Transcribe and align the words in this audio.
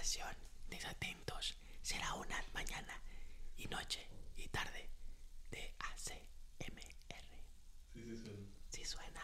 generación 0.00 0.28
desatentos 0.70 1.58
será 1.82 2.14
una 2.14 2.36
mañana 2.54 2.94
y 3.58 3.66
noche 3.66 4.00
y 4.36 4.48
tarde 4.48 4.88
de 5.50 5.74
ACMR. 5.78 6.16
Sí 8.70 8.82
suena. 8.84 9.20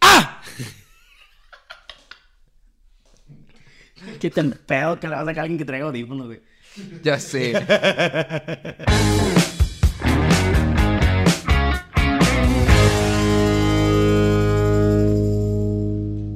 ¡Ah! 0.00 0.40
¿Qué 4.20 4.30
tan 4.30 4.52
pedo 4.52 4.98
que 4.98 5.06
le 5.06 5.16
va 5.16 5.20
a 5.20 5.24
sacar 5.26 5.40
a 5.40 5.42
alguien 5.42 5.58
que 5.58 5.66
traiga 5.66 5.84
audífonos, 5.86 6.26
güey? 6.26 6.40
Ya 7.02 7.20
sé. 7.20 7.52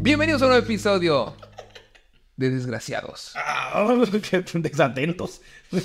Bienvenidos 0.03 0.43
a 0.43 0.47
un 0.47 0.51
nuevo 0.51 0.65
episodio 0.65 1.38
de 2.39 2.51
Desgraciados. 2.51 3.33
Ah, 3.37 3.85
desatentos. 4.55 5.43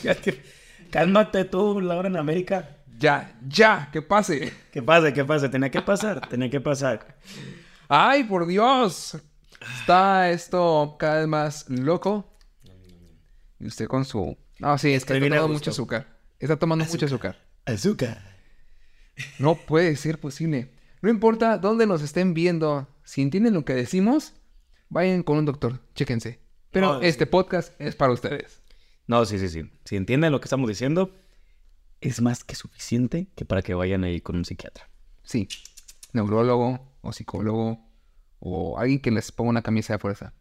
Cálmate 0.92 1.46
tú, 1.46 1.82
Laura 1.82 2.08
en 2.08 2.16
América. 2.16 2.78
Ya, 2.98 3.36
ya, 3.46 3.90
que 3.92 4.02
pase. 4.02 4.54
¿Qué 4.72 4.82
pasa? 4.82 5.12
¿Qué 5.12 5.26
pasa? 5.26 5.50
Tenía 5.50 5.72
que 5.72 5.82
pasar, 5.82 6.26
tenía 6.30 6.50
que 6.50 6.62
pasar. 6.62 7.18
Ay, 7.90 8.24
por 8.24 8.46
Dios. 8.46 9.18
Está 9.80 10.30
esto 10.30 10.96
cada 11.00 11.20
vez 11.20 11.28
más 11.28 11.70
loco. 11.70 12.38
Y 13.60 13.66
usted 13.66 13.88
con 13.88 14.06
su... 14.06 14.38
No, 14.60 14.78
sí, 14.78 14.94
es 14.94 15.06
que 15.06 15.14
está 15.14 15.26
tomando 15.28 15.48
mucho 15.48 15.72
azúcar. 15.72 16.08
Está 16.40 16.58
tomando 16.58 16.86
mucho 16.86 17.06
azúcar. 17.06 17.38
Azúcar. 17.66 18.22
No 19.40 19.56
puede 19.56 19.96
ser 19.96 20.20
posible. 20.20 20.72
No 21.02 21.10
importa 21.10 21.58
dónde 21.58 21.88
nos 21.88 22.04
estén 22.04 22.36
viendo, 22.36 22.88
si 23.04 23.24
entienden 23.24 23.56
lo 23.56 23.66
que 23.66 23.74
decimos, 23.74 24.34
vayan 24.90 25.24
con 25.24 25.38
un 25.38 25.46
doctor, 25.46 25.82
chéquense. 25.96 26.43
Pero 26.74 26.94
No, 26.96 27.00
sí. 27.00 27.06
este 27.06 27.26
podcast 27.26 27.80
es 27.80 27.96
para 27.96 28.12
ustedes. 28.12 28.62
No, 29.08 29.26
sí, 29.26 29.40
sí, 29.40 29.48
sí. 29.48 29.70
Si 29.86 29.96
entienden 29.96 30.32
lo 30.34 30.42
que 30.42 30.46
estamos 30.46 30.68
diciendo, 30.68 31.16
es 32.02 32.20
más 32.22 32.44
que 32.44 32.56
suficiente 32.56 33.28
que 33.36 33.46
para 33.46 33.62
que 33.62 33.74
vayan 33.74 34.04
ahí 34.04 34.20
con 34.20 34.36
un 34.36 34.44
psiquiatra. 34.44 34.90
Sí, 35.24 35.48
neurólogo 36.12 36.92
o 37.02 37.14
psicólogo 37.14 37.80
o 38.40 38.78
alguien 38.78 39.00
que 39.00 39.12
les 39.12 39.32
ponga 39.32 39.52
una 39.52 39.62
camisa 39.62 39.94
de 39.94 40.00
fuerza. 40.00 40.34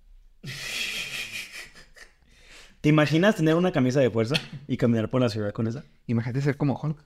¿Te 2.80 2.88
imaginas 2.88 3.36
tener 3.36 3.54
una 3.54 3.70
camisa 3.70 4.00
de 4.00 4.10
fuerza 4.10 4.34
y 4.66 4.76
caminar 4.76 5.08
por 5.08 5.20
la 5.20 5.28
ciudad 5.28 5.52
con 5.52 5.68
esa? 5.68 5.84
Imagínate 6.08 6.40
ser 6.42 6.56
como 6.56 6.78
Hulk. 6.80 6.98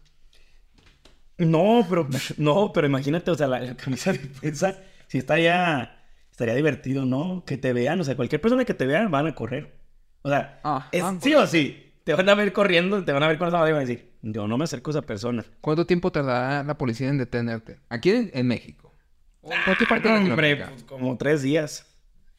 No, 1.38 1.84
pero 1.88 2.08
no, 2.38 2.72
pero 2.72 2.86
imagínate, 2.86 3.30
o 3.30 3.34
sea, 3.34 3.46
la, 3.46 3.60
la 3.60 3.76
camisa 3.76 4.12
de 4.12 4.18
fuerza, 4.20 4.78
si 5.06 5.18
estaría, 5.18 5.95
estaría 6.36 6.54
divertido, 6.54 7.06
¿no? 7.06 7.44
Que 7.46 7.56
te 7.56 7.72
vean, 7.72 7.98
o 7.98 8.04
sea, 8.04 8.14
cualquier 8.14 8.42
persona 8.42 8.66
que 8.66 8.74
te 8.74 8.86
vea 8.86 9.08
van 9.08 9.26
a 9.26 9.34
correr. 9.34 9.78
O 10.20 10.28
sea, 10.28 10.60
Ah, 10.64 10.86
es, 10.92 11.02
ah, 11.02 11.16
sí 11.20 11.34
o 11.34 11.46
sí, 11.46 11.94
te 12.04 12.12
van 12.12 12.28
a 12.28 12.34
ver 12.34 12.52
corriendo, 12.52 13.02
te 13.02 13.12
van 13.12 13.22
a 13.22 13.28
ver 13.28 13.38
con 13.38 13.48
esa 13.48 13.56
madre 13.56 13.70
y 13.70 13.72
van 13.72 13.82
a 13.82 13.86
decir, 13.86 14.12
yo 14.20 14.46
no 14.46 14.58
me 14.58 14.64
acerco 14.64 14.90
a 14.90 14.92
esa 14.92 15.02
persona. 15.02 15.44
¿Cuánto 15.62 15.86
tiempo 15.86 16.12
tardará 16.12 16.62
la 16.62 16.76
policía 16.76 17.08
en 17.08 17.16
detenerte? 17.16 17.80
Aquí 17.88 18.10
en, 18.10 18.30
en 18.34 18.46
México. 18.46 18.92
O 19.40 19.50
en 19.52 19.62
cualquier 19.64 19.88
parte 19.88 20.08
de 20.08 20.14
Hombre, 20.14 20.28
Latinoamérica. 20.30 20.68
pues, 20.70 20.82
como 20.84 21.16
tres 21.16 21.40
días. 21.42 21.86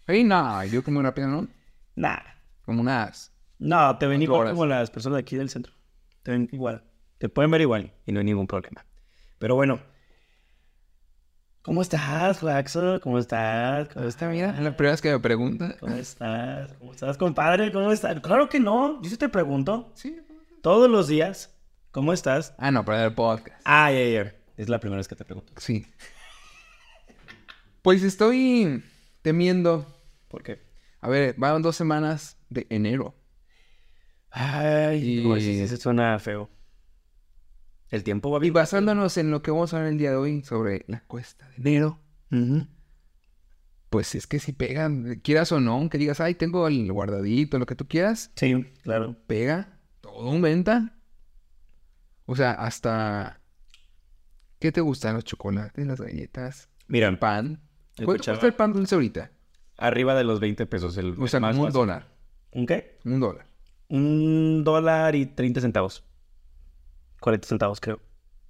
Ey, 0.05 0.23
no, 0.23 0.63
yo 0.65 0.83
como 0.83 1.01
rápido, 1.01 1.27
¿no? 1.29 1.47
Nah. 1.95 2.19
Como 2.63 2.81
unas... 2.81 3.33
No, 3.59 3.97
te 3.97 4.05
ven 4.05 4.21
igual 4.21 4.41
horas. 4.41 4.51
como 4.53 4.65
las 4.67 4.91
personas 4.91 5.15
de 5.17 5.21
aquí 5.21 5.35
del 5.37 5.49
centro. 5.49 5.73
Te 6.21 6.31
ven 6.31 6.47
igual. 6.51 6.83
Te 7.17 7.29
pueden 7.29 7.49
ver 7.49 7.61
igual 7.61 7.91
y 8.05 8.11
no 8.11 8.19
hay 8.19 8.25
ningún 8.25 8.45
problema. 8.45 8.85
Pero 9.39 9.55
bueno. 9.55 9.79
¿Cómo 11.67 11.81
estás, 11.81 12.41
Waxo? 12.41 13.01
¿Cómo 13.01 13.19
estás? 13.19 13.89
¿Cómo 13.89 14.07
estás? 14.07 14.31
mira, 14.31 14.51
es 14.51 14.61
la 14.61 14.77
primera 14.77 14.91
vez 14.93 15.01
que 15.01 15.11
me 15.11 15.19
pregunta. 15.19 15.75
¿Cómo 15.81 15.95
estás? 15.95 16.71
¿Cómo 16.79 16.93
estás, 16.93 17.17
compadre? 17.17 17.73
¿Cómo 17.73 17.91
estás? 17.91 18.17
Claro 18.21 18.47
que 18.47 18.57
no. 18.57 19.01
Yo 19.01 19.09
sí 19.09 19.17
te 19.17 19.27
pregunto. 19.27 19.91
Sí. 19.93 20.17
Todos 20.61 20.89
los 20.89 21.09
días. 21.09 21.53
¿Cómo 21.91 22.13
estás? 22.13 22.53
Ah, 22.57 22.71
no, 22.71 22.85
para 22.85 23.03
el 23.03 23.13
podcast. 23.13 23.59
Ah, 23.65 23.91
ya, 23.91 23.99
ya. 24.07 24.33
Es 24.55 24.69
la 24.69 24.79
primera 24.79 24.95
vez 24.99 25.09
que 25.09 25.17
te 25.17 25.25
pregunto. 25.25 25.51
Sí. 25.57 25.85
Pues 27.81 28.01
estoy 28.01 28.81
temiendo. 29.21 29.85
¿Por 30.29 30.43
qué? 30.43 30.61
A 31.01 31.09
ver, 31.09 31.35
van 31.37 31.61
dos 31.63 31.75
semanas 31.75 32.37
de 32.49 32.65
enero. 32.69 33.13
Ay, 34.31 35.19
Y- 35.19 35.27
no, 35.27 35.35
sí 35.35 35.67
suena 35.77 36.17
feo. 36.19 36.49
El 37.89 38.03
tiempo 38.03 38.29
va 38.31 38.37
Y 38.39 38.41
bien. 38.41 38.53
basándonos 38.53 39.17
en 39.17 39.31
lo 39.31 39.41
que 39.41 39.51
vamos 39.51 39.73
a 39.73 39.79
ver 39.79 39.87
el 39.93 39.97
día 39.97 40.11
de 40.11 40.17
hoy 40.17 40.43
sobre 40.43 40.83
la 40.87 41.01
cuesta 41.07 41.47
de 41.49 41.55
enero, 41.57 41.99
pues 43.89 44.15
es 44.15 44.27
que 44.27 44.39
si 44.39 44.51
pegan, 44.51 45.21
quieras 45.23 45.51
o 45.53 45.59
no, 45.61 45.73
aunque 45.73 45.97
digas, 45.97 46.19
ay, 46.19 46.35
tengo 46.35 46.67
el 46.67 46.91
guardadito, 46.91 47.57
lo 47.57 47.65
que 47.65 47.75
tú 47.75 47.87
quieras, 47.87 48.31
Sí, 48.35 48.65
claro. 48.83 49.15
pega, 49.27 49.79
todo 50.01 50.29
aumenta. 50.29 50.93
O 52.25 52.35
sea, 52.35 52.51
hasta... 52.51 53.39
¿Qué 54.59 54.71
te 54.73 54.81
gustan? 54.81 55.15
Los 55.15 55.23
chocolates, 55.23 55.85
las 55.87 56.01
galletas, 56.01 56.67
Mira, 56.87 57.07
el 57.07 57.17
pan. 57.19 57.61
¿Cuánto 57.95 58.23
cuesta 58.23 58.45
el 58.47 58.53
pan 58.53 58.73
dulce 58.73 58.95
ahorita? 58.95 59.31
arriba 59.77 60.15
de 60.15 60.23
los 60.23 60.39
20 60.39 60.65
pesos. 60.65 60.97
El 60.97 61.15
O 61.19 61.27
sea, 61.27 61.39
más 61.39 61.55
un 61.55 61.71
dólar. 61.71 62.07
¿Un 62.51 62.65
qué? 62.65 62.97
Un 63.05 63.19
dólar. 63.19 63.45
Un 63.89 64.63
dólar 64.63 65.15
y 65.15 65.27
30 65.27 65.61
centavos. 65.61 66.03
40 67.19 67.47
centavos, 67.47 67.79
creo. 67.79 67.99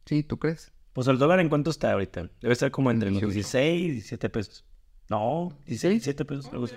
¿Sí? 0.06 0.24
¿Tú 0.24 0.38
crees? 0.38 0.72
Pues 0.94 1.08
el 1.08 1.18
dólar 1.18 1.40
en 1.40 1.50
cuánto 1.50 1.70
está 1.70 1.92
ahorita? 1.92 2.30
Debe 2.42 2.54
estar 2.54 2.72
como 2.72 2.90
entre 2.92 3.12
los 3.12 3.20
18. 3.22 3.34
16 3.34 3.82
y 3.82 3.92
17 3.92 4.30
pesos. 4.30 4.66
No, 5.10 5.50
16, 5.66 5.92
17 5.94 6.26
pesos. 6.26 6.48
algo 6.52 6.66
así. 6.66 6.76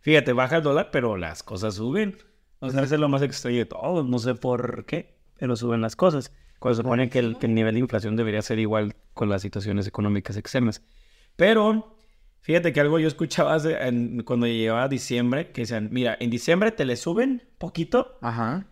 Fíjate, 0.00 0.32
baja 0.32 0.56
el 0.56 0.62
dólar, 0.62 0.90
pero 0.92 1.16
las 1.16 1.42
cosas 1.42 1.74
suben. 1.74 2.16
O 2.60 2.70
sea, 2.70 2.82
eso 2.82 2.94
es 2.94 3.00
lo 3.00 3.08
más 3.08 3.22
extraño 3.22 3.58
de 3.58 3.66
todo. 3.66 4.02
No 4.04 4.18
sé 4.18 4.34
por 4.34 4.84
qué, 4.86 5.18
pero 5.38 5.56
suben 5.56 5.80
las 5.80 5.96
cosas. 5.96 6.32
Cuando 6.58 6.76
se 6.76 6.82
supone 6.82 7.10
que 7.10 7.18
el, 7.18 7.38
que 7.38 7.46
el 7.46 7.54
nivel 7.54 7.74
de 7.74 7.80
inflación 7.80 8.16
debería 8.16 8.40
ser 8.42 8.58
igual 8.58 8.94
con 9.12 9.28
las 9.28 9.42
situaciones 9.42 9.86
económicas 9.86 10.36
externas. 10.38 10.82
Pero, 11.36 11.96
fíjate 12.40 12.72
que 12.72 12.80
algo 12.80 12.98
yo 12.98 13.08
escuchaba 13.08 13.54
hace- 13.54 13.76
en- 13.86 14.22
cuando 14.22 14.46
llegaba 14.46 14.88
diciembre, 14.88 15.50
que 15.52 15.62
decían, 15.62 15.88
mira, 15.92 16.16
en 16.20 16.30
diciembre 16.30 16.70
te 16.72 16.84
le 16.86 16.96
suben 16.96 17.42
poquito 17.58 18.18
Ajá. 18.22 18.66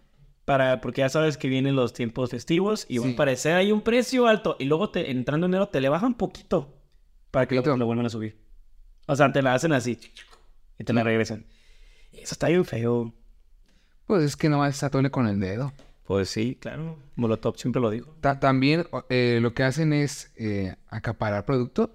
Para, 0.53 0.81
porque 0.83 1.01
ya 1.01 1.09
sabes 1.09 1.39
que 1.39 1.49
vienen 1.49 1.75
los 1.77 1.95
tiempos 1.95 2.29
festivos 2.31 2.85
y 2.89 2.99
va 2.99 3.07
Sí. 3.07 3.13
a 3.15 3.17
parecer 3.17 3.55
ahí 3.55 3.73
un 3.73 3.81
precio 3.81 4.27
alto. 4.27 4.57
Y 4.59 4.67
luego 4.67 4.91
te, 4.91 5.11
entrando 5.11 5.47
enero 5.47 5.69
te 5.69 5.81
le 5.81 5.89
bajan 5.89 6.13
poquito 6.15 6.75
para 7.31 7.47
que 7.49 7.55
luego 7.55 7.75
lo 7.79 7.87
vuelvan 7.87 8.05
a 8.05 8.11
subir. 8.11 8.39
O 9.07 9.17
sea, 9.17 9.33
te 9.33 9.41
la 9.41 9.55
hacen 9.55 9.73
así 9.73 9.99
y 10.79 10.85
te 10.85 10.93
la 10.93 11.03
regresan. 11.05 11.47
Eso 12.13 12.35
está 12.35 12.49
bien 12.49 12.67
feo. 12.67 13.15
Pues 14.07 14.25
es 14.25 14.37
que 14.37 14.51
nomás 14.51 14.77
se 14.77 14.85
atole 14.85 15.11
con 15.11 15.27
el 15.27 15.41
dedo. 15.41 15.73
Pues 16.05 16.29
sí, 16.29 16.59
claro. 16.61 16.99
Molotov 17.17 17.57
siempre 17.57 17.81
lo 17.81 17.89
digo. 17.89 18.15
Ta- 18.21 18.39
también 18.39 18.85
eh, 19.09 19.39
lo 19.41 19.55
que 19.55 19.63
hacen 19.63 19.95
es 19.95 20.33
eh, 20.37 20.77
acaparar 20.89 21.47
producto. 21.47 21.95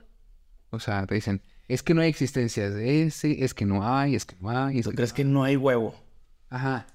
O 0.72 0.79
sea, 0.79 1.06
te 1.06 1.13
dicen, 1.13 1.44
es 1.68 1.84
que 1.84 1.94
no 1.94 2.01
hay 2.01 2.09
existencias 2.09 2.74
de 2.74 3.03
ese, 3.03 3.44
es 3.44 3.53
que 3.53 3.66
no 3.66 3.88
hay, 3.88 4.16
es 4.16 4.25
que 4.25 4.35
no 4.39 4.50
hay. 4.50 4.79
Es 4.79 4.85
¿Tú 4.85 4.89
que 4.89 4.95
crees 4.95 5.13
que 5.13 5.25
no 5.25 5.44
hay 5.44 5.57
huevo? 5.57 5.94
Ajá. 6.50 6.88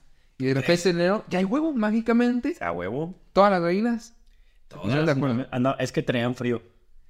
Y 0.42 0.46
de 0.46 0.54
en 0.90 0.96
enero 0.96 1.24
ya 1.28 1.38
hay 1.38 1.44
huevo 1.44 1.72
mágicamente. 1.72 2.56
¿A 2.60 2.72
huevo? 2.72 3.14
Todas 3.32 3.50
las 3.52 3.62
gallinas. 3.62 4.16
Todas. 4.68 4.86
No, 4.86 5.04
de. 5.04 5.46
Ah, 5.52 5.58
no, 5.60 5.76
es 5.78 5.92
que 5.92 6.02
traían 6.02 6.34
frío. 6.34 6.62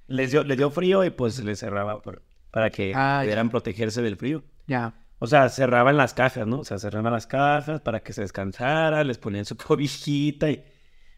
Les 0.07 0.31
dio, 0.31 0.43
les 0.43 0.57
dio 0.57 0.69
frío 0.69 1.03
y 1.03 1.09
pues 1.09 1.43
les 1.43 1.59
cerraba 1.59 2.01
por- 2.01 2.21
para 2.51 2.69
que 2.69 2.93
Ah, 2.95 3.17
ya. 3.19 3.21
pudieran 3.23 3.49
protegerse 3.49 4.01
del 4.01 4.17
frío. 4.17 4.43
Ya. 4.67 4.93
O 5.17 5.25
sea, 5.25 5.49
cerraban 5.49 5.97
las 5.97 6.13
cajas, 6.13 6.45
¿no? 6.45 6.59
O 6.59 6.63
sea, 6.65 6.77
cerraban 6.77 7.11
las 7.13 7.25
cajas 7.25 7.81
para 7.81 8.01
que 8.01 8.13
se 8.13 8.21
descansara, 8.21 9.03
les 9.03 9.17
ponían 9.17 9.45
su 9.45 9.55
cobijita 9.57 10.51
y 10.51 10.63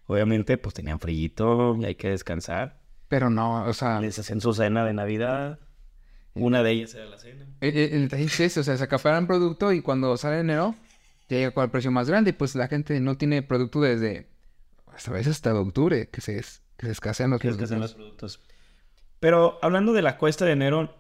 obviamente 0.06 0.58
pues 0.58 0.74
tenían 0.76 1.00
frío 1.00 1.76
y 1.82 1.86
hay 1.86 1.96
que 1.96 2.10
descansar. 2.12 2.80
Pero 3.10 3.30
no, 3.30 3.66
o 3.66 3.74
sea, 3.74 4.00
Les 4.00 4.18
hacían 4.18 4.40
su 4.40 4.54
cena 4.54 4.86
de 4.86 4.94
Navidad. 4.94 5.60
Una 6.34 6.64
de 6.64 6.72
ellas 6.72 6.94
era 6.96 7.06
la 7.06 7.18
cena. 7.18 7.46
el- 7.60 7.78
el 7.78 8.14
es 8.14 8.40
ese, 8.40 8.60
o 8.60 8.64
sea, 8.64 8.78
se 8.78 8.84
acaparan 8.84 9.28
producto 9.28 9.72
y 9.74 9.82
cuando 9.82 10.16
sale 10.18 10.40
enero 10.40 10.76
ya 11.30 11.38
llega 11.38 11.52
con 11.52 11.64
el 11.64 11.72
precio 11.72 11.92
más 11.92 12.10
grande 12.10 12.32
y 12.32 12.34
pues 12.34 12.56
la 12.56 12.68
gente 12.68 13.00
no 13.00 13.18
tiene 13.18 13.42
producto 13.42 13.82
desde 13.82 14.30
hasta 14.88 15.12
a 15.12 15.14
veces 15.14 15.34
hasta 15.34 15.54
octubre 15.60 16.10
que 16.10 16.22
se, 16.22 16.36
que 16.78 16.86
se 16.86 16.92
escasean 16.92 17.32
los 17.32 17.42
que 17.42 17.50
productos. 17.50 17.80
los 17.80 17.94
productos. 17.94 18.40
Pero 19.20 19.60
hablando 19.62 19.94
de 19.94 20.02
la 20.02 20.18
cuesta 20.18 20.46
de 20.46 20.52
enero, 20.52 20.96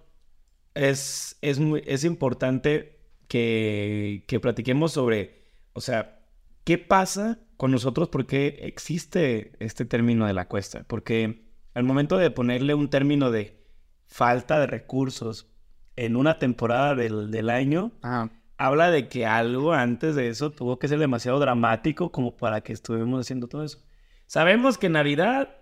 es, 0.73 1.37
es, 1.41 1.59
muy, 1.59 1.81
es 1.85 2.03
importante 2.03 2.99
que, 3.27 4.25
que 4.27 4.39
platiquemos 4.39 4.91
sobre, 4.91 5.45
o 5.73 5.81
sea, 5.81 6.19
¿qué 6.63 6.77
pasa 6.77 7.39
con 7.57 7.71
nosotros? 7.71 8.09
¿Por 8.09 8.25
qué 8.25 8.59
existe 8.63 9.53
este 9.59 9.85
término 9.85 10.25
de 10.27 10.33
la 10.33 10.47
cuesta? 10.47 10.83
Porque 10.87 11.45
al 11.73 11.83
momento 11.83 12.17
de 12.17 12.31
ponerle 12.31 12.73
un 12.73 12.89
término 12.89 13.31
de 13.31 13.63
falta 14.05 14.59
de 14.59 14.67
recursos 14.67 15.47
en 15.95 16.15
una 16.15 16.39
temporada 16.39 16.95
del, 16.95 17.31
del 17.31 17.49
año, 17.49 17.93
Ajá. 18.01 18.31
Habla 18.57 18.91
de 18.91 19.07
que 19.07 19.25
algo 19.25 19.73
antes 19.73 20.15
de 20.15 20.29
eso 20.29 20.51
tuvo 20.51 20.79
que 20.79 20.87
ser 20.87 20.99
demasiado 20.99 21.39
dramático 21.39 22.11
como 22.11 22.35
para 22.35 22.61
que 22.61 22.73
estuviéramos 22.73 23.21
haciendo 23.21 23.47
todo 23.47 23.63
eso. 23.63 23.79
Sabemos 24.27 24.77
que 24.77 24.89
Navidad, 24.89 25.57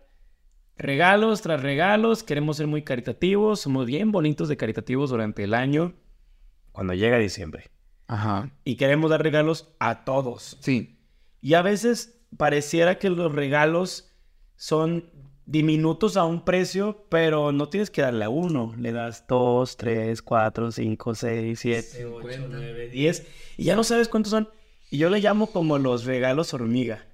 regalos 0.78 1.42
tras 1.42 1.62
regalos, 1.62 2.24
queremos 2.24 2.58
ser 2.58 2.68
muy 2.68 2.84
caritativos, 2.84 3.62
somos 3.62 3.86
bien 3.86 4.12
bonitos 4.12 4.48
de 4.48 4.58
caritativos 4.58 5.10
durante 5.10 5.44
el 5.44 5.54
año, 5.54 5.94
cuando 6.72 6.94
llega 6.94 7.18
diciembre. 7.18 7.70
Ajá. 8.08 8.52
Y 8.64 8.76
queremos 8.76 9.10
dar 9.10 9.24
regalos 9.24 9.74
a 9.80 10.04
todos. 10.04 10.58
Sí. 10.62 11.00
Y 11.42 11.56
a 11.56 11.62
veces 11.62 12.26
pareciera 12.38 13.00
que 13.00 13.10
los 13.10 13.32
regalos 13.34 14.14
son 14.56 15.10
diminutos 15.46 16.18
a 16.18 16.26
un 16.26 16.44
precio, 16.46 17.06
pero 17.10 17.52
no 17.52 17.70
tienes 17.70 17.90
que 17.90 18.02
darle 18.02 18.26
a 18.26 18.30
uno. 18.30 18.74
Le 18.78 18.92
das 18.92 19.26
dos, 19.28 19.78
tres, 19.78 20.22
cuatro, 20.22 20.72
cinco, 20.72 21.16
seis, 21.16 21.60
siete, 21.60 22.06
ocho, 22.06 22.48
nueve, 22.50 22.90
diez. 22.90 23.28
Y 23.58 23.66
ya 23.66 23.76
no 23.76 23.84
sabes 23.84 24.08
cuántos 24.10 24.32
son. 24.32 24.50
Y 24.90 24.98
yo 25.00 25.10
le 25.10 25.20
llamo 25.20 25.48
como 25.52 25.78
los 25.80 26.06
regalos 26.06 26.54
hormiga. 26.54 27.06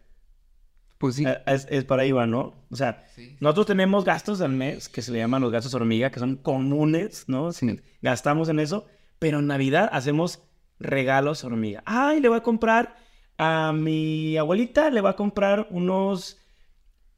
Pues 0.97 1.15
sí. 1.15 1.25
Eh, 1.25 1.37
Es, 1.45 1.65
es 1.69 1.85
para 1.85 2.01
ahí 2.03 2.11
va, 2.11 2.27
¿no? 2.27 2.65
O 2.69 2.75
sea, 2.75 3.05
Sí. 3.15 3.37
nosotros 3.39 3.67
tenemos 3.67 4.03
gastos 4.03 4.41
al 4.41 4.51
mes 4.51 4.89
que 4.89 5.01
se 5.01 5.11
le 5.11 5.19
llaman 5.19 5.41
los 5.41 5.51
gastos 5.51 5.73
hormiga, 5.73 6.11
que 6.11 6.19
son 6.19 6.35
comunes, 6.35 7.23
¿no? 7.27 7.51
Sí. 7.53 7.79
Gastamos 8.01 8.49
en 8.49 8.59
eso, 8.59 8.85
pero 9.17 9.39
en 9.39 9.47
Navidad 9.47 9.89
hacemos 9.93 10.43
regalos 10.77 11.43
hormiga. 11.43 11.81
Ay, 11.85 12.19
le 12.19 12.27
voy 12.29 12.37
a 12.37 12.43
comprar 12.43 12.95
a 13.37 13.71
mi 13.73 14.35
abuelita, 14.37 14.89
le 14.89 14.99
voy 14.99 15.09
a 15.11 15.15
comprar 15.15 15.67
unos, 15.71 16.38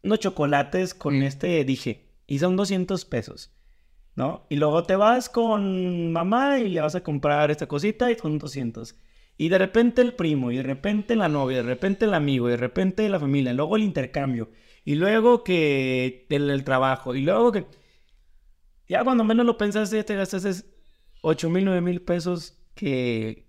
unos 0.03 0.19
chocolates 0.19 0.94
con 0.94 1.19
Mm. 1.19 1.24
este 1.24 1.63
dije, 1.65 2.07
y 2.27 2.39
son 2.39 2.56
200 2.56 3.06
pesos, 3.06 3.51
¿no? 4.15 4.45
Y 4.50 4.56
luego 4.57 4.83
te 4.83 4.95
vas 4.95 5.30
con 5.30 6.12
mamá 6.12 6.59
y 6.59 6.69
le 6.69 6.81
vas 6.81 6.95
a 6.95 7.03
comprar 7.03 7.51
esta 7.51 7.68
cosita 7.68 8.12
y 8.12 8.15
son 8.15 8.38
200. 8.39 8.95
Y 9.38 9.50
de 9.50 9.57
repente 9.57 10.01
el 10.01 10.13
primo, 10.13 10.51
y 10.51 10.57
de 10.57 10.63
repente 10.63 11.15
la 11.15 11.27
novia, 11.30 11.57
de 11.57 11.63
repente 11.63 12.06
el 12.06 12.13
amigo, 12.13 12.48
y 12.48 12.51
de 12.51 12.57
repente 12.57 13.07
la 13.09 13.19
familia, 13.19 13.53
luego 13.53 13.75
el 13.75 13.83
intercambio, 13.83 14.51
y 14.86 14.95
luego 14.95 15.44
que 15.44 16.27
el, 16.30 16.50
el 16.50 16.63
trabajo, 16.63 17.15
y 17.15 17.21
luego 17.21 17.51
que... 17.51 17.65
Ya 18.88 19.04
cuando 19.04 19.24
menos 19.24 19.45
lo 19.45 19.57
pensaste, 19.57 19.95
ya 19.97 20.04
te 20.06 20.15
gastaste 20.15 20.65
8 21.21 21.50
mil, 21.50 21.65
9 21.65 21.81
mil 21.81 22.01
pesos 22.01 22.57
que... 22.75 23.47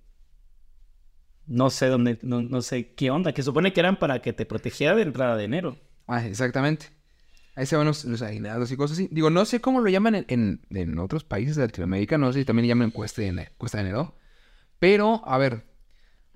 No 1.47 1.71
sé 1.71 1.89
dónde, 1.89 2.19
no, 2.23 2.41
no 2.43 2.63
sé 2.63 2.95
qué 2.95 3.11
onda, 3.11 3.33
que 3.33 3.43
supone 3.43 3.73
que 3.73 3.81
eran 3.81 3.99
para 3.99 4.23
que 4.23 4.33
te 4.33 4.47
protegiera 4.47 4.95
de 4.95 5.03
entrada 5.03 5.37
de 5.37 5.45
enero. 5.45 5.77
Ah, 6.13 6.27
exactamente. 6.27 6.87
Ahí 7.55 7.65
se 7.65 7.75
van 7.75 7.87
los, 7.87 8.05
los 8.05 8.21
aguinaldos 8.21 8.71
y 8.71 8.77
cosas 8.77 8.99
así. 8.99 9.09
Digo, 9.11 9.31
no 9.31 9.47
sé 9.47 9.63
cómo 9.63 9.81
lo 9.81 9.89
llaman 9.89 10.15
en, 10.15 10.27
en, 10.29 10.61
en 10.71 10.99
otros 10.99 11.25
países 11.25 11.57
de 11.57 11.63
Latinoamérica. 11.63 12.19
No 12.19 12.31
sé 12.33 12.41
si 12.41 12.45
también 12.45 12.69
llaman 12.69 12.91
cuesta 12.91 13.23
de, 13.23 13.51
cuesta 13.57 13.79
de 13.79 13.85
enero. 13.85 14.15
Pero, 14.79 15.27
a 15.27 15.39
ver, 15.39 15.65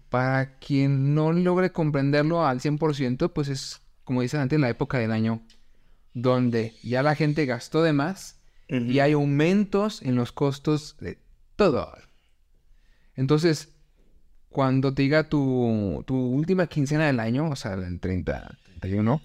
para 0.09 0.59
quien 0.59 1.15
no 1.15 1.31
logre 1.33 1.73
comprenderlo 1.73 2.47
al 2.47 2.61
100%, 2.61 3.35
pues 3.35 3.49
es, 3.49 3.83
como 4.05 4.23
dicen 4.23 4.41
antes, 4.41 4.59
la 4.59 4.71
época 4.71 4.99
del 4.99 5.13
año 5.13 5.43
donde 6.15 6.75
ya 6.83 7.03
la 7.03 7.15
gente 7.15 7.45
gastó 7.45 7.83
de 7.83 7.93
más 7.93 8.41
y 8.69 9.01
hay 9.01 9.13
aumentos 9.13 10.01
en 10.01 10.15
los 10.17 10.33
costos 10.33 10.97
de 11.01 11.19
todo. 11.57 11.93
Entonces, 13.15 13.77
cuando 14.49 14.95
te 14.95 15.03
diga 15.03 15.29
tu, 15.29 16.03
tu 16.07 16.17
última 16.17 16.67
quincena 16.67 17.07
del 17.07 17.21
año, 17.21 17.51
o 17.51 17.57
sea, 17.57 17.75
el 17.75 18.01
30, 18.01 18.57
31, 18.81 19.21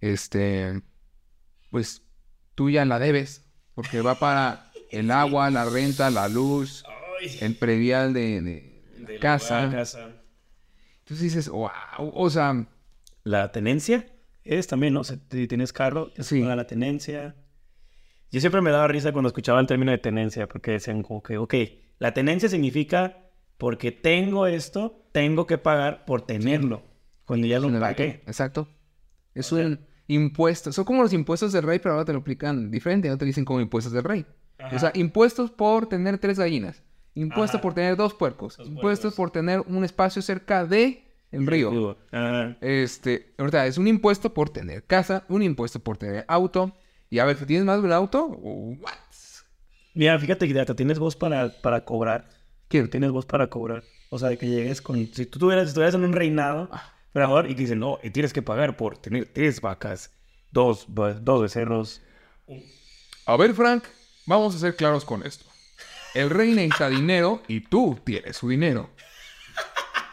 este, 0.00 0.82
pues 1.70 2.02
tú 2.54 2.70
ya 2.70 2.84
la 2.84 2.98
debes, 2.98 3.44
porque 3.74 4.00
va 4.00 4.18
para 4.18 4.70
el 4.90 5.10
agua, 5.10 5.50
la 5.50 5.64
renta, 5.64 6.10
la 6.10 6.28
luz, 6.28 6.84
el 7.40 7.56
predial 7.56 8.12
de, 8.12 8.40
de 8.42 9.14
la 9.14 9.18
casa. 9.20 9.64
Entonces 9.64 11.20
dices, 11.20 11.48
wow, 11.48 11.70
o 11.98 12.30
sea, 12.30 12.66
La 13.24 13.52
tenencia 13.52 14.06
es 14.44 14.66
también, 14.66 14.94
¿no? 14.94 15.00
O 15.00 15.04
sea, 15.04 15.16
si 15.30 15.46
tienes 15.46 15.72
carro, 15.72 16.12
que 16.12 16.24
Sí. 16.24 16.42
la 16.42 16.66
tenencia. 16.66 17.36
Yo 18.32 18.40
siempre 18.40 18.60
me 18.62 18.70
daba 18.70 18.88
risa 18.88 19.12
cuando 19.12 19.28
escuchaba 19.28 19.60
el 19.60 19.66
término 19.66 19.92
de 19.92 19.98
tenencia, 19.98 20.48
porque 20.48 20.72
decían 20.72 21.02
como 21.02 21.22
que, 21.22 21.38
ok, 21.38 21.54
la 21.98 22.14
tenencia 22.14 22.48
significa 22.48 23.18
porque 23.58 23.92
tengo 23.92 24.46
esto, 24.48 25.06
tengo 25.12 25.46
que 25.46 25.58
pagar 25.58 26.04
por 26.04 26.22
tenerlo. 26.26 26.82
Cuando 27.24 27.46
ya 27.46 27.60
lo 27.60 27.68
pagué. 27.78 28.22
Exacto. 28.26 28.66
Es 29.34 29.52
un 29.52 29.80
impuesto. 30.08 30.72
Son 30.72 30.84
como 30.84 31.02
los 31.02 31.12
impuestos 31.12 31.52
del 31.52 31.62
rey, 31.64 31.78
pero 31.78 31.94
ahora 31.94 32.04
te 32.04 32.12
lo 32.12 32.18
aplican 32.20 32.70
diferente. 32.70 33.08
Ahora 33.08 33.18
te 33.18 33.24
dicen 33.24 33.44
como 33.44 33.60
impuestos 33.60 33.92
del 33.92 34.04
rey. 34.04 34.26
O 34.72 34.78
sea, 34.78 34.92
impuestos 34.94 35.50
por 35.50 35.86
tener 35.88 36.18
tres 36.18 36.38
gallinas. 36.38 36.82
Impuestos 37.14 37.56
Ajá. 37.56 37.62
por 37.62 37.74
tener 37.74 37.96
dos 37.96 38.14
puercos. 38.14 38.58
Impuestos 38.58 39.14
puercos. 39.14 39.14
por 39.16 39.30
tener 39.30 39.60
un 39.66 39.84
espacio 39.84 40.22
cerca 40.22 40.64
de 40.64 41.04
el 41.30 41.46
río. 41.46 41.96
Ah, 42.12 42.54
Este, 42.60 43.34
es 43.66 43.78
un 43.78 43.88
impuesto 43.88 44.32
por 44.34 44.50
tener 44.50 44.84
casa, 44.84 45.24
un 45.28 45.42
impuesto 45.42 45.80
por 45.80 45.96
tener 45.96 46.24
auto. 46.28 46.76
Y 47.10 47.18
a 47.18 47.24
ver, 47.24 47.36
si 47.36 47.46
tienes 47.46 47.66
más 47.66 47.80
de 47.80 47.86
un 47.86 47.92
auto, 47.92 48.26
what? 48.26 48.92
Mira, 49.94 50.18
fíjate 50.18 50.48
que 50.48 50.58
hasta 50.58 50.74
tienes 50.74 50.98
voz 50.98 51.16
para, 51.16 51.50
para 51.60 51.84
cobrar. 51.84 52.28
¿Quién? 52.68 52.88
Tienes 52.88 53.10
voz 53.10 53.26
para 53.26 53.48
cobrar. 53.48 53.82
O 54.08 54.18
sea, 54.18 54.30
de 54.30 54.38
que 54.38 54.48
llegues 54.48 54.80
con... 54.80 54.96
Si 55.12 55.26
tú 55.26 55.38
tuvieras, 55.38 55.68
estuvieras 55.68 55.94
en 55.94 56.04
un 56.04 56.12
reinado, 56.12 56.68
por 56.68 56.80
y 57.14 57.54
que 57.54 57.62
dicen, 57.62 57.78
no, 57.78 57.98
y 58.02 58.10
tienes 58.10 58.32
que 58.32 58.42
pagar 58.42 58.76
por 58.76 58.96
tener 58.98 59.26
tres 59.26 59.60
vacas, 59.60 60.10
dos, 60.50 60.86
dos 60.88 61.42
becerros. 61.42 62.00
A 63.26 63.36
ver, 63.36 63.54
Frank, 63.54 63.84
vamos 64.26 64.54
a 64.54 64.58
ser 64.58 64.76
claros 64.76 65.04
con 65.04 65.24
esto. 65.26 65.44
El 66.14 66.30
rey 66.30 66.52
necesita 66.52 66.88
dinero 66.88 67.42
y 67.48 67.60
tú 67.60 67.98
tienes 68.04 68.36
su 68.36 68.48
dinero. 68.48 68.90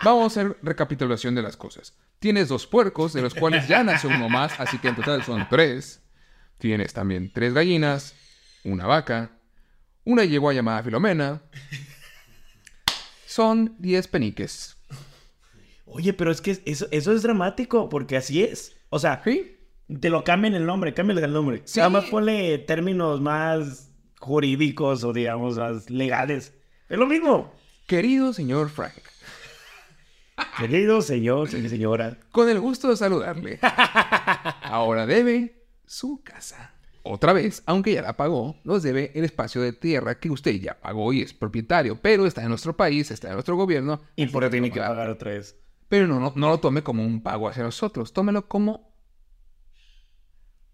Vamos 0.04 0.24
a 0.24 0.28
hacer 0.28 0.58
recapitulación 0.62 1.36
de 1.36 1.42
las 1.42 1.58
cosas. 1.58 1.94
Tienes 2.20 2.48
dos 2.48 2.68
puercos, 2.68 3.14
de 3.14 3.22
los 3.22 3.34
cuales 3.34 3.68
ya 3.68 3.84
nació 3.84 4.10
uno 4.10 4.30
más, 4.30 4.60
así 4.60 4.78
que 4.78 4.90
en 4.90 4.96
total 4.96 5.24
son 5.24 5.48
tres. 5.50 6.02
Tienes 6.58 6.94
también 6.94 7.32
tres 7.34 7.54
gallinas, 7.54 8.14
una 8.64 8.86
vaca, 8.86 9.32
una 10.04 10.26
yegua 10.26 10.54
llamada 10.54 10.84
Filomena. 10.84 11.42
Son 13.26 13.76
diez 13.78 14.08
peniques. 14.08 14.79
Oye, 15.92 16.14
pero 16.14 16.32
es 16.32 16.42
que 16.42 16.62
eso, 16.66 16.88
eso 16.92 17.12
es 17.14 17.22
dramático, 17.24 17.90
porque 17.90 18.18
así 18.18 18.44
es. 18.44 18.78
O 18.90 19.00
sea, 19.00 19.22
¿Sí? 19.24 19.58
te 20.00 20.10
lo 20.10 20.24
cambian 20.24 20.54
el 20.54 20.66
nombre, 20.66 20.94
cámbiale 20.94 21.24
el 21.24 21.34
nombre. 21.34 21.62
Sí. 21.66 21.80
Nada 21.80 21.90
más 21.90 22.06
ponle 22.06 22.58
términos 22.60 23.22
más 23.22 23.92
jurídicos 24.20 25.04
o, 25.04 25.14
digamos, 25.14 25.58
más 25.58 25.90
legales. 25.90 26.54
Es 26.90 26.98
lo 26.98 27.08
mismo. 27.08 27.52
Querido 27.88 28.34
señor 28.34 28.70
Frank, 28.70 28.94
Querido 30.58 31.02
señor, 31.02 31.50
señora. 31.50 32.18
con 32.32 32.50
el 32.50 32.60
gusto 32.60 32.90
de 32.90 32.96
saludarle. 32.98 33.60
Ahora 34.62 35.06
debe 35.06 35.66
su 35.86 36.22
casa. 36.24 36.74
Otra 37.04 37.34
vez, 37.34 37.64
aunque 37.66 37.94
ya 37.94 38.02
la 38.02 38.16
pagó, 38.16 38.56
nos 38.64 38.84
debe 38.84 39.12
el 39.16 39.26
espacio 39.26 39.62
de 39.62 39.74
tierra 39.74 40.20
que 40.20 40.30
usted 40.30 40.52
ya 40.54 40.80
pagó 40.80 41.12
y 41.14 41.22
es 41.22 41.34
propietario, 41.34 42.00
pero 42.02 42.26
está 42.26 42.44
en 42.44 42.50
nuestro 42.50 42.76
país, 42.78 43.10
está 43.12 43.30
en 43.30 43.34
nuestro 43.34 43.56
gobierno, 43.56 44.02
Y 44.16 44.28
por 44.28 44.44
eso 44.44 44.52
tiene 44.52 44.72
que 44.72 44.80
pagar 44.80 45.10
otra 45.10 45.32
vez. 45.32 45.56
Pero 45.90 46.08
no, 46.08 46.20
no, 46.20 46.32
no 46.36 46.50
lo 46.50 46.60
tome 46.60 46.82
como 46.84 47.04
un 47.04 47.22
pago 47.22 47.50
hacia 47.50 47.64
nosotros, 47.64 48.14
tómelo 48.14 48.48
como 48.48 48.94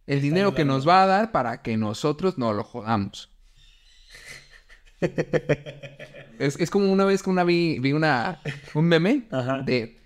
el 0.08 0.22
dinero 0.22 0.54
que 0.54 0.66
nos 0.66 0.88
va 0.88 1.02
a 1.04 1.08
dar 1.08 1.32
para 1.32 1.62
que 1.64 1.78
nosotros 1.78 2.38
no 2.38 2.54
lo 2.54 2.64
jodamos. 2.64 3.32
es, 6.40 6.60
es 6.60 6.70
como 6.70 6.92
una 6.92 7.06
vez 7.06 7.24
que 7.24 7.30
una 7.30 7.44
vi, 7.44 7.80
vi 7.80 7.94
una, 7.94 8.42
un 8.74 8.86
meme 8.86 9.28
Ajá. 9.32 9.60
de 9.62 10.00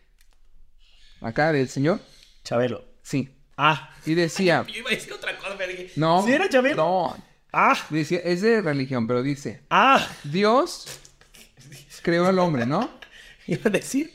acá 1.21 1.51
del 1.51 1.67
señor, 1.69 1.99
Chabelo. 2.43 2.83
sí, 3.01 3.35
Ah. 3.57 3.89
y 4.05 4.13
decía, 4.15 4.65
Yo 4.67 4.75
iba 4.79 4.89
a 4.89 4.93
decir 4.93 5.11
otra 5.13 5.35
cosa, 5.37 5.55
pero 5.57 5.71
dije, 5.71 5.91
no, 5.97 6.23
¿Sí 6.25 6.31
era 6.31 6.47
Chabelo? 6.49 6.75
no, 6.77 7.23
Ah. 7.51 7.75
decía, 7.89 8.19
es 8.23 8.41
de 8.41 8.61
religión, 8.61 9.05
pero 9.07 9.21
dice, 9.21 9.63
Ah. 9.69 10.05
Dios 10.23 10.85
creó 12.01 12.25
al 12.27 12.39
hombre, 12.39 12.65
¿no? 12.65 12.89
Iba 13.47 13.63
a 13.65 13.69
decir. 13.69 14.13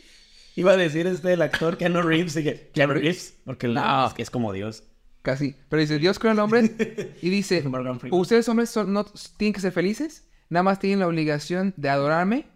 Iba 0.57 0.73
a 0.73 0.77
decir 0.77 1.07
este 1.07 1.33
el 1.33 1.43
actor 1.43 1.77
Keanu 1.77 2.03
Reeves. 2.03 2.37
y 2.37 2.45
que, 2.45 2.71
Keanu 2.73 2.95
Reeves. 2.95 3.39
Porque 3.45 3.69
No. 3.69 4.07
es 4.07 4.15
que 4.15 4.23
es 4.23 4.31
como 4.31 4.53
Dios. 4.53 4.85
Casi. 5.23 5.57
Pero 5.69 5.81
dice, 5.81 5.99
Dios 5.99 6.19
creó 6.19 6.33
al 6.33 6.39
hombre 6.39 7.17
y 7.23 7.31
dice, 7.31 7.65
ustedes 8.11 8.49
hombres 8.49 8.71
son- 8.71 8.93
no 8.93 9.05
tienen 9.37 9.55
que 9.55 9.61
ser 9.61 9.73
felices, 9.73 10.29
nada 10.51 10.63
más 10.63 10.79
tienen 10.79 11.01
la 11.01 11.07
obligación 11.09 11.73
de 11.77 11.89
adorarme, 11.89 12.47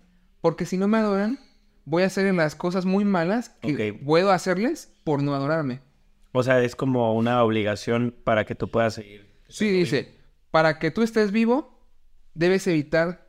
porque 0.40 0.67
si 0.67 0.76
no 0.76 0.87
me 0.87 0.99
adoran, 0.99 1.38
voy 1.87 2.02
a 2.02 2.07
hacer 2.07 2.33
las 2.35 2.55
cosas 2.55 2.85
muy 2.85 3.05
malas 3.05 3.49
que 3.62 3.95
puedo 3.95 4.31
hacerles 4.31 4.93
por 5.05 5.23
no 5.23 5.35
adorarme. 5.35 5.81
O 6.33 6.43
sea, 6.43 6.62
es 6.62 6.76
como 6.76 7.14
una 7.14 7.43
obligación 7.43 8.14
para 8.23 8.45
que 8.45 8.55
tú 8.55 8.71
puedas 8.71 8.95
seguir. 8.95 9.26
Sí, 9.49 9.71
dice, 9.71 10.14
para 10.50 10.78
que 10.78 10.90
tú 10.90 11.02
estés 11.02 11.33
vivo, 11.33 11.81
debes 12.35 12.67
evitar 12.67 13.26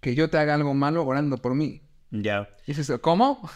que 0.00 0.14
yo 0.14 0.30
te 0.30 0.38
haga 0.38 0.54
algo 0.54 0.72
malo 0.72 1.04
orando 1.04 1.38
por 1.38 1.56
mí. 1.56 1.82
Ya. 2.12 2.48
Dices, 2.66 2.90
¿cómo? 3.00 3.50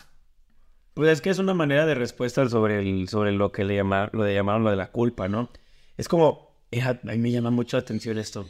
Pues 1.00 1.12
es 1.12 1.22
que 1.22 1.30
es 1.30 1.38
una 1.38 1.54
manera 1.54 1.86
de 1.86 1.94
respuesta 1.94 2.46
sobre, 2.50 2.78
el, 2.80 3.08
sobre 3.08 3.32
lo 3.32 3.52
que 3.52 3.64
le 3.64 3.74
llamaron, 3.74 4.10
lo 4.12 4.22
de 4.22 4.34
llamaron 4.34 4.64
lo 4.64 4.68
de 4.68 4.76
la 4.76 4.90
culpa, 4.90 5.28
¿no? 5.28 5.48
Es 5.96 6.08
como, 6.08 6.54
eh, 6.70 6.82
a 6.82 7.00
mí 7.02 7.16
me 7.16 7.30
llama 7.30 7.50
mucho 7.50 7.78
la 7.78 7.80
atención 7.80 8.18
esto. 8.18 8.46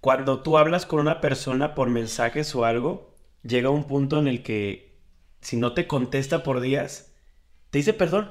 Cuando 0.00 0.44
tú 0.44 0.58
hablas 0.58 0.86
con 0.86 1.00
una 1.00 1.20
persona 1.20 1.74
por 1.74 1.90
mensajes 1.90 2.54
o 2.54 2.64
algo, 2.64 3.16
llega 3.42 3.68
un 3.68 3.82
punto 3.82 4.20
en 4.20 4.28
el 4.28 4.44
que 4.44 4.96
si 5.40 5.56
no 5.56 5.72
te 5.72 5.88
contesta 5.88 6.44
por 6.44 6.60
días, 6.60 7.16
te 7.70 7.78
dice 7.78 7.94
perdón. 7.94 8.30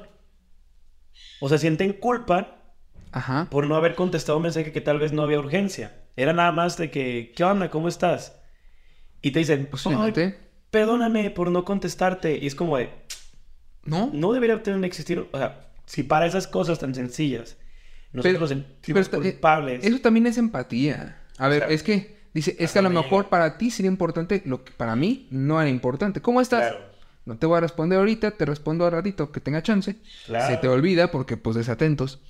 O 1.42 1.50
sea, 1.50 1.58
sienten 1.58 1.92
culpa 1.92 2.72
Ajá. 3.12 3.48
por 3.50 3.66
no 3.66 3.76
haber 3.76 3.96
contestado 3.96 4.38
un 4.38 4.44
mensaje 4.44 4.72
que 4.72 4.80
tal 4.80 4.98
vez 4.98 5.12
no 5.12 5.20
había 5.20 5.40
urgencia. 5.40 5.94
Era 6.16 6.32
nada 6.32 6.52
más 6.52 6.78
de 6.78 6.90
que, 6.90 7.34
¿qué 7.36 7.44
onda? 7.44 7.68
¿Cómo 7.68 7.86
estás? 7.86 8.40
Y 9.20 9.32
te 9.32 9.40
dicen, 9.40 9.60
"Ay, 9.60 9.66
Posiblemente. 9.66 10.49
Perdóname 10.70 11.30
por 11.30 11.50
no 11.50 11.64
contestarte. 11.64 12.38
Y 12.38 12.46
es 12.46 12.54
como 12.54 12.76
de, 12.76 12.90
¿No? 13.84 14.10
no 14.12 14.32
debería 14.32 14.62
tener 14.62 14.80
que 14.80 14.86
existir, 14.86 15.26
o 15.32 15.38
sea, 15.38 15.60
si 15.86 16.02
para 16.02 16.26
esas 16.26 16.46
cosas 16.46 16.78
tan 16.78 16.94
sencillas 16.94 17.56
nosotros 18.12 18.34
Pero- 18.34 18.46
sentimos 18.48 18.78
pero 18.84 19.00
está- 19.00 19.16
eh, 19.18 19.32
culpables. 19.32 19.84
Eso 19.84 19.98
también 20.00 20.26
es 20.26 20.36
empatía. 20.38 21.20
A 21.38 21.48
ver, 21.48 21.62
O 21.62 21.66
sea, 21.66 21.74
es 21.74 21.82
que 21.82 22.16
dice, 22.34 22.56
es 22.58 22.72
que 22.72 22.78
a 22.80 22.82
lo 22.82 22.90
me 22.90 23.00
mejor 23.00 23.28
para 23.28 23.56
ti 23.56 23.70
sería 23.70 23.90
importante 23.90 24.42
lo 24.44 24.64
que 24.64 24.72
para 24.72 24.96
mí 24.96 25.28
no 25.30 25.60
era 25.60 25.70
importante. 25.70 26.20
¿Cómo 26.20 26.40
estás? 26.40 26.70
Claro. 26.72 26.90
No 27.26 27.36
te 27.38 27.46
voy 27.46 27.58
a 27.58 27.60
responder 27.60 27.98
ahorita, 27.98 28.32
te 28.32 28.44
respondo 28.46 28.84
al 28.86 28.92
ratito 28.92 29.30
que 29.30 29.40
tenga 29.40 29.62
chance. 29.62 29.96
Claro. 30.26 30.46
Se 30.52 30.56
te 30.60 30.66
olvida 30.68 31.10
porque 31.10 31.36
pues 31.36 31.54
desatentos. 31.56 32.20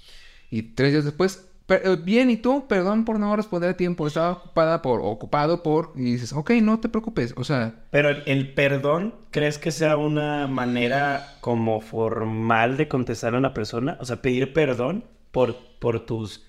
Y 0.50 0.62
tres 0.74 0.92
días 0.92 1.04
después, 1.04 1.46
"Per- 1.70 1.82
eh, 1.86 1.96
bien, 1.96 2.30
¿y 2.30 2.36
tú? 2.36 2.66
Perdón 2.68 3.04
por 3.04 3.18
no 3.18 3.34
responder 3.36 3.70
a 3.70 3.76
tiempo. 3.76 4.06
Estaba 4.06 4.32
ocupada 4.32 4.82
por, 4.82 5.00
ocupado 5.02 5.62
por... 5.62 5.92
Y 5.96 6.12
dices, 6.12 6.32
ok, 6.32 6.50
no 6.62 6.80
te 6.80 6.88
preocupes. 6.88 7.34
O 7.36 7.44
sea, 7.44 7.74
Pero 7.90 8.08
el, 8.10 8.22
el 8.26 8.54
perdón, 8.54 9.14
¿crees 9.30 9.58
que 9.58 9.70
sea 9.72 9.96
una 9.96 10.46
manera 10.46 11.38
como 11.40 11.80
formal 11.80 12.76
de 12.76 12.88
contestar 12.88 13.34
a 13.34 13.38
una 13.38 13.54
persona? 13.54 13.96
O 14.00 14.04
sea, 14.04 14.22
pedir 14.22 14.52
perdón 14.52 15.04
por, 15.32 15.56
por 15.78 16.06
tus, 16.06 16.46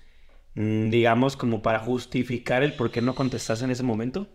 mm, 0.54 0.90
digamos, 0.90 1.36
como 1.36 1.62
para 1.62 1.80
justificar 1.80 2.62
el 2.62 2.74
por 2.74 2.90
qué 2.92 3.02
no 3.02 3.14
contestaste 3.14 3.64
en 3.64 3.72
ese 3.72 3.82
momento. 3.84 4.28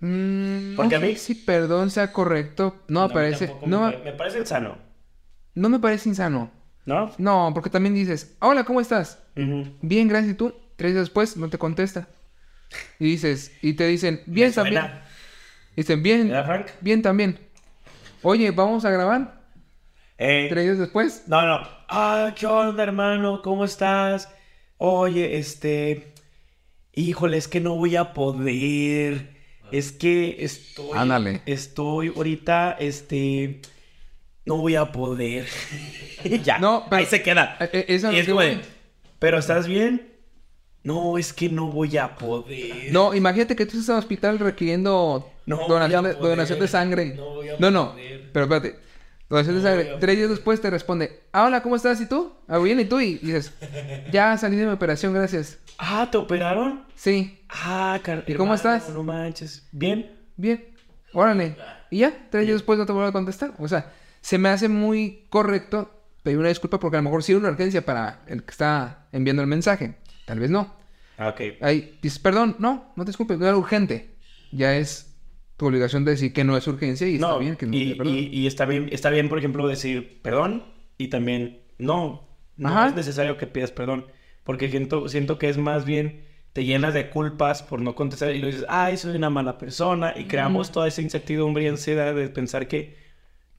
mm, 0.00 0.74
Porque 0.76 0.94
no 0.94 0.98
a 0.98 1.00
sé 1.00 1.06
mí- 1.06 1.16
si 1.16 1.34
perdón 1.34 1.90
sea 1.90 2.12
correcto. 2.12 2.74
No, 2.88 3.08
mí 3.08 3.14
parece... 3.14 3.46
No, 3.66 3.90
me, 3.90 3.98
me 3.98 4.12
parece 4.12 4.44
sano, 4.46 4.78
no 5.54 5.68
me 5.68 5.78
parece 5.78 6.08
insano. 6.08 6.50
¿No? 6.90 7.12
No, 7.18 7.50
porque 7.54 7.70
también 7.70 7.94
dices, 7.94 8.36
hola, 8.40 8.64
¿cómo 8.64 8.80
estás? 8.80 9.18
Bien, 9.80 10.08
gracias. 10.08 10.32
¿Y 10.32 10.36
tú? 10.36 10.52
Tres 10.76 10.92
días 10.92 11.04
después 11.06 11.36
no 11.36 11.48
te 11.48 11.56
contesta. 11.58 12.08
Y 12.98 13.04
dices, 13.06 13.52
y 13.62 13.74
te 13.74 13.86
dicen, 13.86 14.22
bien 14.26 14.52
también. 14.52 14.82
Dicen, 15.76 16.02
bien, 16.02 16.28
¿Verdad, 16.28 16.44
Frank? 16.46 16.66
bien 16.80 17.00
también. 17.02 17.38
Oye, 18.22 18.50
¿vamos 18.50 18.84
a 18.84 18.90
grabar? 18.90 19.40
Eh, 20.18 20.46
Tres 20.50 20.64
días 20.64 20.78
después. 20.78 21.24
No, 21.26 21.46
no. 21.46 21.66
Ah, 21.88 22.34
¿qué 22.38 22.46
onda, 22.46 22.82
hermano? 22.82 23.40
¿Cómo 23.42 23.64
estás? 23.64 24.28
Oye, 24.76 25.38
este... 25.38 26.12
Híjole, 26.92 27.36
es 27.38 27.48
que 27.48 27.60
no 27.60 27.76
voy 27.76 27.96
a 27.96 28.12
poder. 28.12 29.36
Es 29.72 29.92
que 29.92 30.44
estoy... 30.44 30.98
Ándale. 30.98 31.40
Estoy 31.46 32.12
ahorita, 32.14 32.76
este... 32.78 33.62
No 34.46 34.56
voy 34.56 34.74
a 34.76 34.90
poder. 34.92 35.46
ya. 36.44 36.58
No, 36.58 36.84
pero- 36.88 37.00
ahí 37.00 37.06
se 37.06 37.22
queda. 37.22 37.56
Eso 37.72 38.10
Y 38.12 38.18
es 38.18 38.28
como 38.28 38.40
de. 38.40 38.60
¿Pero 39.18 39.38
estás 39.38 39.66
bien? 39.66 40.08
No, 40.82 41.18
es 41.18 41.32
que 41.34 41.50
no 41.50 41.66
voy 41.66 41.96
a 41.98 42.16
poder. 42.16 42.90
No, 42.90 43.14
imagínate 43.14 43.54
que 43.54 43.66
tú 43.66 43.72
estás 43.78 43.90
en 43.90 43.94
el 43.96 43.98
hospital 43.98 44.38
requiriendo 44.38 45.30
No 45.44 45.68
donación, 45.68 46.04
de, 46.04 46.14
poder. 46.14 46.30
donación 46.30 46.58
de 46.58 46.68
sangre. 46.68 47.14
No 47.14 47.34
voy 47.34 47.48
a 47.50 47.56
no, 47.58 47.70
no, 47.70 47.90
poder. 47.92 48.30
pero 48.32 48.44
espérate. 48.46 48.78
Donación 49.28 49.56
de 49.56 49.62
sangre. 49.62 49.96
Tres 50.00 50.16
días 50.16 50.30
después 50.30 50.60
te 50.60 50.70
responde, 50.70 51.20
ah, 51.32 51.44
hola, 51.44 51.62
¿cómo 51.62 51.76
estás? 51.76 52.00
¿Y 52.00 52.06
tú? 52.08 52.32
Ah, 52.48 52.56
bien, 52.58 52.80
¿y 52.80 52.86
tú? 52.86 52.98
Y 52.98 53.18
dices, 53.18 53.52
ya 54.10 54.36
salí 54.38 54.56
de 54.56 54.64
mi 54.66 54.72
operación, 54.72 55.12
gracias. 55.12 55.58
Ah, 55.76 56.08
¿te 56.10 56.16
operaron? 56.16 56.84
Sí, 56.96 57.36
Ah, 57.50 58.00
car- 58.02 58.24
¿Y 58.26 58.34
cómo 58.34 58.54
estás? 58.54 58.88
No 58.88 59.02
manches. 59.02 59.68
¿Bien? 59.72 60.10
bien, 60.36 60.66
órale. 61.12 61.56
Y 61.90 61.98
ya, 61.98 62.26
tres 62.30 62.46
días 62.46 62.56
después 62.56 62.78
no 62.78 62.86
te 62.86 62.92
vuelvo 62.92 63.08
a 63.08 63.12
contestar. 63.12 63.52
O 63.58 63.68
sea, 63.68 63.92
se 64.20 64.38
me 64.38 64.48
hace 64.48 64.68
muy 64.68 65.26
correcto 65.30 65.90
pedir 66.22 66.38
una 66.38 66.48
disculpa 66.48 66.78
porque 66.78 66.96
a 66.96 67.00
lo 67.00 67.04
mejor 67.04 67.22
sí 67.22 67.32
era 67.32 67.40
una 67.40 67.50
urgencia 67.50 67.84
para 67.84 68.22
el 68.26 68.42
que 68.44 68.50
está 68.50 69.08
enviando 69.12 69.42
el 69.42 69.48
mensaje. 69.48 69.96
Tal 70.26 70.38
vez 70.40 70.50
no. 70.50 70.74
Ah, 71.16 71.28
ok. 71.28 71.40
Ahí 71.60 71.98
dices, 72.02 72.18
perdón, 72.18 72.56
no, 72.58 72.92
no 72.96 73.04
te 73.04 73.10
disculpes, 73.10 73.38
no 73.38 73.46
era 73.46 73.56
urgente. 73.56 74.10
Ya 74.52 74.76
es 74.76 75.14
tu 75.56 75.66
obligación 75.66 76.04
de 76.04 76.12
decir 76.12 76.32
que 76.32 76.44
no 76.44 76.56
es 76.56 76.66
urgencia 76.66 77.06
y 77.06 77.16
está 77.16 77.28
No, 77.28 77.38
bien 77.38 77.56
que 77.56 77.66
no 77.66 77.74
y, 77.74 77.92
y- 78.02 78.28
y 78.32 78.46
está 78.46 78.64
bien, 78.64 78.88
está 78.92 79.10
bien, 79.10 79.28
por 79.28 79.38
ejemplo, 79.38 79.66
decir 79.68 80.20
perdón 80.22 80.64
y 80.96 81.08
también 81.08 81.60
no, 81.78 82.26
no 82.56 82.68
Ajá. 82.68 82.88
es 82.88 82.94
necesario 82.94 83.36
que 83.36 83.46
pidas 83.46 83.70
perdón, 83.70 84.06
porque 84.44 84.70
siento, 84.70 85.08
siento 85.08 85.38
que 85.38 85.48
es 85.48 85.58
más 85.58 85.84
bien 85.84 86.24
te 86.52 86.64
llenas 86.64 86.94
de 86.94 87.10
culpas 87.10 87.62
por 87.62 87.80
no 87.80 87.94
contestar 87.94 88.34
y 88.34 88.40
lo 88.40 88.46
dices, 88.48 88.64
ay, 88.68 88.96
soy 88.96 89.16
una 89.16 89.30
mala 89.30 89.58
persona 89.58 90.14
y 90.16 90.24
creamos 90.24 90.72
toda 90.72 90.88
esa 90.88 91.02
incertidumbre 91.02 91.64
y 91.64 91.68
ansiedad 91.68 92.14
de 92.14 92.28
pensar 92.28 92.66
que, 92.66 92.96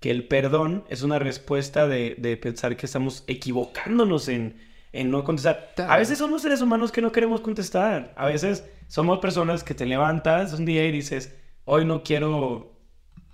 que 0.01 0.11
el 0.11 0.27
perdón 0.27 0.83
es 0.89 1.03
una 1.03 1.19
respuesta 1.19 1.87
de, 1.87 2.15
de 2.17 2.35
pensar 2.35 2.75
que 2.75 2.87
estamos 2.87 3.23
equivocándonos 3.27 4.27
en, 4.27 4.57
en 4.91 5.11
no 5.11 5.23
contestar. 5.23 5.73
A 5.77 5.97
veces 5.97 6.17
somos 6.17 6.41
seres 6.41 6.61
humanos 6.61 6.91
que 6.91 7.01
no 7.01 7.11
queremos 7.11 7.39
contestar, 7.39 8.13
a 8.17 8.25
veces 8.25 8.65
somos 8.87 9.19
personas 9.19 9.63
que 9.63 9.75
te 9.75 9.85
levantas 9.85 10.53
un 10.53 10.65
día 10.65 10.85
y 10.85 10.91
dices, 10.91 11.33
hoy 11.65 11.85
no 11.85 12.03
quiero 12.03 12.73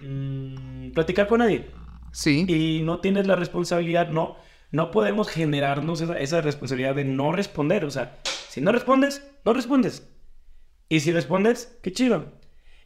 mm, 0.01 0.91
platicar 0.91 1.27
con 1.27 1.39
nadie 1.39 1.65
Sí, 2.11 2.45
y 2.47 2.83
no 2.83 2.99
tienes 2.99 3.27
la 3.27 3.35
responsabilidad, 3.35 4.09
no, 4.09 4.35
no 4.71 4.91
podemos 4.91 5.29
generarnos 5.29 6.01
esa, 6.01 6.19
esa 6.19 6.41
responsabilidad 6.41 6.95
de 6.95 7.05
no 7.05 7.31
responder. 7.31 7.85
O 7.85 7.91
sea, 7.91 8.17
si 8.49 8.59
no 8.59 8.71
respondes, 8.71 9.25
no 9.45 9.53
respondes. 9.53 10.07
Y 10.89 10.99
si 10.99 11.11
respondes, 11.11 11.77
qué 11.81 11.91
chido. 11.93 12.33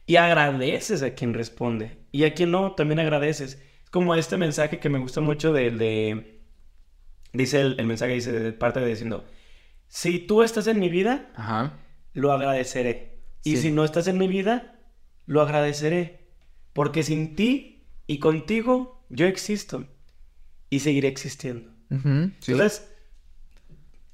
Y 0.06 0.16
agradeces 0.16 1.02
a 1.02 1.14
quien 1.14 1.34
responde. 1.34 1.98
Y 2.12 2.24
a 2.24 2.34
quien 2.34 2.50
no, 2.50 2.72
también 2.72 3.00
agradeces. 3.00 3.62
Como 3.92 4.16
este 4.16 4.36
mensaje 4.36 4.80
que 4.80 4.88
me 4.88 4.98
gusta 4.98 5.20
mucho 5.20 5.52
del 5.52 5.78
de... 5.78 6.40
Dice 7.32 7.60
el, 7.60 7.78
el 7.78 7.86
mensaje, 7.86 8.14
dice 8.14 8.32
de 8.32 8.52
parte 8.52 8.80
de 8.80 8.88
diciendo, 8.88 9.24
si 9.86 10.18
tú 10.18 10.42
estás 10.42 10.66
en 10.66 10.80
mi 10.80 10.88
vida, 10.88 11.30
ajá. 11.36 11.78
lo 12.12 12.32
agradeceré. 12.32 13.20
Y 13.44 13.58
si 13.58 13.70
no 13.70 13.84
estás 13.84 14.08
en 14.08 14.18
mi 14.18 14.26
vida, 14.26 14.80
lo 15.26 15.40
agradeceré. 15.42 16.28
Porque 16.72 17.04
sin 17.04 17.36
ti 17.36 17.84
y 18.06 18.18
contigo 18.18 19.04
yo 19.10 19.26
existo 19.26 19.86
y 20.70 20.80
seguiré 20.80 21.08
existiendo. 21.08 21.70
sí. 22.40 22.52
Entonces, 22.52 22.88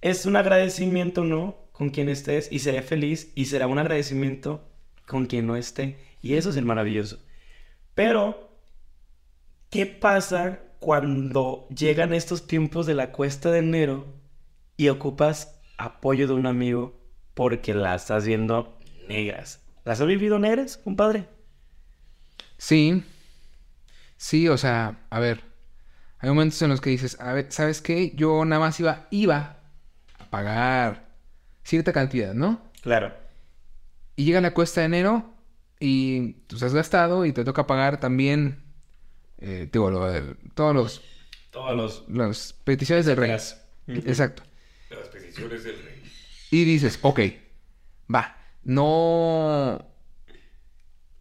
es 0.01 0.27
un 0.27 0.37
agradecimiento, 0.37 1.25
¿no? 1.25 1.57
Con 1.73 1.91
quien 1.91 2.09
estés 2.09 2.51
y 2.51 2.59
seré 2.59 2.83
feliz 2.83 3.33
y 3.35 3.47
será 3.47 3.69
un 3.69 3.79
agradecimiento 3.79 4.69
con 5.07 5.27
quien 5.27 5.47
no 5.47 5.57
esté. 5.57 5.97
Y 6.21 6.35
eso 6.35 6.51
es 6.51 6.57
el 6.57 6.65
maravilloso. 6.65 7.21
Pero, 7.95 8.48
¿qué 9.71 9.87
pasa 9.87 10.61
cuando 10.81 11.67
llegan 11.69 12.15
estos 12.15 12.47
tiempos 12.47 12.87
de 12.87 12.95
la 12.95 13.13
cuesta 13.13 13.51
de 13.51 13.59
enero 13.59 14.07
y 14.77 14.89
ocupas 14.89 15.61
apoyo 15.77 16.27
de 16.27 16.35
un 16.35 16.47
amigo 16.47 17.01
porque 17.35 17.75
la 17.75 17.95
estás 17.95 18.27
viendo 18.27 18.79
negras? 19.09 19.61
¿Las 19.85 20.01
has 20.01 20.07
vivido 20.07 20.39
negras, 20.39 20.77
compadre? 20.77 21.29
Sí. 22.59 23.05
Sí, 24.17 24.49
o 24.49 24.59
sea, 24.59 25.07
a 25.11 25.21
ver. 25.21 25.43
Hay 26.19 26.29
momentos 26.29 26.61
en 26.63 26.71
los 26.71 26.81
que 26.81 26.91
dices, 26.91 27.19
a 27.21 27.33
ver, 27.33 27.47
¿sabes 27.51 27.81
qué? 27.81 28.13
Yo 28.17 28.45
nada 28.45 28.61
más 28.61 28.79
iba, 28.81 29.07
iba 29.11 29.61
a 30.19 30.31
pagar 30.31 31.09
cierta 31.63 31.93
cantidad, 31.93 32.35
¿no? 32.35 32.61
Claro. 32.83 33.15
Y 34.17 34.25
llega 34.25 34.41
la 34.41 34.53
cuesta 34.53 34.81
de 34.81 34.87
enero 34.87 35.33
y 35.79 36.33
tú 36.49 36.57
has 36.57 36.75
gastado 36.75 37.25
y 37.25 37.33
te 37.33 37.45
toca 37.45 37.69
pagar 37.69 38.01
también, 38.01 38.65
eh, 39.39 39.69
digo, 39.73 39.91
lo 39.91 40.11
del- 40.11 40.37
todos 40.55 40.75
los, 40.75 41.03
Todos 41.51 41.77
los... 41.77 42.05
las 42.09 42.53
peticiones 42.65 43.07
del 43.07 43.17
rey. 43.17 43.31
Las- 43.31 43.65
Exacto. 43.87 44.43
Las 44.91 45.09
peticiones 45.09 45.65
del 45.65 45.83
rey. 45.83 46.03
Y 46.51 46.65
dices, 46.65 46.99
ok, 47.03 47.21
va, 48.15 48.37
no, 48.65 49.85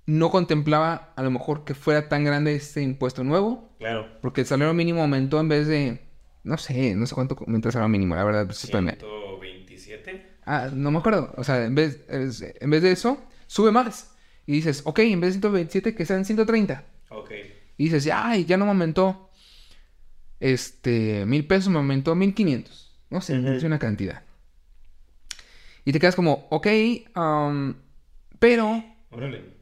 no 0.05 0.29
contemplaba 0.31 1.13
a 1.15 1.23
lo 1.23 1.31
mejor 1.31 1.63
que 1.65 1.73
fuera 1.75 2.07
tan 2.09 2.23
grande 2.23 2.55
este 2.55 2.81
impuesto 2.81 3.23
nuevo, 3.23 3.75
Claro. 3.79 4.07
porque 4.21 4.41
el 4.41 4.47
salario 4.47 4.73
mínimo 4.73 5.01
aumentó 5.01 5.39
en 5.39 5.49
vez 5.49 5.67
de, 5.67 6.01
no 6.43 6.57
sé, 6.57 6.95
no 6.95 7.05
sé 7.05 7.13
cuánto 7.15 7.35
aumentó 7.39 7.67
el 7.69 7.73
salario 7.73 7.89
mínimo, 7.89 8.15
la 8.15 8.23
verdad, 8.23 8.45
pues, 8.45 8.63
espérame. 8.63 8.97
127. 8.99 10.37
Ah, 10.45 10.69
no 10.73 10.91
me 10.91 10.99
acuerdo, 10.99 11.33
o 11.35 11.43
sea, 11.43 11.65
en 11.65 11.75
vez, 11.75 11.99
en 12.09 12.69
vez 12.69 12.81
de 12.81 12.91
eso, 12.91 13.21
sube 13.47 13.71
más. 13.71 14.13
Y 14.45 14.53
dices, 14.53 14.81
ok, 14.85 14.99
en 14.99 15.19
vez 15.19 15.29
de 15.35 15.41
127, 15.41 15.93
que 15.93 16.05
sean 16.05 16.23
130. 16.23 16.85
Ok. 17.09 17.31
Y 17.77 17.85
dices, 17.85 18.09
ay, 18.13 18.45
ya 18.45 18.57
no 18.57 18.65
me 18.65 18.71
aumentó, 18.71 19.29
este, 20.39 21.25
mil 21.25 21.45
pesos, 21.47 21.69
me 21.69 21.77
aumentó 21.77 22.15
mil 22.15 22.33
quinientos. 22.33 22.95
No 23.09 23.21
sé, 23.21 23.39
es 23.55 23.63
una 23.63 23.79
cantidad. 23.79 24.23
Y 25.85 25.91
te 25.93 25.99
quedas 25.99 26.15
como, 26.15 26.47
ok, 26.49 26.67
um, 27.15 27.75
pero, 28.39 28.83
Órale. 29.09 29.53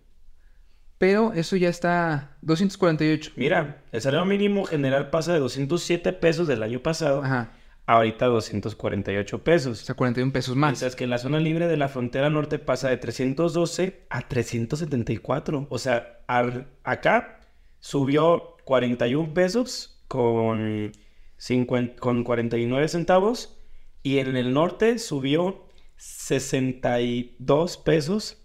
pero 0.98 1.34
eso 1.34 1.56
ya 1.56 1.70
está 1.70 2.38
248. 2.42 3.34
Mira, 3.36 3.84
el 3.92 4.02
salario 4.02 4.26
mínimo 4.26 4.66
general 4.66 5.12
pasa 5.12 5.34
de 5.34 5.40
207 5.40 6.14
pesos 6.14 6.48
del 6.48 6.64
año 6.64 6.80
pasado 6.80 7.24
Ajá, 7.24 7.52
a 7.86 7.94
ahorita 7.94 8.26
248 8.26 9.36
o 9.36 9.40
pesos. 9.44 9.78
sea, 9.80 9.94
41 9.94 10.34
pesos 10.34 10.56
más. 10.56 10.72
Mientras 10.72 10.96
que 10.96 11.04
en 11.04 11.12
la 11.12 11.20
zona 11.20 11.40
libre 11.40 11.68
de 11.68 11.78
la 11.78 11.90
frontera 11.90 12.32
norte 12.32 12.58
pasa 12.58 12.90
de 12.90 12.98
312 12.98 14.08
a 14.10 14.22
374. 14.28 15.68
O 15.70 15.78
sea, 15.78 16.22
al- 16.26 16.68
acá 16.84 17.40
subió 17.86 18.58
41 18.64 19.36
pesos 19.36 20.04
con, 20.08 20.92
50 21.38 21.98
con 22.02 22.24
49 22.24 22.88
centavos 22.88 23.60
y 24.02 24.18
en 24.18 24.36
el 24.36 24.56
norte 24.56 24.98
subió 24.98 25.68
62 25.98 27.78
pesos 27.78 28.42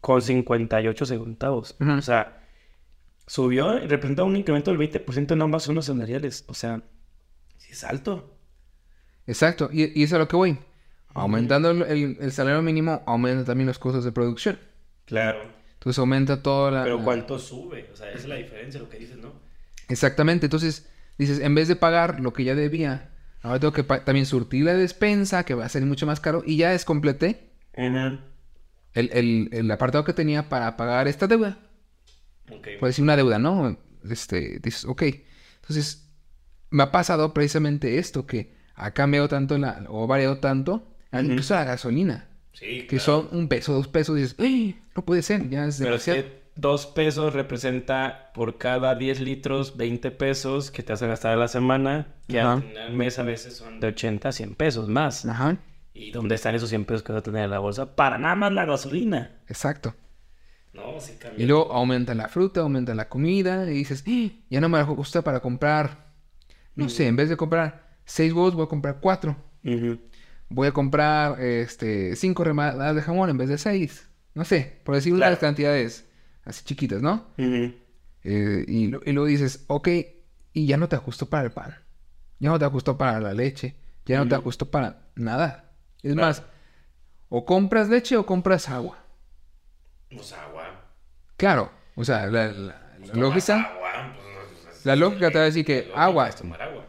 con 0.00 0.20
58 0.20 1.06
centavos. 1.06 1.76
O 1.80 2.02
sea, 2.02 2.44
subió, 3.28 3.78
representa 3.78 4.24
un 4.24 4.36
incremento 4.36 4.72
del 4.72 4.80
20% 4.80 5.34
en 5.34 5.42
ambas 5.42 5.62
zonas 5.62 5.84
salariales. 5.84 6.44
O 6.48 6.54
sea, 6.54 6.82
sí 7.58 7.70
es 7.70 7.84
alto. 7.84 8.36
Exacto, 9.24 9.70
y, 9.72 9.82
y 10.00 10.02
eso 10.02 10.14
es 10.16 10.18
a 10.18 10.18
lo 10.18 10.26
que 10.26 10.34
voy. 10.34 10.58
Aumentando 11.14 11.70
el, 11.70 12.16
el- 12.20 12.32
salario 12.32 12.60
mínimo, 12.60 13.02
aumenta 13.06 13.44
también 13.44 13.68
los 13.68 13.78
costos 13.78 14.04
de 14.04 14.10
producción. 14.10 14.58
Claro. 15.04 15.59
Entonces 15.80 15.98
aumenta 15.98 16.42
toda 16.42 16.70
la... 16.70 16.82
Pero 16.84 16.98
la- 16.98 17.04
¿cuánto 17.04 17.38
sube? 17.38 17.88
O 17.92 17.96
sea, 17.96 18.10
esa 18.10 18.18
es 18.18 18.28
la 18.28 18.36
diferencia, 18.36 18.78
lo 18.78 18.88
que 18.90 18.98
dices, 18.98 19.16
¿no? 19.16 19.32
Exactamente, 19.88 20.46
entonces 20.46 20.88
dices, 21.18 21.40
en 21.40 21.54
vez 21.54 21.68
de 21.68 21.74
pagar 21.76 22.20
lo 22.20 22.32
que 22.32 22.44
ya 22.44 22.54
debía, 22.54 23.10
ahora 23.42 23.58
tengo 23.58 23.72
que 23.72 23.82
también 23.82 24.26
surtir 24.26 24.64
la 24.66 24.74
despensa, 24.74 25.44
que 25.44 25.54
va 25.54 25.64
a 25.64 25.68
ser 25.68 25.84
mucho 25.86 26.06
más 26.06 26.20
caro, 26.20 26.42
y 26.46 26.56
ya 26.58 26.70
descompleté 26.70 27.50
el, 28.92 29.10
el, 29.12 29.48
el 29.52 29.70
apartado 29.70 30.04
que 30.04 30.12
tenía 30.12 30.48
para 30.48 30.76
pagar 30.76 31.08
esta 31.08 31.26
deuda. 31.26 31.58
Ok. 32.50 32.68
Por 32.78 32.88
decir 32.88 33.02
una 33.02 33.16
deuda, 33.16 33.38
¿no? 33.38 33.78
Este, 34.08 34.58
dices, 34.62 34.84
ok. 34.84 35.02
Entonces, 35.62 36.08
me 36.70 36.82
ha 36.82 36.90
pasado 36.92 37.32
precisamente 37.34 37.98
esto, 37.98 38.26
que 38.26 38.54
ha 38.74 38.92
cambiado 38.92 39.28
tanto 39.28 39.56
la, 39.58 39.84
o 39.88 40.06
variado 40.06 40.38
tanto, 40.38 40.94
incluso 41.12 41.54
la 41.54 41.64
gasolina, 41.64 42.28
sí, 42.52 42.78
que 42.86 42.98
son 42.98 43.28
un 43.32 43.48
peso, 43.48 43.72
dos 43.72 43.88
pesos, 43.88 44.16
y 44.18 44.22
dices, 44.22 44.36
¡ay! 44.38 44.80
No 44.96 45.04
puede 45.04 45.22
ser, 45.22 45.48
ya 45.48 45.66
es 45.66 45.78
Pero 45.78 45.94
es 45.94 46.04
demasiado. 46.04 46.22
que 46.22 46.40
dos 46.56 46.86
pesos 46.86 47.32
representa 47.32 48.30
por 48.34 48.58
cada 48.58 48.94
10 48.94 49.20
litros 49.20 49.76
20 49.76 50.10
pesos 50.10 50.70
que 50.70 50.82
te 50.82 50.92
hace 50.92 51.06
gastar 51.06 51.32
a 51.32 51.36
la 51.36 51.48
semana, 51.48 52.14
que 52.28 52.40
al 52.40 52.62
final 52.62 52.92
mes 52.96 53.18
a 53.18 53.22
veces 53.22 53.54
son 53.54 53.78
de 53.80 53.88
80 53.88 54.28
a 54.30 54.32
100 54.32 54.54
pesos 54.54 54.88
más. 54.88 55.24
Ajá, 55.26 55.56
¿Y 55.94 56.10
dónde 56.10 56.34
están 56.34 56.54
esos 56.54 56.68
100 56.70 56.84
pesos 56.84 57.02
que 57.02 57.12
vas 57.12 57.20
a 57.20 57.22
tener 57.22 57.44
en 57.44 57.50
la 57.50 57.58
bolsa? 57.60 57.94
Para 57.96 58.18
nada 58.18 58.34
más 58.34 58.52
la 58.52 58.64
gasolina. 58.64 59.40
exacto. 59.48 59.94
No, 60.72 60.96
sí 61.00 61.14
cambia. 61.18 61.42
Y 61.44 61.46
luego 61.48 61.72
aumenta 61.72 62.14
la 62.14 62.28
fruta, 62.28 62.60
aumenta 62.60 62.94
la 62.94 63.08
comida, 63.08 63.64
y 63.70 63.74
dices, 63.74 64.04
"Ah, 64.06 64.28
ya 64.48 64.60
no 64.60 64.68
me 64.68 64.82
gusta 64.84 65.22
para 65.22 65.40
comprar, 65.40 66.12
no 66.76 66.88
sé, 66.88 67.06
en 67.08 67.16
vez 67.16 67.28
de 67.28 67.36
comprar 67.36 67.98
seis 68.04 68.32
huevos, 68.32 68.54
voy 68.54 68.64
a 68.64 68.68
comprar 68.68 68.98
cuatro. 69.00 69.36
Ujú. 69.64 69.98
Voy 70.50 70.66
a 70.68 70.72
comprar 70.72 71.40
este 71.40 72.16
cinco 72.16 72.42
remadadas 72.44 72.94
de 72.96 73.02
jamón 73.02 73.30
en 73.30 73.38
vez 73.38 73.48
de 73.48 73.56
seis. 73.58 74.08
No 74.34 74.44
sé, 74.44 74.80
por 74.84 74.94
decir 74.96 75.14
Claro. 75.14 75.30
unas 75.32 75.38
cantidades 75.40 76.06
así 76.44 76.64
chiquitas, 76.64 77.00
¿no? 77.02 77.26
Eh, 78.22 78.64
y, 78.68 78.88
luego 78.88 79.24
dices, 79.26 79.64
ok, 79.68 79.88
y 80.52 80.66
ya 80.66 80.76
no 80.76 80.88
te 80.88 80.96
ajustó 80.96 81.26
para 81.26 81.44
el 81.44 81.52
pan, 81.52 81.74
ya 82.38 82.50
no 82.50 82.58
te 82.58 82.64
ajustó 82.64 82.98
para 82.98 83.20
la 83.20 83.32
leche, 83.32 83.76
ya 84.04 84.18
no 84.18 84.28
te 84.28 84.34
ajustó 84.34 84.70
para 84.70 85.08
nada. 85.14 85.72
Es 86.02 86.12
Claro. 86.14 86.26
más, 86.28 86.42
o 87.28 87.44
compras 87.44 87.88
leche 87.88 88.16
o 88.16 88.26
compras 88.26 88.68
agua. 88.68 88.98
Pues 90.10 90.32
agua. 90.32 90.84
Claro, 91.36 91.70
o 91.94 92.04
sea, 92.04 92.26
la, 92.26 92.48
la- 92.48 92.96
la 93.06 93.14
lógica, 93.14 93.56
Agua, 93.62 94.16
pues, 94.16 94.84
la 94.84 94.96
lógica 94.96 95.30
te 95.30 95.38
va 95.38 95.42
a 95.42 95.46
decir 95.46 95.64
que 95.64 95.90
agua, 95.94 96.28
es 96.28 96.36
tomar 96.36 96.60
agua. 96.62 96.84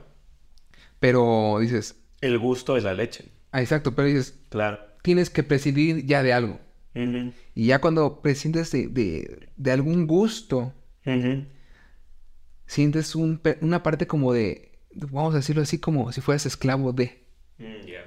pero 1.00 1.58
dices, 1.60 1.96
El 2.22 2.38
gusto 2.40 2.76
es 2.78 2.84
la 2.84 2.94
leche. 2.94 3.32
Ah, 3.52 3.62
exacto, 3.62 3.94
pero 3.96 4.08
dices, 4.08 4.40
Claro. 4.50 4.80
tienes 5.02 5.30
que 5.30 5.44
prescindir 5.44 6.06
ya 6.06 6.24
de 6.24 6.34
algo. 6.34 6.60
Y 7.56 7.68
ya 7.68 7.80
cuando 7.80 8.22
prescindes 8.22 8.70
de, 8.72 8.88
de, 8.88 9.48
de 9.56 9.72
algún 9.72 10.08
gusto, 10.08 10.74
sientes 12.66 13.16
un, 13.16 13.42
una 13.62 13.84
parte 13.84 14.08
como 14.08 14.34
de, 14.34 14.80
vamos 14.94 15.34
a 15.34 15.38
decirlo 15.38 15.62
así, 15.62 15.80
como 15.80 16.12
si 16.12 16.22
fueras 16.22 16.46
esclavo 16.46 16.94
de. 16.94 17.24
Mm, 17.58 17.86
ya. 17.88 18.06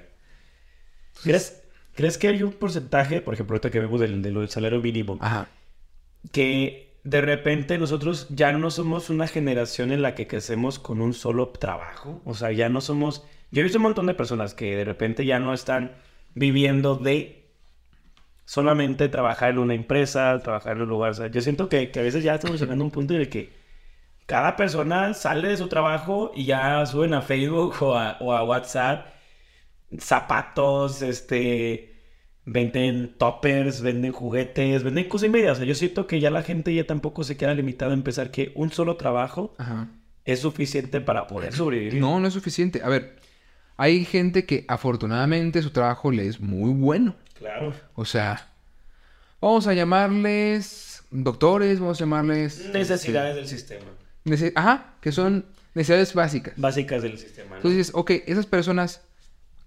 ¿Crees, 1.23 1.63
¿Crees 1.95 2.19
que 2.19 2.29
hay 2.29 2.43
un 2.43 2.53
porcentaje, 2.53 3.21
por 3.21 3.35
ejemplo, 3.35 3.55
ahorita 3.55 3.71
que 3.71 3.81
vemos 3.81 4.01
del, 4.01 4.21
del 4.23 4.49
salario 4.49 4.81
mínimo, 4.81 5.17
Ajá. 5.21 5.49
que 6.33 6.99
de 7.05 7.21
repente 7.21 7.79
nosotros 7.79 8.27
ya 8.31 8.53
no 8.53 8.71
somos 8.71 9.11
una 9.11 9.27
generación 9.29 9.93
en 9.93 10.03
la 10.03 10.15
que 10.15 10.27
crecemos 10.27 10.79
con 10.79 11.01
un 11.01 11.13
solo 11.15 11.49
trabajo? 11.51 12.21
O 12.25 12.35
sea, 12.35 12.53
ya 12.53 12.69
no 12.69 12.81
somos... 12.81 13.25
Yo 13.55 13.61
he 13.61 13.63
visto 13.63 13.79
un 13.79 13.85
montón 13.85 14.07
de 14.07 14.15
personas 14.15 14.53
que 14.53 14.75
de 14.75 14.85
repente 14.85 15.25
ya 15.25 15.39
no 15.39 15.55
están 15.55 15.93
viviendo 16.35 16.97
de 16.97 17.47
solamente 18.45 19.09
trabajar 19.09 19.51
en 19.51 19.59
una 19.59 19.75
empresa, 19.75 20.41
trabajar 20.43 20.77
en 20.77 20.83
un 20.83 20.89
lugar. 20.89 21.13
O 21.13 21.15
sea, 21.15 21.29
yo 21.29 21.41
siento 21.41 21.69
que, 21.69 21.93
que 21.93 22.01
a 22.01 22.03
veces 22.03 22.25
ya 22.25 22.35
estamos 22.35 22.61
llegando 22.61 22.83
a 22.83 22.87
un 22.87 22.91
punto 22.91 23.15
en 23.15 23.21
el 23.21 23.29
que 23.29 23.53
cada 24.27 24.57
persona 24.57 25.15
sale 25.15 25.49
de 25.49 25.57
su 25.57 25.69
trabajo 25.69 26.33
y 26.35 26.47
ya 26.47 26.85
suben 26.85 27.15
a 27.15 27.23
Facebook 27.23 27.77
o 27.81 27.97
a, 27.97 28.17
o 28.21 28.33
a 28.33 28.43
WhatsApp 28.43 29.07
zapatos, 29.99 31.01
este, 31.03 31.95
venden 32.45 33.15
toppers, 33.17 33.83
venden 33.83 34.11
juguetes, 34.11 34.83
venden 34.83 35.09
cosas 35.09 35.29
y 35.29 35.31
media. 35.31 35.53
O 35.53 35.55
sea, 35.55 35.65
yo 35.65 35.77
siento 35.77 36.09
que 36.09 36.19
ya 36.19 36.31
la 36.31 36.43
gente 36.43 36.75
ya 36.75 36.87
tampoco 36.87 37.23
se 37.23 37.37
queda 37.37 37.55
limitada 37.55 37.95
a 37.95 37.97
pensar 37.99 38.33
que 38.33 38.51
un 38.57 38.73
solo 38.73 38.97
trabajo 38.97 39.55
Ajá. 39.59 39.89
es 40.25 40.41
suficiente 40.41 41.01
para 41.01 41.29
poder 41.29 41.53
sobrevivir. 41.53 42.01
No, 42.01 42.19
no 42.19 42.27
es 42.27 42.35
suficiente. 42.35 42.83
A 42.83 42.89
ver, 42.89 43.17
hay 43.77 44.05
gente 44.05 44.45
que 44.45 44.65
afortunadamente 44.69 45.63
su 45.63 45.71
trabajo 45.71 46.11
le 46.11 46.27
es 46.27 46.41
muy 46.41 46.71
bueno. 46.73 47.17
Claro. 47.39 47.75
O 47.95 48.05
sea, 48.05 48.49
vamos 49.41 49.67
a 49.67 49.75
llamarles 49.75 51.03
doctores, 51.11 51.81
vamos 51.81 51.99
a 52.01 52.05
llamarles... 52.05 52.71
Necesidades 52.73 53.35
del 53.37 53.47
sistema. 53.49 53.85
nece- 54.25 54.53
Ajá, 54.55 54.95
que 55.01 55.13
son 55.13 55.45
necesidades 55.75 56.15
básicas. 56.15 56.55
Básicas 56.57 57.03
del 57.03 57.19
sistema. 57.19 57.51
¿no? 57.51 57.57
Entonces 57.57 57.79
dices, 57.79 57.95
ok, 57.95 58.11
esas 58.27 58.47
personas, 58.47 59.03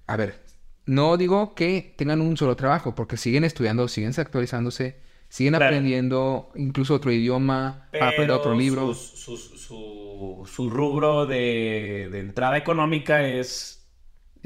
a 0.08 0.15
ver, 0.17 0.39
no 0.86 1.17
digo 1.17 1.54
que 1.54 1.93
tengan 1.98 2.22
un 2.22 2.38
solo 2.38 2.56
trabajo, 2.56 2.96
porque 2.96 3.17
siguen 3.17 3.43
estudiando, 3.43 3.88
siguen 3.89 4.13
actualizándose, 4.17 4.96
siguen 5.30 5.52
Claro. 5.54 5.65
aprendiendo 5.65 6.50
incluso 6.56 6.93
otro 6.96 7.12
idioma, 7.12 7.88
para 7.91 8.08
aprender 8.10 8.32
otro 8.38 8.56
libro. 8.56 8.93
sus- 8.93 9.20
sus- 9.20 9.62
su, 9.62 10.50
su 10.50 10.70
rubro 10.70 11.26
de, 11.26 12.08
de 12.12 12.20
entrada 12.22 12.58
económica 12.58 13.28
es 13.28 13.77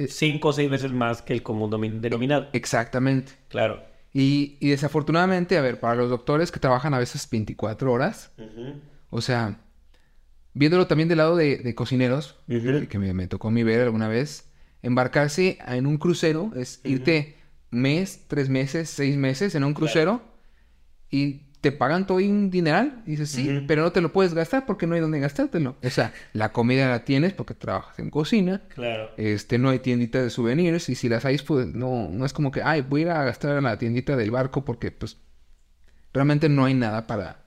cinco 0.08 0.50
o 0.50 0.54
seis 0.54 0.70
veces 0.70 0.92
más 0.92 1.22
que 1.22 1.34
el 1.34 1.44
común 1.44 1.70
denominado. 2.02 2.48
Exactamente. 2.54 3.34
Claro. 3.50 3.84
Y, 4.14 4.58
y 4.60 4.70
desafortunadamente, 4.70 5.58
a 5.58 5.62
ver, 5.62 5.80
para 5.80 5.96
los 5.96 6.10
doctores 6.10 6.52
que 6.52 6.60
trabajan 6.60 6.94
a 6.94 7.00
veces 7.00 7.28
24 7.30 7.92
horas, 7.92 8.32
o 9.10 9.22
sea, 9.22 9.62
viéndolo 10.54 10.88
también 10.88 11.08
del 11.08 11.20
lado 11.20 11.36
de, 11.36 11.58
de 11.58 11.76
cocineros, 11.76 12.38
que 12.48 13.00
me, 13.00 13.14
me 13.14 13.28
tocó 13.28 13.48
a 13.48 13.52
mí 13.52 13.64
ver 13.64 13.82
alguna 13.82 14.08
vez, 14.08 14.52
embarcarse 14.82 15.60
en 15.66 15.86
un 15.86 15.98
crucero 15.98 16.52
es 16.56 16.82
irte 16.84 17.38
mes, 17.70 18.26
tres 18.28 18.50
meses, 18.50 18.90
seis 18.90 19.16
meses 19.16 19.56
en 19.56 19.64
un 19.64 19.74
crucero 19.74 20.22
y 21.10 21.44
te 21.62 21.72
pagan 21.72 22.08
todo 22.08 22.18
un 22.18 22.50
dineral. 22.50 23.04
Y 23.06 23.12
dices, 23.12 23.30
sí, 23.30 23.64
pero 23.68 23.84
no 23.84 23.92
te 23.92 24.02
lo 24.02 24.12
puedes 24.12 24.34
gastar 24.34 24.66
porque 24.66 24.88
no 24.88 24.96
hay 24.96 25.02
dónde 25.02 25.20
gastártelo. 25.20 25.78
O 25.82 25.90
sea, 25.90 26.12
la 26.34 26.52
comida 26.52 26.90
la 26.90 27.06
tienes 27.06 27.34
porque 27.34 27.54
trabajas 27.54 28.00
en 28.00 28.10
cocina. 28.10 28.64
Claro. 28.74 29.12
Este, 29.16 29.60
no 29.60 29.70
hay 29.70 29.80
tiendita 29.80 30.22
de 30.22 30.32
souvenirs 30.32 30.90
y 30.90 30.96
si 30.96 31.08
las 31.08 31.24
hay, 31.24 31.38
pues 31.38 31.68
no, 31.68 32.10
no 32.10 32.26
es 32.26 32.34
como 32.34 32.52
que, 32.52 32.64
ay, 32.64 32.82
voy 32.82 33.02
a 33.02 33.04
ir 33.04 33.10
a 33.12 33.24
gastar 33.24 33.58
en 33.58 33.64
la 33.64 33.78
tiendita 33.78 34.18
del 34.18 34.32
barco 34.32 34.66
porque, 34.66 34.92
pues, 34.92 35.18
realmente 36.12 36.50
no 36.50 36.66
hay 36.66 36.74
nada 36.74 37.06
para, 37.06 37.46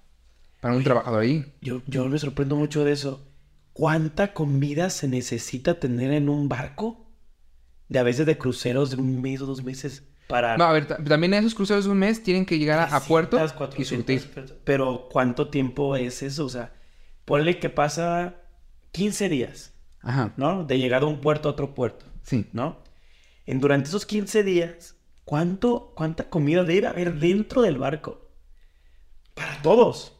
para 0.60 0.76
un 0.76 0.84
trabajador 0.84 1.22
ahí. 1.22 1.52
Yo, 1.60 1.82
yo 1.86 2.08
me 2.08 2.18
sorprendo 2.18 2.54
mucho 2.54 2.84
de 2.84 2.92
eso. 2.92 3.28
¿Cuánta 3.72 4.32
comida 4.32 4.90
se 4.90 5.08
necesita 5.08 5.80
tener 5.80 6.12
en 6.12 6.28
un 6.28 6.48
barco? 6.48 7.10
De 7.88 7.98
a 7.98 8.04
veces 8.04 8.24
de 8.26 8.38
cruceros 8.38 8.90
de 8.90 8.96
un 8.96 9.20
mes 9.20 9.40
o 9.42 9.46
dos 9.46 9.64
meses 9.64 10.04
para... 10.28 10.56
No, 10.56 10.64
a 10.64 10.72
ver, 10.72 10.86
ta- 10.86 11.02
también 11.02 11.34
esos 11.34 11.54
cruceros 11.54 11.84
de 11.84 11.90
un 11.90 11.98
mes 11.98 12.22
tienen 12.22 12.46
que 12.46 12.58
llegar 12.58 12.78
a, 12.78 12.96
a 12.96 13.00
puerto 13.00 13.36
300, 13.36 13.54
y 13.54 13.56
400 13.58 14.22
surtir. 14.22 14.58
Pero 14.64 15.08
¿cuánto 15.10 15.48
tiempo 15.48 15.96
es 15.96 16.22
eso? 16.22 16.46
O 16.46 16.48
sea, 16.48 16.72
ponle 17.24 17.58
que 17.58 17.70
pasa 17.70 18.36
15 18.92 19.28
días, 19.28 19.72
Ajá, 20.00 20.32
¿no? 20.36 20.64
De 20.64 20.78
llegar 20.78 21.00
de 21.00 21.06
un 21.06 21.20
puerto 21.20 21.48
a 21.48 21.52
otro 21.52 21.74
puerto, 21.74 22.06
sí. 22.22 22.46
¿no? 22.52 22.82
En 23.46 23.60
durante 23.60 23.88
esos 23.88 24.06
15 24.06 24.42
días, 24.44 24.96
¿cuánto, 25.24 25.92
¿cuánta 25.94 26.28
comida 26.30 26.64
debe 26.64 26.86
haber 26.86 27.14
dentro 27.18 27.62
del 27.62 27.78
barco? 27.78 28.30
Para 29.34 29.60
todos. 29.62 30.12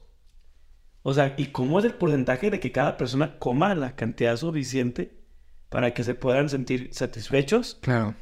O 1.03 1.13
sea, 1.15 1.35
¿y 1.37 1.47
cómo 1.47 1.79
es 1.79 1.85
el 1.85 1.95
porcentaje 1.95 2.51
de 2.51 2.61
que 2.61 2.73
cada 2.73 2.97
persona 2.97 3.39
coma 3.39 3.75
la 3.75 3.95
cantidad 3.95 4.37
suficiente 4.37 5.19
para 5.69 5.93
que 5.93 6.03
se 6.05 6.15
puedan 6.15 6.49
sentir 6.49 6.89
satisfechos 6.93 7.79
Claro. 7.83 8.15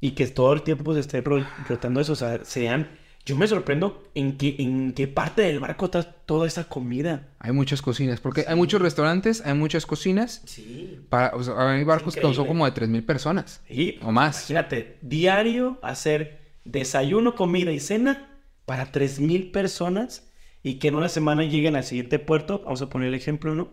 Y 0.00 0.12
que 0.12 0.26
todo 0.28 0.52
el 0.52 0.62
tiempo 0.62 0.94
se 0.94 1.00
esté 1.00 1.20
ro- 1.20 1.46
rotando 1.68 2.00
eso? 2.00 2.12
O 2.12 2.16
sea, 2.16 2.44
sean... 2.44 2.88
Yo 3.26 3.36
me 3.36 3.46
sorprendo 3.46 4.08
en 4.14 4.38
qué, 4.38 4.56
en 4.58 4.94
qué 4.94 5.06
parte 5.06 5.42
del 5.42 5.60
barco 5.60 5.84
está 5.84 6.02
toda 6.02 6.46
esa 6.46 6.64
comida. 6.66 7.28
Hay 7.40 7.52
muchas 7.52 7.82
cocinas, 7.82 8.20
porque 8.20 8.46
hay 8.48 8.56
muchos 8.56 8.80
restaurantes, 8.80 9.44
hay 9.44 9.52
muchas 9.52 9.84
cocinas. 9.84 10.40
Sí. 10.46 10.98
Para, 11.10 11.36
o 11.36 11.42
sea, 11.42 11.72
hay 11.72 11.84
barcos 11.84 12.14
que 12.14 12.22
son 12.22 12.46
como 12.46 12.64
de 12.64 12.72
3.000 12.72 13.04
personas. 13.04 13.60
Sí, 13.68 13.98
O 14.00 14.12
más. 14.12 14.38
Imagínate, 14.48 14.96
diario 15.02 15.78
hacer 15.82 16.40
desayuno, 16.64 17.34
comida 17.34 17.70
y 17.70 17.80
cena 17.80 18.30
para 18.64 18.92
3.000 18.92 19.50
personas 19.52 20.30
y 20.62 20.76
que 20.78 20.88
en 20.88 20.94
una 20.94 21.10
semana 21.10 21.42
lleguen 21.44 21.76
al 21.76 21.84
siguiente 21.84 22.18
puerto. 22.18 22.62
Vamos 22.64 22.80
a 22.80 22.88
poner 22.88 23.08
el 23.08 23.14
ejemplo, 23.14 23.54
¿no? 23.54 23.68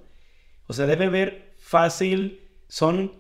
O 0.68 0.74
sea, 0.74 0.86
debe 0.86 1.08
ver 1.08 1.54
fácil, 1.60 2.42
son 2.68 3.14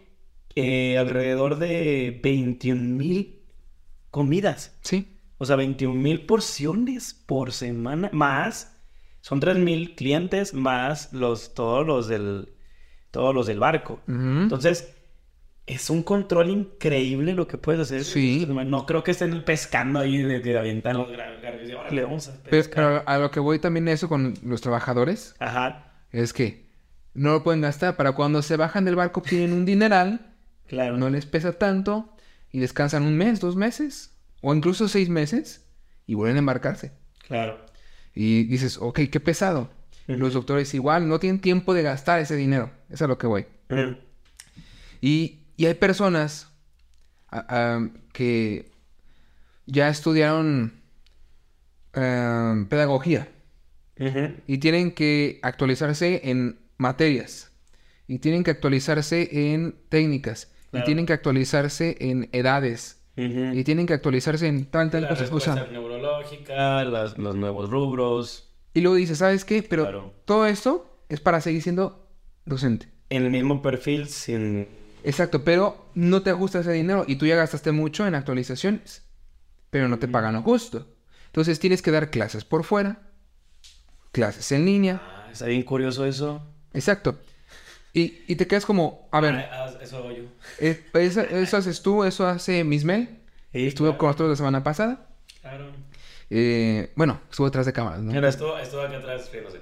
eh, 0.55 0.97
alrededor 0.97 1.57
de 1.57 2.21
21.000 2.21 3.35
comidas. 4.11 4.77
Sí. 4.81 5.07
O 5.37 5.45
sea, 5.45 5.57
21 5.57 5.93
mil 5.93 6.25
porciones 6.25 7.13
por 7.13 7.51
semana. 7.51 8.09
Más, 8.13 8.77
son 9.21 9.39
3 9.41 9.57
mil 9.57 9.95
clientes 9.95 10.53
más 10.53 11.11
los, 11.11 11.53
todos 11.53 11.85
los 11.85 12.07
del, 12.07 12.53
todos 13.11 13.35
los 13.35 13.47
del 13.47 13.59
barco. 13.59 13.99
Ujú. 14.07 14.15
Entonces, 14.43 14.95
es 15.65 15.89
un 15.89 16.03
control 16.03 16.49
increíble 16.49 17.33
lo 17.33 17.47
que 17.47 17.57
puedes 17.57 17.81
hacer. 17.81 18.03
Sí. 18.03 18.45
No 18.47 18.85
creo 18.85 19.03
que 19.03 19.11
estén 19.11 19.43
pescando 19.43 19.99
ahí 19.99 20.17
de, 20.17 20.39
de 20.39 20.53
los 20.53 21.09
y 21.67 21.73
órale, 21.73 22.03
vamos 22.03 22.27
a 22.29 22.33
Pero, 22.43 22.49
pescar. 22.51 22.75
pero 22.75 23.03
a 23.05 23.17
lo 23.17 23.31
que 23.31 23.39
voy 23.39 23.59
también 23.59 23.87
eso 23.87 24.07
con 24.07 24.35
los 24.43 24.61
trabajadores 24.61 25.35
Ajá, 25.39 25.91
es 26.11 26.33
que 26.33 26.65
no 27.13 27.31
lo 27.31 27.43
pueden 27.43 27.61
gastar 27.61 27.95
para 27.95 28.11
cuando 28.13 28.41
se 28.41 28.57
bajan 28.57 28.85
del 28.85 28.95
barco 28.95 29.21
obtienen 29.21 29.53
un 29.53 29.65
dineral, 29.65 30.34
claro. 30.67 30.97
no 30.97 31.09
les 31.09 31.25
pesa 31.25 31.53
tanto 31.53 32.15
y 32.51 32.59
descansan 32.59 33.03
un 33.03 33.17
mes, 33.17 33.39
dos 33.39 33.55
meses 33.55 34.15
o 34.41 34.53
incluso 34.53 34.87
seis 34.87 35.09
meses 35.09 35.65
y 36.07 36.13
vuelven 36.13 36.37
a 36.37 36.39
embarcarse. 36.39 36.91
Claro. 37.27 37.65
Y 38.13 38.43
dices, 38.45 38.77
ok, 38.79 39.01
qué 39.11 39.19
pesado. 39.19 39.71
Los 40.07 40.33
doctores 40.33 40.73
igual 40.75 41.09
no 41.09 41.19
tienen 41.19 41.41
tiempo 41.41 41.73
de 41.73 41.81
gastar 41.81 42.19
ese 42.19 42.35
dinero. 42.35 42.71
Eso 42.87 42.93
es 42.93 43.01
a 43.01 43.07
lo 43.07 43.17
que 43.17 43.25
voy. 43.25 43.47
Y, 45.01 45.39
y 45.57 45.65
hay 45.65 45.73
personas 45.73 46.51
que 48.13 48.71
ya 49.65 49.89
estudiaron 49.89 50.73
ah, 51.93 52.55
pedagogía 52.69 53.27
y 54.47 54.57
tienen 54.59 54.91
que 54.91 55.39
actualizarse 55.41 56.21
en 56.29 56.59
materias 56.77 57.51
y 58.07 58.19
tienen 58.19 58.43
que 58.43 58.51
actualizarse 58.51 59.53
en 59.53 59.75
técnicas 59.89 60.51
Claro. 60.75 60.83
y 60.83 60.85
tienen 60.85 61.05
que 61.05 61.13
actualizarse 61.13 61.97
en 61.99 62.29
edades 62.31 63.01
y 63.17 63.63
tienen 63.63 63.85
que 63.87 63.93
actualizarse 63.93 64.45
en 64.47 64.65
tal 64.65 64.91
tal 64.91 65.03
La 65.03 65.09
cosas. 65.09 65.31
O 65.31 65.39
sea, 65.39 65.67
neurológica, 65.71 66.83
las- 66.83 67.17
los 67.17 67.35
nuevos 67.35 67.69
rubros. 67.69 68.49
y 68.73 68.81
luego 68.81 68.95
dices, 68.97 69.19
¿sabes 69.19 69.45
qué? 69.45 69.63
Pero 69.63 69.83
Claro. 69.83 70.13
todo 70.25 70.45
esto 70.47 70.99
es 71.07 71.21
para 71.21 71.39
seguir 71.39 71.61
siendo 71.61 72.07
docente. 72.45 72.89
En 73.09 73.23
el 73.23 73.31
mismo 73.31 73.61
perfil, 73.61 74.07
sin... 74.09 74.67
Exacto, 75.05 75.43
pero 75.45 75.85
no 75.93 76.23
te 76.23 76.31
ajusta 76.31 76.59
ese 76.59 76.71
dinero 76.73 77.05
y 77.07 77.15
tú 77.15 77.25
ya 77.25 77.35
gastaste 77.35 77.71
mucho 77.71 78.05
en 78.05 78.15
actualizaciones, 78.15 79.03
pero 79.69 79.87
no 79.87 79.97
te 79.99 80.07
pagan 80.09 80.33
lo 80.33 80.41
justo. 80.41 80.87
Entonces 81.27 81.59
tienes 81.59 81.81
que 81.81 81.91
dar 81.91 82.09
clases 82.09 82.43
por 82.43 82.63
fuera, 82.65 82.99
clases 84.11 84.51
en 84.51 84.65
línea, 84.65 85.01
Ah, 85.03 85.29
está 85.31 85.45
bien 85.45 85.63
curioso 85.63 86.05
eso. 86.05 86.41
exacto. 86.73 87.19
Y, 87.95 88.23
y 88.27 88.35
te 88.35 88.45
quedas 88.45 88.65
como, 88.65 89.07
a 89.11 89.21
ver, 89.21 89.33
Ah, 89.35 89.67
ah, 89.69 89.73
eso 89.81 89.97
hago 89.97 90.11
yo. 90.11 90.23
eh, 90.59 90.83
eso, 90.95 91.21
eso 91.21 91.57
haces 91.57 91.81
tú, 91.81 92.03
eso 92.03 92.27
hace 92.27 92.63
Mismel, 92.63 93.07
Sí, 93.53 93.67
estuvo 93.67 93.87
claro. 93.87 93.97
con 93.97 94.07
nosotros 94.09 94.29
la 94.31 94.35
semana 94.35 94.63
pasada. 94.63 95.07
Claro. 95.41 95.71
Eh, 96.29 96.91
bueno, 96.95 97.21
estuvo 97.31 97.47
detrás 97.47 97.65
de 97.65 97.71
cámaras, 97.73 98.01
¿no? 98.01 98.11
Mira, 98.11 98.27
estuvo, 98.27 98.57
estuvo 98.57 98.81
acá 98.81 98.97
atrás, 98.97 99.29
riéndose. 99.31 99.61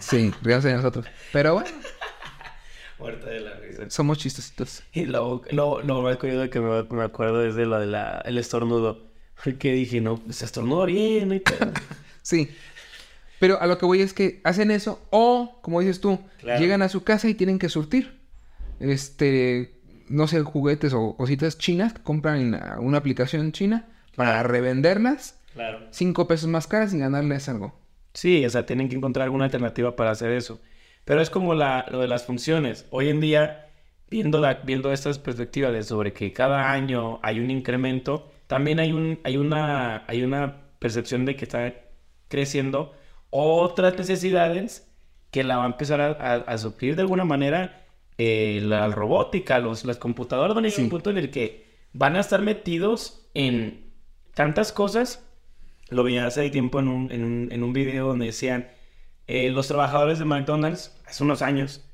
Sí, 0.00 0.32
ríanse 0.42 0.68
de 0.68 0.74
nosotros. 0.74 1.06
Pero 1.32 1.54
bueno, 1.54 1.70
Muerta 2.98 3.28
de 3.30 3.40
la 3.40 3.54
risa. 3.54 3.88
somos 3.90 4.18
chistositos. 4.18 4.82
Y 4.92 5.04
lo, 5.06 5.42
lo, 5.50 5.80
lo 5.82 6.02
más 6.02 6.16
curioso 6.16 6.48
que 6.50 6.58
me, 6.60 6.82
me 6.84 7.02
acuerdo 7.04 7.44
es 7.46 7.54
de 7.54 7.66
lo 7.66 7.78
del 7.78 7.94
el 8.24 8.38
estornudo. 8.38 9.12
Que 9.58 9.72
dije, 9.72 10.00
no, 10.00 10.20
se 10.30 10.44
estornudó 10.44 10.86
bien 10.86 11.32
y 11.32 11.40
todo. 11.40 11.70
Sí. 12.22 12.48
Pero 13.40 13.60
a 13.60 13.66
lo 13.66 13.78
que 13.78 13.86
voy 13.86 14.00
es 14.00 14.14
que 14.14 14.40
hacen 14.44 14.70
eso 14.70 15.00
o, 15.10 15.58
como 15.62 15.80
dices 15.80 16.00
tú, 16.00 16.18
Claro. 16.38 16.60
llegan 16.60 16.82
a 16.82 16.88
su 16.88 17.02
casa 17.04 17.28
y 17.28 17.34
tienen 17.34 17.58
que 17.58 17.68
surtir. 17.68 18.18
Este, 18.80 19.72
no 20.08 20.26
sé, 20.26 20.40
juguetes 20.42 20.92
o 20.92 21.16
cositas 21.16 21.58
chinas 21.58 21.92
que 21.94 22.02
compran 22.02 22.54
en 22.54 22.60
una 22.80 22.98
aplicación 22.98 23.52
china 23.52 23.86
para 24.16 24.42
revenderlas 24.42 25.40
Claro. 25.54 25.80
cinco 25.90 26.26
pesos 26.26 26.48
más 26.48 26.66
caras 26.66 26.92
y 26.94 26.98
ganarles 26.98 27.48
algo. 27.48 27.78
Sí, 28.12 28.44
o 28.44 28.50
sea, 28.50 28.66
tienen 28.66 28.88
que 28.88 28.96
encontrar 28.96 29.24
alguna 29.24 29.44
alternativa 29.44 29.96
para 29.96 30.10
hacer 30.10 30.30
eso. 30.32 30.60
Pero 31.04 31.20
es 31.20 31.30
como 31.30 31.54
la, 31.54 31.86
lo 31.90 32.00
de 32.00 32.08
las 32.08 32.24
funciones. 32.24 32.86
Hoy 32.90 33.08
en 33.08 33.20
día, 33.20 33.68
viendo, 34.10 34.40
la, 34.40 34.54
viendo 34.64 34.92
estas 34.92 35.18
perspectivas 35.18 35.72
de 35.72 35.82
sobre 35.82 36.12
que 36.12 36.32
cada 36.32 36.70
año 36.72 37.18
hay 37.22 37.40
un 37.40 37.50
incremento, 37.50 38.30
también 38.46 38.78
hay, 38.80 38.92
un, 38.92 39.18
hay, 39.24 39.36
una, 39.36 40.04
hay 40.06 40.22
una 40.22 40.62
percepción 40.78 41.24
de 41.24 41.36
que 41.36 41.44
está 41.44 41.72
creciendo 42.28 42.92
otras 43.36 43.96
necesidades 43.98 44.88
que 45.32 45.42
la 45.42 45.56
va 45.56 45.64
a 45.64 45.66
empezar 45.66 46.00
a, 46.00 46.06
a- 46.12 46.34
a 46.36 46.58
suplir 46.58 46.94
de 46.94 47.02
alguna 47.02 47.24
manera 47.24 47.84
eh, 48.16 48.60
la 48.62 48.86
robótica, 48.88 49.58
los, 49.58 49.84
las 49.84 49.96
computadoras 49.96 50.54
van 50.54 50.64
a 50.64 50.68
llegar 50.68 50.80
a 50.80 50.84
un 50.84 50.90
punto 50.90 51.10
en 51.10 51.18
el 51.18 51.30
que 51.30 51.66
van 51.92 52.14
a 52.14 52.20
estar 52.20 52.40
metidos 52.42 53.28
en 53.34 53.92
tantas 54.34 54.70
cosas 54.72 55.26
lo 55.90 56.04
vi 56.04 56.16
hace 56.18 56.48
tiempo 56.50 56.78
en 56.78 56.88
un, 56.88 57.10
en 57.12 57.24
un, 57.24 57.48
en 57.52 57.62
un 57.64 57.72
video 57.72 58.06
donde 58.08 58.26
decían 58.26 58.68
eh, 59.26 59.50
los 59.50 59.66
trabajadores 59.68 60.18
de 60.20 60.24
McDonald's 60.26 60.96
hace 61.06 61.24
unos 61.24 61.42
años 61.42 61.84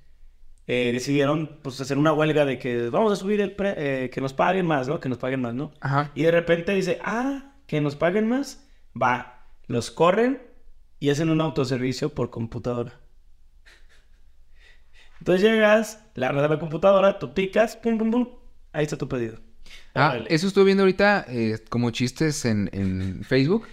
eh, 0.67 0.91
decidieron 0.93 1.59
pues 1.63 1.81
hacer 1.81 1.97
una 1.99 2.13
huelga 2.13 2.45
de 2.45 2.59
que 2.59 2.91
vamos 2.91 3.13
a 3.13 3.17
subir 3.17 3.41
el 3.41 3.53
pre- 3.53 4.05
eh, 4.05 4.11
que 4.11 4.21
nos 4.21 4.33
paguen 4.35 4.67
más, 4.67 4.87
¿no? 4.89 5.01
Que 5.01 5.09
nos 5.09 5.19
paguen 5.19 5.41
más, 5.41 5.55
¿no? 5.55 5.73
Ajá. 5.81 6.13
Y 6.15 6.23
de 6.23 6.31
repente 6.31 6.73
dice, 6.75 6.99
ah, 7.03 7.55
que 7.67 7.81
nos 7.81 7.97
paguen 7.97 8.29
más, 8.29 8.69
va, 9.01 9.47
los 9.67 9.91
corren 9.91 10.41
y 11.01 11.11
hacen 11.11 11.31
un 11.31 11.41
autoservicio 11.41 12.15
por 12.15 12.31
computadora. 12.31 13.01
Entonces 15.19 15.43
llegas, 15.43 16.01
le 16.15 16.27
abres 16.27 16.49
la 16.49 16.59
computadora, 16.59 17.19
tú 17.19 17.35
picas, 17.35 17.77
pum, 17.77 17.99
pum, 17.99 18.11
pum, 18.11 18.29
ahí 18.73 18.85
está 18.85 18.97
tu 18.97 19.09
pedido. 19.09 19.39
Ah, 19.95 20.11
Órale. 20.11 20.27
eso 20.35 20.47
estuve 20.47 20.65
viendo 20.67 20.83
ahorita 20.83 21.27
eh, 21.29 21.59
como 21.69 21.91
chistes 21.91 22.45
en, 22.45 22.71
en 22.73 23.23
Facebook. 23.25 23.67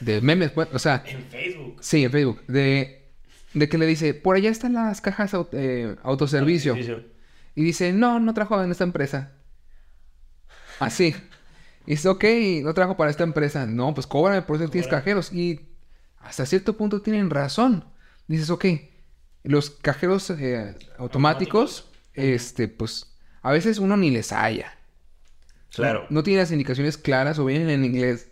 De 0.00 0.20
memes, 0.20 0.52
o 0.72 0.78
sea, 0.78 1.02
En 1.06 1.24
Facebook. 1.26 1.76
sí, 1.80 2.04
en 2.04 2.10
Facebook. 2.10 2.42
De, 2.46 3.12
de 3.54 3.68
que 3.68 3.78
le 3.78 3.86
dice, 3.86 4.14
por 4.14 4.36
allá 4.36 4.50
están 4.50 4.72
las 4.74 5.00
cajas 5.00 5.32
eh, 5.52 5.96
autoservicio. 6.02 6.76
Y 7.54 7.64
dice, 7.64 7.92
no, 7.92 8.20
no 8.20 8.32
trabajo 8.34 8.62
en 8.62 8.70
esta 8.70 8.84
empresa. 8.84 9.32
Así. 10.78 11.14
Y 11.86 11.92
dice, 11.92 12.08
ok, 12.08 12.24
no 12.62 12.72
trabajo 12.74 12.96
para 12.96 13.10
esta 13.10 13.24
empresa. 13.24 13.66
No, 13.66 13.92
pues 13.94 14.06
cóbrame 14.06 14.42
por 14.42 14.56
eso 14.56 14.68
tienes 14.68 14.88
cajeros. 14.88 15.32
Y 15.32 15.69
hasta 16.20 16.46
cierto 16.46 16.76
punto 16.76 17.02
tienen 17.02 17.30
razón. 17.30 17.84
Dices, 18.28 18.50
ok, 18.50 18.66
los 19.42 19.70
cajeros 19.70 20.30
eh, 20.30 20.76
automáticos, 20.98 21.90
este, 22.14 22.68
pues 22.68 23.16
a 23.42 23.52
veces 23.52 23.78
uno 23.78 23.96
ni 23.96 24.10
les 24.10 24.32
halla. 24.32 24.76
Claro. 25.74 26.06
No 26.10 26.22
tiene 26.22 26.40
las 26.40 26.52
indicaciones 26.52 26.98
claras 26.98 27.38
o 27.38 27.44
vienen 27.44 27.70
en 27.70 27.84
inglés. 27.84 28.28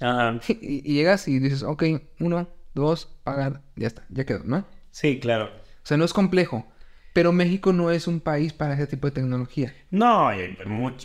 Ajá. 0.00 0.40
Y, 0.48 0.82
y 0.90 0.94
llegas 0.94 1.28
y 1.28 1.38
dices, 1.38 1.62
ok, 1.62 1.84
uno, 2.20 2.48
dos, 2.74 3.06
pagar, 3.24 3.62
ya 3.76 3.86
está, 3.88 4.04
ya 4.10 4.24
quedó, 4.24 4.44
¿no? 4.44 4.58
O 4.58 4.64
Sí, 4.90 5.20
claro. 5.20 5.50
sea, 5.84 5.96
no 5.96 6.04
es 6.04 6.12
complejo. 6.12 6.66
Pero 7.12 7.32
México 7.32 7.72
no 7.72 7.90
es 7.90 8.06
un 8.06 8.20
país 8.20 8.52
para 8.52 8.74
ese 8.74 8.86
tipo 8.86 9.06
de 9.06 9.12
tecnología. 9.12 9.74
No, 9.90 10.30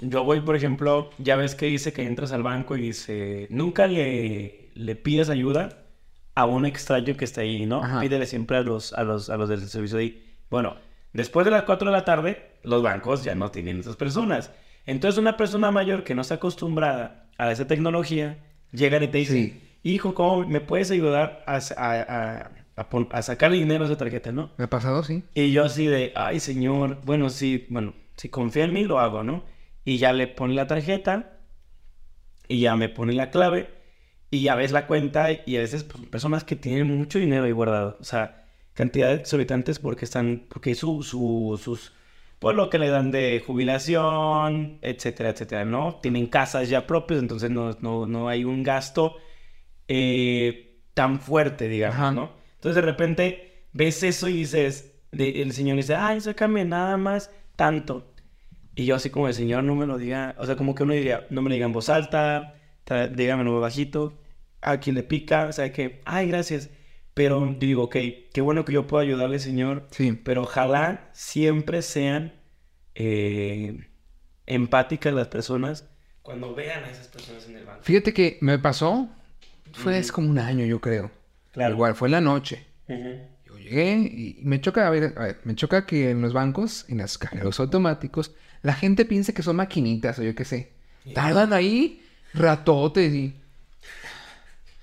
yo 0.02 0.24
voy, 0.24 0.42
por 0.42 0.56
ejemplo, 0.56 1.10
ya 1.18 1.36
ves 1.36 1.56
que 1.56 1.68
dice 1.68 1.94
que 1.94 2.04
entras 2.04 2.32
al 2.32 2.44
banco 2.44 2.76
y 2.76 2.82
dice, 2.82 3.48
nunca 3.50 3.88
le, 3.88 4.72
le 4.74 4.96
pides 4.96 5.30
ayuda 5.30 5.81
a 6.36 6.46
un 6.46 6.66
extraño 6.66 7.16
que 7.18 7.26
está 7.26 7.42
ahí, 7.42 7.66
¿no? 7.66 7.84
Ajá. 7.84 8.00
Pídele 8.02 8.26
siempre 8.26 8.58
a 8.58 8.62
los, 8.62 8.94
a 8.94 9.04
los, 9.04 9.30
a 9.30 9.38
los 9.38 9.50
del 9.50 9.62
servicio 9.68 9.98
de 9.98 10.04
ahí. 10.04 10.34
Bueno, 10.50 10.76
después 11.14 11.46
de 11.46 11.52
las 11.52 11.64
4 11.64 11.90
de 11.90 11.98
la 11.98 12.06
tarde, 12.06 12.52
los 12.64 12.82
bancos 12.84 13.24
ya 13.24 13.36
no 13.36 13.52
tienen 13.52 13.80
esas 13.80 13.96
personas. 13.96 14.52
Entonces, 14.86 15.18
una 15.20 15.38
persona 15.38 15.72
mayor 15.72 16.04
que 16.04 16.16
no 16.16 16.22
está 16.22 16.36
acostumbrada 16.36 17.28
a 17.38 17.52
esa 17.52 17.68
tecnología, 17.68 18.38
llega 18.72 19.04
y 19.04 19.08
te 19.08 19.18
dice, 19.18 19.34
Sí. 19.34 19.62
hijo, 19.84 20.14
¿cómo 20.14 20.48
me 20.48 20.62
puedes 20.62 20.90
ayudar 20.92 21.44
a, 21.46 21.58
a, 21.78 22.52
a, 22.78 22.88
a 23.12 23.22
sacar 23.22 23.52
dinero 23.52 23.86
de 23.86 23.92
esa 23.94 23.98
tarjeta, 24.00 24.32
no? 24.32 24.52
¿Me 24.58 24.66
ha 24.66 24.70
pasado? 24.70 25.04
Sí. 25.04 25.24
Y 25.34 25.52
yo 25.52 25.66
así 25.66 25.86
de, 25.88 26.14
ay 26.16 26.40
señor, 26.40 27.00
bueno, 27.04 27.30
sí, 27.30 27.66
bueno, 27.70 27.94
si 28.16 28.30
confía 28.30 28.64
en 28.64 28.74
mí 28.74 28.84
lo 28.86 29.00
hago, 29.00 29.24
¿no? 29.24 29.44
Y 29.84 29.98
ya 29.98 30.14
le 30.14 30.28
pone 30.28 30.54
la 30.54 30.68
tarjeta 30.68 31.38
y 32.48 32.62
ya 32.62 32.76
me 32.76 32.90
pone 32.90 33.14
la 33.14 33.30
clave 33.32 33.70
y 34.32 34.44
ya 34.44 34.56
ves 34.56 34.72
la 34.72 34.88
cuenta 34.88 35.28
y 35.46 35.58
a 35.58 35.60
veces 35.62 35.84
pues, 35.84 36.06
personas 36.08 36.44
que 36.46 36.56
tienen 36.56 36.88
mucho 36.98 37.20
dinero 37.20 37.46
ahí 37.46 37.52
guardado, 37.52 37.98
o 38.00 38.04
sea, 38.04 38.46
cantidades 38.74 39.22
exorbitantes 39.22 39.80
porque 39.80 40.06
están, 40.06 40.46
porque 40.50 40.76
su, 40.76 41.04
su, 41.04 41.60
sus, 41.64 41.94
pues 42.40 42.56
lo 42.56 42.70
que 42.70 42.80
le 42.80 42.90
dan 42.90 43.12
de 43.12 43.44
jubilación, 43.46 44.80
etcétera, 44.82 45.30
etcétera, 45.32 45.66
¿no? 45.66 46.00
Tienen 46.02 46.28
casas 46.28 46.70
ya 46.70 46.88
propias, 46.88 47.20
entonces 47.22 47.52
no, 47.52 47.78
no, 47.82 48.08
no 48.08 48.30
hay 48.30 48.46
un 48.46 48.64
gasto 48.64 49.18
eh, 49.88 50.80
tan 50.94 51.20
fuerte, 51.20 51.68
digamos, 51.68 51.96
Ajá. 51.98 52.12
¿no? 52.12 52.32
Entonces 52.56 52.76
de 52.76 52.82
repente 52.82 53.66
ves 53.74 54.04
eso 54.04 54.28
y 54.30 54.34
dices, 54.34 54.94
de- 55.12 55.42
el 55.42 55.54
señor 55.54 55.78
dice, 55.78 55.96
ay, 55.96 56.22
sácame 56.22 56.66
nada 56.66 56.98
más 56.98 57.32
tanto. 57.56 58.14
Y 58.76 58.86
yo 58.86 58.96
así 58.96 59.10
como 59.10 59.28
el 59.28 59.34
señor 59.34 59.64
no 59.64 59.76
me 59.76 59.86
lo 59.86 59.98
diga, 59.98 60.36
o 60.40 60.46
sea, 60.46 60.56
como 60.56 60.76
que 60.76 60.84
uno 60.84 60.94
diría, 60.94 61.28
no 61.30 61.42
me 61.42 61.50
lo 61.50 61.56
diga 61.56 61.66
en 61.66 61.74
voz 61.74 61.90
alta, 61.90 62.56
dígamelo 63.16 63.60
bajito, 63.60 64.18
a 64.62 64.80
quien 64.80 64.96
le 64.96 65.04
pica, 65.04 65.46
o 65.48 65.52
sea, 65.54 65.72
que, 65.72 66.02
ay, 66.06 66.28
gracias. 66.28 66.70
Pero 67.14 67.56
digo, 67.60 67.84
ok, 67.84 67.96
qué 68.34 68.42
bueno 68.42 68.64
que 68.64 68.74
yo 68.74 68.88
puedo 68.88 69.04
ayudarle, 69.04 69.40
señor, 69.40 69.88
Sí. 69.92 70.14
pero 70.24 70.44
ojalá 70.44 71.10
siempre 71.14 71.82
sean 71.82 72.34
eh, 72.96 73.88
empáticas 74.46 75.14
las 75.14 75.28
personas 75.28 75.90
cuando 76.22 76.54
vean 76.56 76.84
a 76.84 76.90
esas 76.90 77.08
personas 77.08 77.48
en 77.50 77.58
el 77.58 77.66
banco. 77.66 77.82
Fíjate 77.84 78.14
que 78.14 78.38
me 78.42 78.60
pasó, 78.60 79.10
fue 79.74 79.98
hace 79.98 80.12
como 80.12 80.30
un 80.30 80.40
año, 80.40 80.66
yo 80.66 80.80
creo. 80.80 81.12
Claro. 81.52 81.74
Igual, 81.74 81.96
fue 81.96 82.08
en 82.08 82.12
la 82.14 82.22
noche. 82.22 82.66
Yo 83.46 83.58
llegué 83.58 83.94
y 83.98 84.40
me 84.44 84.62
choca, 84.62 84.88
a 84.88 84.90
ver, 84.90 85.14
a 85.18 85.24
ver, 85.24 85.40
me 85.44 85.56
choca 85.56 85.86
que 85.86 86.12
en 86.12 86.22
los 86.22 86.32
bancos, 86.34 86.86
en 86.90 87.00
los 87.00 87.18
cajeros 87.18 87.60
automáticos, 87.60 88.34
la 88.62 88.74
gente 88.74 89.06
piensa 89.06 89.34
que 89.34 89.44
son 89.44 89.56
maquinitas 89.58 90.18
o 90.20 90.24
yo 90.24 90.34
qué 90.36 90.46
sé. 90.46 90.72
Tardan 91.14 91.52
ahí 91.54 92.02
ratotes 92.34 93.14
y... 93.14 93.36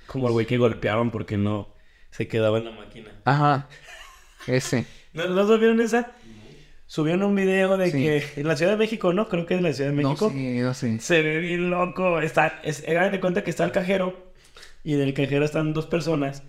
Como 0.09 0.27
el 0.27 0.33
güey 0.33 0.47
que 0.47 0.59
golpeaban 0.59 1.13
porque 1.13 1.37
no 1.37 1.69
se 2.11 2.27
quedaba 2.27 2.59
en 2.59 2.65
la 2.65 2.71
máquina. 2.73 3.13
Ajá, 3.25 3.69
ese. 4.49 4.87
¿No, 5.13 5.29
¿no 5.29 5.47
subieron 5.47 5.81
esa? 5.81 6.13
Subieron 6.87 7.23
un 7.23 7.35
video 7.37 7.77
de 7.77 7.91
Sí. 7.91 7.99
que 8.03 8.25
en 8.41 8.49
la 8.49 8.57
Ciudad 8.57 8.73
de 8.73 8.79
México, 8.79 9.13
¿no? 9.13 9.29
Creo 9.29 9.45
que 9.47 9.55
en 9.55 9.63
la 9.63 9.73
Ciudad 9.73 9.91
de 9.91 10.03
No 10.03 10.09
México. 10.09 10.33
no 10.35 10.75
sé. 10.75 10.99
Se 11.01 11.23
ve 11.23 11.39
bien 11.39 11.71
loco. 11.71 12.21
Está, 12.21 12.61
es, 12.65 12.85
de 12.85 13.21
cuenta 13.21 13.45
que 13.45 13.51
está 13.51 13.65
el 13.65 13.73
cajero 13.73 14.33
y 14.83 14.95
en 14.95 15.03
el 15.03 15.13
cajero 15.13 15.45
están 15.45 15.75
dos 15.75 15.87
personas, 15.87 16.43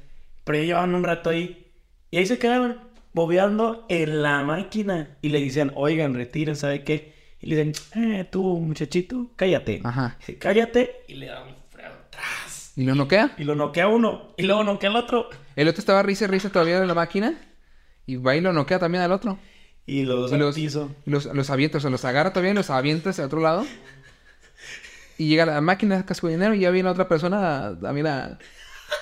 pero 0.46 0.58
ya 0.60 0.64
llevan 0.66 0.96
un 0.96 1.04
rato 1.04 1.30
ahí 1.30 1.68
y 2.10 2.18
ahí 2.18 2.26
se 2.26 2.40
quedaban 2.40 2.80
bobeando 3.14 3.86
en 3.90 4.22
la 4.24 4.44
máquina 4.44 5.18
y 5.22 5.30
le 5.30 5.40
dicen, 5.40 5.74
oigan, 5.76 6.14
retiren, 6.14 6.56
¿sabe 6.56 6.84
qué? 6.86 7.14
Y 7.42 7.48
le 7.48 7.64
dicen, 7.66 7.74
eh, 8.02 8.24
tú, 8.30 8.60
muchachito, 8.60 9.32
cállate. 9.36 9.82
Ajá. 9.84 10.16
Dice, 10.20 10.38
cállate 10.38 11.02
y 11.10 11.16
le 11.16 11.26
dan 11.28 11.50
un 11.50 11.56
freno 11.70 11.90
atrás. 12.08 12.49
¿Y 12.80 12.86
lo 12.86 12.96
noquea? 12.96 13.34
Y 13.38 13.44
lo 13.44 13.56
noquea 13.56 13.88
uno 13.90 14.34
y 14.38 14.44
luego 14.44 14.64
noquea 14.64 14.90
al 14.90 14.96
otro. 14.96 15.30
El 15.58 15.68
otro 15.68 15.80
estaba 15.80 16.02
risa 16.02 16.24
y 16.24 16.28
risa 16.28 16.50
todavía 16.50 16.78
en 16.78 16.88
la 16.88 16.94
máquina. 16.94 17.34
Y 18.06 18.16
va 18.16 18.38
y 18.38 18.42
lo 18.42 18.54
noquea 18.54 18.80
también 18.80 19.04
al 19.04 19.12
otro. 19.12 19.38
Y 19.86 20.04
los 20.04 20.32
Y 20.32 20.38
los, 20.38 20.56
piso. 20.56 20.96
los, 21.06 21.26
los 21.26 21.50
avienta, 21.50 21.80
o 21.80 21.82
sea, 21.82 21.90
los 21.90 22.06
agarra 22.06 22.32
todavía 22.32 22.52
y 22.52 22.56
los 22.56 22.70
avienta 22.70 23.10
hacia 23.10 23.26
otro 23.26 23.42
lado. 23.42 23.66
Y 25.18 25.28
llega 25.28 25.44
a 25.44 25.48
la 25.48 25.60
máquina, 25.62 25.98
saca 25.98 26.14
su 26.14 26.28
dinero 26.30 26.54
y 26.54 26.60
ya 26.60 26.70
viene 26.72 26.88
otra 26.88 27.10
persona 27.10 27.78
también 27.82 28.08
a... 28.08 28.30
la 28.30 28.38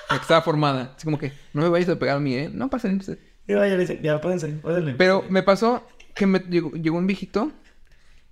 que 0.09 0.15
estaba 0.15 0.41
formada. 0.41 0.93
Así 0.95 1.05
como 1.05 1.19
que, 1.19 1.31
no 1.53 1.61
me 1.61 1.69
vayas 1.69 1.89
a 1.89 1.99
pegar 1.99 2.17
a 2.17 2.19
mí, 2.19 2.33
¿eh? 2.33 2.49
No 2.51 2.69
pasa 2.71 2.87
nada. 2.87 3.15
Y 3.47 3.53
vaya, 3.53 3.77
dice, 3.77 3.99
ya, 4.01 4.19
pónganse, 4.19 4.47
pónganle. 4.53 4.95
Pero 4.95 5.23
me 5.29 5.43
pasó 5.43 5.87
que 6.15 6.25
me 6.25 6.39
llegó, 6.39 6.71
llegó 6.71 6.97
un 6.97 7.05
viejito 7.05 7.51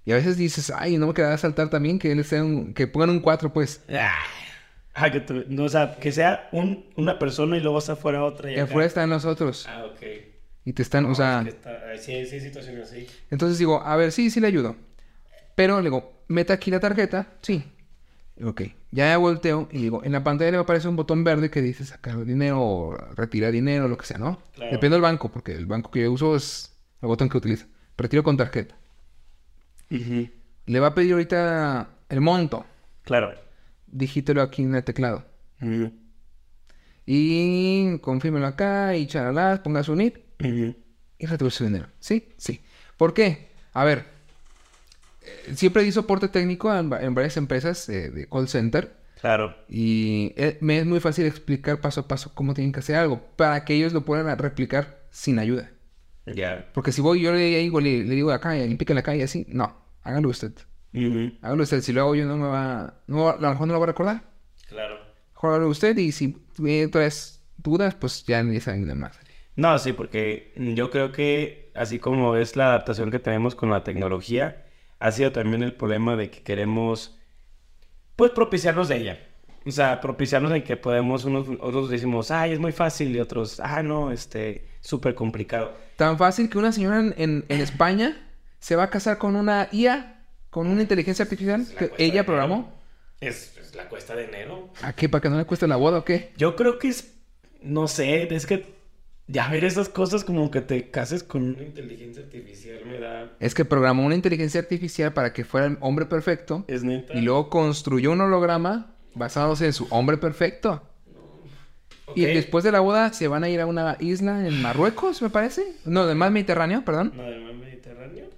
y 0.05 0.11
a 0.11 0.15
veces 0.15 0.37
dices, 0.37 0.73
ay, 0.75 0.97
no 0.97 1.05
me 1.07 1.13
quedará 1.13 1.37
saltar 1.37 1.69
también 1.69 1.99
que, 1.99 2.11
él 2.11 2.25
sea 2.25 2.43
un- 2.43 2.73
que 2.73 2.87
pongan 2.87 3.11
un 3.11 3.19
4, 3.19 3.53
pues. 3.53 3.83
Ah, 3.93 4.11
ah, 4.95 5.11
que, 5.11 5.19
tu- 5.19 5.45
no, 5.49 5.63
o 5.65 5.69
sea, 5.69 5.95
que 5.97 6.11
sea 6.11 6.49
un, 6.51 6.85
una 6.95 7.19
persona 7.19 7.57
y 7.57 7.61
luego 7.61 7.77
está 7.79 7.95
fuera 7.95 8.23
otra. 8.23 8.51
Y 8.51 8.57
afuera 8.59 8.87
están 8.87 9.09
nosotros. 9.09 9.65
Ah, 9.69 9.85
ok. 9.85 10.01
Y 10.65 10.73
te 10.73 10.81
están, 10.81 11.05
o 11.05 11.13
sea... 11.13 11.39
es 11.39 11.43
que 11.43 11.49
está- 11.51 11.97
sí, 11.97 12.25
sí, 12.25 12.39
situaciones 12.39 12.89
así. 12.89 13.07
Entonces 13.29 13.59
digo, 13.59 13.81
a 13.83 13.95
ver, 13.95 14.11
sí, 14.11 14.29
sí 14.31 14.39
le 14.39 14.47
ayudo. 14.47 14.75
Pero 15.55 15.77
le 15.77 15.83
digo, 15.89 16.23
meta 16.27 16.53
aquí 16.53 16.71
la 16.71 16.79
tarjeta. 16.79 17.27
Sí. 17.41 17.63
Ok. 18.43 18.63
Ya 18.91 19.15
volteo 19.17 19.69
y 19.71 19.77
digo, 19.81 20.03
en 20.03 20.11
la 20.11 20.23
pantalla 20.23 20.51
le 20.51 20.57
aparece 20.57 20.87
un 20.87 20.95
botón 20.95 21.23
verde 21.23 21.49
que 21.51 21.61
dice 21.61 21.85
sacar 21.85 22.25
dinero 22.25 22.61
o 22.61 22.95
retirar 23.15 23.51
dinero, 23.51 23.87
lo 23.87 23.97
que 23.97 24.05
sea, 24.05 24.17
¿no? 24.17 24.41
Claro. 24.53 24.71
Depende 24.71 24.95
del 24.95 25.01
banco, 25.01 25.29
porque 25.31 25.51
el 25.53 25.65
banco 25.65 25.91
que 25.91 26.01
yo 26.01 26.11
uso 26.11 26.35
es 26.35 26.75
el 27.01 27.07
botón 27.07 27.29
que 27.29 27.37
utiliza. 27.37 27.67
Retiro 27.97 28.23
con 28.23 28.35
tarjeta. 28.37 28.75
Le 29.89 30.79
va 30.79 30.87
a 30.87 30.95
pedir 30.95 31.13
ahorita 31.13 31.89
el 32.09 32.21
monto. 32.21 32.65
Claro. 33.03 33.33
Digítelo 33.87 34.41
aquí 34.41 34.63
en 34.63 34.75
el 34.75 34.83
teclado. 34.83 35.25
Ujú. 35.61 35.91
Y 37.05 37.99
confírmelo 37.99 38.47
acá 38.47 38.95
y 38.95 39.05
charalás, 39.07 39.59
ponga 39.59 39.83
su 39.83 39.95
NIP 39.95 40.17
Ujú. 40.43 40.75
y 41.19 41.25
retire 41.27 41.51
su 41.51 41.63
dinero. 41.65 41.87
¿Sí? 41.99 42.29
Sí. 42.37 42.61
¿Por 42.97 43.13
qué? 43.13 43.49
A 43.73 43.83
ver, 43.83 44.05
eh, 45.21 45.53
siempre 45.55 45.83
di 45.83 45.91
soporte 45.91 46.27
técnico 46.27 46.73
en, 46.75 46.91
en 46.93 47.13
varias 47.13 47.37
empresas 47.37 47.87
eh, 47.89 48.09
de 48.09 48.27
call 48.27 48.47
center 48.47 48.95
Claro. 49.21 49.55
y 49.69 50.33
eh, 50.35 50.57
me 50.61 50.77
es 50.77 50.85
muy 50.85 50.99
fácil 50.99 51.25
explicar 51.25 51.79
paso 51.81 52.01
a 52.01 52.07
paso 52.07 52.31
cómo 52.35 52.53
tienen 52.53 52.71
que 52.71 52.79
hacer 52.79 52.95
algo 52.95 53.21
para 53.37 53.63
que 53.65 53.73
ellos 53.73 53.91
lo 53.93 54.03
puedan 54.05 54.37
replicar 54.37 55.03
sin 55.11 55.39
ayuda. 55.39 55.71
Ya. 56.25 56.69
Porque 56.73 56.91
si 56.91 57.01
voy 57.01 57.21
yo 57.21 57.31
le 57.33 57.59
digo, 57.59 57.79
le, 57.79 58.03
le 58.03 58.15
digo 58.15 58.31
acá, 58.31 58.57
y 58.57 58.75
pica 58.75 58.93
la 58.93 59.03
calle 59.03 59.23
así, 59.23 59.45
no, 59.49 59.75
hágalo 60.01 60.29
usted. 60.29 60.53
Hágalo 61.41 61.63
usted. 61.63 61.81
Si 61.81 61.91
lo 61.93 62.01
hago 62.01 62.15
yo 62.15 62.25
no 62.25 62.37
me 62.37 62.47
va, 62.47 63.01
no, 63.07 63.29
a 63.29 63.37
lo 63.37 63.49
mejor 63.49 63.67
no 63.67 63.73
lo 63.73 63.79
va 63.79 63.85
a 63.85 63.87
recordar. 63.87 64.23
Claro. 64.67 64.97
Hágalo 65.41 65.67
usted 65.69 65.97
y 65.97 66.11
si 66.11 66.29
tiene 66.55 66.85
otras 66.85 67.43
dudas, 67.57 67.95
pues 67.95 68.25
ya 68.25 68.41
ni 68.43 68.59
saben 68.59 68.83
nada 68.83 68.95
más. 68.95 69.19
No, 69.55 69.77
sí, 69.79 69.93
porque 69.93 70.53
yo 70.57 70.89
creo 70.91 71.11
que 71.11 71.71
así 71.75 71.99
como 71.99 72.35
es 72.35 72.55
la 72.55 72.67
adaptación 72.67 73.11
que 73.11 73.19
tenemos 73.19 73.55
con 73.55 73.69
la 73.69 73.83
tecnología, 73.83 74.65
ha 74.99 75.11
sido 75.11 75.31
también 75.31 75.63
el 75.63 75.73
problema 75.73 76.15
de 76.15 76.29
que 76.29 76.41
queremos, 76.43 77.17
pues, 78.15 78.31
propiciarnos 78.31 78.87
de 78.89 78.97
ella. 78.97 79.19
O 79.65 79.71
sea, 79.71 79.99
propiciarnos 80.01 80.51
en 80.51 80.63
que 80.63 80.77
podemos, 80.77 81.25
unos, 81.25 81.47
otros 81.59 81.89
decimos, 81.89 82.31
ay, 82.31 82.51
es 82.53 82.59
muy 82.59 82.71
fácil, 82.71 83.15
y 83.15 83.19
otros, 83.19 83.59
ah, 83.59 83.81
no, 83.81 84.11
este, 84.11 84.67
súper 84.81 85.15
complicado. 85.15 85.73
Tan 85.95 86.17
fácil 86.17 86.49
que 86.49 86.57
una 86.57 86.71
señora 86.71 86.99
en, 86.99 87.13
en- 87.17 87.45
en 87.49 87.61
España 87.61 88.15
se 88.59 88.75
va 88.75 88.83
a 88.83 88.89
casar 88.89 89.17
con 89.17 89.35
una 89.35 89.69
IA, 89.71 90.14
con 90.55 90.67
una 90.67 90.81
inteligencia 90.83 91.23
artificial 91.23 91.67
que 91.77 91.91
ella 91.97 92.25
programó. 92.25 92.71
Es, 93.19 93.57
es 93.57 93.75
la 93.75 93.89
cuesta 93.89 94.15
de 94.15 94.23
enero. 94.23 94.69
¿A 94.81 94.93
qué? 94.93 95.09
¿Para 95.09 95.21
que 95.21 95.29
no 95.29 95.37
le 95.37 95.43
cueste 95.43 95.67
la 95.67 95.75
boda 95.75 95.97
o 95.97 96.05
qué? 96.05 96.31
Yo 96.37 96.55
creo 96.55 96.79
que 96.79 96.87
es, 96.87 97.11
no 97.61 97.89
sé, 97.89 98.33
es 98.33 98.45
que 98.45 98.65
ya 99.27 99.49
ver 99.49 99.65
esas 99.65 99.89
cosas 99.89 100.23
como 100.23 100.49
que 100.51 100.61
te 100.61 100.89
cases 100.91 101.23
con 101.23 101.43
una 101.43 101.61
inteligencia 101.63 102.23
artificial 102.23 102.79
me 102.85 102.99
da... 102.99 103.33
Es 103.41 103.53
que 103.53 103.65
programó 103.65 104.05
una 104.05 104.15
inteligencia 104.15 104.61
artificial 104.61 105.11
para 105.11 105.33
que 105.33 105.43
fuera 105.43 105.67
el 105.67 105.77
hombre 105.81 106.05
perfecto 106.05 106.63
Es 106.69 106.85
neta. 106.85 107.13
y 107.15 107.21
luego 107.21 107.49
construyó 107.49 108.13
un 108.13 108.21
holograma 108.21 108.93
basándose 109.13 109.65
en 109.65 109.73
su 109.73 109.87
hombre 109.89 110.15
perfecto. 110.15 110.81
Y 112.15 112.23
Ok. 112.23 112.31
después 112.31 112.63
de 112.63 112.71
la 112.71 112.79
boda 112.79 113.11
se 113.11 113.27
van 113.27 113.43
a 113.43 113.49
ir 113.49 113.59
a 113.59 113.65
una 113.65 113.97
isla 113.99 114.47
en 114.47 114.61
Marruecos, 114.61 115.21
me 115.21 115.29
parece. 115.29 115.73
No, 115.83 116.07
del 116.07 116.15
mar 116.15 116.31
Mediterráneo, 116.31 116.85
perdón. 116.85 117.11
¿No 117.13 117.23
del 117.23 117.41
mar 117.41 117.55
Mediterráneo? 117.55 118.29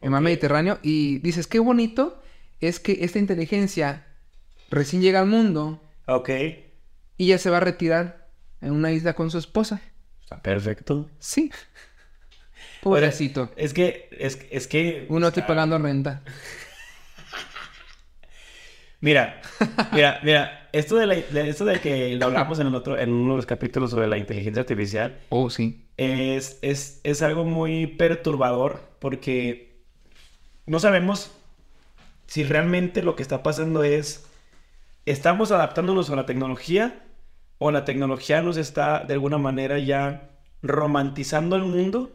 El 0.00 0.10
mar 0.10 0.22
Mediterráneo. 0.22 0.78
Y 0.82 1.18
dices, 1.18 1.46
qué 1.46 1.58
bonito 1.58 2.22
es 2.60 2.80
que 2.80 2.98
esta 3.04 3.18
inteligencia 3.18 4.06
recién 4.70 5.02
llega 5.02 5.20
al 5.20 5.26
mundo 5.26 5.82
Ok. 6.06 6.30
y 7.16 7.26
ya 7.28 7.38
se 7.38 7.50
va 7.50 7.58
a 7.58 7.60
retirar 7.60 8.28
en 8.60 8.72
una 8.72 8.92
isla 8.92 9.14
con 9.14 9.30
su 9.30 9.38
esposa. 9.38 9.80
Está 10.22 10.40
perfecto. 10.42 11.08
Sí. 11.18 11.50
Pobrecito. 12.82 13.50
Es 13.56 13.72
que, 13.74 14.08
es, 14.18 14.38
es 14.50 14.66
que... 14.66 15.06
Uno 15.08 15.28
estoy 15.28 15.40
está- 15.42 15.48
pagando 15.54 15.78
renta. 15.78 16.22
Mira, 19.00 19.42
mira, 19.92 20.20
mira, 20.24 20.68
esto 20.72 20.96
de, 20.96 21.06
la- 21.06 21.14
de- 21.16 21.48
esto 21.50 21.64
de 21.66 21.80
que 21.80 22.16
lo 22.16 22.26
hablamos 22.26 22.58
en, 22.58 22.66
el 22.68 22.74
otro, 22.74 22.98
en 22.98 23.12
uno 23.12 23.32
de 23.32 23.36
los 23.36 23.46
capítulos 23.46 23.90
sobre 23.90 24.08
la 24.08 24.16
inteligencia 24.16 24.62
artificial, 24.62 25.18
Oh, 25.28 25.50
sí. 25.50 25.86
es, 25.98 26.58
es, 26.62 27.00
es 27.04 27.20
algo 27.22 27.44
muy 27.44 27.86
perturbador 27.86 28.80
porque 28.98 29.65
no 30.66 30.78
sabemos 30.80 31.30
si 32.26 32.42
realmente 32.44 33.02
lo 33.02 33.14
que 33.16 33.22
está 33.22 33.42
pasando 33.42 33.82
es, 33.84 34.24
estamos 35.04 35.52
adaptándonos 35.52 36.10
a 36.10 36.16
la 36.16 36.26
tecnología 36.26 37.04
o 37.58 37.70
la 37.70 37.84
tecnología 37.84 38.42
nos 38.42 38.56
está 38.56 39.04
de 39.04 39.14
alguna 39.14 39.38
manera 39.38 39.78
ya 39.78 40.30
romantizando 40.62 41.56
el 41.56 41.62
mundo 41.62 42.10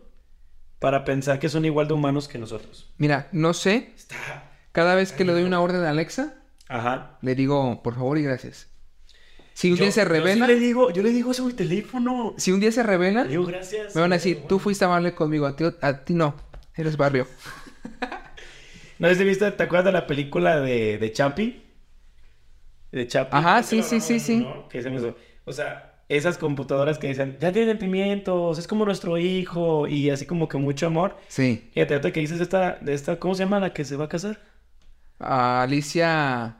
para 0.79 1.05
pensar 1.05 1.39
que 1.39 1.47
son 1.49 1.63
igual 1.65 1.87
de 1.87 1.93
humanos 1.93 2.27
que 2.27 2.37
nosotros. 2.37 2.91
Mira, 2.97 3.29
no 3.31 3.53
sé. 3.53 3.91
Está... 3.95 4.15
Cada 4.71 4.95
vez 4.95 5.11
que 5.11 5.23
le 5.25 5.31
doy 5.33 5.43
una 5.43 5.61
orden 5.61 5.83
a 5.83 5.89
Alexa, 5.89 6.33
Ajá. 6.67 7.17
le 7.21 7.35
digo, 7.35 7.81
por 7.83 7.95
favor 7.95 8.17
y 8.17 8.23
gracias. 8.23 8.67
Si 9.53 9.69
un 9.71 9.77
Yo- 9.77 9.83
día 9.83 9.91
se 9.91 10.01
yo 10.01 10.05
sí 10.07 10.11
revela, 10.11 10.47
le 10.47 10.55
digo, 10.55 10.91
yo 10.91 11.03
le 11.03 11.09
digo 11.11 11.31
eso 11.31 11.45
mi 11.45 11.53
teléfono. 11.53 12.33
si 12.37 12.51
un 12.51 12.59
día 12.59 12.71
se 12.71 12.83
revela, 12.83 13.23
Le 13.23 13.29
digo 13.31 13.45
gracias. 13.45 13.93
me 13.95 14.01
van 14.01 14.11
a 14.13 14.15
decir, 14.15 14.43
tú 14.47 14.59
fuiste 14.59 14.85
amable 14.85 15.13
conmigo, 15.13 15.45
a 15.45 15.55
ti, 15.55 15.65
a 15.81 15.93
ti 16.03 16.13
no, 16.13 16.35
eres 16.75 16.97
barrio. 16.97 17.27
¿No 19.01 19.07
has 19.07 19.17
visto, 19.17 19.51
te 19.51 19.63
acuerdas 19.63 19.85
de 19.85 19.91
la 19.93 20.05
película 20.05 20.59
de, 20.59 20.97
de 20.99 21.11
Chappie? 21.11 21.61
De 22.91 23.07
Chappie. 23.07 23.37
Ajá, 23.39 23.63
sí, 23.63 23.81
sí, 23.81 23.99
sí, 23.99 24.19
sí. 24.19 24.37
¿no? 24.37 24.67
Que 24.69 24.77
dicen 24.77 24.93
eso. 24.93 25.15
O 25.45 25.51
sea, 25.51 26.03
esas 26.07 26.37
computadoras 26.37 26.99
que 26.99 27.07
dicen, 27.07 27.35
ya 27.39 27.51
tienen 27.51 27.71
sentimientos, 27.71 28.59
es 28.59 28.67
como 28.67 28.85
nuestro 28.85 29.17
hijo, 29.17 29.87
y 29.87 30.09
así 30.11 30.25
como 30.27 30.47
que 30.47 30.57
mucho 30.59 30.85
amor. 30.85 31.17
Sí. 31.29 31.69
Fíjate, 31.73 31.95
ahorita 31.95 32.11
que 32.11 32.19
dices 32.19 32.39
esta, 32.41 32.77
de 32.79 32.93
esta, 32.93 33.17
¿cómo 33.17 33.33
se 33.33 33.43
llama 33.43 33.59
la 33.59 33.73
que 33.73 33.85
se 33.85 33.95
va 33.95 34.05
a 34.05 34.09
casar? 34.09 34.39
Alicia 35.19 36.57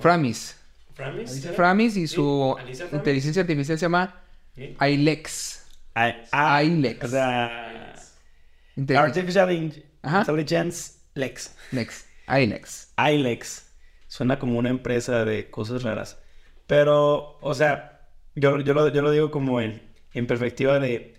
Framis. 0.00 0.56
¿Framis? 0.94 1.30
Alicia 1.32 1.52
Framis 1.52 1.96
y 1.96 2.06
su 2.06 2.54
Sí, 2.56 2.62
Alicia 2.62 2.86
Framis. 2.86 3.00
inteligencia 3.00 3.42
artificial 3.42 3.78
se 3.78 3.82
llama 3.84 4.14
Sí. 4.54 4.74
Ilex. 4.80 5.66
Ah, 5.94 6.14
ah, 6.32 6.62
iLex. 6.62 7.04
O 7.04 7.08
sea, 7.08 7.94
Artificial 8.96 9.52
In- 9.52 9.84
Ajá. 10.02 10.20
Intelligence 10.20 10.92
Lex. 11.16 11.56
Lex. 11.72 12.06
Ilex. 12.28 12.92
iLex. 12.96 13.74
Suena 14.06 14.38
como 14.38 14.58
una 14.58 14.70
empresa 14.70 15.24
de 15.24 15.50
cosas 15.50 15.82
raras. 15.82 16.18
Pero, 16.68 17.38
o 17.40 17.54
sea, 17.54 18.08
yo, 18.34 18.60
yo, 18.60 18.74
lo, 18.74 18.88
yo 18.92 19.02
lo 19.02 19.10
digo 19.10 19.30
como 19.30 19.60
en, 19.60 19.82
en 20.12 20.26
perspectiva 20.26 20.78
de... 20.78 21.14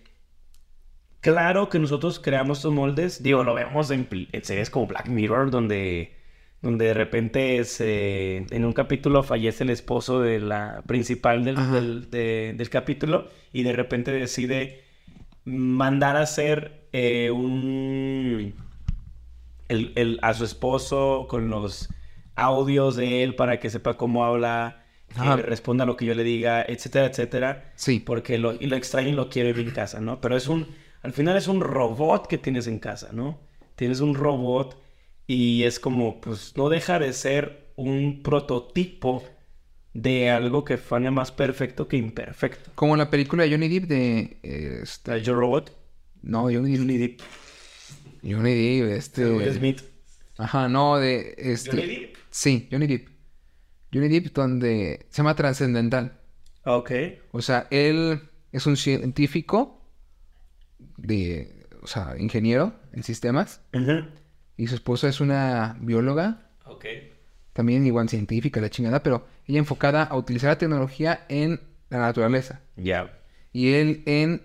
Claro 1.20 1.68
que 1.68 1.80
nosotros 1.80 2.20
creamos 2.20 2.60
estos 2.60 2.74
moldes. 2.74 3.22
Digo, 3.24 3.44
lo 3.44 3.54
vemos 3.54 3.92
en, 3.92 4.08
series 4.44 4.70
como 4.70 4.88
Black 4.88 5.08
Mirror, 5.08 5.52
donde 5.52 6.16
donde 6.60 6.86
de 6.86 6.94
repente 6.96 7.64
se, 7.66 8.38
en 8.50 8.66
un 8.66 8.74
capítulo 8.74 9.22
fallece 9.22 9.64
el 9.64 9.70
esposo 9.70 10.22
de 10.22 10.40
la 10.40 10.82
principal 10.88 11.46
del, 11.46 11.56
del, 11.72 12.10
de- 12.10 12.56
del 12.58 12.70
capítulo 12.72 13.30
y 13.54 13.62
de 13.62 13.74
repente 13.74 14.12
decide 14.12 14.84
mandar 15.46 16.16
a 16.18 16.22
hacer 16.22 16.88
eh, 16.94 17.30
un 17.30 18.56
el- 19.70 19.94
el- 19.96 20.20
a 20.22 20.34
su 20.34 20.44
esposo 20.46 21.26
con 21.30 21.50
los 21.50 21.90
audios 22.36 22.96
de 22.96 23.24
él 23.24 23.36
para 23.36 23.60
que 23.60 23.70
sepa 23.70 23.96
cómo 23.96 24.24
habla, 24.26 24.84
que 25.08 25.42
responda 25.42 25.84
a 25.84 25.88
lo 25.88 25.96
que 25.98 26.06
yo 26.06 26.14
le 26.14 26.24
diga, 26.24 26.64
etcétera, 26.68 27.08
etcétera. 27.08 27.72
Sí. 27.76 28.00
Porque 28.00 28.38
lo, 28.38 28.54
y 28.54 28.68
lo 28.68 28.76
extraño 28.76 29.10
y 29.10 29.14
lo 29.14 29.30
quiero 29.30 29.58
en 29.60 29.72
casa, 29.72 30.00
¿no? 30.02 30.22
Pero 30.22 30.36
es 30.38 30.48
un, 30.48 30.68
al 31.02 31.14
final 31.14 31.38
es 31.38 31.48
un 31.48 31.62
robot 31.62 32.28
que 32.28 32.38
tienes 32.38 32.68
en 32.68 32.80
casa, 32.80 33.10
¿no? 33.14 33.40
Tienes 33.76 34.00
un 34.02 34.16
robot 34.16 34.82
y 35.26 35.64
es 35.64 35.80
como, 35.80 36.20
pues 36.22 36.54
no 36.58 36.70
deja 36.70 37.00
de 37.00 37.14
ser 37.14 37.72
un 37.76 38.22
prototipo 38.24 39.24
de 39.94 40.30
algo 40.30 40.64
que 40.64 40.78
fuera 40.78 41.10
más 41.10 41.32
perfecto 41.32 41.88
que 41.88 41.98
imperfecto. 41.98 42.70
Como 42.76 42.94
en 42.94 43.00
la 43.00 43.10
película 43.10 43.44
de 43.44 43.52
Johnny 43.52 43.68
Depp 43.68 43.86
de... 43.90 44.20
eh, 44.44 44.80
este- 44.84 45.22
Yo 45.24 45.34
Robot, 45.36 45.72
No, 46.22 46.44
Johnny 46.44 46.72
Depp. 46.72 46.78
Johnny 46.80 46.98
Depp, 46.98 47.22
Johnny 48.28 48.80
Depp, 48.82 48.92
este... 48.92 49.26
Will 49.30 49.54
Smith. 49.54 49.82
Ajá, 50.38 50.68
no, 50.68 50.98
de... 50.98 51.36
Este... 51.38 51.72
Johnny 51.72 51.96
Depp. 51.96 52.16
Sí, 52.30 52.68
Johnny 52.72 52.88
Depp. 52.88 53.10
Johnny 53.94 54.08
Depp 54.10 54.34
donde 54.34 55.06
se 55.10 55.18
llama 55.18 55.36
Trascendental. 55.36 56.20
Ok. 56.66 56.92
O 57.32 57.42
sea, 57.42 57.68
él 57.72 58.22
es 58.52 58.66
un 58.66 58.76
científico 58.76 59.90
de... 60.98 61.66
O 61.82 61.88
sea, 61.88 62.16
ingeniero 62.20 62.74
en 62.92 63.04
sistemas. 63.04 63.62
Ujú. 63.74 64.06
Y 64.58 64.68
su 64.68 64.76
esposa 64.76 65.08
es 65.08 65.22
una 65.22 65.78
bióloga. 65.80 66.52
Ok. 66.66 66.86
También 67.54 67.86
igual 67.88 68.10
científica, 68.10 68.60
la 68.60 68.70
chingada. 68.70 69.04
Pero 69.04 69.26
ella 69.46 69.60
enfocada 69.60 70.04
a 70.04 70.18
utilizar 70.18 70.50
la 70.50 70.58
tecnología 70.58 71.26
en 71.30 71.62
la 71.90 72.00
naturaleza. 72.00 72.62
Ya. 72.76 73.20
Y 73.54 73.74
él 73.74 74.04
en 74.06 74.42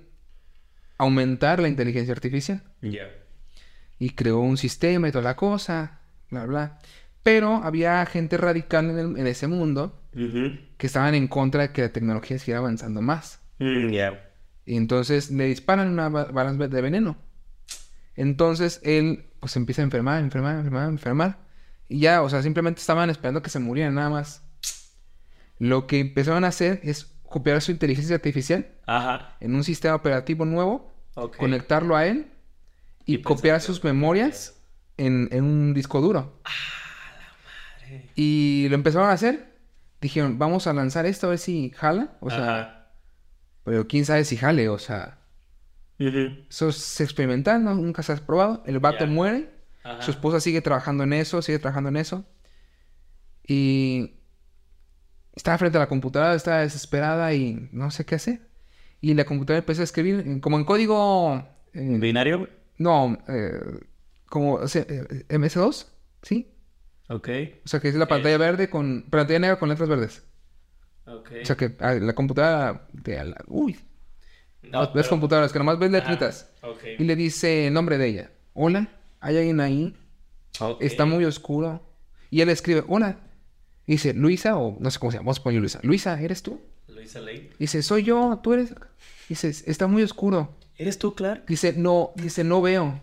aumentar 0.98 1.58
la 1.58 1.68
inteligencia 1.68 2.14
artificial. 2.14 2.62
Ya. 2.80 3.10
Y 4.02 4.10
creó 4.10 4.40
un 4.40 4.56
sistema 4.56 5.08
y 5.08 5.12
toda 5.12 5.22
la 5.24 5.36
cosa, 5.36 6.00
bla, 6.30 6.44
bla. 6.46 6.78
Pero 7.22 7.56
había 7.62 8.04
gente 8.06 8.36
radical 8.36 8.90
en, 8.90 8.98
el- 8.98 9.16
en 9.16 9.26
ese 9.28 9.46
mundo 9.46 10.00
Ujú. 10.14 10.58
que 10.76 10.86
estaban 10.88 11.14
en 11.14 11.28
contra 11.28 11.62
de 11.62 11.72
que 11.72 11.82
la 11.82 11.92
tecnología 11.92 12.38
siguiera 12.38 12.58
avanzando 12.58 13.00
más. 13.00 13.40
Mm, 13.60 13.90
Ya. 13.90 14.28
Y 14.64 14.76
entonces 14.76 15.30
le 15.30 15.44
disparan 15.46 15.88
una 15.88 16.08
ba- 16.08 16.24
balas 16.32 16.58
de 16.58 16.80
veneno. 16.80 17.16
Entonces 18.14 18.80
él 18.82 19.26
pues 19.40 19.56
empieza 19.56 19.82
a 19.82 19.84
enfermar, 19.84 20.20
enfermar, 20.22 20.56
enfermar, 20.56 20.88
enfermar. 20.88 21.38
Y 21.88 22.00
ya, 22.00 22.22
o 22.22 22.28
sea, 22.28 22.42
simplemente 22.42 22.80
estaban 22.80 23.10
esperando 23.10 23.42
que 23.42 23.50
se 23.50 23.58
muriera 23.58 23.90
nada 23.90 24.10
más. 24.10 24.42
Lo 25.58 25.86
que 25.86 26.00
empezaron 26.00 26.44
a 26.44 26.48
hacer 26.48 26.80
es 26.82 27.04
copiar 27.22 27.60
su 27.60 27.70
inteligencia 27.72 28.16
artificial 28.16 28.66
Ajá. 28.86 29.36
en 29.40 29.54
un 29.54 29.64
sistema 29.64 29.94
operativo 29.94 30.44
nuevo, 30.44 30.92
Ok. 31.14 31.36
conectarlo 31.36 31.96
a 31.96 32.06
él 32.06 32.26
y, 33.06 33.16
Y 33.16 33.22
copiar 33.22 33.58
que- 33.58 33.66
sus 33.66 33.82
memorias 33.84 34.62
en, 34.96 35.28
en 35.32 35.44
un 35.44 35.74
disco 35.74 36.00
duro. 36.00 36.40
Y 38.14 38.66
lo 38.68 38.74
empezaron 38.74 39.08
a 39.08 39.12
hacer. 39.12 39.52
Dijeron, 40.00 40.38
vamos 40.38 40.66
a 40.66 40.72
lanzar 40.72 41.06
esto 41.06 41.26
a 41.26 41.30
ver 41.30 41.38
si 41.38 41.70
jala. 41.70 42.16
O 42.20 42.30
sea, 42.30 42.90
pero 43.64 43.86
quién 43.86 44.04
sabe 44.04 44.24
si 44.24 44.36
jale. 44.36 44.68
O 44.68 44.78
sea, 44.78 45.18
eso 45.98 46.68
es 46.68 47.00
experimental, 47.00 47.62
¿no? 47.62 47.74
Nunca 47.74 48.02
se 48.02 48.12
ha 48.12 48.16
probado. 48.16 48.62
El 48.66 48.78
vato 48.80 49.06
muere. 49.06 49.50
Ajá. 49.84 50.00
Su 50.02 50.10
esposa 50.12 50.40
sigue 50.40 50.60
trabajando 50.62 51.04
en 51.04 51.12
eso, 51.12 51.42
sigue 51.42 51.58
trabajando 51.58 51.88
en 51.90 51.96
eso. 51.96 52.24
Y 53.46 54.14
estaba 55.34 55.58
frente 55.58 55.76
a 55.78 55.80
la 55.80 55.88
computadora, 55.88 56.34
estaba 56.34 56.60
desesperada 56.60 57.32
y 57.34 57.68
no 57.72 57.90
sé 57.90 58.04
qué 58.04 58.14
hacer. 58.14 58.40
Y 59.00 59.14
la 59.14 59.24
computadora 59.24 59.58
empezó 59.58 59.80
a 59.80 59.84
escribir 59.84 60.40
como 60.40 60.58
en 60.58 60.64
código... 60.64 61.44
eh, 61.74 61.96
¿Binario? 62.00 62.48
No, 62.82 63.18
eh, 63.28 63.60
como 64.26 64.54
o 64.54 64.68
sea, 64.68 64.82
eh, 64.88 65.24
MS2, 65.28 65.86
¿sí? 66.22 66.48
Ok. 67.08 67.28
O 67.64 67.68
sea, 67.68 67.80
que 67.80 67.88
es 67.88 67.94
la 67.94 68.06
pantalla 68.08 68.38
verde 68.38 68.70
con... 68.70 69.04
Pantalla 69.10 69.38
negra 69.38 69.58
con 69.58 69.68
letras 69.68 69.88
verdes. 69.88 70.22
Ok. 71.06 71.30
O 71.42 71.44
sea, 71.44 71.56
que 71.56 71.76
ah, 71.80 71.94
la 71.94 72.14
computadora... 72.14 72.86
De, 72.92 73.22
la- 73.24 73.44
uy, 73.48 73.78
No, 74.62 74.80
ves 74.80 74.88
pero- 74.94 75.08
computadoras 75.10 75.52
que 75.52 75.58
nomás 75.58 75.78
ves 75.78 75.90
Ajá. 75.92 75.98
letritas. 75.98 76.50
Ok. 76.62 76.82
Y 76.98 77.04
le 77.04 77.16
dice 77.16 77.66
el 77.66 77.74
nombre 77.74 77.98
de 77.98 78.06
ella. 78.06 78.30
Hola, 78.54 78.88
¿hay 79.20 79.36
alguien 79.36 79.60
ahí? 79.60 79.94
Ok. 80.60 80.80
Está 80.82 81.04
muy 81.04 81.24
oscuro. 81.24 81.82
Y 82.30 82.40
él 82.40 82.48
escribe, 82.48 82.82
hola. 82.88 83.18
Y 83.86 83.92
dice, 83.92 84.14
Luisa, 84.14 84.56
o 84.56 84.76
no 84.80 84.90
sé 84.90 84.98
cómo 84.98 85.10
se 85.10 85.18
llama, 85.18 85.26
vamos 85.26 85.40
a 85.40 85.42
poner 85.42 85.60
Luisa. 85.60 85.80
Luisa, 85.82 86.20
¿eres 86.22 86.42
tú? 86.42 86.60
Luisa 86.88 87.20
Ley. 87.20 87.50
Dice, 87.58 87.82
soy 87.82 88.04
yo, 88.04 88.40
tú 88.42 88.52
eres. 88.54 88.74
Dice, 89.28 89.48
está 89.48 89.86
muy 89.86 90.02
oscuro. 90.02 90.54
¿Eres 90.82 90.98
tú, 90.98 91.14
Clark? 91.14 91.46
Dice, 91.46 91.74
no, 91.76 92.10
dice, 92.16 92.42
no 92.42 92.60
veo. 92.60 93.00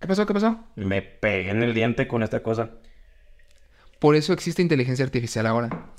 ¿Qué 0.00 0.08
pasó? 0.08 0.24
¿Qué 0.24 0.32
pasó? 0.32 0.58
Me 0.74 1.02
pegué 1.02 1.50
en 1.50 1.62
el 1.62 1.74
diente 1.74 2.08
con 2.08 2.22
esta 2.22 2.42
cosa. 2.42 2.70
Por 3.98 4.16
eso 4.16 4.32
existe 4.32 4.62
inteligencia 4.62 5.04
artificial 5.04 5.46
ahora. 5.46 5.92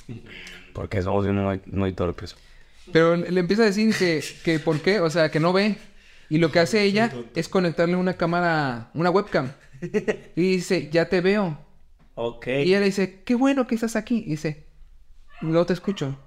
Porque 0.74 1.04
somos 1.04 1.28
muy, 1.28 1.62
muy 1.68 1.94
torpes. 1.94 2.36
Pero 2.92 3.16
le 3.16 3.40
empieza 3.40 3.62
a 3.62 3.66
decir 3.68 3.94
que, 3.96 4.24
que 4.44 4.58
por 4.58 4.80
qué, 4.82 5.00
o 5.00 5.12
sea, 5.12 5.30
que 5.30 5.40
no 5.40 5.54
ve. 5.54 5.78
Y 6.28 6.40
lo 6.40 6.52
que 6.52 6.58
hace 6.58 6.82
ella 6.82 7.14
es 7.36 7.48
conectarle 7.48 7.96
una 7.96 8.16
cámara, 8.16 8.90
una 8.96 9.12
webcam. 9.12 9.52
Y 10.36 10.42
dice, 10.54 10.90
ya 10.92 11.08
te 11.08 11.22
veo. 11.22 11.56
Ok. 12.16 12.48
Y 12.48 12.70
ella 12.70 12.80
le 12.80 12.88
dice, 12.88 13.22
qué 13.24 13.36
bueno 13.36 13.68
que 13.68 13.76
estás 13.76 13.96
aquí. 13.96 14.24
Y 14.26 14.32
dice, 14.32 14.66
no 15.42 15.68
te 15.68 15.74
escucho. 15.74 16.18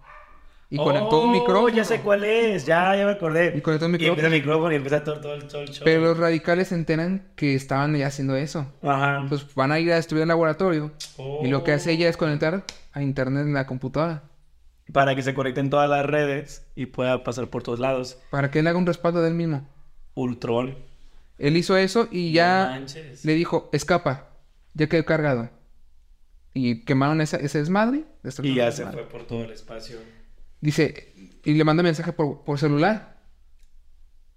Y 0.71 0.77
conectó 0.77 1.23
un 1.23 1.31
Oh, 1.31 1.33
micrófono. 1.33 1.69
Ya 1.75 1.83
sé 1.85 2.01
cuál 2.03 2.25
es. 2.25 2.67
Ya, 2.67 2.95
ya 2.95 3.07
me 3.07 3.13
acordé. 3.13 3.55
Y 3.57 3.61
conectó 3.63 3.87
un 3.87 3.93
Y 3.93 3.95
empieza 3.95 4.13
micrófono. 4.13 4.27
el 4.35 4.41
micrófono 4.43 4.73
y 4.73 4.77
empieza 4.77 5.05
todo, 5.05 5.21
todo, 5.21 5.35
el- 5.35 5.49
todo 5.49 5.63
el 5.63 5.69
show. 5.69 5.83
Pero 5.85 6.03
los 6.03 6.19
radicales 6.19 6.69
se 6.69 6.75
enteran 6.75 7.29
que 7.37 7.55
estaban 7.55 7.97
ya 7.97 8.07
haciendo 8.09 8.37
eso. 8.37 8.71
Ajá. 8.83 9.21
Entonces 9.23 9.55
van 9.55 9.73
a 9.73 9.79
ir 9.81 9.91
a 9.93 9.97
destruir 9.97 10.23
el 10.23 10.29
laboratorio. 10.29 10.93
Y 11.43 11.49
lo 11.49 11.65
que 11.65 11.73
hace 11.73 11.93
ella 11.93 12.09
es 12.11 12.19
conectar 12.19 12.65
a 12.93 13.03
internet 13.03 13.47
en 13.47 13.55
la 13.55 13.67
computadora. 13.67 14.25
Para 14.93 15.15
que 15.15 15.23
se 15.23 15.33
conecten 15.35 15.71
todas 15.71 15.89
las 15.89 16.05
redes 16.05 16.67
y 16.75 16.87
pueda 16.87 17.23
pasar 17.25 17.49
por 17.49 17.63
todos 17.63 17.79
lados. 17.79 18.19
Para 18.31 18.51
que 18.51 18.59
él 18.59 18.67
haga 18.67 18.77
un 18.79 18.87
respaldo 18.87 19.23
del 19.23 19.35
mismo. 19.35 19.67
Ultron. 20.15 20.77
Él 21.39 21.57
hizo 21.57 21.77
eso 21.79 22.09
y 22.11 22.33
ya 22.33 22.83
le 23.23 23.33
dijo, 23.35 23.71
escapa. 23.73 24.29
Ya 24.75 24.87
quedó 24.89 25.05
cargado. 25.07 25.49
Y 26.53 26.85
quemaron 26.85 27.21
esa- 27.21 27.37
ese 27.39 27.59
desmadre. 27.59 28.05
Y 28.43 28.55
ya 28.55 28.71
se 28.71 28.85
fue 28.87 29.03
por 29.09 29.25
todo 29.27 29.45
el 29.45 29.51
espacio. 29.53 29.97
Dice, 30.61 31.15
y 31.45 31.55
le 31.55 31.65
manda 31.65 31.83
mensaje 31.83 32.13
por, 32.13 32.45
por 32.45 32.59
celular. 32.59 33.19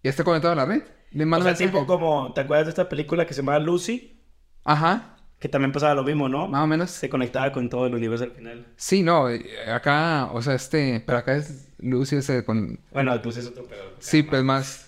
Ya 0.03 0.09
está 0.09 0.23
conectado 0.23 0.53
a 0.53 0.55
la 0.55 0.65
red. 0.65 0.83
Le 1.11 1.23
O 1.23 1.27
manda 1.27 1.43
sea, 1.45 1.51
mensaje. 1.51 1.69
tipo 1.71 1.85
como, 1.85 2.33
¿te 2.33 2.41
acuerdas 2.41 2.67
de 2.67 2.71
esta 2.71 2.87
película 2.89 3.25
que 3.25 3.33
se 3.33 3.41
llamaba 3.41 3.59
Lucy? 3.59 4.21
Ajá, 4.63 5.17
Que 5.39 5.49
también 5.49 5.71
pasaba 5.71 5.95
lo 5.95 6.03
mismo, 6.03 6.29
¿no? 6.29 6.47
más 6.47 6.63
o 6.63 6.67
menos. 6.67 6.91
Se 6.91 7.09
conectaba 7.09 7.51
con 7.51 7.67
todo 7.69 7.87
el 7.87 7.95
universo 7.95 8.23
al 8.23 8.31
final. 8.31 8.67
Sí, 8.77 9.01
no, 9.03 9.27
eh, 9.29 9.43
acá, 9.73 10.29
o 10.31 10.41
sea, 10.41 10.53
este, 10.53 11.01
pero 11.05 11.17
acá 11.17 11.35
es 11.35 11.69
Lucy 11.79 12.17
ese 12.17 12.45
con... 12.45 12.79
Bueno, 12.91 13.19
pues 13.21 13.37
es 13.37 13.47
otro 13.47 13.65
pedo. 13.65 13.95
Sí, 13.99 14.21
pues 14.23 14.43
más... 14.43 14.87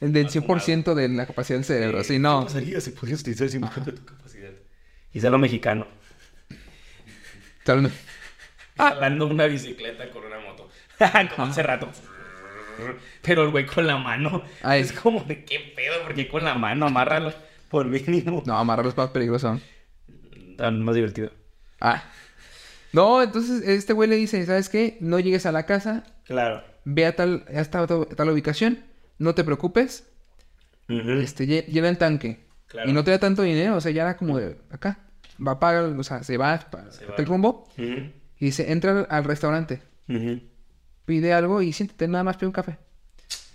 El 0.00 0.12
del 0.12 0.28
100% 0.28 0.94
de 0.94 1.08
la 1.08 1.26
capacidad 1.26 1.58
del 1.58 1.64
cerebro, 1.64 2.04
sí, 2.04 2.20
no. 2.20 2.40
¿Qué 2.40 2.46
pasaría 2.46 2.80
si 2.80 2.92
pudieras 2.92 3.20
utilizar 3.22 3.48
el 3.48 3.52
100% 3.52 3.84
de 3.84 3.92
tu 3.92 4.04
capacidad? 4.04 4.52
Y 5.12 5.20
sea 5.20 5.30
lo 5.30 5.38
mexicano. 5.38 5.88
Tal 7.64 7.82
vez- 7.82 7.92
Jalando 8.94 9.26
una 9.26 9.46
bicicleta 9.46 10.08
con 10.10 10.24
una 10.24 10.38
moto. 10.40 10.68
como 11.36 11.48
hace 11.50 11.62
rato. 11.62 11.88
Pero 13.22 13.42
el 13.44 13.50
güey 13.50 13.66
con 13.66 13.86
la 13.86 13.96
mano. 13.98 14.42
Ay. 14.62 14.82
Es 14.82 14.92
como 14.92 15.20
de 15.24 15.44
qué 15.44 15.72
pedo, 15.74 15.96
porque 16.04 16.28
con 16.28 16.44
la 16.44 16.54
mano 16.54 16.86
amárralo 16.86 17.32
por 17.68 17.86
mínimo. 17.86 18.42
No, 18.46 18.56
amarrarlos 18.56 18.96
más 18.96 19.10
peligroso. 19.10 19.60
Tan 20.56 20.82
más 20.82 20.94
divertido. 20.94 21.30
Ah. 21.80 22.02
No, 22.92 23.22
entonces 23.22 23.66
este 23.68 23.92
güey 23.92 24.08
le 24.08 24.16
dice, 24.16 24.44
¿sabes 24.46 24.68
qué? 24.68 24.96
No 25.00 25.18
llegues 25.20 25.44
a 25.46 25.52
la 25.52 25.66
casa, 25.66 26.04
Claro. 26.24 26.62
ve 26.84 27.04
a 27.04 27.14
tal, 27.14 27.44
a 27.48 27.60
esta 27.60 27.86
tal, 27.86 28.30
ubicación, 28.30 28.82
no 29.18 29.34
te 29.34 29.44
preocupes, 29.44 30.08
Ujú. 30.88 31.10
este, 31.20 31.46
lle- 31.46 31.66
llena 31.66 31.88
el 31.90 31.98
tanque. 31.98 32.46
Claro. 32.66 32.88
Y 32.88 32.92
no 32.94 33.04
te 33.04 33.10
da 33.10 33.18
tanto 33.18 33.42
dinero, 33.42 33.76
o 33.76 33.80
sea, 33.80 33.92
ya 33.92 34.02
era 34.02 34.16
como 34.16 34.38
de 34.38 34.56
acá. 34.70 34.98
Va 35.46 35.52
a 35.52 35.60
pagar, 35.60 35.84
o 35.84 36.02
sea, 36.02 36.22
se 36.22 36.36
va 36.38 36.58
para 36.70 36.90
Se 36.90 37.04
va. 37.06 37.14
el 37.18 37.26
rumbo 37.26 37.68
Ujú. 37.76 38.10
Y 38.38 38.46
dice, 38.46 38.70
entra 38.72 39.02
al- 39.08 39.24
restaurante, 39.24 39.82
pide 41.04 41.32
algo 41.32 41.62
y 41.62 41.72
siéntate, 41.72 42.06
nada 42.08 42.24
más 42.24 42.36
pide 42.36 42.46
un 42.46 42.52
café. 42.52 42.78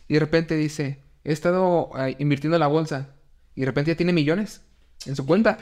Y 0.08 0.16
de 0.16 0.20
repente 0.20 0.56
dice, 0.56 1.00
he 1.24 1.32
estado 1.32 1.90
invirtiendo 2.20 2.56
en 2.58 2.60
la 2.62 2.68
bolsa 2.68 3.16
y 3.56 3.62
de 3.62 3.66
repente 3.68 3.92
ya 3.92 3.98
tiene 3.98 4.14
millones 4.14 4.62
en 5.06 5.16
su 5.16 5.26
cuenta. 5.26 5.58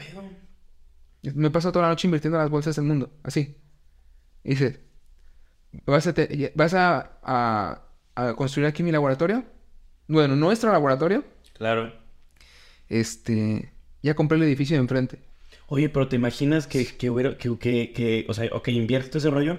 Me 1.22 1.50
paso 1.50 1.70
toda 1.70 1.84
la 1.84 1.90
noche 1.90 2.08
invirtiendo 2.08 2.36
en 2.38 2.42
las 2.42 2.50
bolsas 2.50 2.74
del 2.76 2.84
mundo, 2.84 3.10
así. 3.22 3.56
Y 4.44 4.50
dice, 4.50 4.80
¿vas 5.86 6.06
a, 6.08 6.12
te- 6.12 6.52
vas 6.56 6.74
a, 6.74 7.18
a- 7.22 7.82
a 8.16 8.34
construir 8.34 8.66
aquí 8.66 8.82
mi 8.82 8.90
laboratorio? 8.90 9.44
Bueno, 10.08 10.34
nuestro 10.34 10.72
laboratorio. 10.72 11.24
Claro. 11.54 11.92
Este, 12.88 13.72
Ya 14.02 14.14
compré 14.14 14.36
el 14.36 14.42
edificio 14.44 14.76
de 14.76 14.80
enfrente. 14.82 15.22
Oye, 15.74 15.88
pero 15.88 16.06
¿te 16.06 16.16
imaginas 16.16 16.66
que, 16.66 16.84
que 16.84 17.08
hubiera, 17.08 17.38
que, 17.38 17.56
que, 17.58 17.92
que, 17.92 18.26
o 18.28 18.34
sea, 18.34 18.46
o 18.52 18.62
que 18.62 18.72
inviertes 18.72 19.16
ese 19.16 19.30
rollo 19.30 19.58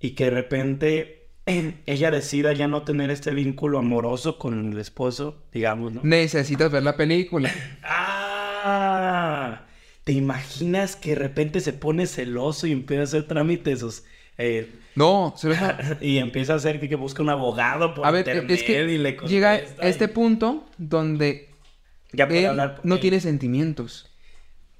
y 0.00 0.12
que 0.12 0.24
de 0.24 0.30
repente 0.30 1.28
ella 1.84 2.10
decida 2.10 2.54
ya 2.54 2.68
no 2.68 2.84
tener 2.84 3.10
este 3.10 3.32
vínculo 3.32 3.78
amoroso 3.78 4.38
con 4.38 4.72
el 4.72 4.78
esposo, 4.78 5.42
digamos, 5.52 5.92
¿no? 5.92 6.00
Necesitas 6.04 6.72
ver 6.72 6.82
la 6.84 6.96
película. 6.96 7.50
¡Ah! 7.82 9.66
¿Te 10.04 10.12
imaginas 10.12 10.96
que 10.96 11.10
de 11.10 11.16
repente 11.16 11.60
se 11.60 11.74
pone 11.74 12.06
celoso 12.06 12.66
y 12.66 12.72
empieza 12.72 13.02
a 13.02 13.04
hacer 13.04 13.26
trámites? 13.26 13.74
esos, 13.78 14.04
eh, 14.38 14.70
No, 14.94 15.34
se 15.36 15.48
lo- 15.48 15.56
y 16.00 16.16
empieza 16.16 16.54
a 16.54 16.56
hacer 16.56 16.80
que, 16.80 16.88
que 16.88 16.96
busca 16.96 17.22
un 17.22 17.28
abogado 17.28 17.92
por 17.92 18.06
A 18.06 18.10
ver, 18.10 18.26
internet 18.26 18.50
es 18.52 18.62
que 18.62 18.90
y 18.90 18.96
le 18.96 19.18
llega 19.26 19.50
a 19.50 19.56
este 19.88 20.04
y- 20.06 20.08
punto 20.08 20.64
donde 20.78 21.50
ya 22.12 22.26
puede 22.26 22.40
él 22.40 22.46
hablar 22.46 22.80
no 22.84 22.94
él. 22.94 23.00
tiene 23.02 23.20
sentimientos. 23.20 24.10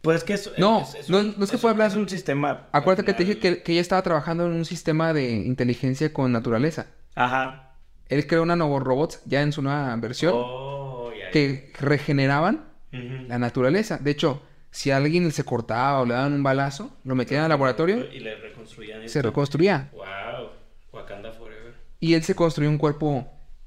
Pues 0.03 0.23
que 0.25 0.35
es, 0.35 0.51
No, 0.59 0.83
es- 0.83 0.95
es 0.95 1.11
no- 1.11 1.19
un- 1.19 1.35
no 1.37 1.45
es 1.45 1.51
que 1.51 1.59
pueda 1.59 1.73
hablar- 1.73 1.89
Es 1.91 1.97
un 1.97 2.09
sistema. 2.09 2.67
Acuérdate 2.73 3.05
que 3.05 3.13
te 3.15 3.25
dije 3.25 3.39
que, 3.39 3.63
que 3.63 3.73
ella 3.73 3.81
estaba 3.81 4.03
trabajando 4.03 4.47
en 4.47 4.53
un 4.53 4.65
sistema 4.65 5.13
de 5.13 5.31
inteligencia 5.33 6.13
con 6.13 6.31
naturaleza. 6.33 6.87
Ajá. 7.15 7.73
Él 8.09 8.27
creó 8.27 8.43
una 8.45 8.55
nuevo 8.55 8.79
robots 8.79 9.21
ya 9.25 9.43
en 9.43 9.51
su 9.53 9.63
nueva 9.63 9.95
versión 9.97 10.33
Oh, 10.37 11.11
ya, 11.13 11.25
ya. 11.25 11.31
que 11.33 11.73
regeneraban 11.81 12.67
la 12.93 13.39
naturaleza. 13.39 13.99
De 13.99 14.13
hecho, 14.13 14.43
si 14.71 14.91
a 14.91 14.97
alguien 14.99 15.31
se 15.33 15.45
cortaba 15.45 16.01
o 16.01 16.07
le 16.07 16.15
daban 16.15 16.33
un 16.35 16.43
balazo, 16.43 16.91
lo 17.05 17.15
metían 17.15 17.43
al 17.43 17.49
laboratorio, 17.49 18.07
Y 18.13 18.21
le 18.21 18.37
reconstruían 18.37 19.01
se 19.01 19.07
esto. 19.07 19.23
reconstruía. 19.23 19.91
Wow. 19.93 20.51
Wakanda 20.93 21.33
Forever. 21.33 21.75
Y 22.01 22.15
él 22.15 22.23
se 22.23 22.35
construyó 22.35 22.71
un 22.71 22.79
cuerpo 22.79 23.27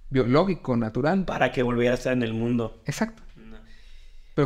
biológico, 0.10 0.76
natural. 0.78 1.26
Para 1.26 1.52
que 1.52 1.62
volviera 1.64 1.94
a 1.94 1.98
estar 1.98 2.14
en 2.14 2.24
el 2.24 2.34
mundo. 2.34 2.82
Exacto. 2.86 3.22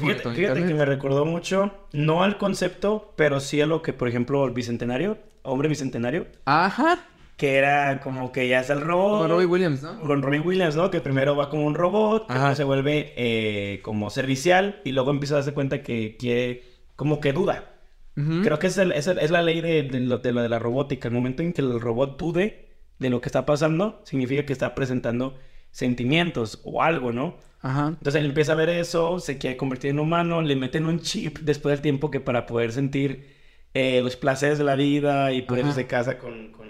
Pero 0.01 0.35
Fíjate, 0.35 0.65
que 0.65 0.73
me 0.73 0.85
recordó 0.85 1.25
mucho, 1.25 1.71
no 1.91 2.23
al 2.23 2.37
concepto, 2.37 3.13
pero 3.15 3.39
sí 3.39 3.61
a 3.61 3.65
lo 3.65 3.81
que, 3.81 3.93
por 3.93 4.07
ejemplo, 4.07 4.45
el 4.45 4.51
bicentenario, 4.51 5.17
hombre 5.43 5.67
bicentenario, 5.69 6.27
Ajá. 6.45 6.99
que 7.37 7.55
era 7.57 7.99
como 8.01 8.31
que 8.31 8.47
ya 8.47 8.59
es 8.61 8.69
el 8.69 8.81
robot. 8.81 9.19
Con 9.21 9.29
Robbie 9.29 9.45
Williams, 9.45 9.83
¿no? 9.83 9.99
Con 10.01 10.21
Robin 10.21 10.41
Williams, 10.45 10.75
¿no? 10.75 10.89
Que 10.91 11.01
primero 11.01 11.35
va 11.35 11.49
como 11.49 11.65
un 11.65 11.75
robot, 11.75 12.27
que 12.27 12.33
Ajá. 12.33 12.55
se 12.55 12.63
vuelve 12.63 13.13
eh, 13.17 13.79
como 13.83 14.09
servicial 14.09 14.81
y 14.83 14.91
luego 14.93 15.11
empieza 15.11 15.35
a 15.35 15.37
darse 15.37 15.53
cuenta 15.53 15.81
que 15.83 16.15
quiere, 16.17 16.63
como 16.95 17.19
que 17.19 17.33
duda. 17.33 17.69
Creo 18.15 18.59
que 18.59 18.67
es, 18.67 18.77
el- 18.77 18.91
es, 18.91 19.07
el- 19.07 19.17
es 19.17 19.31
la 19.31 19.41
ley 19.41 19.59
de, 19.59 19.81
de 19.83 19.99
lo, 19.99 20.19
de 20.19 20.31
lo 20.33 20.41
de 20.43 20.49
la 20.49 20.59
robótica. 20.59 21.07
El 21.07 21.15
momento 21.15 21.41
en 21.41 21.51
que 21.51 21.61
el 21.61 21.81
robot 21.81 22.19
dude 22.19 22.69
de 22.99 23.09
lo 23.09 23.19
que 23.21 23.27
está 23.27 23.43
pasando, 23.45 24.01
significa 24.05 24.45
que 24.45 24.53
está 24.53 24.75
presentando 24.75 25.35
sentimientos 25.71 26.61
o 26.63 26.83
algo, 26.83 27.11
¿no? 27.11 27.35
Ajá. 27.63 27.87
Entonces 27.89 28.15
él 28.21 28.27
empieza 28.27 28.51
a 28.53 28.55
ver 28.55 28.69
eso, 28.69 29.19
se 29.19 29.37
quiere 29.39 29.57
convertir 29.57 29.91
en 29.91 29.99
humano, 29.99 30.41
le 30.43 30.55
meten 30.55 30.85
un 30.85 30.99
chip 30.99 31.39
después 31.39 31.73
del 31.73 31.81
tiempo 31.81 32.11
que 32.11 32.19
para 32.19 32.45
poder 32.45 32.71
sentir 32.73 33.33
eh, 33.73 34.01
los 34.03 34.17
placeres 34.17 34.57
de 34.59 34.65
la 34.65 34.75
vida 34.75 35.31
y 35.33 35.41
por 35.43 35.57
eso 35.59 35.69
Ajá. 35.69 35.75
se 35.75 35.87
casa 35.87 36.19
con... 36.19 36.51
con 36.51 36.67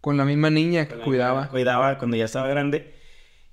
Con 0.00 0.16
la 0.18 0.24
misma 0.24 0.50
niña 0.50 0.86
que 0.88 0.96
cuidaba. 0.96 1.48
Cuidaba 1.48 1.98
cuando 1.98 2.16
ya 2.16 2.26
estaba 2.26 2.48
grande. 2.48 2.94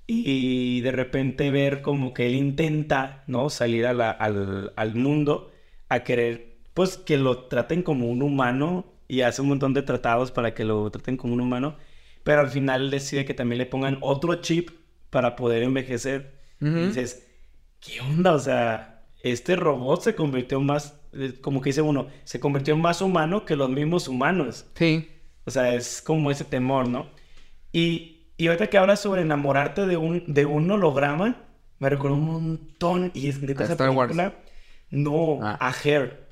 Y 0.06 0.82
de 0.82 0.92
repente 0.92 1.50
ver 1.50 1.80
como 1.82 2.12
que 2.14 2.26
él 2.26 2.34
intenta, 2.34 3.24
¿no? 3.26 3.48
Salir 3.50 3.86
a 3.86 3.94
la- 3.94 4.10
al, 4.10 4.72
al 4.76 4.94
mundo 4.94 5.50
a 5.88 6.04
querer, 6.04 6.58
pues, 6.74 6.98
que 6.98 7.16
lo 7.18 7.44
traten 7.48 7.82
como 7.82 8.08
un 8.10 8.22
humano 8.22 8.84
y 9.08 9.22
hace 9.22 9.42
un 9.42 9.48
montón 9.48 9.72
de 9.74 9.82
tratados 9.82 10.30
para 10.30 10.54
que 10.54 10.64
lo 10.64 10.90
traten 10.90 11.16
como 11.16 11.34
un 11.34 11.40
humano. 11.40 11.76
Pero 12.22 12.40
al 12.42 12.50
final 12.50 12.90
decide 12.90 13.24
que 13.24 13.34
también 13.34 13.58
le 13.58 13.66
pongan 13.66 13.98
otro 14.02 14.34
chip 14.36 14.70
para 15.10 15.36
poder 15.36 15.62
envejecer. 15.62 16.34
Ujú. 16.60 16.76
Y 16.78 16.86
dices, 16.88 17.26
¿qué 17.80 18.00
onda? 18.00 18.32
O 18.34 18.38
sea, 18.38 19.02
este 19.22 19.56
robot 19.56 20.02
se 20.02 20.14
convirtió 20.14 20.60
más, 20.60 21.00
eh, 21.12 21.34
como 21.40 21.60
que 21.60 21.70
dice 21.70 21.82
uno, 21.82 22.08
se 22.24 22.40
convirtió 22.40 22.74
en 22.74 22.80
más 22.80 23.00
humano 23.02 23.44
que 23.44 23.56
los 23.56 23.70
mismos 23.70 24.08
humanos. 24.08 24.66
Sí. 24.74 25.08
O 25.44 25.50
sea, 25.50 25.74
es 25.74 26.00
como 26.02 26.30
ese 26.30 26.44
temor, 26.44 26.88
¿no? 26.88 27.06
Y, 27.72 28.28
y 28.36 28.46
ahorita 28.46 28.68
que 28.68 28.78
hablas 28.78 29.00
sobre 29.00 29.22
enamorarte 29.22 29.86
de 29.86 29.96
un, 29.96 30.24
de 30.26 30.46
un 30.46 30.70
holograma, 30.70 31.36
me 31.78 31.90
recuerda 31.90 32.16
un 32.16 32.24
montón. 32.24 33.10
Y 33.14 33.28
es 33.28 33.42
A 33.42 33.46
esa 33.52 33.72
Star 33.72 33.90
Wars. 33.90 34.12
película. 34.12 34.34
No, 34.90 35.38
Ah. 35.42 35.58
a 35.60 35.72
Hair. 35.84 36.24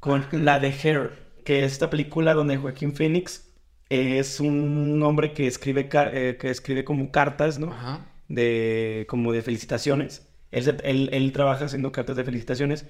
Con 0.00 0.24
la 0.32 0.58
de 0.58 0.68
Hair, 0.72 1.12
que 1.44 1.64
es 1.64 1.72
esta 1.72 1.88
película 1.90 2.34
donde 2.34 2.56
Joaquín 2.56 2.94
Phoenix 2.94 3.48
es 3.88 4.40
un 4.40 5.00
hombre 5.02 5.32
que 5.32 5.46
escribe, 5.46 5.88
eh, 5.92 6.36
que 6.40 6.50
escribe 6.50 6.82
como 6.84 7.10
cartas, 7.12 7.58
¿no? 7.58 7.72
Ajá. 7.72 8.06
De 8.34 9.06
como 9.08 9.32
de 9.32 9.42
felicitaciones. 9.42 10.28
Él, 10.50 10.76
él, 10.84 11.10
él 11.12 11.32
trabaja 11.32 11.66
haciendo 11.66 11.92
cartas 11.92 12.16
de 12.16 12.24
felicitaciones 12.24 12.86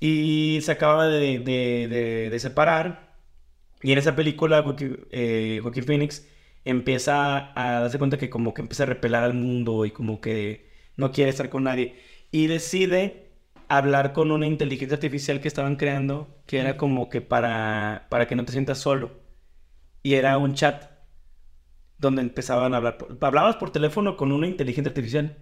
y 0.00 0.60
se 0.62 0.72
acaba 0.72 1.06
de, 1.08 1.38
de- 1.40 2.28
de- 2.30 2.40
separar. 2.40 3.16
Y 3.82 3.92
en 3.92 3.98
esa 3.98 4.16
película 4.16 4.62
Joaquín, 4.62 5.06
eh, 5.10 5.60
Joaquín 5.62 5.84
Phoenix 5.84 6.28
empieza 6.64 7.52
a 7.60 7.80
darse 7.82 7.98
cuenta 7.98 8.18
que 8.18 8.30
como 8.30 8.54
que 8.54 8.62
empieza 8.62 8.84
a 8.84 8.86
repelar 8.86 9.24
al 9.24 9.34
mundo 9.34 9.84
y 9.86 9.90
como 9.92 10.20
que 10.20 10.70
no 10.96 11.12
quiere 11.12 11.30
estar 11.30 11.50
con 11.50 11.64
nadie. 11.64 11.96
Y 12.32 12.46
decide 12.48 13.30
hablar 13.68 14.12
con 14.12 14.30
una 14.32 14.46
inteligencia 14.46 14.96
artificial 14.96 15.40
que 15.40 15.48
estaban 15.48 15.76
creando 15.76 16.42
que 16.46 16.58
era 16.60 16.76
como 16.76 17.08
que 17.10 17.20
para, 17.20 18.06
para 18.10 18.26
que 18.28 18.36
no 18.36 18.44
te 18.44 18.52
sientas 18.52 18.78
solo. 18.78 19.12
Y 20.02 20.14
era 20.14 20.38
un 20.38 20.54
chat 20.54 20.84
donde 21.98 22.22
empezaban 22.22 22.74
a 22.74 22.78
hablar. 22.78 22.98
hablabas 23.20 23.56
por 23.56 23.70
teléfono 23.70 24.16
con 24.16 24.32
una 24.32 24.46
inteligencia 24.46 24.90
artificial 24.90 25.36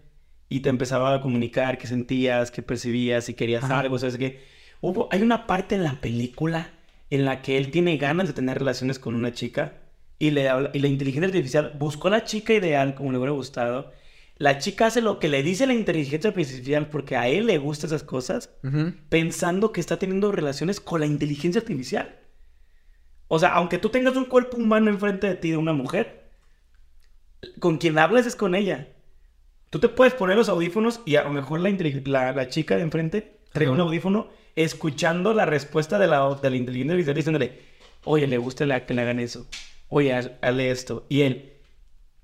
y 0.49 0.61
te 0.61 0.69
empezaba 0.69 1.15
a 1.15 1.21
comunicar 1.21 1.79
qué 1.79 1.87
sentías, 1.87 2.51
qué 2.51 2.63
percibías, 2.63 3.25
si 3.25 3.35
querías 3.35 3.65
Ajá. 3.65 3.81
algo, 3.81 3.99
¿sabes 3.99 4.17
qué? 4.19 4.41
Hubo, 4.81 5.09
hay 5.11 5.23
una 5.23 5.47
parte 5.47 5.75
en 5.75 5.83
la 5.85 6.01
película 6.01 6.71
en 7.11 7.25
la 7.25 7.43
que 7.43 7.57
él 7.59 7.71
tiene 7.71 7.97
ganas 7.97 8.27
de 8.29 8.35
tener 8.35 8.59
relaciones 8.59 8.99
con 8.99 9.15
una 9.15 9.33
chica 9.33 9.79
y, 10.19 10.31
le 10.31 10.49
habla- 10.49 10.71
y 10.75 10.79
la 10.81 10.89
inteligencia 10.89 11.27
artificial 11.29 11.73
buscó 11.79 12.09
a 12.09 12.13
la 12.13 12.25
chica 12.25 12.53
ideal 12.53 12.95
como 12.95 13.11
le 13.11 13.19
hubiera 13.19 13.33
gustado. 13.33 13.93
La 14.37 14.59
chica 14.59 14.87
hace 14.87 15.01
lo 15.01 15.19
que 15.21 15.29
le 15.29 15.43
dice 15.43 15.67
la 15.67 15.75
inteligencia 15.75 16.31
artificial 16.31 16.89
porque 16.89 17.17
a 17.17 17.29
él 17.29 17.47
le 17.47 17.59
gustan 17.59 17.89
esas 17.89 18.03
cosas 18.03 18.51
pensando 19.09 19.73
que 19.73 19.81
está 19.81 19.99
teniendo 19.99 20.33
relaciones 20.33 20.81
con 20.81 21.01
la 21.01 21.07
inteligencia 21.07 21.61
artificial. 21.61 22.17
O 23.29 23.39
sea, 23.39 23.55
aunque 23.55 23.79
tú 23.79 23.89
tengas 23.91 24.17
un 24.17 24.25
cuerpo 24.27 24.57
humano 24.57 24.91
enfrente 24.91 25.27
de 25.29 25.35
ti 25.37 25.51
de 25.51 25.57
una 25.57 25.73
mujer, 25.73 26.24
con 27.61 27.79
quien 27.79 27.99
hablas 27.99 28.27
es 28.27 28.37
con 28.37 28.55
ella. 28.55 28.89
Tú 29.71 29.79
te 29.81 29.89
puedes 29.89 30.15
poner 30.15 30.37
los 30.37 30.49
audífonos 30.49 31.01
y 31.05 31.17
a 31.17 31.25
lo 31.25 31.31
mejor 31.31 31.61
la, 31.61 31.71
la, 32.05 32.33
la 32.33 32.49
chica 32.49 32.77
de 32.77 32.83
enfrente 32.83 33.39
trae 33.53 33.69
un 33.69 33.81
audífono 33.81 34.29
escuchando 34.57 35.35
la 35.35 35.47
respuesta 35.47 35.99
de 35.99 36.07
la, 36.07 36.35
de 36.41 36.51
la 36.51 36.57
inteligencia 36.57 36.93
artificial 36.93 37.15
diciéndole, 37.17 37.61
oye, 38.05 38.27
le 38.27 38.39
gusta 38.39 38.67
la- 38.67 38.87
que 38.87 38.95
le 38.95 39.03
hagan 39.03 39.19
eso. 39.19 39.47
Oye, 39.89 40.13
haz- 40.15 40.31
hazle 40.43 40.71
esto. 40.71 41.05
Y 41.09 41.23
él, 41.23 41.53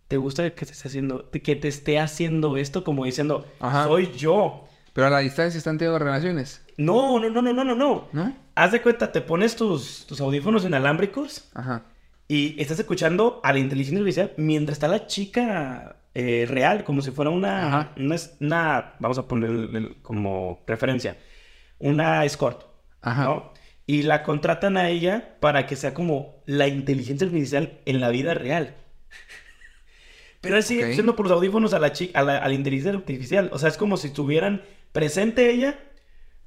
¿te 0.09 0.17
gusta 0.17 0.49
que 0.51 0.65
te 0.67 0.73
esté 0.73 0.87
haciendo, 0.89 1.29
que 1.31 1.57
te 1.57 1.69
esté 1.69 1.99
haciendo 1.99 2.57
esto? 2.57 2.85
Como 2.85 3.05
diciendo, 3.05 3.47
Ajá. 3.59 3.85
soy 3.85 4.13
yo. 4.17 4.67
Pero 4.93 5.07
a 5.09 5.11
la 5.11 5.19
distancia 5.21 5.59
están 5.59 5.79
teniendo 5.79 5.99
relaciones, 5.99 6.65
No, 6.77 7.19
no, 7.19 7.31
no, 7.31 7.43
no, 7.43 7.53
no, 7.53 7.65
no, 7.65 7.75
no. 7.75 8.09
¿no? 8.13 8.37
Haz 8.55 8.73
de 8.73 8.83
cuenta, 8.83 9.11
te 9.13 9.21
pones 9.21 9.57
tus, 9.57 10.05
tus 10.07 10.21
audífonos 10.21 10.65
inalámbricos 10.65 11.49
Ajá. 11.55 11.85
Y 12.33 12.55
estás 12.63 12.79
escuchando 12.79 13.41
a 13.43 13.53
la 13.53 13.59
inteligencia 13.59 13.99
artificial 13.99 14.33
mientras 14.37 14.77
está 14.77 14.87
la 14.89 15.07
chica 15.09 15.97
eh, 16.15 16.47
real, 16.49 16.85
como 16.85 17.03
si 17.03 17.11
fuera 17.11 17.31
una, 17.31 17.93
una, 17.97 18.17
una- 18.41 18.93
vamos 19.01 19.19
a 19.19 19.27
poner 19.27 19.97
como 20.03 20.63
referencia, 20.67 21.17
una 21.81 22.25
escort, 22.25 22.63
Ajá. 23.01 23.25
¿no? 23.25 23.53
Y 23.87 24.03
la 24.03 24.23
contratan 24.23 24.77
a 24.77 24.89
ella 24.91 25.37
para 25.41 25.67
que 25.67 25.75
sea 25.75 25.93
como 25.93 26.43
la 26.47 26.69
inteligencia 26.69 27.27
artificial 27.27 27.81
en 27.85 27.99
la 28.01 28.11
vida 28.11 28.35
real. 28.35 28.77
Pero 30.41 30.57
él 30.57 30.63
sigue 30.63 30.85
Ok. 30.87 30.93
siendo 30.93 31.17
por 31.17 31.27
los 31.27 31.33
audífonos 31.37 31.75
a 31.75 31.79
la, 31.81 31.93
chica, 31.93 32.21
a 32.21 32.23
la, 32.23 32.39
a 32.39 32.49
la 32.49 32.55
inteligencia 32.55 32.93
artificial. 32.99 33.51
O 33.53 33.59
sea, 33.59 33.69
es 33.69 33.77
como 33.77 33.97
si 33.97 34.07
estuvieran 34.09 34.63
presente 34.93 35.51
ella, 35.51 35.79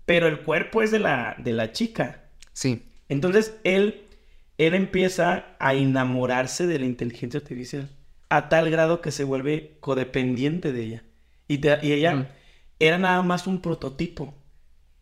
pero 0.06 0.28
el 0.28 0.40
cuerpo 0.42 0.82
es 0.82 0.92
de 0.92 1.00
la, 1.00 1.36
de 1.38 1.52
la 1.54 1.72
chica. 1.74 2.24
Sí. 2.54 2.84
Entonces 3.10 3.58
él, 3.64 4.03
él 4.64 4.74
empieza 4.76 5.56
a 5.60 5.74
enamorarse 5.76 6.68
de 6.68 6.80
la 6.80 6.86
inteligencia 6.86 7.40
artificial 7.40 7.90
a 8.30 8.50
tal 8.50 8.70
grado 8.72 9.02
que 9.02 9.12
se 9.12 9.24
vuelve 9.24 9.78
codependiente 9.80 10.72
de 10.74 10.84
ella. 10.84 11.04
Y, 11.48 11.60
te- 11.60 11.80
y 11.84 11.92
ella 11.94 12.16
Mm. 12.16 12.28
era 12.80 12.98
nada 12.98 13.22
más 13.22 13.48
un 13.48 13.62
prototipo. 13.62 14.36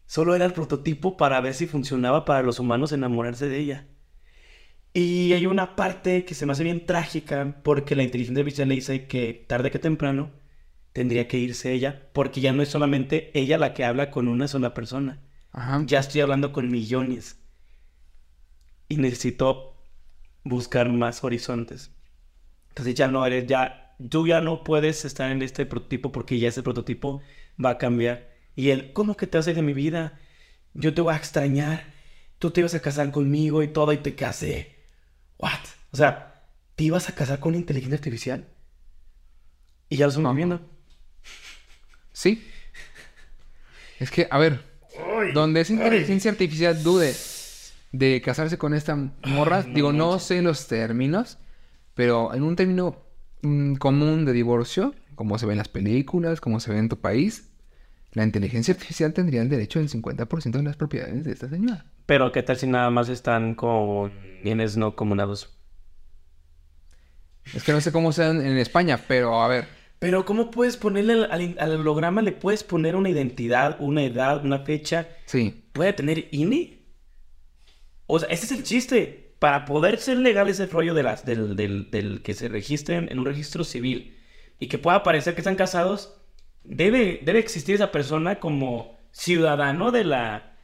Solo 0.06 0.36
era 0.36 0.46
el 0.46 0.54
prototipo 0.54 1.16
para 1.18 1.40
ver 1.42 1.54
si 1.54 1.68
funcionaba 1.68 2.26
para 2.26 2.44
los 2.44 2.60
humanos 2.60 2.92
enamorarse 2.92 3.48
de 3.48 3.60
ella. 3.60 3.88
Y 4.94 5.32
hay 5.34 5.46
una 5.46 5.76
parte 5.76 6.26
que 6.26 6.36
se 6.36 6.46
me 6.46 6.52
hace 6.52 6.64
bien 6.66 6.86
trágica 6.86 7.62
porque 7.64 7.96
la 7.96 8.04
inteligencia 8.04 8.42
artificial 8.42 8.68
le 8.70 8.76
dice 8.76 9.08
que 9.08 9.46
tarde 9.48 9.72
que 9.72 9.80
temprano 9.80 10.32
tendría 10.92 11.28
que 11.30 11.38
irse 11.38 11.72
ella 11.72 12.10
porque 12.14 12.42
ya 12.42 12.52
no 12.52 12.62
es 12.62 12.68
solamente 12.70 13.32
ella 13.40 13.58
la 13.58 13.74
que 13.74 13.86
habla 13.86 14.12
con 14.12 14.28
una 14.28 14.50
sola 14.50 14.74
persona 14.74 15.22
Ajá. 15.54 15.82
ya 15.86 16.00
estoy 16.00 16.20
hablando 16.22 16.52
con 16.52 16.70
millones. 16.70 17.38
Y 18.92 18.98
necesito 18.98 19.74
buscar 20.44 20.90
más 20.90 21.24
horizontes. 21.24 21.92
Entonces 22.68 22.94
ya 22.94 23.08
no 23.08 23.26
eres, 23.26 23.48
ya, 23.48 23.96
tú 24.10 24.28
ya 24.28 24.42
no 24.42 24.66
puedes 24.66 25.06
estar 25.06 25.32
en 25.32 25.42
este 25.42 25.66
prototipo 25.66 26.12
porque 26.12 26.38
ya 26.40 26.50
ese 26.50 26.62
prototipo 26.62 27.22
va 27.64 27.70
a 27.70 27.78
cambiar 27.78 28.30
Y 28.54 28.72
él, 28.72 28.92
¿cómo 28.92 29.16
que 29.16 29.28
te 29.28 29.38
vas 29.38 29.48
a 29.48 29.52
ir 29.52 29.56
de 29.56 29.62
mi 29.62 29.72
vida? 29.72 30.20
Yo 30.74 30.94
te 30.94 31.00
voy 31.00 31.14
a 31.14 31.18
extrañar. 31.18 31.86
Tú 32.38 32.52
te 32.52 32.60
ibas 32.60 32.76
a 32.76 32.82
casar 32.82 33.12
conmigo 33.12 33.64
y 33.64 33.70
todo 33.70 33.94
y 33.94 33.98
te 33.98 34.14
casé. 34.14 34.76
¿What? 35.38 35.62
O 35.94 35.96
sea, 35.96 36.44
¿te 36.76 36.84
ibas 36.84 37.08
a 37.08 37.16
casar 37.16 37.40
con 37.40 37.56
inteligencia 37.56 37.96
artificial? 37.96 38.46
Y 39.88 39.96
ya 39.96 40.06
lo 40.06 40.10
estamos 40.10 40.36
viendo. 40.36 40.60
Sí. 42.12 42.46
Es 44.00 44.12
que, 44.12 44.28
a 44.30 44.38
ver, 44.38 44.66
donde 45.34 45.62
esa 45.62 45.72
inteligencia 45.72 46.30
artificial 46.30 46.84
dude 46.84 47.16
de 47.92 48.22
casarse 48.22 48.58
con 48.58 48.74
esta 48.74 48.96
morra, 49.26 49.64
digo, 49.64 49.92
no 49.92 50.20
sé 50.20 50.42
los 50.42 50.68
términos, 50.68 51.38
pero 51.94 52.34
en 52.34 52.44
un 52.44 52.56
término 52.56 53.04
mm, 53.42 53.76
común 53.76 54.26
de 54.26 54.34
divorcio, 54.34 54.96
como 55.16 55.38
se 55.38 55.46
ve 55.46 55.54
en 55.54 55.58
las 55.58 55.68
películas, 55.68 56.42
como 56.42 56.60
se 56.60 56.72
ve 56.72 56.80
en 56.80 56.90
tu 56.90 57.00
país, 57.00 57.52
la 58.14 58.24
inteligencia 58.24 58.74
artificial 58.74 59.14
tendría 59.14 59.42
el 59.42 59.50
derecho 59.50 59.80
del 59.80 59.90
50% 59.90 60.52
de 60.52 60.64
las 60.64 60.76
propiedades 60.76 61.24
de 61.24 61.32
esta 61.32 61.50
señora. 61.50 61.86
Pero 62.06 62.32
¿qué 62.32 62.44
tal 62.44 62.58
si 62.58 62.68
nada 62.68 62.90
más 62.90 63.10
están 63.10 63.56
con 63.56 64.12
bienes 64.44 64.76
no 64.78 64.96
comunados? 64.96 65.58
Es 67.54 67.64
que 67.64 67.72
no 67.72 67.82
sé 67.82 67.92
cómo 67.92 68.12
sean 68.12 68.46
en 68.46 68.58
España, 68.58 69.00
pero 69.08 69.42
a 69.42 69.48
ver. 69.48 69.66
Pero 70.00 70.26
¿cómo 70.26 70.52
puedes 70.52 70.78
ponerle 70.78 71.26
al, 71.26 71.56
al 71.60 71.72
holograma, 71.80 72.22
le 72.22 72.32
puedes 72.32 72.64
poner 72.64 72.96
una 72.96 73.10
identidad, 73.10 73.78
una 73.80 74.04
edad, 74.04 74.44
una 74.44 74.60
fecha? 74.60 75.08
Sí. 75.26 75.64
¿Puede 75.74 75.94
tener 75.94 76.28
INE? 76.32 76.81
O 78.14 78.20
sea, 78.20 78.28
ese 78.28 78.46
es 78.46 78.52
el 78.52 78.64
chiste. 78.64 79.36
Para 79.40 79.64
poder 79.64 79.98
ser 79.98 80.18
legal 80.18 80.50
ese 80.50 80.66
rollo 80.66 80.94
de 80.94 81.02
las, 81.02 81.26
del, 81.26 81.56
del, 81.56 81.90
del 81.90 82.22
que 82.22 82.34
se 82.34 82.50
registren 82.50 83.08
en 83.10 83.20
un 83.20 83.26
registro 83.26 83.64
civil 83.64 84.18
y 84.60 84.68
que 84.68 84.78
pueda 84.78 85.02
parecer 85.02 85.34
que 85.34 85.40
están 85.40 85.56
casados, 85.56 86.22
debe, 86.66 87.22
debe 87.24 87.40
existir 87.40 87.76
esa 87.76 87.94
persona 87.94 88.42
como 88.42 89.00
ciudadano 89.12 89.92
de 89.92 90.04
la, 90.04 90.58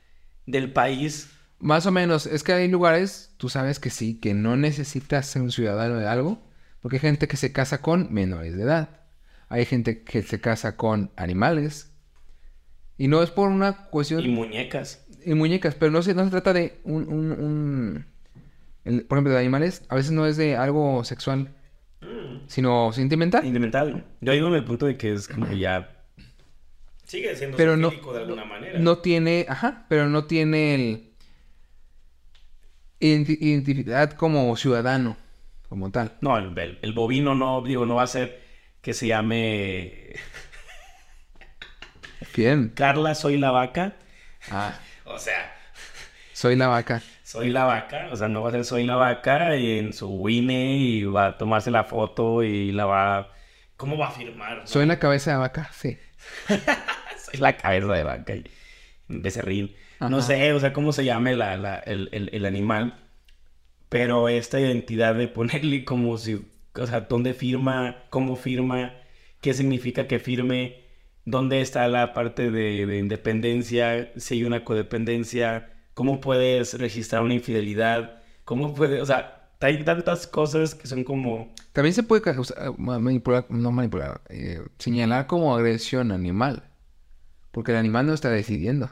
del 0.46 0.74
país. 0.74 1.30
Más 1.58 1.86
o 1.86 1.92
menos. 1.92 2.26
Es 2.26 2.44
que 2.44 2.52
hay 2.52 2.68
lugares, 2.68 3.34
tú 3.38 3.48
sabes 3.48 3.80
que 3.80 3.92
sí, 3.92 4.20
que 4.20 4.34
no 4.34 4.58
necesitas 4.58 5.26
ser 5.26 5.42
un 5.42 5.52
ciudadano 5.52 5.96
de 5.96 6.08
algo, 6.08 6.44
porque 6.82 6.98
hay 6.98 7.02
gente 7.02 7.30
que 7.30 7.38
se 7.38 7.54
casa 7.54 7.82
con 7.82 8.14
menores 8.14 8.58
de 8.58 8.64
edad. 8.64 8.90
Hay 9.48 9.66
gente 9.66 10.04
que 10.04 10.22
se 10.22 10.42
casa 10.42 10.76
con 10.76 11.12
animales. 11.16 11.94
Y 12.98 13.08
no 13.08 13.24
es 13.24 13.32
por 13.32 13.48
una 13.48 13.88
cuestión... 13.88 14.26
Y 14.26 14.28
muñecas. 14.28 15.07
Y 15.28 15.34
muñecas, 15.34 15.76
pero 15.76 15.92
no 15.92 16.02
se, 16.02 16.14
no 16.14 16.24
se 16.24 16.32
trata 16.32 16.54
de 16.54 16.80
un... 16.86 17.04
un, 17.10 17.32
un- 17.34 18.06
el- 18.86 19.04
por 19.06 19.18
ejemplo, 19.18 19.34
de 19.34 19.40
animales, 19.40 19.84
a 19.90 19.96
veces 19.96 20.12
no 20.12 20.26
es 20.26 20.38
de 20.38 20.56
algo 20.56 21.04
sexual, 21.04 21.54
sino 22.48 22.94
sentimental. 22.94 23.42
Sentimental. 23.44 24.06
Yo 24.22 24.32
digo 24.32 24.48
en 24.48 24.54
el 24.54 24.64
punto 24.64 24.86
de 24.86 24.96
que 24.96 25.12
es 25.12 25.28
como 25.28 25.50
que 25.50 25.58
ya... 25.60 25.94
Sigue 27.04 27.36
siendo 27.36 27.58
Pero 27.58 27.76
no, 27.76 27.90
de 27.90 28.20
alguna 28.20 28.46
manera. 28.46 28.80
no 28.80 29.00
tiene, 29.00 29.46
ajá, 29.50 29.86
pero 29.90 30.08
no 30.08 30.24
tiene 30.26 30.76
el 30.76 31.10
identi- 33.02 33.38
identidad 33.42 34.12
como 34.14 34.56
ciudadano, 34.56 35.18
como 35.68 35.92
tal. 35.92 36.14
No, 36.22 36.38
el, 36.38 36.58
el- 36.58 36.80
el 36.82 36.94
bovino 36.94 37.36
no, 37.36 37.62
digo, 37.62 37.86
no 37.86 37.96
va 37.96 38.04
a 38.04 38.08
ser 38.08 38.42
que 38.82 38.94
se 38.94 39.08
llame 39.08 40.14
Bien. 42.36 42.70
Carla 42.76 43.14
Soy 43.16 43.38
la 43.38 43.52
Vaca. 43.52 43.96
Ah, 44.52 44.80
O 45.14 45.20
sea, 45.20 45.56
soy 46.34 46.56
la 46.56 46.68
vaca. 46.68 47.02
Soy 47.24 47.50
la 47.50 47.66
Vaca. 47.66 48.08
O 48.12 48.16
sea, 48.16 48.28
no 48.30 48.42
va 48.42 48.50
a 48.50 48.52
ser 48.52 48.64
Soy 48.64 48.86
la 48.86 48.96
Vaca 48.96 49.56
y 49.58 49.80
en 49.80 49.92
su 49.94 50.08
WINE 50.10 50.78
y 50.78 51.04
va 51.04 51.28
a 51.28 51.38
tomarse 51.38 51.72
la 51.72 51.84
foto 51.84 52.42
y 52.44 52.72
la 52.72 52.86
va... 52.86 53.32
¿Cómo 53.76 53.98
va 53.98 54.08
a 54.08 54.12
firmar? 54.12 54.62
Soy 54.66 54.86
la 54.86 54.98
cabeza 54.98 55.32
de 55.32 55.38
vaca, 55.38 55.70
sí. 55.74 55.98
Soy 56.48 57.40
la 57.40 57.58
cabeza 57.58 57.88
de 57.94 58.04
vaca 58.04 58.36
y 58.36 58.44
becerril. 59.08 59.76
No 60.00 60.22
sé, 60.22 60.54
o 60.54 60.60
sea, 60.60 60.72
cómo 60.74 60.94
se 60.94 61.04
llame 61.06 61.36
la, 61.36 61.58
la- 61.58 61.80
el, 61.80 62.10
el- 62.12 62.30
el 62.34 62.46
animal. 62.46 62.98
Pero 63.90 64.30
esta 64.30 64.60
identidad 64.60 65.16
de 65.16 65.28
ponerle 65.28 65.84
como 65.86 66.18
si, 66.18 66.46
o 66.76 66.88
sea, 66.88 67.02
dónde 67.02 67.34
firma, 67.34 68.04
cómo 68.10 68.36
firma, 68.36 68.94
qué 69.42 69.54
significa 69.54 70.08
que 70.08 70.20
firme, 70.20 70.84
dónde 71.28 71.60
está 71.60 71.88
la 71.90 72.14
parte 72.14 72.50
de, 72.52 72.86
de 72.86 72.98
independencia, 73.00 74.12
si 74.16 74.36
hay 74.36 74.44
una 74.46 74.64
codependencia, 74.64 75.74
cómo 75.94 76.22
puedes 76.22 76.80
registrar 76.80 77.22
una 77.22 77.34
infidelidad, 77.34 78.24
cómo 78.46 78.74
puedes, 78.74 79.02
o 79.02 79.06
sea, 79.06 79.50
hay 79.60 79.84
tantas 79.84 80.26
cosas 80.26 80.74
que 80.74 80.88
son 80.88 81.04
como, 81.04 81.54
También 81.74 81.94
se 81.94 82.04
puede 82.04 82.24
manipular, 82.78 83.46
no 83.50 83.72
manipular, 83.72 84.22
eh, 84.30 84.62
señalar 84.80 85.28
como 85.28 85.54
agresión 85.54 86.12
animal. 86.14 86.64
Porque 87.52 87.72
el 87.72 87.78
animal 87.78 88.06
no 88.06 88.14
está 88.14 88.30
decidiendo. 88.30 88.90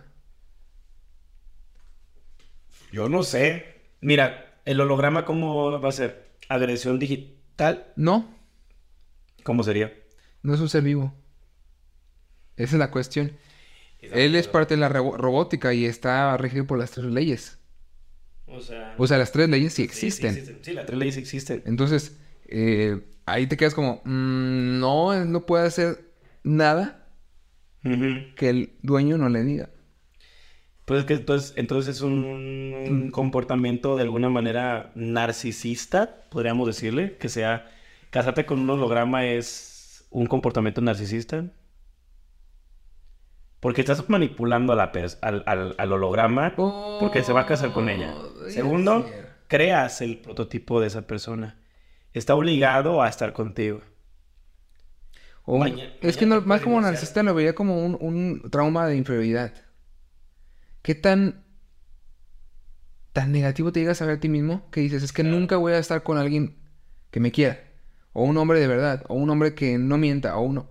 yo 2.92 3.10
no 3.10 3.24
sé. 3.24 3.66
Mira, 4.02 4.60
el 4.66 4.82
holograma, 4.82 5.24
¿cómo 5.26 5.80
va 5.80 5.90
a 5.90 5.92
ser? 5.92 6.32
Agresión 6.50 7.00
digital, 7.00 7.88
No, 7.96 8.28
¿cómo 9.44 9.64
sería? 9.64 9.94
no 10.44 10.54
es 10.54 10.60
un 10.60 10.70
ser 10.70 10.84
vivo. 10.84 11.14
Esa 12.58 12.76
es 12.76 12.80
la 12.80 12.92
cuestión. 12.92 13.32
Él 14.02 14.36
es 14.36 14.48
parte 14.48 14.76
de 14.76 14.80
la 14.80 14.90
robótica 14.90 15.74
y 15.74 15.86
está 15.86 16.38
regido 16.38 16.66
por 16.66 16.78
las 16.78 16.92
tres 16.92 17.06
leyes. 17.08 17.58
O 18.48 18.62
sea, 18.62 18.94
O 18.98 19.08
sea, 19.08 19.18
las 19.18 19.32
tres 19.32 19.50
leyes 19.50 19.74
sí 19.74 19.88
sí, 19.88 20.12
sí 20.12 20.28
existen. 20.28 20.60
Sí, 20.62 20.74
las 20.74 20.86
tres 20.86 21.00
leyes 21.00 21.18
existen. 21.18 21.64
Entonces, 21.66 22.18
eh, 22.46 23.02
ahí 23.26 23.48
te 23.48 23.58
quedas 23.58 23.74
como, 23.74 24.02
mm, 24.06 24.80
no, 24.80 25.14
él 25.14 25.32
no 25.32 25.46
puede 25.46 25.66
hacer 25.66 26.12
nada 26.44 27.08
que 28.36 28.50
el 28.50 28.74
dueño 28.82 29.18
no 29.18 29.30
le 29.30 29.44
diga. 29.44 29.70
Pues 30.86 31.00
es 31.02 31.06
que 31.06 31.16
entonces, 31.16 31.54
entonces 31.56 31.96
es 31.96 32.02
un 32.02 33.10
comportamiento 33.12 33.96
de 33.96 34.04
alguna 34.04 34.30
manera 34.30 34.92
narcisista, 34.96 36.24
podríamos 36.30 36.68
decirle, 36.68 37.18
que 37.18 37.30
sea 37.30 37.72
casarte 38.12 38.46
con 38.46 38.60
un 38.60 38.70
holograma 38.70 39.26
es 39.26 40.06
un 40.12 40.28
comportamiento 40.28 40.82
narcisista. 40.82 41.52
Porque 43.66 43.82
estás 43.82 44.08
manipulando 44.12 44.74
a 44.74 44.76
la 44.76 44.92
pers- 44.92 45.18
al, 45.22 45.42
al- 45.48 45.74
al 45.80 45.92
holograma 45.92 46.54
porque 47.00 47.24
se 47.24 47.34
va 47.34 47.42
a 47.42 47.46
casar 47.48 47.74
con 47.74 47.90
ella. 47.90 48.14
Podría 48.14 48.52
Segundo, 48.54 49.10
creas 49.48 50.02
el 50.02 50.20
prototipo 50.20 50.80
de 50.80 50.86
esa 50.86 51.08
persona. 51.08 51.58
Está 52.14 52.36
obligado 52.36 53.02
a 53.02 53.10
estar 53.10 53.34
contigo. 53.34 53.82
Es 56.02 56.16
que 56.16 56.28
no- 56.28 56.42
más 56.42 56.62
como 56.62 56.80
narcisista 56.80 57.24
lo 57.24 57.34
veía 57.34 57.56
como 57.56 57.84
un, 57.84 57.98
un 58.00 58.52
trauma 58.52 58.86
de 58.86 58.98
inferioridad. 58.98 59.52
¿Qué 60.84 60.94
tan, 60.94 61.44
tan 63.14 63.32
negativo 63.32 63.72
te 63.72 63.80
llegas 63.80 64.00
a 64.00 64.06
ver 64.06 64.18
a 64.18 64.20
ti 64.20 64.30
mismo 64.30 64.70
que 64.70 64.82
dices, 64.82 65.02
es 65.02 65.12
que 65.12 65.24
nunca 65.24 65.58
voy 65.58 65.74
a 65.74 65.80
estar 65.80 66.04
con 66.04 66.20
alguien 66.20 66.56
que 67.10 67.20
me 67.20 67.32
quiera? 67.32 67.60
O 68.14 68.26
un 68.26 68.38
hombre 68.38 68.60
de 68.60 68.68
verdad, 68.68 69.04
o 69.08 69.16
un 69.16 69.28
hombre 69.32 69.56
que 69.56 69.80
no 69.80 69.98
mienta, 69.98 70.38
o 70.38 70.42
uno... 70.44 70.70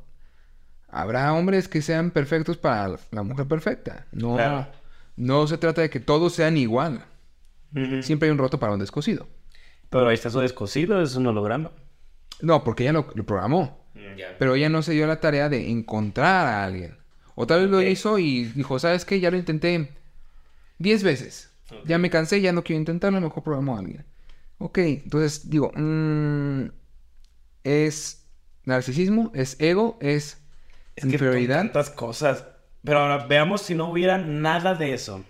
Habrá 0.96 1.32
hombres 1.32 1.66
que 1.66 1.82
sean 1.82 2.12
perfectos 2.12 2.56
para 2.56 2.96
la 3.10 3.22
mujer 3.24 3.46
perfecta. 3.48 4.06
No, 4.12 4.34
Claro. 4.36 4.68
no 5.16 5.46
se 5.48 5.58
trata 5.58 5.80
de 5.82 5.90
que 5.90 5.98
todos 5.98 6.34
sean 6.34 6.56
igual. 6.56 7.04
Siempre 8.02 8.28
hay 8.28 8.32
un 8.32 8.38
roto 8.38 8.60
para 8.60 8.72
un 8.72 8.78
descosido. 8.78 9.26
Pero 9.90 10.06
ahí 10.06 10.14
está 10.14 10.30
su 10.30 10.38
descosido, 10.38 11.02
es 11.02 11.16
un 11.16 11.26
holograma. 11.26 11.72
No, 12.40 12.62
porque 12.62 12.84
ella 12.84 12.92
lo, 12.92 13.08
lo 13.14 13.24
programó. 13.26 13.84
Pero 14.38 14.54
ella 14.54 14.68
no 14.68 14.82
se 14.82 14.92
dio 14.92 15.06
la 15.08 15.18
tarea 15.20 15.48
de 15.48 15.68
encontrar 15.70 16.46
a 16.46 16.64
alguien. 16.64 16.96
O 17.34 17.46
tal 17.48 17.62
vez 17.62 17.70
lo 17.70 17.82
hizo 17.82 18.18
y 18.20 18.44
dijo, 18.44 18.78
¿sabes 18.78 19.04
qué? 19.04 19.18
Ya 19.18 19.32
lo 19.32 19.36
intenté 19.36 19.90
10 20.78 21.02
veces. 21.02 21.50
Ya 21.84 21.98
me 21.98 22.10
cansé, 22.10 22.40
ya 22.40 22.52
no 22.52 22.62
quiero 22.62 22.78
intentarlo, 22.78 23.20
mejor 23.20 23.42
programo 23.42 23.74
a 23.74 23.80
alguien. 23.80 24.04
Ok, 24.58 24.78
entonces 24.78 25.50
digo, 25.50 25.72
mm, 25.74 26.66
es 27.64 28.24
narcisismo, 28.64 29.32
es 29.34 29.56
ego, 29.60 29.98
es, 30.00 30.38
Es 30.96 31.04
que 31.04 31.10
son 31.10 31.12
inferioridad. 31.12 31.58
tantas 31.58 31.90
cosas. 31.90 32.44
Pero 32.82 33.00
ahora 33.00 33.26
veamos 33.26 33.62
si 33.62 33.74
no 33.74 33.90
hubiera 33.90 34.18
nada 34.18 34.74
de 34.74 34.94
eso. 34.94 35.24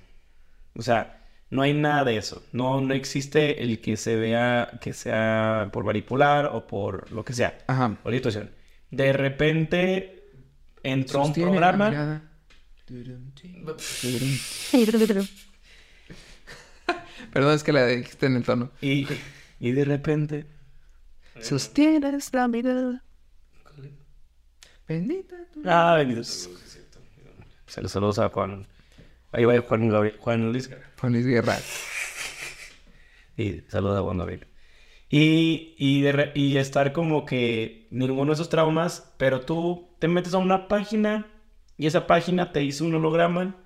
O 0.76 0.82
sea, 0.82 1.22
no 1.50 1.62
hay 1.62 1.72
nada 1.72 2.04
de 2.04 2.16
eso. 2.16 2.44
No, 2.52 2.80
no 2.80 2.94
existe 2.94 3.62
el 3.62 3.80
que 3.80 3.96
se 3.96 4.16
vea 4.16 4.78
que 4.80 4.92
sea 4.92 5.68
por 5.72 5.84
manipular 5.84 6.46
o 6.46 6.66
por 6.66 7.10
lo 7.12 7.24
que 7.24 7.32
sea. 7.32 7.58
Ajá. 7.68 7.96
La 8.04 8.12
situación. 8.12 8.50
De 8.90 9.12
repente 9.12 10.30
entró 10.82 11.20
un 11.20 11.26
Sostiene 11.26 11.60
la 11.60 11.72
programa. 11.72 12.22
Perdón, 17.32 17.54
es 17.54 17.62
que 17.62 17.72
la 17.72 17.86
dijiste 17.86 18.26
en 18.26 18.36
el 18.36 18.44
tono. 18.44 18.70
Y, 18.80 19.06
y 19.60 19.72
de 19.72 19.84
repente. 19.84 20.46
Sostienes 21.40 22.30
la 22.32 22.48
mirada. 22.48 23.02
Bendita 24.88 25.36
tu- 25.52 25.62
Ah, 25.66 25.94
benditos. 25.96 26.48
Se 27.66 27.80
los 27.82 27.90
saludos 27.90 28.18
a 28.18 28.28
Juan. 28.28 28.66
Ahí 29.32 29.44
va 29.44 29.58
Juan, 29.60 29.88
Gabriel- 29.88 30.16
Juan 30.18 30.52
Luis. 30.52 30.70
Juan 31.00 31.12
Luis 31.12 31.26
Guerra. 31.26 31.56
Y 33.36 33.62
saluda 33.68 33.98
a 33.98 34.02
Juan 34.02 34.18
Gabriel. 34.18 34.46
Y, 35.08 35.74
y, 35.76 36.02
de 36.02 36.12
re- 36.12 36.32
y 36.34 36.56
estar 36.56 36.92
como 36.92 37.24
que 37.26 37.88
ninguno 37.90 38.26
de 38.30 38.34
esos 38.34 38.48
traumas, 38.48 39.12
pero 39.16 39.40
tú 39.40 39.88
te 39.98 40.06
metes 40.08 40.34
a 40.34 40.38
una 40.38 40.68
página 40.68 41.26
y 41.76 41.86
esa 41.86 42.06
página 42.06 42.52
te 42.52 42.62
hizo 42.62 42.84
un 42.84 42.94
holograma, 42.94 43.56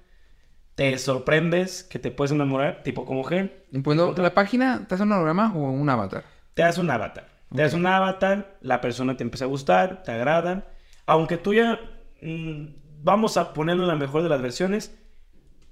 te 0.74 0.96
sorprendes 0.98 1.84
que 1.84 1.98
te 1.98 2.10
puedes 2.10 2.32
enamorar, 2.32 2.82
tipo 2.82 3.04
como 3.04 3.24
gen, 3.24 3.52
Y 3.70 3.82
cuando 3.82 4.14
la 4.14 4.32
página 4.34 4.86
te 4.88 4.94
hace 4.94 5.02
un 5.04 5.12
holograma 5.12 5.52
o 5.54 5.70
un 5.70 5.88
avatar. 5.90 6.24
te 6.54 6.62
das 6.62 6.78
un 6.78 6.90
avatar. 6.90 7.28
Te 7.54 7.62
das 7.62 7.74
un 7.74 7.86
avatar, 7.86 8.58
la 8.62 8.80
persona 8.80 9.16
te 9.16 9.22
empieza 9.22 9.44
a 9.44 9.48
gustar, 9.48 10.02
te 10.02 10.12
agrada. 10.12 10.66
Aunque 11.08 11.38
tú 11.38 11.54
ya, 11.54 11.80
mm, 12.20 12.66
vamos 13.02 13.38
a 13.38 13.54
ponerlo 13.54 13.82
en 13.84 13.88
la 13.88 13.96
mejor 13.96 14.22
de 14.22 14.28
las 14.28 14.42
versiones, 14.42 14.94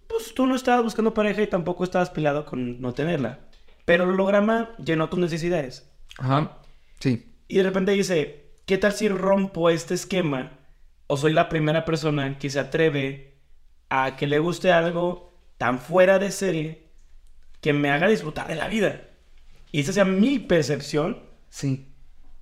pues 0.09 0.32
tú 0.34 0.47
no 0.47 0.57
estabas 0.57 0.82
buscando 0.82 1.12
pareja 1.12 1.43
y 1.43 1.47
tampoco 1.47 1.84
estabas 1.84 2.09
peleado 2.09 2.47
con 2.47 2.80
no 2.80 2.95
tenerla. 2.95 3.41
Pero 3.84 4.05
el 4.05 4.11
holograma 4.11 4.70
llenó 4.82 5.11
tus 5.11 5.18
necesidades. 5.18 5.93
Ajá. 6.18 6.59
Sí. 7.01 7.34
Y 7.49 7.59
de 7.59 7.62
repente 7.64 7.93
dice, 7.93 8.51
¿qué 8.64 8.78
tal 8.78 8.93
si 8.95 9.09
rompo 9.09 9.68
este 9.68 9.93
esquema? 9.93 10.53
O 11.07 11.18
soy 11.18 11.34
la 11.34 11.51
primera 11.51 11.84
persona 11.84 12.39
que 12.39 12.49
se 12.49 12.59
atreve 12.59 13.34
a 13.91 14.16
que 14.16 14.26
le 14.26 14.39
guste 14.39 14.72
algo 14.72 15.39
tan 15.59 15.78
fuera 15.80 16.18
de 16.18 16.30
serie 16.30 16.89
que 17.61 17.74
me 17.74 17.91
haga 17.91 18.09
disfrutar 18.09 18.49
de 18.49 18.55
la 18.57 18.68
vida. 18.68 19.03
Y 19.70 19.80
esa 19.80 19.93
sea 19.93 20.07
mi 20.07 20.39
percepción 20.39 21.20
Sí. 21.51 21.93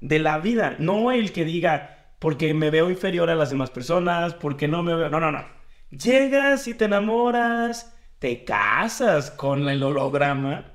de 0.00 0.20
la 0.20 0.38
vida. 0.38 0.76
No 0.78 1.10
el 1.10 1.32
que 1.32 1.44
diga, 1.44 1.93
porque 2.24 2.54
me 2.54 2.70
veo 2.70 2.88
inferior 2.88 3.28
a 3.28 3.34
las 3.34 3.50
demás 3.50 3.68
personas, 3.68 4.32
porque 4.32 4.66
no 4.66 4.82
me 4.82 4.94
veo... 4.94 5.10
No, 5.10 5.20
no, 5.20 5.30
no. 5.30 5.44
Llegas 5.90 6.66
y 6.66 6.72
te 6.72 6.86
enamoras, 6.86 7.94
te 8.18 8.44
casas 8.44 9.30
con 9.30 9.68
el 9.68 9.82
holograma 9.82 10.72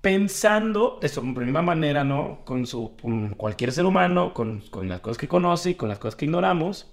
pensando 0.00 0.98
de 1.02 1.10
su 1.10 1.22
misma 1.22 1.60
manera, 1.60 2.04
¿no? 2.04 2.42
Con 2.46 2.66
su 2.66 2.96
con 2.96 3.34
cualquier 3.34 3.70
ser 3.70 3.84
humano, 3.84 4.32
con, 4.32 4.60
con 4.70 4.88
las 4.88 5.00
cosas 5.00 5.18
que 5.18 5.28
conoce 5.28 5.70
y 5.70 5.74
con 5.74 5.90
las 5.90 5.98
cosas 5.98 6.16
que 6.16 6.24
ignoramos. 6.24 6.90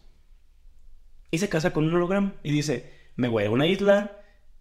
Y 1.31 1.37
se 1.37 1.47
casa 1.47 1.71
con 1.71 1.85
un 1.85 1.95
holograma 1.95 2.33
y 2.43 2.51
dice, 2.51 3.11
me 3.15 3.29
voy 3.29 3.45
a 3.45 3.49
una 3.49 3.65
isla, 3.65 4.11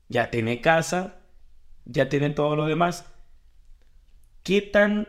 ya 0.09 0.31
tiene 0.31 0.61
casa, 0.61 1.17
ya 1.87 2.09
tiene 2.09 2.31
todo 2.31 2.55
lo 2.55 2.67
demás. 2.67 3.13
¿Qué 4.45 4.63
tan 4.63 5.09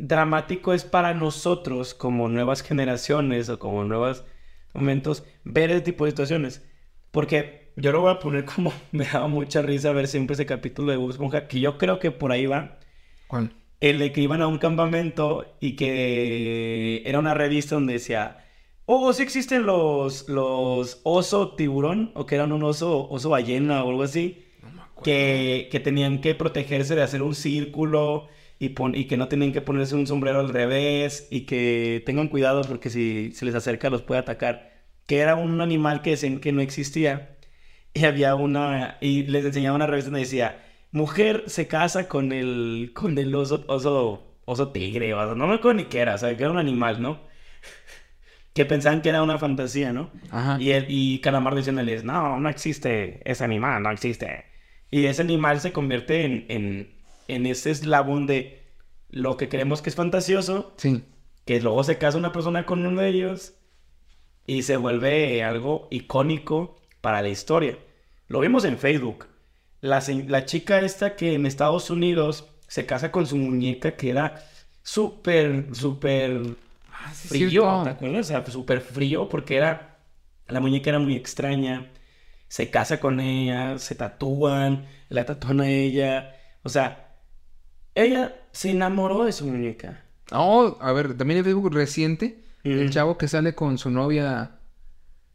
dramático 0.00 0.72
es 0.72 0.84
para 0.84 1.14
nosotros 1.14 1.94
como 1.94 2.28
nuevas 2.28 2.62
generaciones 2.62 3.48
o 3.48 3.58
como 3.58 3.84
nuevos 3.84 4.24
momentos 4.72 5.24
ver 5.44 5.70
ese 5.70 5.82
tipo 5.82 6.04
de 6.04 6.12
situaciones? 6.12 6.64
Porque 7.10 7.72
yo 7.76 7.92
lo 7.92 8.00
voy 8.00 8.12
a 8.12 8.18
poner 8.18 8.44
como 8.44 8.72
me 8.92 9.04
daba 9.04 9.28
mucha 9.28 9.62
risa 9.62 9.92
ver 9.92 10.08
siempre 10.08 10.34
ese 10.34 10.46
capítulo 10.46 10.90
de 10.90 10.96
Bob 10.96 11.10
Esponja, 11.10 11.46
que 11.46 11.60
yo 11.60 11.78
creo 11.78 11.98
que 11.98 12.10
por 12.10 12.32
ahí 12.32 12.46
va. 12.46 12.78
¿Cuál? 13.26 13.52
El 13.80 13.98
de 13.98 14.12
que 14.12 14.20
iban 14.20 14.42
a 14.42 14.46
un 14.46 14.58
campamento 14.58 15.56
y 15.60 15.76
que 15.76 17.02
era 17.06 17.18
una 17.18 17.32
revista 17.32 17.76
donde 17.76 17.94
decía, 17.94 18.44
oh, 18.84 19.12
sí 19.12 19.22
existen 19.22 19.64
los, 19.64 20.28
los 20.28 21.00
oso 21.02 21.54
tiburón, 21.54 22.12
o 22.14 22.26
que 22.26 22.34
eran 22.34 22.52
un 22.52 22.62
oso, 22.62 23.08
oso 23.08 23.30
ballena 23.30 23.82
o 23.82 23.88
algo 23.88 24.02
así, 24.02 24.44
que, 25.02 25.68
que 25.70 25.80
tenían 25.80 26.20
que 26.20 26.34
protegerse 26.34 26.94
de 26.94 27.02
hacer 27.02 27.22
un 27.22 27.34
círculo 27.34 28.28
y, 28.60 28.70
pon- 28.70 28.94
y 28.94 29.06
que 29.06 29.16
no 29.18 29.28
tenían 29.28 29.52
que 29.52 29.62
ponerse 29.62 29.96
un 29.96 30.06
sombrero 30.06 30.40
al 30.40 30.50
revés 30.50 31.28
y 31.32 31.42
que 31.46 32.02
tengan 32.06 32.28
cuidado 32.28 32.62
porque 32.62 32.90
si 32.90 33.32
se 33.32 33.46
les 33.46 33.56
acerca 33.56 33.90
los 33.90 34.02
puede 34.02 34.20
atacar. 34.20 34.70
Que 35.08 35.18
era 35.20 35.34
un 35.36 35.60
animal 35.62 36.02
que 36.02 36.10
decían 36.12 36.40
que 36.40 36.52
no 36.52 36.62
existía. 36.62 37.38
Y 37.94 38.04
había 38.06 38.34
una, 38.36 38.98
y 39.00 39.24
les 39.24 39.44
enseñaba 39.44 39.76
una 39.76 39.86
revista 39.86 40.10
donde 40.10 40.20
decía, 40.20 40.64
mujer 40.92 41.44
se 41.46 41.66
casa 41.68 42.08
con 42.08 42.32
el, 42.32 42.92
con 42.94 43.18
el 43.18 43.34
oso, 43.34 43.64
oso, 43.68 44.38
oso 44.44 44.72
tigre, 44.72 45.14
o 45.14 45.34
no 45.34 45.46
me 45.48 45.54
acuerdo 45.56 45.78
ni 45.78 45.84
qué 45.86 46.00
era, 46.00 46.14
o 46.14 46.18
sea, 46.18 46.36
que 46.36 46.42
era 46.44 46.52
un 46.52 46.58
animal, 46.58 47.02
¿no? 47.02 47.20
Que 48.52 48.64
pensaban 48.64 49.00
que 49.02 49.10
era 49.10 49.22
una 49.22 49.38
fantasía, 49.38 49.92
¿no? 49.92 50.10
Ajá. 50.30 50.56
Y, 50.60 50.70
él, 50.72 50.86
y 50.88 51.20
Calamardo 51.20 51.58
diciéndoles, 51.58 52.04
no, 52.04 52.40
no 52.40 52.48
existe 52.48 53.20
ese 53.30 53.44
animal, 53.44 53.82
no 53.82 53.90
existe. 53.90 54.44
Y 54.90 55.06
ese 55.06 55.22
animal 55.22 55.60
se 55.60 55.72
convierte 55.72 56.24
en, 56.24 56.46
en, 56.48 56.99
en 57.34 57.46
ese 57.46 57.70
eslabón 57.70 58.26
de 58.26 58.62
lo 59.08 59.36
que 59.36 59.48
creemos 59.48 59.82
que 59.82 59.90
es 59.90 59.96
fantasioso, 59.96 60.72
Sí. 60.76 61.04
que 61.44 61.60
luego 61.60 61.82
se 61.84 61.98
casa 61.98 62.18
una 62.18 62.32
persona 62.32 62.64
con 62.66 62.86
uno 62.86 63.00
de 63.00 63.08
ellos 63.08 63.54
y 64.46 64.62
se 64.62 64.76
vuelve 64.76 65.42
algo 65.42 65.88
icónico 65.90 66.76
para 67.00 67.22
la 67.22 67.28
historia. 67.28 67.78
Lo 68.28 68.40
vimos 68.40 68.64
en 68.64 68.78
Facebook. 68.78 69.26
La, 69.80 70.02
la 70.28 70.44
chica 70.44 70.80
esta 70.80 71.16
que 71.16 71.34
en 71.34 71.46
Estados 71.46 71.90
Unidos 71.90 72.46
se 72.68 72.86
casa 72.86 73.10
con 73.10 73.26
su 73.26 73.36
muñeca 73.36 73.96
que 73.96 74.10
era 74.10 74.44
súper, 74.82 75.74
súper 75.74 76.42
Ah, 76.92 77.12
sí, 77.14 77.28
frío, 77.28 77.48
cierto. 77.50 77.82
¿te 77.84 77.90
acuerdas? 77.90 78.26
O 78.26 78.28
sea, 78.28 78.44
súper 78.46 78.80
frío 78.82 79.28
porque 79.28 79.56
era, 79.56 79.98
la 80.48 80.60
muñeca 80.60 80.90
era 80.90 80.98
muy 80.98 81.16
extraña. 81.16 81.90
Se 82.48 82.68
casa 82.70 83.00
con 83.00 83.20
ella, 83.20 83.78
se 83.78 83.94
tatúan, 83.94 84.86
la 85.08 85.24
tatúan 85.24 85.60
a 85.62 85.68
ella. 85.70 86.36
O 86.62 86.68
sea, 86.68 87.09
ella 87.94 88.40
se 88.52 88.70
enamoró 88.70 89.24
de 89.24 89.32
su 89.32 89.46
muñeca. 89.46 90.04
Oh, 90.32 90.76
a 90.80 90.92
ver, 90.92 91.16
también 91.16 91.38
en 91.38 91.44
Facebook 91.44 91.72
reciente, 91.74 92.44
el 92.62 92.90
chavo 92.90 93.18
que 93.18 93.26
sale 93.28 93.54
con 93.54 93.78
su 93.78 93.90
novia, 93.90 94.60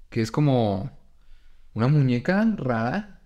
que 0.10 0.22
es 0.22 0.32
como 0.32 0.90
una 1.74 1.88
muñeca 1.88 2.46
rara, 2.56 3.22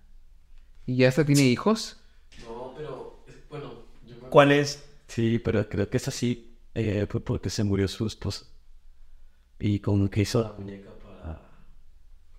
y 0.86 0.96
ya 0.96 1.08
hasta 1.08 1.24
tiene 1.24 1.42
hijos. 1.42 2.00
No, 2.42 2.72
pero 2.76 3.24
bueno, 3.48 3.72
yo 4.06 4.16
me 4.16 4.28
¿Cuál 4.28 4.52
es? 4.52 4.84
Sí, 5.06 5.38
pero 5.38 5.68
creo 5.68 5.88
que 5.88 5.96
es 5.98 6.08
así 6.08 6.56
eh, 6.74 7.06
fue 7.08 7.20
porque 7.24 7.50
se 7.50 7.62
murió 7.64 7.86
su 7.88 8.06
esposa. 8.06 8.46
Y 9.58 9.80
como 9.80 10.08
que 10.10 10.22
hizo 10.22 10.42
la 10.42 10.52
muñeca 10.52 10.90
para... 11.02 11.40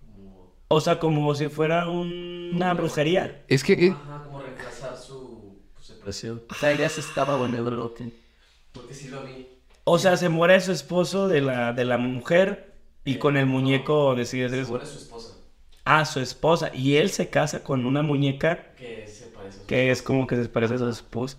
Como... 0.00 0.52
O 0.68 0.80
sea, 0.80 0.98
como 0.98 1.34
si 1.34 1.48
fuera 1.48 1.88
un- 1.88 2.50
una 2.54 2.74
brujería. 2.74 3.44
Es 3.48 3.62
que, 3.62 3.72
eh, 3.74 3.90
Ajá, 3.90 4.22
como 4.24 4.31
reemplazar 4.31 4.31
O 6.06 6.54
sea, 6.54 6.72
ella 6.72 6.88
se 6.88 7.00
estaba 7.00 7.36
loca. 7.48 8.04
Porque 8.72 8.94
sí 8.94 9.08
lo 9.08 9.22
vi. 9.22 9.48
O 9.84 9.98
sea, 9.98 10.16
se 10.16 10.28
muere 10.28 10.60
su 10.60 10.72
esposo 10.72 11.28
de 11.28 11.40
la, 11.40 11.72
de 11.72 11.84
la 11.84 11.98
mujer 11.98 12.74
y 13.04 13.16
con 13.16 13.36
el 13.36 13.46
muñeco 13.46 14.14
decide 14.14 14.46
hacer 14.46 14.60
eso. 14.60 14.66
Según 14.66 14.82
es 14.82 14.88
su 14.88 14.98
esposa. 14.98 15.34
Ah, 15.84 16.04
su 16.04 16.20
esposa. 16.20 16.70
Y 16.74 16.96
él 16.96 17.10
se 17.10 17.28
casa 17.28 17.64
con 17.64 17.84
una 17.86 18.02
muñeca 18.02 18.72
Que 18.76 19.06
se 19.08 19.26
parece 19.26 19.58
a 19.58 19.60
su 19.62 19.66
que 19.66 19.90
es 19.90 20.02
como 20.02 20.26
que 20.26 20.36
se 20.36 20.48
parece 20.48 20.74
a 20.74 20.78
su 20.78 20.88
esposa. 20.88 21.38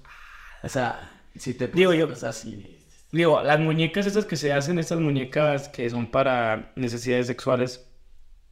O 0.61 0.69
sea, 0.69 1.11
si 1.35 1.53
te 1.53 1.67
Digo 1.67 1.93
yo- 1.93 2.07
O 2.07 2.15
sea, 2.15 2.33
sí. 2.33 2.79
Digo, 3.11 3.41
las 3.43 3.59
muñecas 3.59 4.07
estas 4.07 4.25
que 4.25 4.35
se 4.35 4.51
hacen, 4.51 4.79
estas 4.79 4.99
muñecas 4.99 5.69
que 5.69 5.89
son 5.89 6.07
para 6.09 6.73
necesidades 6.75 7.27
sexuales, 7.27 7.85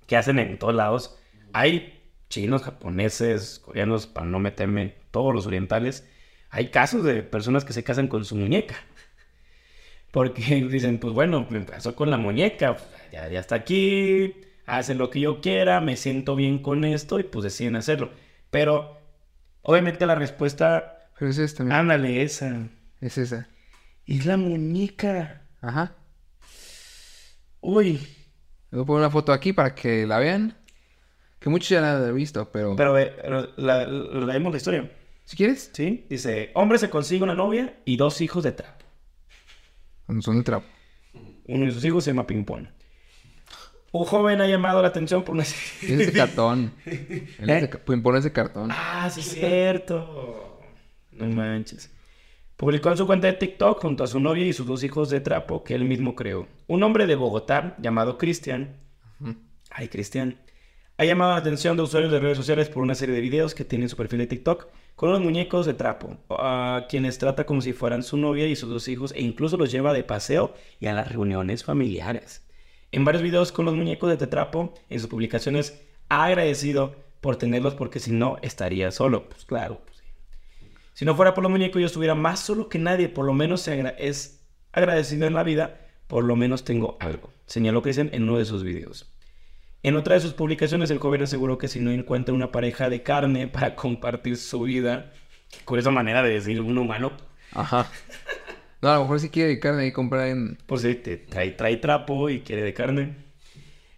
que 0.07 0.15
hacen 0.15 0.37
en 0.39 0.59
todos 0.59 0.75
lados. 0.75 1.17
Hay 1.51 2.00
chinos, 2.31 2.63
japoneses, 2.63 3.59
coreanos, 3.59 4.07
para 4.07 4.25
no 4.25 4.39
meterme, 4.39 4.95
todos 5.11 5.35
los 5.35 5.45
orientales. 5.45 6.07
Hay 6.49 6.71
casos 6.71 7.03
de 7.03 7.21
personas 7.21 7.63
que 7.65 7.73
se 7.73 7.83
casan 7.83 8.07
con 8.07 8.25
su 8.25 8.35
muñeca. 8.35 8.75
Porque 10.11 10.41
dicen, 10.69 10.97
pues 10.99 11.13
bueno, 11.13 11.45
me 11.49 11.63
casó 11.65 11.95
con 11.95 12.09
la 12.09 12.17
muñeca, 12.17 12.75
pues, 12.75 12.87
ya, 13.11 13.29
ya 13.29 13.39
está 13.39 13.55
aquí, 13.55 14.33
hace 14.65 14.95
lo 14.95 15.09
que 15.09 15.19
yo 15.19 15.41
quiera, 15.41 15.81
me 15.81 15.95
siento 15.95 16.35
bien 16.35 16.59
con 16.59 16.83
esto 16.83 17.19
y 17.19 17.23
pues 17.23 17.43
deciden 17.43 17.75
hacerlo. 17.75 18.11
Pero, 18.49 18.97
obviamente 19.61 20.05
la 20.05 20.15
respuesta, 20.15 21.09
pero 21.17 21.29
es 21.29 21.37
esta, 21.37 21.63
mira, 21.63 21.79
ándale, 21.79 22.23
esa. 22.23 22.67
es 22.99 23.17
esa. 23.17 23.47
Es 24.05 24.25
la 24.25 24.37
muñeca. 24.37 25.43
Ajá. 25.61 25.95
Uy, 27.61 27.99
voy 28.71 28.81
a 28.81 28.85
poner 28.85 29.01
una 29.01 29.11
foto 29.11 29.31
aquí 29.31 29.53
para 29.53 29.75
que 29.75 30.07
la 30.07 30.17
vean. 30.17 30.57
Que 31.41 31.49
muchos 31.49 31.69
ya 31.69 31.81
la 31.81 31.97
han 31.97 32.15
visto, 32.15 32.47
pero... 32.51 32.75
pero 32.75 32.95
la, 33.57 33.87
leemos 33.87 34.51
la 34.51 34.57
historia. 34.57 34.91
Si 35.25 35.35
quieres, 35.35 35.71
¿Sí? 35.73 36.05
Dice, 36.07 36.51
hombre 36.53 36.77
se 36.77 36.91
consigue 36.91 37.23
una 37.23 37.33
novia 37.33 37.77
y 37.83 37.97
dos 37.97 38.21
hijos 38.21 38.43
de 38.43 38.51
trapo. 38.51 38.85
son 40.19 40.37
de 40.37 40.43
trapo. 40.43 40.67
Uno 41.47 41.65
de 41.65 41.71
sus 41.71 41.83
hijos 41.83 42.03
se 42.03 42.11
llama 42.11 42.27
Ping 42.27 42.43
Pong. 42.43 42.67
Un 43.91 44.05
joven 44.05 44.39
ha 44.39 44.47
llamado 44.47 44.83
la 44.83 44.89
atención 44.89 45.23
por 45.23 45.33
una 45.33 45.41
Es 45.43 45.81
de 45.81 46.11
cartón. 46.11 46.73
Él 46.85 47.49
es 47.49 48.23
de 48.23 48.31
cartón. 48.31 48.69
Ah, 48.71 49.09
sí, 49.11 49.21
es 49.21 49.29
cierto. 49.29 50.61
No 51.11 51.25
manches. 51.25 51.89
Publicó 52.55 52.91
en 52.91 52.97
su 52.97 53.07
cuenta 53.07 53.25
de 53.25 53.33
TikTok 53.33 53.81
junto 53.81 54.03
a 54.03 54.07
su 54.07 54.19
novia 54.19 54.45
y 54.45 54.53
sus 54.53 54.67
dos 54.67 54.83
hijos 54.83 55.09
de 55.09 55.21
trapo 55.21 55.63
que 55.63 55.73
él 55.73 55.85
mismo 55.85 56.13
creó. 56.13 56.47
Un 56.67 56.83
hombre 56.83 57.07
de 57.07 57.15
Bogotá 57.15 57.75
llamado 57.79 58.19
Cristian. 58.19 58.77
Ay, 59.71 59.87
Cristian. 59.87 60.37
Ha 61.01 61.05
llamado 61.05 61.31
la 61.31 61.37
atención 61.37 61.75
de 61.75 61.81
usuarios 61.81 62.11
de 62.11 62.19
redes 62.19 62.37
sociales 62.37 62.69
por 62.69 62.83
una 62.83 62.93
serie 62.93 63.15
de 63.15 63.21
videos 63.21 63.55
que 63.55 63.65
tiene 63.65 63.85
en 63.85 63.89
su 63.89 63.97
perfil 63.97 64.19
de 64.19 64.27
TikTok 64.27 64.67
con 64.95 65.09
unos 65.09 65.21
muñecos 65.21 65.65
de 65.65 65.73
trapo, 65.73 66.15
a 66.29 66.85
quienes 66.87 67.17
trata 67.17 67.47
como 67.47 67.59
si 67.61 67.73
fueran 67.73 68.03
su 68.03 68.17
novia 68.17 68.45
y 68.45 68.55
sus 68.55 68.69
dos 68.69 68.87
hijos 68.87 69.11
e 69.13 69.21
incluso 69.23 69.57
los 69.57 69.71
lleva 69.71 69.93
de 69.93 70.03
paseo 70.03 70.53
y 70.79 70.85
a 70.85 70.93
las 70.93 71.11
reuniones 71.11 71.63
familiares. 71.63 72.47
En 72.91 73.03
varios 73.03 73.23
videos 73.23 73.51
con 73.51 73.65
los 73.65 73.73
muñecos 73.73 74.15
de 74.15 74.27
trapo, 74.27 74.75
en 74.91 74.99
sus 74.99 75.09
publicaciones, 75.09 75.81
ha 76.07 76.25
agradecido 76.25 76.95
por 77.19 77.35
tenerlos 77.35 77.73
porque 77.73 77.97
si 77.97 78.11
no 78.11 78.37
estaría 78.43 78.91
solo. 78.91 79.27
Pues 79.27 79.43
claro, 79.45 79.81
pues, 79.83 79.97
sí. 79.97 80.67
Si 80.93 81.03
no 81.03 81.15
fuera 81.15 81.33
por 81.33 81.41
los 81.41 81.51
muñecos 81.51 81.79
yo 81.79 81.87
estuviera 81.87 82.13
más 82.13 82.41
solo 82.41 82.69
que 82.69 82.77
nadie, 82.77 83.09
por 83.09 83.25
lo 83.25 83.33
menos 83.33 83.67
es 83.67 84.45
agradecido 84.71 85.25
en 85.25 85.33
la 85.33 85.41
vida, 85.41 85.81
por 86.05 86.23
lo 86.23 86.35
menos 86.35 86.63
tengo 86.63 86.97
algo. 86.99 87.33
Señaló 87.47 87.81
Cristian 87.81 88.11
en 88.13 88.29
uno 88.29 88.37
de 88.37 88.45
sus 88.45 88.63
videos. 88.63 89.11
En 89.83 89.95
otra 89.95 90.15
de 90.15 90.21
sus 90.21 90.33
publicaciones, 90.33 90.91
el 90.91 90.99
joven 90.99 91.23
aseguró 91.23 91.57
que 91.57 91.67
si 91.67 91.79
no 91.79 91.91
encuentra 91.91 92.35
una 92.35 92.51
pareja 92.51 92.89
de 92.89 93.03
carne 93.03 93.47
para 93.47 93.75
compartir 93.75 94.37
su 94.37 94.61
vida, 94.61 95.11
con 95.65 95.79
esa 95.79 95.91
manera 95.91 96.21
de 96.21 96.29
decir 96.29 96.61
un 96.61 96.77
humano, 96.77 97.11
Ajá. 97.53 97.89
No, 98.81 98.89
a 98.89 98.95
lo 98.95 99.01
mejor 99.01 99.19
si 99.19 99.29
quiere 99.29 99.59
carne 99.59 99.87
y 99.87 99.91
comprar 99.91 100.27
en... 100.27 100.57
pues 100.65 100.81
sí, 100.81 100.95
te 100.95 101.17
trae, 101.17 101.51
trae 101.51 101.77
trapo 101.77 102.29
y 102.29 102.41
quiere 102.41 102.63
de 102.63 102.73
carne. 102.73 103.15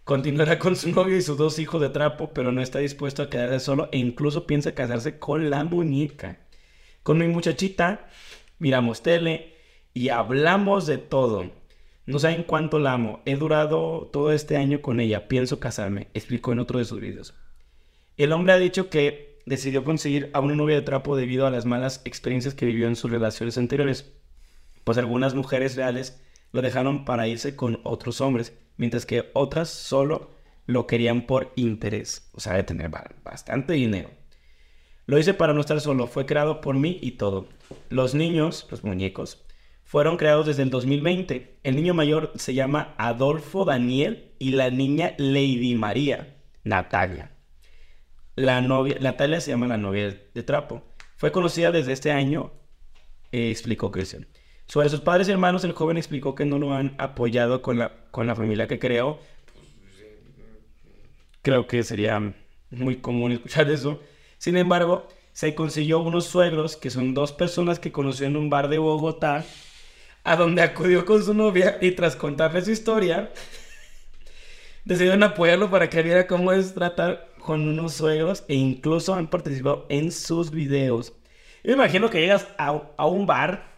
Continuará 0.04 0.58
con 0.58 0.76
su 0.76 0.90
novio 0.90 1.16
y 1.16 1.22
sus 1.22 1.38
dos 1.38 1.58
hijos 1.58 1.80
de 1.80 1.88
trapo, 1.88 2.34
pero 2.34 2.52
no 2.52 2.60
está 2.60 2.80
dispuesto 2.80 3.22
a 3.22 3.30
quedarse 3.30 3.60
solo 3.60 3.88
e 3.92 3.98
incluso 3.98 4.46
piensa 4.46 4.74
casarse 4.74 5.18
con 5.18 5.48
la 5.48 5.64
muñeca. 5.64 6.40
Con 7.02 7.18
mi 7.18 7.28
muchachita 7.28 8.08
miramos 8.58 9.02
tele 9.02 9.54
y 9.94 10.10
hablamos 10.10 10.86
de 10.86 10.98
todo. 10.98 11.50
No 12.06 12.18
saben 12.18 12.42
cuánto 12.44 12.78
la 12.78 12.92
amo. 12.92 13.22
He 13.24 13.36
durado 13.36 14.10
todo 14.12 14.32
este 14.32 14.56
año 14.56 14.82
con 14.82 15.00
ella. 15.00 15.26
Pienso 15.28 15.58
casarme, 15.60 16.08
explicó 16.14 16.52
en 16.52 16.58
otro 16.58 16.78
de 16.78 16.84
sus 16.84 17.00
videos. 17.00 17.34
El 18.16 18.32
hombre 18.32 18.52
ha 18.52 18.58
dicho 18.58 18.90
que 18.90 19.40
decidió 19.46 19.84
conseguir 19.84 20.30
a 20.32 20.40
una 20.40 20.54
novia 20.54 20.76
de 20.76 20.82
trapo 20.82 21.16
debido 21.16 21.46
a 21.46 21.50
las 21.50 21.64
malas 21.66 22.02
experiencias 22.04 22.54
que 22.54 22.66
vivió 22.66 22.88
en 22.88 22.96
sus 22.96 23.10
relaciones 23.10 23.58
anteriores. 23.58 24.12
Pues 24.84 24.98
algunas 24.98 25.34
mujeres 25.34 25.76
reales 25.76 26.22
lo 26.52 26.62
dejaron 26.62 27.04
para 27.04 27.26
irse 27.26 27.56
con 27.56 27.80
otros 27.84 28.20
hombres, 28.20 28.52
mientras 28.76 29.06
que 29.06 29.30
otras 29.32 29.68
solo 29.70 30.30
lo 30.66 30.86
querían 30.86 31.26
por 31.26 31.52
interés. 31.56 32.30
O 32.32 32.40
sea, 32.40 32.52
de 32.54 32.62
tener 32.64 32.90
ba- 32.90 33.10
bastante 33.24 33.72
dinero. 33.72 34.10
Lo 35.06 35.18
hice 35.18 35.34
para 35.34 35.52
no 35.52 35.60
estar 35.60 35.80
solo, 35.80 36.06
fue 36.06 36.26
creado 36.26 36.60
por 36.60 36.76
mí 36.76 36.98
y 37.02 37.12
todo. 37.12 37.48
Los 37.90 38.14
niños, 38.14 38.66
los 38.70 38.84
muñecos, 38.84 39.44
fueron 39.84 40.16
creados 40.16 40.46
desde 40.46 40.62
el 40.62 40.70
2020. 40.70 41.58
El 41.62 41.76
niño 41.76 41.94
mayor 41.94 42.32
se 42.36 42.54
llama 42.54 42.94
Adolfo 42.98 43.64
Daniel 43.64 44.32
y 44.38 44.50
la 44.50 44.70
niña 44.70 45.14
Lady 45.18 45.74
María, 45.74 46.36
Natalia. 46.64 47.30
La 48.34 48.60
novia, 48.60 48.96
Natalia 49.00 49.40
se 49.40 49.52
llama 49.52 49.68
la 49.68 49.76
novia 49.76 50.20
de 50.34 50.42
trapo. 50.42 50.82
Fue 51.16 51.30
conocida 51.30 51.70
desde 51.70 51.92
este 51.92 52.10
año, 52.10 52.52
eh, 53.30 53.50
explicó 53.50 53.92
Christian. 53.92 54.26
Sobre 54.66 54.88
sus 54.88 55.00
padres 55.00 55.28
y 55.28 55.32
hermanos, 55.32 55.62
el 55.64 55.72
joven 55.72 55.96
explicó 55.96 56.34
que 56.34 56.44
no 56.44 56.58
lo 56.58 56.74
han 56.74 56.94
apoyado 56.98 57.62
con 57.62 57.78
la, 57.78 57.92
con 58.10 58.26
la 58.26 58.34
familia 58.34 58.66
que 58.66 58.78
creó. 58.78 59.20
Creo 61.42 61.66
que 61.66 61.82
sería 61.82 62.34
muy 62.70 62.96
común 62.96 63.32
escuchar 63.32 63.70
eso. 63.70 64.00
Sin 64.38 64.56
embargo, 64.56 65.06
se 65.32 65.54
consiguió 65.54 66.00
unos 66.00 66.26
suegros, 66.26 66.76
que 66.76 66.90
son 66.90 67.12
dos 67.12 67.32
personas 67.32 67.78
que 67.78 67.92
conoció 67.92 68.26
en 68.26 68.36
un 68.36 68.50
bar 68.50 68.68
de 68.68 68.78
Bogotá, 68.78 69.44
a 70.24 70.36
donde 70.36 70.62
acudió 70.62 71.04
con 71.04 71.22
su 71.22 71.34
novia 71.34 71.78
y 71.80 71.92
tras 71.92 72.16
contarle 72.16 72.62
su 72.62 72.70
historia, 72.70 73.30
decidieron 74.84 75.22
apoyarlo 75.22 75.70
para 75.70 75.88
que 75.88 76.02
viera 76.02 76.26
cómo 76.26 76.52
es 76.52 76.74
tratar 76.74 77.28
con 77.38 77.68
unos 77.68 77.94
suegros 77.94 78.44
e 78.48 78.54
incluso 78.54 79.14
han 79.14 79.28
participado 79.28 79.86
en 79.90 80.10
sus 80.10 80.50
videos. 80.50 81.12
Yo 81.62 81.76
me 81.76 81.84
imagino 81.84 82.10
que 82.10 82.20
llegas 82.20 82.48
a, 82.58 82.82
a 82.96 83.06
un 83.06 83.26
bar 83.26 83.74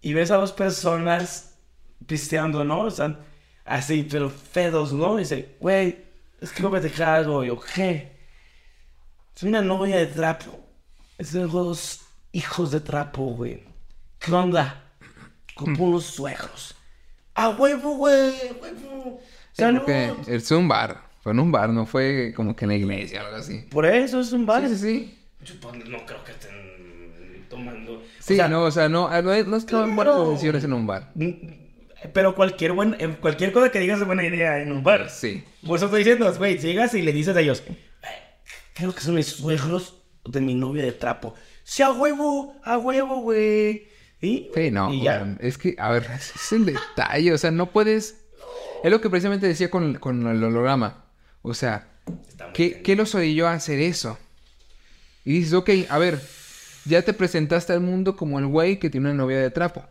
y 0.00 0.12
ves 0.12 0.30
a 0.30 0.36
dos 0.36 0.52
personas 0.52 1.56
pisteando, 2.06 2.64
¿no? 2.64 2.82
O 2.82 2.90
sea, 2.90 3.18
así, 3.64 4.06
pero 4.10 4.28
fedos, 4.30 4.92
¿no? 4.92 5.18
Y 5.18 5.22
dice, 5.22 5.56
güey, 5.60 6.04
es 6.40 6.52
que 6.52 6.62
no 6.62 6.70
me 6.70 6.80
dejas 6.80 7.08
algo. 7.08 7.44
Yo, 7.44 7.58
¿qué? 7.60 8.16
Es 9.34 9.42
una 9.42 9.62
novia 9.62 9.96
de 9.96 10.06
trapo. 10.06 10.58
Es 11.18 11.32
de 11.32 11.48
hijos 12.32 12.70
de 12.70 12.80
trapo, 12.80 13.24
güey. 13.24 13.64
¿Qué 14.18 14.32
onda? 14.32 14.85
Como 15.56 15.84
unos 15.86 16.04
suegros. 16.04 16.74
¡A 17.34 17.48
huevo, 17.50 17.96
güey! 17.96 18.34
¡A 18.48 18.52
huevo! 18.62 19.20
Es 20.26 20.50
un 20.52 20.68
bar. 20.68 21.02
Fue 21.22 21.32
en 21.32 21.40
un 21.40 21.50
bar, 21.50 21.70
no 21.70 21.86
fue 21.86 22.32
como 22.36 22.54
que 22.54 22.66
en 22.66 22.68
la 22.70 22.76
iglesia 22.76 23.22
o 23.22 23.26
algo 23.26 23.38
así. 23.38 23.64
Por 23.70 23.84
eso 23.86 24.20
es 24.20 24.30
un 24.32 24.46
bar. 24.46 24.68
Sí, 24.68 24.76
sí, 24.76 25.16
No 25.90 26.06
creo 26.06 26.22
que 26.24 26.30
estén 26.32 27.46
tomando. 27.50 28.02
Sí, 28.20 28.34
O 28.34 28.36
sea, 28.36 28.48
no, 28.48 28.62
o 28.64 28.70
sea, 28.70 28.88
no, 28.88 29.08
no, 29.22 29.44
no 29.44 29.56
estaban 29.56 29.96
buenas 29.96 30.14
Claro. 30.14 30.30
decisiones 30.30 30.62
en 30.64 30.72
un 30.72 30.86
bar. 30.86 31.12
Pero 32.12 32.34
cualquier, 32.36 32.72
buen, 32.72 32.94
eh, 33.00 33.16
cualquier 33.20 33.52
cosa 33.52 33.70
que 33.70 33.80
digas 33.80 33.98
es 34.00 34.06
buena 34.06 34.24
idea 34.24 34.60
en 34.62 34.70
un 34.70 34.82
bar. 34.84 35.10
Sí. 35.10 35.42
Por 35.66 35.78
eso 35.78 35.86
estoy 35.86 36.00
diciendo, 36.04 36.32
güey, 36.36 36.58
si 36.58 36.68
llegas 36.68 36.94
y 36.94 37.02
le 37.02 37.12
dices 37.12 37.34
a 37.36 37.40
ellos, 37.40 37.62
"Eh, 37.66 37.74
creo 38.74 38.94
que 38.94 39.00
son 39.00 39.14
mis 39.16 39.26
suegros 39.26 39.94
de 40.24 40.40
mi 40.40 40.54
novia 40.54 40.84
de 40.84 40.92
trapo. 40.92 41.34
Sí, 41.64 41.82
a 41.82 41.90
huevo, 41.90 42.54
a 42.62 42.78
huevo, 42.78 43.20
güey. 43.22 43.88
Y, 44.26 44.50
Sí, 44.54 44.70
no, 44.70 44.92
y 44.92 45.02
ya. 45.02 45.16
weón, 45.16 45.38
es 45.40 45.58
que, 45.58 45.76
a 45.78 45.90
ver, 45.90 46.02
ese 46.14 46.32
es 46.36 46.52
el 46.52 46.66
detalle, 46.66 47.32
o 47.32 47.38
sea, 47.38 47.50
no 47.50 47.70
puedes... 47.70 48.24
Es 48.84 48.90
lo 48.90 49.00
que 49.00 49.10
precisamente 49.10 49.46
decía 49.46 49.70
con, 49.70 49.94
con 49.94 50.26
el 50.26 50.42
holograma. 50.42 51.04
O 51.42 51.54
sea, 51.54 51.88
¿qué. 52.52 52.82
¿qué 52.82 52.94
los 52.96 53.14
orilló 53.14 53.48
a 53.48 53.52
hacer 53.54 53.80
eso? 53.80 54.18
Y 55.24 55.38
dices, 55.38 55.54
ok, 55.54 55.70
a 55.88 55.98
ver, 55.98 56.20
ya 56.84 57.02
te 57.02 57.12
presentaste 57.12 57.72
al 57.72 57.80
mundo 57.80 58.16
como 58.16 58.38
el 58.38 58.46
güey 58.46 58.78
que 58.78 58.90
tiene 58.90 59.08
una 59.10 59.16
novia 59.16 59.38
de 59.40 59.50
trapo. 59.50 59.84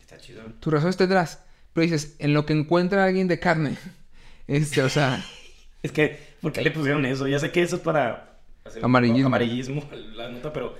Está 0.00 0.18
chido. 0.18 0.42
Tus 0.60 0.72
razones 0.72 0.96
tendrás. 0.96 1.40
Pero 1.72 1.82
dices, 1.84 2.14
en 2.18 2.34
lo 2.34 2.46
que 2.46 2.52
encuentra 2.52 3.02
a 3.02 3.06
alguien 3.06 3.28
de 3.28 3.38
carne. 3.40 3.76
Este, 4.46 4.82
o 4.82 4.90
sea, 4.90 5.24
Es 5.82 5.90
que, 5.90 6.18
¿por 6.42 6.52
qué 6.52 6.60
le 6.60 6.70
pusieron 6.70 7.06
eso? 7.06 7.26
Ya 7.26 7.38
sé 7.38 7.50
que 7.50 7.62
eso 7.62 7.76
es 7.76 7.82
para 7.82 8.36
hacer 8.64 8.80
un 8.80 8.84
Amarillismo. 8.84 9.26
amarillismo 9.28 9.82
la 10.14 10.28
nota, 10.28 10.52
pero 10.52 10.76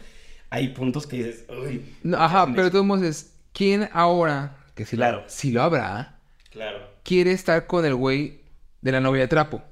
hay 0.54 0.68
puntos 0.68 1.04
que 1.06 1.16
dices, 1.16 1.44
uy. 1.48 1.84
no, 2.04 2.16
ajá, 2.16 2.46
¿qué 2.46 2.52
pero 2.52 2.62
de 2.62 2.68
hacen 2.68 2.72
todos 2.72 2.86
modos 2.86 3.02
es, 3.04 3.34
¿quién 3.52 3.88
ahora, 3.92 4.56
que 4.76 4.86
si, 4.86 4.94
Claro. 4.96 5.24
si 5.26 5.50
lo 5.50 5.62
habrá? 5.62 6.20
Claro. 6.50 6.78
quiere 7.02 7.32
estar 7.32 7.66
con 7.66 7.84
el 7.84 7.96
güey 7.96 8.40
de 8.80 8.92
la 8.92 9.00
novia 9.00 9.22
de 9.22 9.28
trapo? 9.28 9.62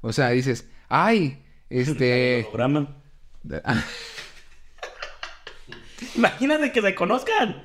O 0.00 0.12
sea, 0.12 0.30
dices, 0.30 0.68
ay, 0.88 1.44
este... 1.70 2.44
Imagínate 6.16 6.72
que 6.72 6.82
se 6.82 6.94
conozcan. 6.94 7.62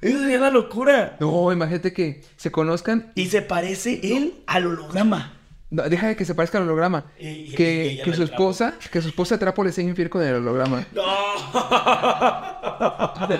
Eso 0.00 0.18
sería 0.18 0.38
la 0.38 0.50
locura. 0.50 1.16
No, 1.20 1.52
imagínate 1.52 1.92
que 1.92 2.22
se 2.36 2.50
conozcan. 2.50 3.12
Y 3.14 3.26
se 3.26 3.42
parece 3.42 4.00
él 4.02 4.42
al 4.46 4.66
holograma. 4.66 5.39
No, 5.70 5.84
deja 5.88 6.08
de 6.08 6.16
que 6.16 6.24
se 6.24 6.34
parezca 6.34 6.58
al 6.58 6.64
holograma. 6.64 7.04
Y- 7.18 7.28
y- 7.28 7.44
y 7.44 7.54
que, 7.54 8.00
que 8.04 8.12
su 8.12 8.26
trapo. 8.26 8.32
esposa, 8.32 8.74
que 8.90 9.00
su 9.00 9.08
esposa 9.08 9.38
trapo 9.38 9.62
le 9.64 9.72
sea 9.72 9.84
infiel 9.84 10.10
con 10.10 10.22
el 10.22 10.34
holograma. 10.34 10.84
No. 10.92 11.02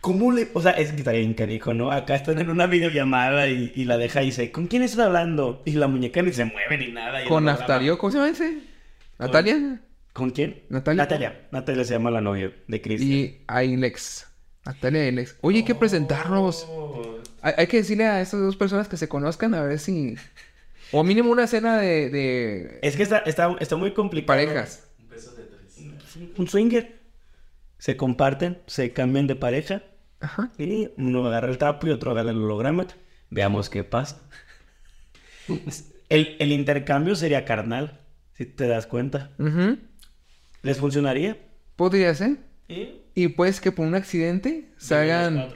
¿Cómo 0.00 0.32
le.? 0.32 0.48
O 0.54 0.62
sea, 0.62 0.72
es 0.72 0.92
que 0.92 0.98
está 0.98 1.12
bien 1.12 1.34
canijo, 1.34 1.74
¿no? 1.74 1.90
Acá 1.92 2.14
están 2.14 2.38
en 2.38 2.48
una 2.48 2.66
videollamada 2.66 3.48
y, 3.48 3.72
y 3.74 3.84
la 3.84 3.98
deja 3.98 4.22
y 4.22 4.26
dice, 4.26 4.50
¿con 4.50 4.66
quién 4.66 4.82
estás 4.82 5.06
hablando? 5.06 5.62
Y 5.66 5.72
la 5.72 5.88
muñeca 5.88 6.22
ni 6.22 6.32
se 6.32 6.44
mueve 6.46 6.78
ni 6.78 6.90
nada. 6.92 7.24
Con 7.26 7.44
Naftalio, 7.44 7.98
¿cómo 7.98 8.10
se 8.10 8.16
llama 8.18 8.30
ese? 8.30 8.60
¿Natalia? 9.18 9.80
¿Con 10.14 10.30
quién? 10.30 10.62
Natalia. 10.70 11.02
Natalia. 11.02 11.40
Natalia 11.52 11.84
se 11.84 11.92
llama 11.94 12.10
la 12.10 12.22
novia 12.22 12.50
de 12.66 12.80
Chris. 12.80 13.02
Y 13.02 13.42
Ailex. 13.46 14.26
Natalia 14.72 15.02
Ailex. 15.02 15.36
Oye, 15.40 15.58
hay 15.58 15.64
que 15.64 15.74
presentarnos. 15.74 16.66
Oh. 16.68 17.18
Hay, 17.42 17.54
hay 17.56 17.66
que 17.66 17.78
decirle 17.78 18.06
a 18.06 18.20
estas 18.20 18.40
dos 18.40 18.56
personas 18.56 18.88
que 18.88 18.96
se 18.96 19.08
conozcan 19.08 19.54
a 19.54 19.62
ver 19.62 19.78
si. 19.78 20.16
O 20.92 21.04
mínimo 21.04 21.30
una 21.30 21.46
cena 21.46 21.78
de, 21.78 22.10
de 22.10 22.78
Es 22.82 22.96
que 22.96 23.02
está, 23.02 23.18
está, 23.18 23.56
está 23.60 23.76
muy 23.76 23.92
complicado. 23.92 24.38
parejas. 24.38 24.84
Un 26.36 26.48
swinger. 26.48 26.98
Se 27.78 27.96
comparten, 27.96 28.58
se 28.66 28.92
cambian 28.92 29.26
de 29.26 29.36
pareja. 29.36 29.82
Ajá. 30.20 30.52
Y 30.58 30.90
uno 30.98 31.26
agarra 31.26 31.48
el 31.48 31.56
tapo 31.58 31.86
y 31.86 31.90
otro 31.90 32.10
agarra 32.10 32.30
el 32.30 32.36
holograma. 32.36 32.86
Veamos 33.30 33.70
qué 33.70 33.84
pasa. 33.84 34.20
El, 36.08 36.36
el 36.38 36.52
intercambio 36.52 37.14
sería 37.16 37.44
carnal, 37.44 38.00
si 38.36 38.44
te 38.44 38.66
das 38.66 38.86
cuenta. 38.86 39.30
Ujú. 39.38 39.78
¿Les 40.62 40.78
funcionaría? 40.78 41.38
Podría 41.76 42.14
ser. 42.14 42.36
¿Y? 42.68 42.99
Y 43.14 43.28
pues 43.28 43.60
que 43.60 43.72
por 43.72 43.86
un 43.86 43.94
accidente 43.94 44.68
salgan. 44.78 45.48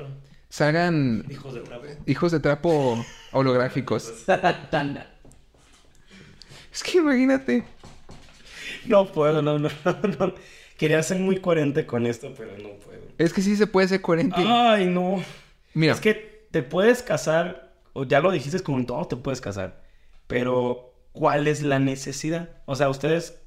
Salgan 0.49 1.25
Hijos 1.31 1.55
de 1.55 1.61
trapo. 1.61 1.85
hijos 2.07 2.33
de 2.33 2.41
trapo 2.41 3.05
holográficos. 3.33 4.13
Es 6.73 6.83
que 6.83 6.99
imagínate. 6.99 7.63
No 8.87 9.11
puedo, 9.13 9.41
no, 9.43 9.59
no, 9.59 9.69
no. 10.19 10.35
Quería 10.77 11.03
ser 11.03 11.19
muy 11.21 11.41
coherente 11.41 11.87
con 11.87 12.05
esto, 12.07 12.35
pero 12.37 12.51
no 12.59 12.71
puedo. 12.81 13.01
Es 13.17 13.33
que 13.33 13.43
sí 13.43 13.55
se 13.57 13.67
puede 13.69 13.87
ser 13.89 14.01
coherente. 14.01 14.43
Ay, 14.45 14.87
no. 14.87 15.23
Mira, 15.73 15.93
Es 15.95 16.01
que 16.01 16.47
te 16.51 16.63
puedes 16.65 17.03
casar, 17.03 17.73
o 17.93 18.05
ya 18.05 18.21
lo 18.21 18.33
dijiste, 18.33 18.61
con 18.61 18.87
todo 18.87 19.07
te 19.07 19.17
puedes 19.17 19.41
casar. 19.41 19.85
Pero, 20.27 20.93
¿cuál 21.13 21.47
es 21.47 21.63
la 21.63 21.79
necesidad? 21.79 22.51
O 22.67 22.75
sea, 22.75 22.89
ustedes, 22.89 23.39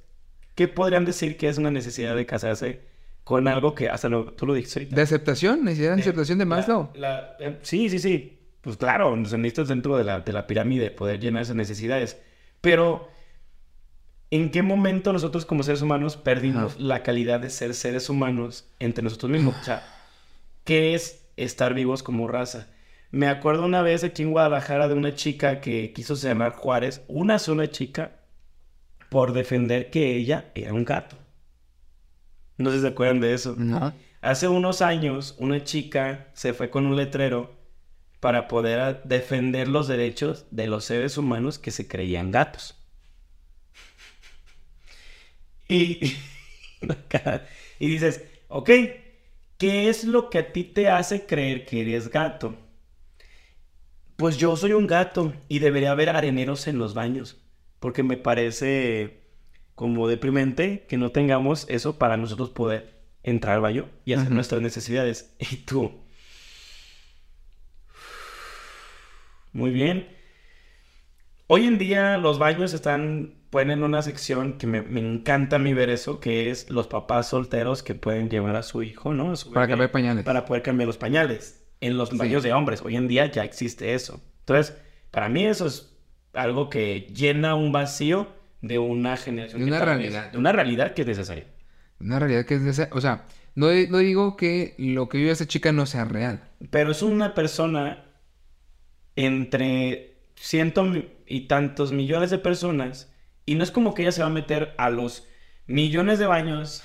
¿qué 0.56 0.70
podrían 0.70 1.04
decir 1.04 1.36
que 1.38 1.50
es 1.50 1.58
una 1.58 1.72
necesidad 1.72 2.16
de 2.16 2.26
casarse 2.26 2.82
con 3.28 3.46
algo 3.50 3.76
que 3.76 3.90
hasta 3.90 4.08
lo, 4.08 4.32
tú 4.32 4.46
lo 4.46 4.54
dijiste 4.54 4.80
ahorita? 4.80 4.96
de 4.96 5.02
aceptación, 5.02 5.66
necesidad 5.66 5.96
de 5.96 6.02
aceptación 6.02 6.38
de 6.38 6.46
La- 6.46 6.50
Maslow. 6.56 6.90
la- 6.96 7.36
eh, 7.42 7.58
sí, 7.62 7.90
sí, 7.90 8.00
sí. 8.00 8.40
Pues 8.62 8.78
claro, 8.78 9.14
nos 9.18 9.34
necesitas 9.34 9.68
dentro 9.68 9.98
de 9.98 10.06
la, 10.06 10.22
de 10.22 10.32
la 10.32 10.48
pirámide 10.48 10.92
poder 10.92 11.20
llenar 11.20 11.42
esas 11.42 11.56
necesidades. 11.58 12.18
Pero, 12.62 13.10
¿en 14.32 14.50
qué 14.50 14.62
momento 14.62 15.12
nosotros 15.12 15.46
como 15.46 15.64
seres 15.64 15.82
humanos 15.82 16.16
perdimos 16.16 16.74
Ajá. 16.76 16.82
la 16.84 17.04
calidad 17.04 17.42
de 17.42 17.50
ser 17.50 17.74
seres 17.74 18.10
humanos 18.10 18.66
entre 18.80 19.04
nosotros 19.04 19.30
mismos? 19.30 19.56
O 19.60 19.64
sea, 19.64 19.84
¿qué 20.64 20.94
es 20.96 21.28
estar 21.36 21.74
vivos 21.74 22.04
como 22.04 22.28
raza? 22.30 22.68
Me 23.12 23.28
acuerdo 23.28 23.66
una 23.66 23.82
vez 23.82 24.04
aquí 24.06 24.24
en 24.24 24.32
Guadalajara 24.32 24.88
de 24.88 24.94
una 24.94 25.16
chica 25.16 25.60
que 25.62 25.92
quiso 25.94 26.16
llamar 26.16 26.54
Juárez, 26.54 27.02
una 27.10 27.40
sola 27.40 27.70
chica, 27.70 28.12
por 29.10 29.34
defender 29.34 29.90
que 29.90 30.16
ella 30.16 30.52
era 30.56 30.74
un 30.74 30.84
gato. 30.86 31.18
No 32.58 32.72
sé 32.72 32.78
si 32.78 32.82
se 32.82 32.88
acuerdan 32.88 33.20
de 33.20 33.34
eso. 33.34 33.56
No. 33.58 33.94
Hace 34.22 34.48
unos 34.48 34.82
años, 34.82 35.36
una 35.38 35.64
chica 35.64 36.28
se 36.34 36.54
fue 36.54 36.70
con 36.70 36.86
un 36.86 36.96
letrero 36.96 37.56
para 38.20 38.48
poder 38.48 39.04
defender 39.04 39.68
los 39.68 39.88
derechos 39.88 40.46
de 40.50 40.68
los 40.68 40.86
seres 40.86 41.18
humanos 41.18 41.60
que 41.60 41.72
se 41.72 41.88
creían 41.88 42.32
gatos. 42.32 42.76
Y, 45.70 46.16
y 47.80 47.88
dices, 47.88 48.24
ok, 48.48 48.70
¿qué 49.58 49.90
es 49.90 50.04
lo 50.04 50.30
que 50.30 50.40
a 50.40 50.52
ti 50.52 50.64
te 50.64 50.90
hace 50.90 51.26
creer 51.26 51.66
que 51.66 51.82
eres 51.82 52.10
gato? 52.10 52.56
Pues 54.16 54.38
yo 54.38 54.56
soy 54.58 54.74
un 54.74 54.88
gato 54.88 55.34
y 55.48 55.60
debería 55.60 55.92
haber 55.92 56.10
areneros 56.10 56.68
en 56.68 56.80
los 56.80 56.96
baños, 56.96 57.38
porque 57.80 58.02
me 58.02 58.18
parece 58.18 59.27
como 59.78 60.08
deprimente 60.08 60.88
que 60.90 60.98
no 60.98 61.12
tengamos 61.12 61.68
eso 61.70 62.00
para 62.00 62.18
nosotros 62.18 62.50
poder 62.50 62.96
entrar 63.22 63.54
al 63.58 63.62
baño 63.62 63.88
y 64.06 64.14
hacer 64.14 64.32
nuestras 64.32 64.60
necesidades. 64.60 65.36
Y 65.52 65.58
tú. 65.58 65.92
Muy 69.54 69.70
bien. 69.70 70.08
Hoy 71.46 71.68
en 71.68 71.78
día 71.78 72.18
los 72.18 72.40
baños 72.40 72.74
están, 72.74 73.36
ponen 73.52 73.84
una 73.84 74.02
sección 74.02 74.58
que 74.58 74.66
me, 74.66 74.82
me 74.82 75.00
encanta 75.00 75.58
a 75.58 75.60
mí 75.60 75.76
ver 75.76 75.92
eso, 75.92 76.20
que 76.20 76.50
es 76.50 76.72
los 76.72 76.88
papás 76.88 77.30
solteros 77.30 77.84
que 77.84 77.94
pueden 77.94 78.32
llevar 78.32 78.56
a 78.56 78.64
su 78.64 78.82
hijo, 78.82 79.14
¿no? 79.14 79.36
Su 79.36 79.52
Para 79.52 79.68
cambiar 79.68 79.92
pañales. 79.92 80.26
Para 80.26 80.44
poder 80.46 80.64
cambiar 80.64 80.88
los 80.88 80.98
pañales. 80.98 81.64
En 81.82 81.98
los 82.00 82.10
Sí. 82.10 82.18
baños 82.18 82.42
de 82.42 82.52
hombres. 82.52 82.82
Hoy 82.82 82.96
en 82.96 83.08
día 83.08 83.28
ya 83.28 83.44
existe 83.44 83.94
eso. 83.94 84.20
Entonces, 84.40 84.76
para 85.12 85.30
mí 85.30 85.46
eso 85.46 85.68
es 85.68 85.96
algo 86.34 86.72
que 86.72 87.02
llena 87.14 87.54
un 87.54 87.72
vacío 87.72 88.36
de 88.62 88.80
una 88.80 89.18
generación. 89.18 89.62
De 89.62 89.68
una 89.68 89.84
realidad. 89.84 90.32
De 90.32 90.38
una 90.38 90.52
realidad 90.52 90.94
que 90.94 91.02
es 91.04 91.08
necesaria. 91.08 91.46
Una 92.00 92.20
realidad 92.20 92.46
que 92.46 92.56
es 92.56 92.64
de 92.64 92.72
esa- 92.72 92.90
O 92.92 93.02
sea, 93.02 93.26
no, 93.56 93.68
no 93.90 93.98
digo 94.00 94.38
que 94.38 94.76
lo 94.78 95.10
que 95.10 95.18
vive 95.18 95.32
esa 95.32 95.48
chica 95.48 95.72
no 95.72 95.86
sea 95.86 96.06
real. 96.06 96.42
Pero 96.70 96.92
es 96.92 97.02
una 97.02 97.34
persona 97.34 98.04
entre 99.16 100.16
ciento 100.36 100.86
y 101.26 101.42
tantos 101.48 101.92
millones 101.92 102.30
de 102.30 102.38
personas. 102.38 103.12
Y 103.46 103.56
no 103.56 103.64
es 103.64 103.72
como 103.72 103.94
que 103.94 104.04
ella 104.04 104.12
se 104.12 104.22
va 104.22 104.28
a 104.28 104.32
meter 104.32 104.74
a 104.78 104.90
los 104.90 105.28
millones 105.66 106.20
de 106.20 106.28
baños 106.28 106.84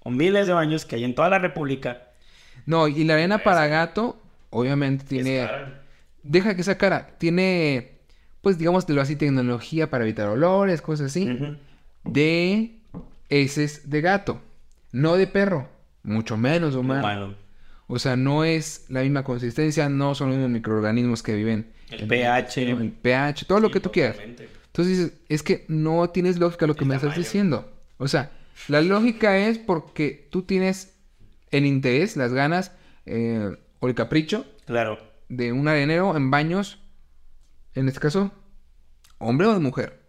o 0.00 0.10
miles 0.10 0.46
de 0.46 0.52
baños 0.52 0.84
que 0.84 0.96
hay 0.96 1.04
en 1.04 1.14
toda 1.14 1.30
la 1.30 1.38
República. 1.38 2.10
No, 2.66 2.88
y 2.88 3.04
la 3.04 3.14
arena 3.14 3.38
para 3.38 3.66
gato, 3.66 4.22
obviamente 4.50 5.04
tiene... 5.04 5.44
Es. 5.44 5.50
Deja 6.22 6.54
que 6.54 6.62
esa 6.62 6.78
cara. 6.78 7.16
Tiene, 7.18 7.93
pues 8.44 8.58
digamos, 8.58 8.86
así, 9.00 9.16
tecnología 9.16 9.90
para 9.90 10.04
evitar 10.04 10.28
olores, 10.28 10.80
cosas 10.80 11.06
así. 11.06 11.28
De 12.04 12.76
heces 13.28 13.90
de 13.90 14.00
gato. 14.00 14.40
No 14.92 15.16
de 15.16 15.26
perro. 15.26 15.68
Mucho 16.04 16.36
menos 16.36 16.76
humano. 16.76 17.00
Humano. 17.00 17.34
O 17.88 17.98
sea, 17.98 18.16
no 18.16 18.44
es 18.44 18.86
la 18.88 19.02
misma 19.02 19.24
consistencia, 19.24 19.88
no 19.88 20.14
son 20.14 20.28
los 20.28 20.36
mismos 20.36 20.52
microorganismos 20.52 21.22
que 21.22 21.34
viven. 21.34 21.72
El 21.90 22.06
pH. 22.06 22.62
El 22.70 22.92
pH, 22.92 23.44
todo 23.46 23.58
lo 23.60 23.70
que 23.70 23.80
tú 23.80 23.90
quieras. 23.90 24.16
Entonces 24.22 24.98
dices, 24.98 25.12
es 25.28 25.42
que 25.42 25.64
no 25.68 26.08
tienes 26.10 26.38
lógica 26.38 26.66
lo 26.66 26.74
que 26.76 26.84
El 26.84 26.88
me 26.88 26.96
estás 26.96 27.16
diciendo. 27.16 27.70
O 27.98 28.08
sea, 28.08 28.30
la 28.68 28.80
lógica 28.80 29.36
es 29.36 29.58
porque 29.58 30.28
tú 30.30 30.42
tienes 30.42 30.94
el 31.50 31.66
interés, 31.66 32.16
las 32.16 32.32
ganas 32.32 32.72
eh, 33.06 33.56
o 33.80 33.88
el 33.88 33.94
capricho 33.94 34.44
Claro. 34.66 34.98
de 35.28 35.52
un 35.52 35.68
arenero 35.68 36.16
en 36.16 36.30
baños, 36.30 36.80
en 37.74 37.88
este 37.88 38.00
caso, 38.00 38.30
hombre 39.18 39.46
o 39.46 39.60
mujer. 39.60 40.00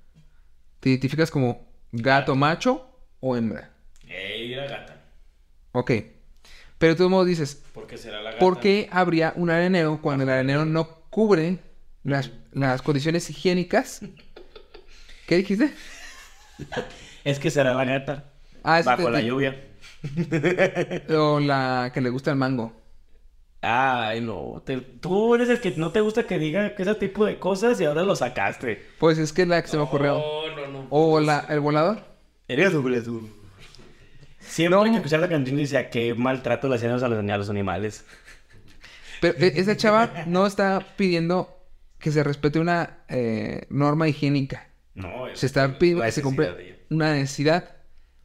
Te 0.80 0.90
identificas 0.90 1.32
como 1.32 1.68
gato 1.92 2.36
macho 2.36 2.90
o 3.20 3.36
hembra. 3.36 3.72
Ey, 4.08 4.50
la 4.56 4.66
gata. 4.68 5.02
Ok. 5.72 5.92
Pero 6.78 6.94
de 6.94 6.98
todos 6.98 7.10
modos 7.12 7.28
dices, 7.28 7.64
¿Por 7.74 7.88
qué 7.88 7.98
será 7.98 8.18
la 8.22 8.32
gata? 8.32 8.40
¿por 8.40 8.60
qué 8.60 8.88
habría 8.92 9.34
un 9.36 9.50
arenero 9.50 10.02
cuando 10.02 10.24
el 10.24 10.30
arenero 10.30 10.66
no 10.66 10.88
cubre 11.10 11.60
las, 12.04 12.32
las 12.52 12.82
condiciones 12.82 13.30
higiénicas? 13.30 14.02
¿Qué 15.28 15.38
dijiste? 15.38 15.74
Es 17.24 17.40
que 17.40 17.50
será 17.50 17.74
la 17.74 17.86
gata. 17.86 18.32
Ah, 18.64 18.80
es 18.80 18.86
Bajo 18.86 19.06
de- 19.06 19.12
la 19.12 19.22
lluvia. 19.22 19.60
O 21.10 21.40
la 21.40 21.90
que 21.94 22.02
le 22.02 22.10
gusta 22.10 22.30
el 22.30 22.38
mango. 22.38 22.85
Ay, 23.68 24.22
no. 24.22 24.62
te- 24.66 24.78
Tú 24.78 25.34
eres 25.36 25.50
el 25.50 25.60
que 25.60 25.72
no 25.72 25.92
te 25.92 26.02
gusta 26.02 26.24
que 26.28 26.38
diga 26.38 26.76
que 26.76 26.84
ese 26.84 26.96
tipo 26.96 27.26
de 27.26 27.40
cosas 27.40 27.80
y 27.82 27.86
ahora 27.86 28.04
lo 28.04 28.16
sacaste. 28.16 28.84
Pues 29.00 29.18
es 29.18 29.34
que 29.34 29.42
es 29.44 29.48
la 29.48 29.62
que 29.62 29.68
se 29.68 29.78
me 29.78 29.84
ocurrió. 29.84 30.20
No, 30.20 30.56
no, 30.56 30.68
no. 30.68 30.88
O 30.92 31.20
la, 31.20 31.46
el 31.50 31.60
volador. 31.60 32.00
Eres 32.48 32.74
doble 32.74 33.02
tú. 33.02 33.28
Siempre 34.40 34.92
que 34.92 34.98
escuchar 34.98 35.20
la 35.20 35.30
canción 35.30 35.58
decía 35.58 35.90
que 35.90 36.14
maltrato 36.14 36.70
le 36.70 36.76
hacían 36.76 36.92
a 36.92 36.98
los, 36.98 37.04
a 37.30 37.38
los 37.38 37.50
animales. 37.50 38.06
Pero 39.22 39.38
e- 39.40 39.54
esa 39.60 39.76
chava 39.76 40.26
no 40.28 40.46
está 40.46 40.86
pidiendo 40.96 41.50
que 41.98 42.12
se 42.12 42.24
respete 42.24 42.60
una 42.60 43.00
eh, 43.10 43.66
norma 43.70 44.08
higiénica. 44.08 44.68
No, 44.94 45.28
es 45.28 45.40
Se 45.40 45.48
está 45.48 45.80
pidiendo 45.80 46.04
que 46.04 46.12
se 46.12 46.22
de 46.22 46.64
ella. 46.68 46.76
una 46.92 47.14
necesidad 47.14 47.76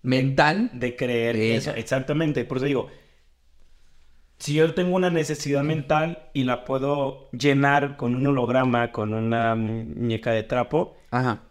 mental. 0.03 0.71
De 0.75 0.95
creer 0.97 1.37
De 1.37 1.57
eso. 1.57 1.71
Exactamente. 1.75 2.45
Por 2.45 2.59
eso 2.59 2.67
digo, 2.67 2.91
si 4.41 4.55
yo 4.55 4.75
tengo 4.75 4.97
una 4.97 5.11
necesidad 5.11 5.63
mental 5.63 6.31
y 6.33 6.43
la 6.45 6.65
puedo 6.65 7.29
llenar 7.31 7.97
con 7.97 8.17
un 8.17 8.27
holograma, 8.27 8.91
con 8.91 9.15
una 9.15 9.55
muñeca 9.55 10.33
de 10.33 10.43
trapo, 10.43 10.97
Ajá. 11.13 11.43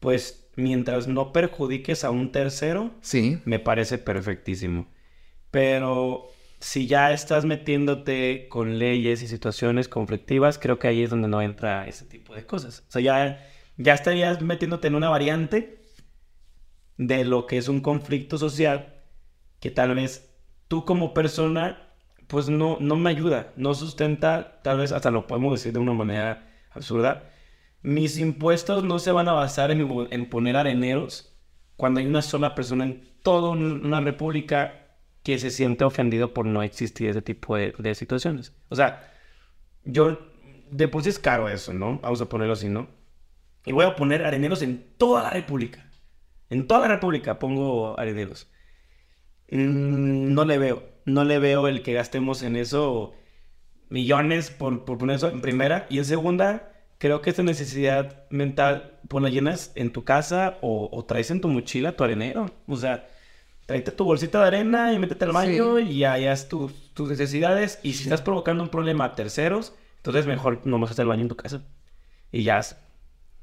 pues 0.00 0.48
mientras 0.56 1.06
no 1.08 1.32
perjudiques 1.32 2.02
a 2.04 2.10
un 2.10 2.32
tercero, 2.32 2.92
Sí. 3.02 3.40
me 3.44 3.58
parece 3.58 3.98
perfectísimo. 3.98 4.86
Pero 5.50 6.28
si 6.60 6.86
ya 6.86 7.12
estás 7.12 7.44
metiéndote 7.44 8.48
con 8.48 8.78
leyes 8.78 9.22
y 9.22 9.28
situaciones 9.28 9.88
conflictivas, 9.88 10.58
creo 10.58 10.78
que 10.78 10.88
ahí 10.88 11.02
es 11.02 11.10
donde 11.10 11.28
no 11.28 11.42
entra 11.42 11.86
ese 11.86 12.04
tipo 12.06 12.34
de 12.34 12.46
cosas. 12.46 12.84
O 12.88 12.92
sea, 12.92 13.02
ya, 13.02 13.46
ya 13.76 13.92
estarías 13.94 14.40
metiéndote 14.40 14.88
en 14.88 14.94
una 14.94 15.08
variante 15.10 15.78
de 16.96 17.24
lo 17.24 17.46
que 17.46 17.58
es 17.58 17.68
un 17.68 17.80
conflicto 17.80 18.38
social 18.38 18.94
que 19.60 19.70
tal 19.70 19.94
vez 19.94 20.34
tú 20.68 20.84
como 20.84 21.12
persona 21.12 21.82
pues 22.28 22.48
no, 22.48 22.78
no 22.80 22.96
me 22.96 23.10
ayuda, 23.10 23.52
no 23.56 23.74
sustenta, 23.74 24.60
tal 24.62 24.78
vez 24.78 24.92
hasta 24.92 25.10
lo 25.10 25.26
podemos 25.26 25.52
decir 25.52 25.72
de 25.72 25.78
una 25.78 25.92
manera 25.92 26.46
absurda. 26.70 27.30
Mis 27.82 28.18
impuestos 28.18 28.84
no 28.84 28.98
se 28.98 29.12
van 29.12 29.28
a 29.28 29.32
basar 29.32 29.70
en, 29.70 30.28
poner 30.30 30.56
areneros 30.56 31.36
cuando 31.76 32.00
hay 32.00 32.06
una 32.06 32.22
sola 32.22 32.54
persona 32.54 32.84
en 32.84 33.08
toda 33.22 33.50
un- 33.50 33.84
una 33.86 34.00
república 34.00 34.82
que 35.22 35.38
se 35.38 35.50
siente 35.50 35.84
ofendido 35.84 36.32
por 36.34 36.46
no 36.46 36.62
existir 36.62 37.08
ese 37.10 37.22
tipo 37.22 37.56
de, 37.56 37.74
de 37.78 37.94
situaciones. 37.94 38.54
O 38.68 38.76
sea, 38.76 39.12
yo, 39.84 40.18
de 40.70 40.88
por 40.88 41.02
sí 41.02 41.10
es 41.10 41.18
caro 41.18 41.48
eso, 41.48 41.72
¿no? 41.74 41.98
Vamos 42.00 42.20
a 42.20 42.28
ponerlo 42.28 42.54
así, 42.54 42.68
¿no? 42.68 42.88
Y 43.66 43.72
voy 43.72 43.84
a 43.84 43.96
poner 43.96 44.24
areneros 44.24 44.62
en 44.62 44.94
toda 44.98 45.22
la 45.24 45.30
república. 45.30 45.90
En 46.50 46.66
toda 46.68 46.80
la 46.82 46.88
república 46.94 47.38
pongo 47.38 47.98
areneros. 47.98 48.48
Mm, 49.50 50.34
no 50.34 50.44
le 50.44 50.58
veo, 50.58 50.82
no 51.06 51.24
le 51.24 51.38
veo 51.38 51.68
el 51.68 51.82
que 51.82 51.94
gastemos 51.94 52.42
en 52.42 52.56
eso 52.56 53.14
millones 53.88 54.50
por, 54.50 54.84
por 54.84 54.98
poner 54.98 55.16
eso 55.16 55.30
en 55.30 55.40
primera. 55.40 55.86
Y 55.88 55.98
en 55.98 56.04
segunda, 56.04 56.72
creo 56.98 57.22
que 57.22 57.30
esta 57.30 57.42
necesidad 57.42 58.28
mental, 58.28 58.98
pues 59.08 59.22
la 59.22 59.30
llenas 59.30 59.72
en 59.76 59.92
tu 59.92 60.04
casa 60.04 60.58
o, 60.60 60.90
o 60.92 61.04
traes 61.04 61.30
en 61.30 61.40
tu 61.40 61.48
mochila 61.48 61.96
tu 61.96 62.04
arenero. 62.04 62.50
O 62.66 62.76
sea, 62.76 63.08
tráete 63.66 63.92
tu 63.92 64.04
bolsita 64.04 64.40
de 64.40 64.46
arena 64.46 64.92
y 64.92 64.98
métete 64.98 65.24
al 65.24 65.32
baño 65.32 65.78
y 65.78 66.04
ahí 66.04 66.26
haz 66.26 66.48
tus, 66.48 66.92
tus 66.92 67.08
necesidades. 67.08 67.78
Y 67.82 67.94
si 67.94 68.02
estás 68.04 68.22
provocando 68.22 68.62
un 68.62 68.68
problema 68.68 69.04
a 69.04 69.14
terceros, 69.14 69.74
entonces 69.98 70.26
mejor 70.26 70.60
no 70.64 70.78
vas 70.78 70.90
a 70.90 70.92
hacer 70.92 71.04
el 71.04 71.08
baño 71.08 71.22
en 71.22 71.28
tu 71.28 71.36
casa. 71.36 71.62
Y 72.32 72.42
ya. 72.42 72.60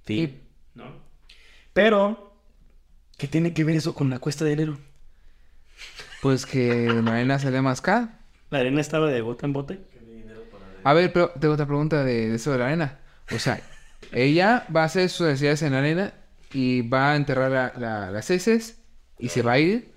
Sí. 0.05 0.41
¿No? 0.76 0.86
Pero, 1.72 2.36
¿qué 3.18 3.28
tiene 3.28 3.53
que 3.53 3.64
ver 3.64 3.78
eso 3.78 3.95
con 3.95 4.09
la 4.09 4.20
cuesta 4.20 4.43
de 4.43 4.53
enero? 4.53 4.78
Pues 6.24 6.45
que 6.47 6.88
la 7.03 7.11
arena 7.11 7.38
sale 7.38 7.61
más 7.61 7.82
cara. 7.82 8.19
La 8.49 8.59
arena 8.59 8.82
estaba 8.82 9.07
de 9.09 9.21
bote 9.21 9.45
en 9.45 9.53
bote. 9.53 9.80
A 10.86 10.93
ver, 10.93 11.13
pero 11.13 11.30
tengo 11.39 11.53
otra 11.53 11.65
pregunta 11.65 12.03
de, 12.03 12.30
de 12.30 12.36
eso 12.36 12.51
de 12.51 12.57
la 12.59 12.67
arena. 12.67 12.99
O 13.32 13.39
sea, 13.39 13.61
ella 14.11 14.65
va 14.76 14.82
a 14.82 14.86
hacer 14.86 15.09
sus 15.09 15.28
necesidades 15.28 15.61
en 15.63 15.74
la 15.74 15.80
arena 15.80 16.13
y 16.53 16.82
va 16.88 17.11
a 17.11 17.15
enterrar 17.15 17.51
la- 17.51 17.74
la- 17.78 18.11
las 18.11 18.30
heces 18.32 18.80
y 19.19 19.30
se 19.30 19.41
va 19.41 19.53
a 19.53 19.59
ir 19.59 19.93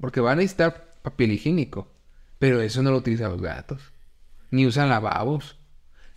porque 0.00 0.20
va 0.20 0.32
a 0.32 0.36
necesitar 0.36 0.92
papel 1.02 1.32
higiénico. 1.32 1.92
Pero 2.38 2.60
eso 2.62 2.82
no 2.82 2.90
lo 2.90 2.96
utilizan 2.98 3.30
los 3.32 3.42
gatos. 3.42 3.82
Ni 4.50 4.66
usan 4.66 4.88
lavabos. 4.88 5.58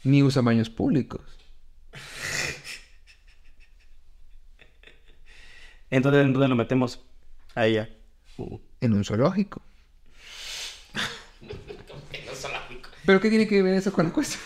Ni 0.04 0.24
usan 0.24 0.46
baños 0.46 0.70
públicos. 0.70 1.22
Entonces, 5.90 6.26
¿en 6.26 6.34
dónde 6.34 6.48
lo 6.48 6.56
metemos? 6.56 7.02
A 7.56 7.68
ella 7.68 7.90
en 8.86 8.94
un 8.94 9.04
zoológico. 9.04 9.62
En 11.42 12.30
un 12.30 12.36
zoológico. 12.36 12.90
¿Pero 13.06 13.20
qué 13.20 13.30
tiene 13.30 13.48
que 13.48 13.62
ver 13.62 13.74
eso 13.76 13.92
con 13.92 14.06
la 14.08 14.14
cuestión? 14.14 14.42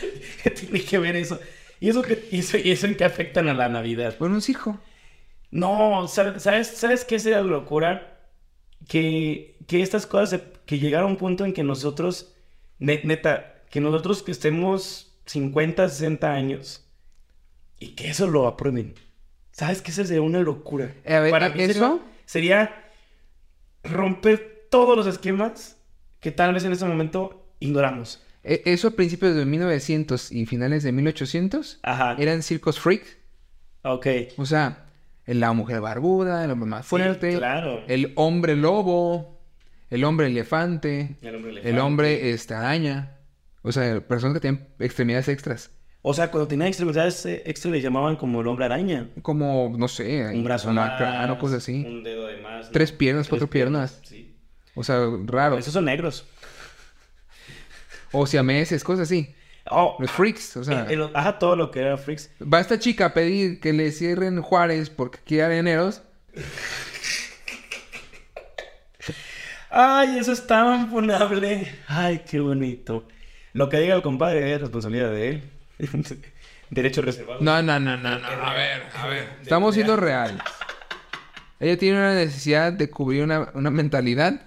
¿Qué 0.42 0.50
tiene 0.50 0.84
que 0.84 0.98
ver 0.98 1.16
eso? 1.16 1.40
¿Y 1.80 1.88
eso, 1.88 2.02
que, 2.02 2.28
y 2.30 2.40
eso, 2.40 2.86
en 2.86 2.96
qué 2.96 3.04
afectan 3.04 3.48
a 3.48 3.54
la 3.54 3.68
Navidad? 3.68 4.16
Bueno, 4.18 4.36
un 4.36 4.42
circo. 4.42 4.78
No, 5.50 6.08
¿sabes, 6.08 6.68
¿sabes 6.68 7.04
qué 7.04 7.16
es 7.16 7.24
la 7.26 7.42
locura? 7.42 8.18
Que, 8.88 9.58
que 9.66 9.82
estas 9.82 10.06
cosas, 10.06 10.40
que 10.64 10.78
llegaron 10.78 11.08
a 11.08 11.12
un 11.12 11.16
punto 11.16 11.44
en 11.44 11.52
que 11.52 11.62
nosotros, 11.62 12.34
neta, 12.78 13.62
que 13.70 13.80
nosotros 13.80 14.22
que 14.22 14.32
estemos 14.32 15.18
50, 15.26 15.88
60 15.88 16.32
años 16.32 16.84
y 17.78 17.94
que 17.94 18.08
eso 18.08 18.26
lo 18.26 18.46
aprueben. 18.46 18.94
¿Sabes 19.56 19.80
qué? 19.80 19.90
Eso 19.90 20.04
sería 20.04 20.20
una 20.22 20.40
locura. 20.40 20.92
Eh, 21.04 21.14
a 21.14 21.20
ver, 21.20 21.30
Para 21.30 21.48
mí 21.48 21.62
¿eso? 21.62 22.00
sería, 22.26 22.60
sería 22.66 22.84
romper 23.84 24.66
todos 24.70 24.96
los 24.96 25.06
esquemas 25.06 25.76
que 26.20 26.30
tal 26.30 26.52
vez 26.54 26.64
en 26.64 26.72
ese 26.72 26.84
momento 26.84 27.46
ignoramos. 27.60 28.22
E- 28.44 28.62
Eso 28.66 28.88
a 28.88 28.90
principios 28.92 29.34
de 29.34 29.44
1900 29.46 30.30
y 30.32 30.44
finales 30.46 30.82
de 30.82 30.92
1800 30.92 31.80
Ajá. 31.82 32.16
eran 32.18 32.42
circos 32.42 32.78
freak. 32.80 33.02
Ok. 33.82 34.06
O 34.36 34.44
sea, 34.46 34.86
la 35.26 35.52
mujer 35.52 35.80
barbuda, 35.80 36.44
el 36.44 36.50
hombre 36.50 36.68
más 36.68 36.86
fuerte, 36.86 37.32
Sí, 37.32 37.38
claro. 37.38 37.82
el 37.88 38.12
hombre 38.16 38.56
lobo, 38.56 39.40
el 39.90 40.04
hombre 40.04 40.26
elefante, 40.26 41.16
El 41.22 41.36
hombre 41.36 41.50
el 41.52 41.58
elefante. 41.58 41.80
hombre 41.80 42.30
este, 42.30 42.54
araña. 42.54 43.16
O 43.62 43.72
sea, 43.72 44.00
personas 44.06 44.34
que 44.34 44.40
tienen 44.40 44.68
extremidades 44.80 45.28
extras. 45.28 45.70
O 46.08 46.14
sea, 46.14 46.30
cuando 46.30 46.46
tenían 46.46 46.68
extremidades 46.68 47.26
eh, 47.26 47.42
extra 47.46 47.68
le 47.68 47.80
llamaban 47.80 48.14
como 48.14 48.40
el 48.40 48.46
hombre 48.46 48.64
araña. 48.64 49.08
Como, 49.22 49.74
no 49.76 49.88
sé, 49.88 50.24
Un 50.32 50.44
brazo 50.44 50.70
una 50.70 50.86
más. 50.86 50.98
cráneo, 50.98 51.36
cosas 51.36 51.58
así. 51.64 51.84
Un 51.84 52.04
dedo 52.04 52.28
de 52.28 52.36
más. 52.36 52.66
¿no? 52.66 52.70
Tres 52.70 52.92
piernas, 52.92 53.26
cuatro 53.28 53.50
piernas. 53.50 53.98
Sí. 54.04 54.32
O 54.76 54.84
sea, 54.84 55.00
raro. 55.24 55.58
Esos 55.58 55.72
son 55.74 55.86
negros. 55.86 56.24
O 58.12 58.24
siameses, 58.24 58.84
cosas 58.84 59.08
así. 59.08 59.34
Oh, 59.68 59.96
Los 59.98 60.12
freaks, 60.12 60.56
o 60.58 60.62
sea. 60.62 60.86
eh, 60.88 60.94
eh, 60.94 61.10
ajá, 61.12 61.40
todo 61.40 61.56
lo 61.56 61.72
que 61.72 61.80
era 61.80 61.96
freaks. 61.96 62.30
Va 62.40 62.60
esta 62.60 62.78
chica 62.78 63.06
a 63.06 63.12
pedir 63.12 63.58
que 63.58 63.72
le 63.72 63.90
cierren 63.90 64.40
Juárez 64.42 64.90
porque 64.90 65.18
quiere 65.24 65.42
areneros. 65.42 66.02
Ay, 69.70 70.18
eso 70.20 70.30
es 70.30 70.46
tan 70.46 70.88
funable. 70.88 71.66
Ay, 71.88 72.20
qué 72.30 72.38
bonito. 72.38 73.08
Lo 73.54 73.68
que 73.68 73.78
diga 73.80 73.96
el 73.96 74.02
compadre 74.02 74.54
es 74.54 74.60
responsabilidad 74.60 75.10
de 75.10 75.28
él. 75.30 75.42
Derecho 76.70 77.02
reservado. 77.02 77.40
No, 77.40 77.62
no, 77.62 77.78
no, 77.78 77.96
no, 77.96 78.18
no. 78.18 78.26
A 78.26 78.54
ver, 78.54 78.82
a 78.94 79.06
ver. 79.06 79.28
Estamos 79.42 79.74
siendo 79.74 79.96
reales. 79.96 80.40
Ella 81.60 81.76
tiene 81.78 81.98
una 81.98 82.14
necesidad 82.14 82.72
de 82.72 82.90
cubrir 82.90 83.22
una, 83.22 83.50
una 83.54 83.70
mentalidad. 83.70 84.40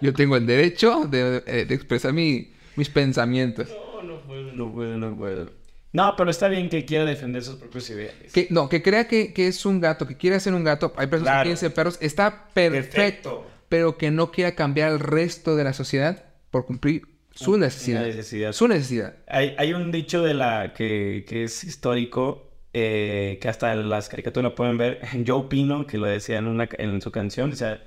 Yo 0.00 0.12
tengo 0.12 0.36
el 0.36 0.46
derecho 0.46 1.06
de, 1.08 1.40
de- 1.40 1.64
de 1.64 1.74
expresar 1.74 2.12
mi- 2.12 2.52
mis 2.76 2.88
pensamientos. 2.88 3.68
No, 3.68 4.02
no 4.02 4.20
puedo, 4.22 4.52
no 4.52 4.72
puedo, 4.72 4.96
no 4.98 5.16
puedo. 5.16 5.50
No, 5.92 6.14
pero 6.16 6.30
está 6.30 6.48
bien 6.48 6.68
que 6.68 6.84
quiera 6.84 7.04
defender 7.04 7.42
sus 7.42 7.56
propios 7.56 7.88
ideales. 7.90 8.32
Que, 8.32 8.46
no, 8.50 8.68
que 8.68 8.82
crea 8.82 9.08
que, 9.08 9.32
que 9.32 9.48
es 9.48 9.64
un 9.66 9.80
gato, 9.80 10.06
que 10.06 10.16
quiere 10.16 10.38
ser 10.38 10.52
un 10.54 10.62
gato. 10.62 10.92
Hay 10.96 11.06
personas 11.08 11.32
Claro. 11.32 11.40
que 11.40 11.44
quieren 11.46 11.56
ser 11.58 11.74
perros. 11.74 11.98
Está 12.00 12.48
perfecto. 12.52 12.94
Perfecto. 12.94 13.50
Pero 13.68 13.98
que 13.98 14.10
no 14.10 14.30
quiera 14.30 14.54
cambiar 14.54 14.90
al 14.90 15.00
resto 15.00 15.56
de 15.56 15.64
la 15.64 15.72
sociedad 15.72 16.24
por 16.50 16.64
cumplir 16.66 17.02
su 17.44 17.56
necesidad. 17.58 18.02
necesidad. 18.04 18.52
Su 18.52 18.68
necesidad. 18.68 19.14
Hay, 19.28 19.54
hay 19.58 19.72
un 19.74 19.90
dicho 19.90 20.22
de 20.22 20.34
la 20.34 20.72
que, 20.74 21.24
que 21.28 21.44
es 21.44 21.64
histórico, 21.64 22.50
eh, 22.72 23.38
que 23.40 23.48
hasta 23.48 23.74
las 23.74 24.08
caricaturas 24.08 24.50
lo 24.50 24.54
pueden 24.54 24.76
ver. 24.78 25.00
Yo 25.24 25.36
opino, 25.38 25.86
que 25.86 25.98
lo 25.98 26.06
decía 26.06 26.38
en, 26.38 26.46
una, 26.46 26.68
en 26.78 27.00
su 27.00 27.10
canción, 27.10 27.52
o 27.52 27.56
sea, 27.56 27.82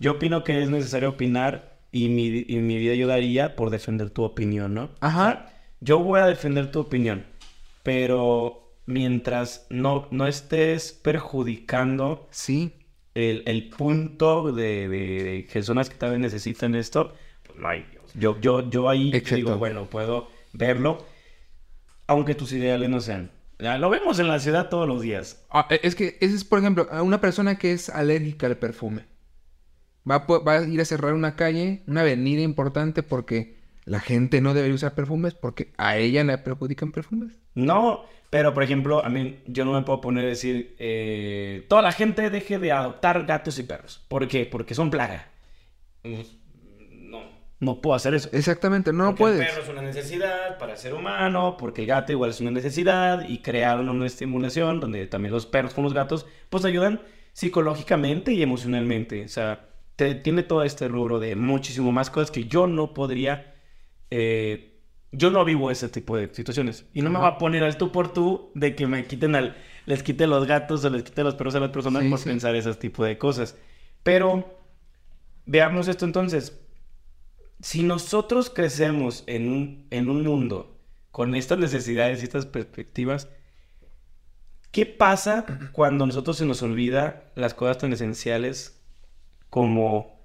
yo 0.00 0.12
opino 0.12 0.44
que 0.44 0.62
es 0.62 0.70
necesario 0.70 1.08
opinar 1.10 1.80
y 1.90 2.08
mi, 2.08 2.44
y 2.46 2.56
mi 2.58 2.76
vida 2.78 2.94
yo 2.94 3.08
daría 3.08 3.56
por 3.56 3.70
defender 3.70 4.10
tu 4.10 4.22
opinión, 4.22 4.72
¿no? 4.74 4.90
Ajá. 5.00 5.28
O 5.28 5.30
sea, 5.32 5.62
yo 5.80 5.98
voy 5.98 6.20
a 6.20 6.26
defender 6.26 6.70
tu 6.70 6.78
opinión, 6.80 7.24
pero 7.82 8.76
mientras 8.86 9.66
no, 9.70 10.06
no 10.10 10.26
estés 10.28 10.92
perjudicando 10.92 12.28
Sí. 12.30 12.72
el, 13.14 13.42
el 13.46 13.68
punto 13.70 14.52
de, 14.52 14.88
de- 14.88 15.22
de 15.24 15.48
personas 15.52 15.88
que 15.90 15.96
también 15.96 16.20
necesitan 16.22 16.74
esto, 16.74 17.12
pues 17.44 17.58
no 17.58 17.68
hay. 17.68 17.84
Yo, 18.18 18.40
yo, 18.40 18.68
yo 18.68 18.88
ahí 18.88 19.10
digo, 19.10 19.56
bueno, 19.58 19.86
puedo 19.86 20.28
verlo, 20.52 21.04
aunque 22.06 22.34
tus 22.34 22.52
ideales 22.52 22.88
no 22.88 23.00
sean. 23.00 23.30
Ya, 23.58 23.76
lo 23.76 23.90
vemos 23.90 24.18
en 24.18 24.28
la 24.28 24.38
ciudad 24.38 24.68
todos 24.68 24.86
los 24.86 25.02
días. 25.02 25.44
Ah, 25.50 25.66
e- 25.70 25.80
es 25.82 25.94
que 25.94 26.16
ese 26.20 26.34
es, 26.36 26.44
por 26.44 26.58
ejemplo, 26.60 26.86
una 27.02 27.20
persona 27.20 27.58
que 27.58 27.72
es 27.72 27.88
alérgica 27.88 28.46
al 28.46 28.56
perfume. 28.56 29.06
Va 30.08 30.16
a, 30.16 30.38
va 30.38 30.58
a 30.58 30.62
ir 30.64 30.80
a 30.80 30.84
cerrar 30.84 31.12
una 31.12 31.36
calle, 31.36 31.82
una 31.86 32.00
avenida 32.02 32.40
importante 32.40 33.02
porque 33.02 33.58
la 33.84 34.00
gente 34.00 34.40
no 34.40 34.54
debería 34.54 34.74
usar 34.74 34.94
perfumes 34.94 35.34
porque 35.34 35.72
a 35.76 35.96
ella 35.96 36.24
le 36.24 36.38
perjudican 36.38 36.92
perfumes. 36.92 37.32
No, 37.54 38.04
pero 38.30 38.54
por 38.54 38.62
ejemplo, 38.62 39.04
a 39.04 39.08
mí 39.08 39.40
yo 39.46 39.64
no 39.64 39.72
me 39.72 39.82
puedo 39.82 40.00
poner 40.00 40.24
a 40.24 40.28
decir, 40.28 40.76
eh, 40.78 41.66
toda 41.68 41.82
la 41.82 41.92
gente 41.92 42.30
deje 42.30 42.58
de 42.58 42.72
adoptar 42.72 43.26
gatos 43.26 43.58
y 43.58 43.64
perros. 43.64 44.04
¿Por 44.08 44.28
qué? 44.28 44.46
Porque 44.46 44.74
son 44.74 44.90
plaga. 44.90 45.28
No, 47.60 47.80
puedo 47.80 47.96
hacer 47.96 48.14
eso. 48.14 48.28
Exactamente, 48.32 48.92
no 48.92 49.06
Porque 49.06 49.18
puedes. 49.18 49.40
El 49.40 49.46
perro 49.48 49.62
es 49.62 49.68
una 49.68 49.82
necesidad 49.82 50.58
para 50.58 50.72
el 50.72 50.78
ser 50.78 50.94
humano, 50.94 51.56
porque 51.58 51.80
el 51.82 51.88
gato 51.88 52.12
igual 52.12 52.30
es 52.30 52.40
una 52.40 52.52
necesidad 52.52 53.28
y 53.28 53.38
crearon 53.38 53.88
una 53.88 54.06
estimulación 54.06 54.78
donde 54.80 55.06
también 55.08 55.32
los 55.34 55.46
perros 55.46 55.74
con 55.74 55.82
los 55.84 55.92
gatos 55.94 56.26
pues 56.50 56.64
ayudan 56.64 57.00
psicológicamente 57.32 58.32
y 58.32 58.42
emocionalmente. 58.42 59.24
O 59.24 59.28
sea, 59.28 59.68
te- 59.96 60.14
tiene 60.14 60.44
todo 60.44 60.62
este 60.62 60.86
rubro 60.86 61.18
de 61.18 61.34
muchísimo 61.34 61.90
más 61.90 62.10
cosas 62.10 62.30
que 62.30 62.44
yo 62.44 62.66
no 62.68 62.94
podría... 62.94 63.54
eh, 64.10 64.64
yo 65.10 65.30
no 65.30 65.42
vivo 65.44 65.70
ese 65.70 65.88
tipo 65.88 66.16
de 66.18 66.28
situaciones. 66.34 66.84
Y 66.92 67.00
no 67.02 67.08
me 67.10 67.18
va 67.18 67.28
a 67.28 67.38
poner 67.38 67.64
al 67.64 67.78
tú 67.78 67.90
por 67.90 68.12
tú 68.12 68.52
de 68.54 68.74
que 68.76 68.86
me 68.86 69.04
quiten 69.06 69.34
al... 69.34 69.56
Les 69.86 70.02
quite 70.02 70.26
los 70.26 70.46
gatos 70.46 70.84
o 70.84 70.90
les 70.90 71.02
quite 71.02 71.24
los 71.24 71.34
perros 71.34 71.54
a 71.54 71.60
las 71.60 71.70
personas 71.70 72.02
Sí, 72.02 72.08
por 72.10 72.18
sí. 72.18 72.28
pensar 72.28 72.54
ese 72.54 72.74
tipo 72.74 73.02
de 73.04 73.16
cosas. 73.16 73.56
Pero 74.02 74.58
veamos 75.46 75.88
esto 75.88 76.04
entonces 76.04 76.60
si 77.60 77.82
nosotros 77.82 78.50
crecemos 78.50 79.24
en 79.26 79.48
un, 79.48 79.86
en 79.90 80.08
un 80.08 80.22
mundo 80.22 80.78
con 81.10 81.34
estas 81.34 81.58
necesidades 81.58 82.20
y 82.20 82.24
estas 82.24 82.46
perspectivas, 82.46 83.28
¿qué 84.70 84.86
pasa 84.86 85.44
cuando 85.72 86.04
a 86.04 86.06
nosotros 86.06 86.36
se 86.36 86.46
nos 86.46 86.62
olvida 86.62 87.32
las 87.34 87.54
cosas 87.54 87.78
tan 87.78 87.92
esenciales 87.92 88.80
como 89.50 90.20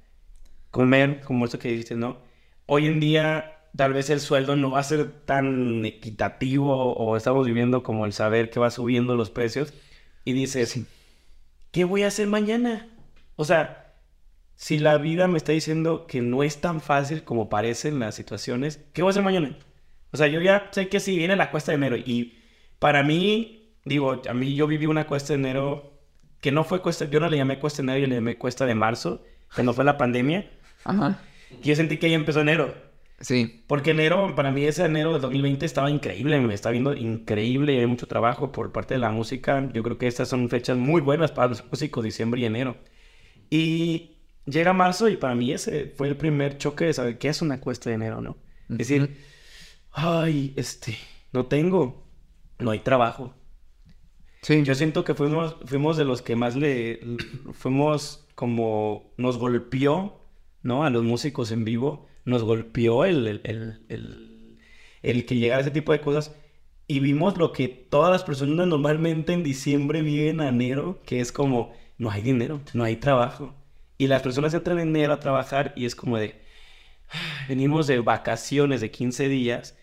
comer, 0.72 1.22
como 1.22 1.46
esto 1.46 1.60
que 1.60 1.70
dijiste, 1.70 1.96
¿no? 1.96 2.18
Hoy 2.66 2.88
en 2.88 3.00
día 3.00 3.54
tal 3.76 3.94
vez 3.94 4.10
el 4.10 4.20
sueldo 4.20 4.56
no 4.56 4.72
va 4.72 4.80
a 4.80 4.84
ser 4.84 5.12
tan 5.26 5.86
equitativo 5.86 6.94
o 6.94 7.18
estamos 7.18 7.46
viviendo 7.48 7.84
como 7.84 8.06
el 8.06 8.14
saber 8.14 8.50
que 8.50 8.60
va 8.60 8.70
subiendo 8.70 9.16
los 9.16 9.30
precios 9.30 9.74
y 10.26 10.34
dices, 10.34 10.80
¿qué 11.72 11.84
voy 11.84 12.04
a 12.04 12.08
hacer 12.08 12.28
mañana? 12.28 12.90
O 13.36 13.46
sea, 13.46 13.83
si 14.56 14.80
la 14.80 14.98
vida 14.98 15.28
me 15.28 15.38
está 15.38 15.52
diciendo 15.52 16.06
que 16.08 16.22
no 16.22 16.44
es 16.44 16.62
tan 16.62 16.82
fácil 16.82 17.24
como 17.24 17.50
parecen 17.50 18.00
las 18.00 18.16
situaciones, 18.16 18.84
¿qué 18.94 19.02
voy 19.02 19.10
a 19.10 19.12
hacer 19.12 19.24
mañana? 19.24 19.58
O 20.12 20.18
sea, 20.18 20.28
yo 20.28 20.40
ya 20.42 20.70
sé 20.72 20.90
que 20.90 21.00
si 21.00 21.18
viene 21.18 21.36
la 21.36 21.52
cuesta 21.52 21.72
de 21.72 21.78
enero 21.78 21.98
y 21.98 22.38
para 22.80 23.04
mí, 23.04 23.78
digo, 23.86 24.22
a 24.30 24.34
mí 24.34 24.56
yo 24.56 24.68
viví 24.68 24.86
una 24.86 25.08
cuesta 25.08 25.34
de 25.34 25.40
enero 25.40 26.02
que 26.40 26.52
no 26.52 26.64
fue 26.64 26.82
cuesta, 26.82 27.06
yo 27.06 27.20
no 27.20 27.30
le 27.30 27.38
llamé 27.38 27.60
cuesta 27.60 27.82
de 27.82 27.84
enero, 27.84 28.00
yo 28.02 28.08
le 28.08 28.16
llamé 28.16 28.38
cuesta 28.38 28.66
de 28.66 28.76
marzo, 28.76 29.24
cuando 29.56 29.74
fue 29.74 29.86
la 29.86 29.98
pandemia, 29.98 30.52
Ajá. 30.84 31.20
y 31.62 31.70
yo 31.70 31.76
sentí 31.76 31.98
que 31.98 32.08
ahí 32.08 32.14
empezó 32.14 32.42
enero. 32.42 32.74
Sí. 33.20 33.64
Porque 33.68 33.92
enero, 33.92 34.36
para 34.36 34.52
mí 34.52 34.66
ese 34.66 34.84
enero 34.84 35.14
del 35.14 35.22
2020 35.22 35.66
estaba 35.66 35.90
increíble, 35.90 36.40
me 36.42 36.54
está 36.54 36.72
viendo 36.72 36.94
increíble 36.94 37.74
y 37.74 37.80
hay 37.80 37.86
mucho 37.86 38.08
trabajo 38.08 38.52
por 38.52 38.74
parte 38.74 38.96
de 38.96 39.00
la 39.00 39.12
música. 39.12 39.70
Yo 39.74 39.82
creo 39.82 39.98
que 39.98 40.08
estas 40.08 40.28
son 40.28 40.50
fechas 40.50 40.78
muy 40.78 41.00
buenas 41.00 41.32
para 41.32 41.48
los 41.48 41.64
músicos, 41.66 42.04
diciembre 42.04 42.42
y 42.42 42.46
enero. 42.46 42.76
Y 43.50 44.13
llega 44.46 44.74
marzo 44.74 45.10
y 45.10 45.18
para 45.18 45.36
mí 45.36 45.52
ese 45.52 45.94
fue 45.96 46.08
el 46.08 46.18
primer 46.18 46.58
choque 46.58 46.86
de 46.86 46.94
saber 46.94 47.18
qué 47.18 47.30
es 47.30 47.42
una 47.42 47.60
cuesta 47.60 47.90
de 47.90 47.96
enero, 47.96 48.22
¿no? 48.22 48.38
Es 48.70 48.78
decir, 48.78 49.18
ay, 49.92 50.54
este, 50.56 50.98
no 51.32 51.46
tengo, 51.46 52.08
no 52.60 52.72
hay 52.72 52.80
trabajo. 52.80 53.34
Sí. 54.42 54.64
Yo 54.64 54.76
siento 54.76 55.04
que 55.04 55.14
fuimos, 55.14 55.56
fuimos 55.66 55.96
de 55.96 56.06
los 56.06 56.22
que 56.22 56.36
más 56.36 56.56
le, 56.56 57.00
fuimos 57.54 58.28
como, 58.36 59.14
nos 59.18 59.38
golpeó, 59.38 60.20
¿no? 60.62 60.84
A 60.84 60.90
los 60.90 61.04
músicos 61.04 61.52
en 61.52 61.64
vivo, 61.64 62.08
nos 62.26 62.44
golpeó 62.44 63.06
el, 63.06 63.28
el, 63.28 63.42
el, 63.44 63.86
el, 63.90 64.60
el 65.02 65.26
que 65.26 65.36
llegara 65.36 65.62
ese 65.62 65.72
tipo 65.72 65.92
de 65.92 66.02
cosas. 66.02 66.36
Y 66.88 67.00
vimos 67.00 67.38
lo 67.38 67.54
que 67.54 67.70
todas 67.70 68.12
las 68.12 68.24
personas 68.24 68.68
normalmente 68.68 69.32
en 69.32 69.44
diciembre 69.44 70.02
viven 70.02 70.42
a 70.42 70.50
enero, 70.50 71.02
que 71.06 71.22
es 71.22 71.32
como, 71.32 71.74
no 71.98 72.12
hay 72.12 72.22
dinero, 72.22 72.60
no 72.74 72.84
hay 72.84 72.98
trabajo. 72.98 73.56
Y 73.98 74.08
las 74.08 74.22
personas 74.22 74.54
entran 74.54 74.80
en 74.80 74.90
enero 74.90 75.14
a 75.14 75.20
trabajar 75.20 75.74
y 75.76 75.86
es 75.86 75.96
como 75.96 76.18
de, 76.18 76.42
"Ah, 77.10 77.46
venimos 77.48 77.88
de 77.88 78.00
vacaciones 78.00 78.82
de 78.82 78.92
15 78.92 79.28
días 79.30 79.78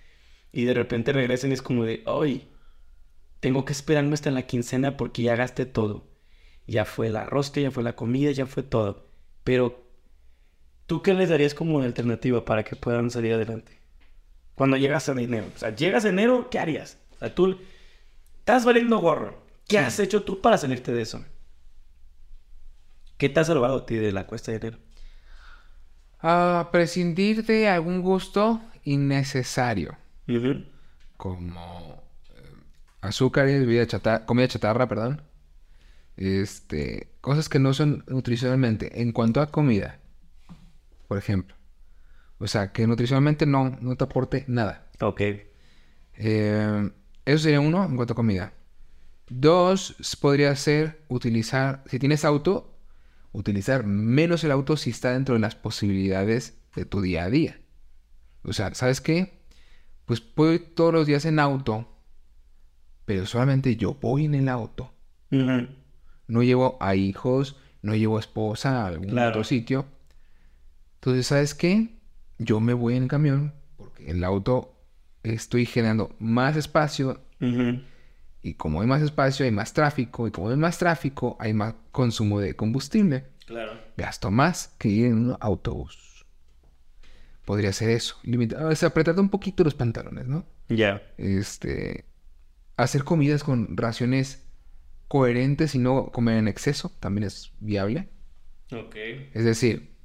y 0.53 0.65
de 0.65 0.75
repente 0.75 1.13
regresan 1.13 1.51
y 1.51 1.55
es 1.55 1.63
como 1.63 1.85
de, 1.85 2.03
ay, 2.07 2.49
tengo 3.41 3.65
que 3.65 3.73
esperarme 3.73 4.15
hasta 4.15 4.31
la 4.31 4.43
quincena 4.43 4.97
porque 4.97 5.23
ya 5.23 5.37
gasté 5.37 5.65
todo. 5.67 6.07
Ya 6.67 6.85
fue 6.85 7.09
la 7.09 7.25
rosca, 7.25 7.61
ya 7.61 7.71
fue 7.71 7.83
la 7.83 7.97
comida, 7.97 8.31
ya 8.33 8.47
fue 8.47 8.63
todo. 8.63 9.09
Pero, 9.45 9.83
¿tú 10.87 11.03
qué 11.03 11.15
les 11.15 11.29
darías 11.31 11.55
como 11.55 11.81
alternativa 11.81 12.45
para 12.45 12.65
que 12.65 12.77
puedan 12.77 13.11
salir 13.11 13.33
adelante? 13.35 13.79
Cuando 14.55 14.77
llegas 14.77 15.09
a 15.09 15.13
enero. 15.13 15.47
O 15.55 15.59
sea, 15.59 15.75
llegas 15.75 16.05
a 16.05 16.11
enero, 16.11 16.49
¿qué 16.51 16.59
harías? 16.59 16.99
O 17.13 17.19
sea, 17.19 17.35
tú 17.35 17.59
estás 18.39 18.65
valiendo 18.65 18.99
gorro. 18.99 19.43
¿Qué 19.67 19.79
has 19.79 19.99
hecho 20.01 20.23
tú 20.23 20.41
para 20.41 20.59
salirte 20.59 20.93
de 20.93 21.03
eso? 21.03 21.25
¿Qué 23.21 23.29
te 23.29 23.39
ha 23.39 23.45
salvado 23.45 23.77
a 23.77 23.85
ti 23.85 23.97
de 23.97 24.13
la 24.13 24.27
cuesta 24.27 24.51
de 24.51 24.57
enero? 24.57 24.79
Ah, 26.21 26.71
prescindir 26.73 27.45
de 27.45 27.69
algún 27.69 28.01
gusto 28.01 28.63
innecesario. 28.83 29.99
Ujú. 30.27 30.65
Como 31.19 32.03
eh, 32.31 32.55
azúcares, 33.03 33.63
comida 34.25 34.49
chatarra, 34.49 34.89
perdón. 34.89 35.21
Este, 36.17 37.11
cosas 37.21 37.51
que 37.51 37.59
no 37.59 37.75
son 37.75 38.05
nutricionalmente. 38.07 39.03
En 39.03 39.13
cuanto 39.13 39.43
a 39.43 39.51
comida, 39.51 40.01
por 41.07 41.19
ejemplo. 41.19 41.55
O 42.39 42.47
sea, 42.47 42.73
que 42.73 42.87
nutricionalmente 42.87 43.45
no, 43.45 43.77
no 43.83 43.97
te 43.97 44.05
aporte 44.05 44.47
nada. 44.49 44.87
Ok. 45.03 45.21
Eh, 46.15 46.91
eso 47.27 47.39
sería 47.39 47.61
uno 47.61 47.85
en 47.85 47.97
cuanto 47.97 48.15
a 48.15 48.17
comida. 48.17 48.55
Dos, 49.29 50.17
podría 50.19 50.57
ser 50.57 51.03
utilizar, 51.09 51.85
si 51.87 51.99
tienes 51.99 52.25
auto, 52.25 52.80
utilizar 53.33 53.85
menos 53.87 54.43
el 54.45 54.51
auto 54.51 54.77
si 54.77 54.91
está 54.91 55.13
dentro 55.13 55.35
de 55.35 55.41
las 55.41 55.55
posibilidades 55.55 56.59
de 56.75 56.85
tu 56.85 57.01
día 57.01 57.25
a 57.25 57.31
día. 57.31 57.61
O 58.43 58.53
sea, 58.53 58.75
¿sabes 58.75 59.01
qué? 59.01 59.41
Pues 60.05 60.21
puedo 60.21 60.53
ir 60.55 60.75
todos 60.75 60.93
los 60.93 61.07
días 61.07 61.25
en 61.25 61.39
auto, 61.39 61.87
pero 63.05 63.27
solamente 63.27 63.77
yo 63.77 63.95
voy 63.95 64.25
en 64.25 64.35
el 64.35 64.49
auto. 64.49 64.93
No 65.31 66.43
llevo 66.43 66.77
a 66.81 66.95
hijos, 66.95 67.57
no 67.83 67.95
llevo 67.95 68.17
a 68.17 68.21
esposa 68.21 68.83
a 68.83 68.87
algún 68.87 69.09
Claro. 69.11 69.31
otro 69.31 69.45
sitio. 69.45 69.87
Entonces, 70.97 71.27
¿sabes 71.27 71.55
qué? 71.55 71.97
Yo 72.39 72.61
me 72.61 72.73
voy 72.75 72.97
en 72.97 73.05
el 73.05 73.09
camión 73.09 73.55
porque 73.77 74.11
en 74.11 74.19
el 74.19 74.25
auto 74.25 74.75
estoy 75.23 75.67
generando 75.67 76.15
más 76.19 76.57
espacio 76.57 77.21
Ujú. 77.41 77.81
Y 78.43 78.55
como 78.55 78.81
hay 78.81 78.87
más 78.87 79.03
espacio 79.03 79.45
hay 79.45 79.51
más 79.53 79.73
tráfico 79.73 80.27
y 80.27 80.31
como 80.31 80.49
hay 80.51 80.57
más 80.57 80.79
tráfico 80.79 81.37
hay 81.41 81.53
más 81.53 81.75
consumo 81.93 82.41
de 82.41 82.55
combustible. 82.57 83.27
Claro. 83.47 83.73
Gasto 83.97 84.31
más 84.31 84.69
que 84.79 84.89
ir 84.89 85.07
en 85.07 85.15
un 85.31 85.37
autobús. 85.41 86.25
Podría 87.45 87.73
ser 87.73 87.91
eso. 87.91 88.17
Limita- 88.23 88.65
o 88.65 88.75
sea, 88.77 88.91
apretarte 88.91 89.21
un 89.21 89.29
poquito 89.29 89.65
los 89.65 89.75
pantalones, 89.75 90.27
¿no? 90.27 90.47
Ya. 90.69 91.03
Este, 91.19 92.05
hacer 92.77 93.03
comidas 93.05 93.43
con 93.43 93.77
raciones 93.77 94.47
coherentes 95.09 95.75
y 95.75 95.79
no 95.79 96.07
comer 96.13 96.37
en 96.37 96.47
exceso 96.49 96.93
también 97.01 97.25
es 97.25 97.53
viable. 97.59 98.09
Ok. 98.73 98.95
Es 99.35 99.45
decir, 99.45 99.97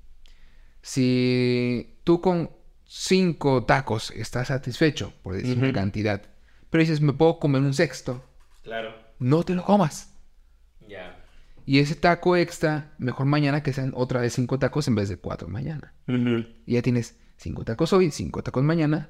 si 0.81 1.97
tú 2.03 2.21
con 2.21 2.49
cinco 2.85 3.65
tacos 3.65 4.11
estás 4.11 4.47
satisfecho, 4.47 5.13
por 5.21 5.35
decir 5.35 5.57
Ujú. 5.63 5.71
cantidad, 5.73 6.23
pero 6.69 6.81
dices, 6.81 7.01
me 7.01 7.13
puedo 7.13 7.39
comer 7.39 7.61
un 7.61 7.73
sexto, 7.73 8.23
Claro. 8.63 8.93
no 9.19 9.43
te 9.43 9.53
lo 9.55 9.63
comas. 9.63 10.13
Ya. 10.87 11.21
Y 11.65 11.79
ese 11.79 11.95
taco 11.95 12.35
extra, 12.37 12.93
mejor 12.99 13.25
mañana 13.25 13.63
que 13.63 13.73
sean 13.73 13.91
otra 13.95 14.21
vez 14.21 14.33
cinco 14.33 14.59
tacos 14.59 14.87
en 14.87 14.95
vez 14.95 15.09
de 15.09 15.17
cuatro 15.17 15.47
mañana. 15.47 15.93
Y 16.07 16.73
ya 16.73 16.81
tienes 16.81 17.17
cinco 17.37 17.63
tacos 17.65 17.91
hoy, 17.93 18.11
cinco 18.11 18.43
tacos 18.43 18.63
mañana. 18.63 19.09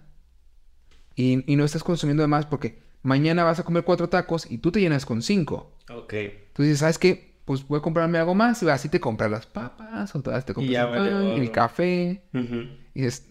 Y, 1.15 1.51
y 1.51 1.55
no 1.55 1.65
estás 1.65 1.83
consumiendo 1.83 2.23
de 2.23 2.27
más 2.27 2.45
porque 2.45 2.81
mañana 3.03 3.43
vas 3.43 3.59
a 3.59 3.63
comer 3.63 3.83
cuatro 3.83 4.09
tacos 4.09 4.49
y 4.49 4.57
tú 4.59 4.71
te 4.71 4.79
llenas 4.79 5.05
con 5.05 5.21
cinco. 5.21 5.77
Ok. 5.89 6.13
Entonces, 6.13 6.79
¿sabes 6.79 6.97
qué? 6.97 7.35
Pues 7.45 7.67
voy 7.67 7.79
a 7.79 7.81
comprarme 7.81 8.17
algo 8.17 8.33
más 8.35 8.63
y 8.63 8.69
así 8.69 8.89
te 8.89 8.99
compras 8.99 9.29
las 9.29 9.45
papas 9.45 10.15
o 10.15 10.21
todas 10.21 10.45
te 10.45 10.53
compras 10.53 10.75
el, 10.75 10.89
pan, 11.11 11.23
el 11.41 11.51
café. 11.51 12.23
Y 12.33 13.01
dices, 13.01 13.27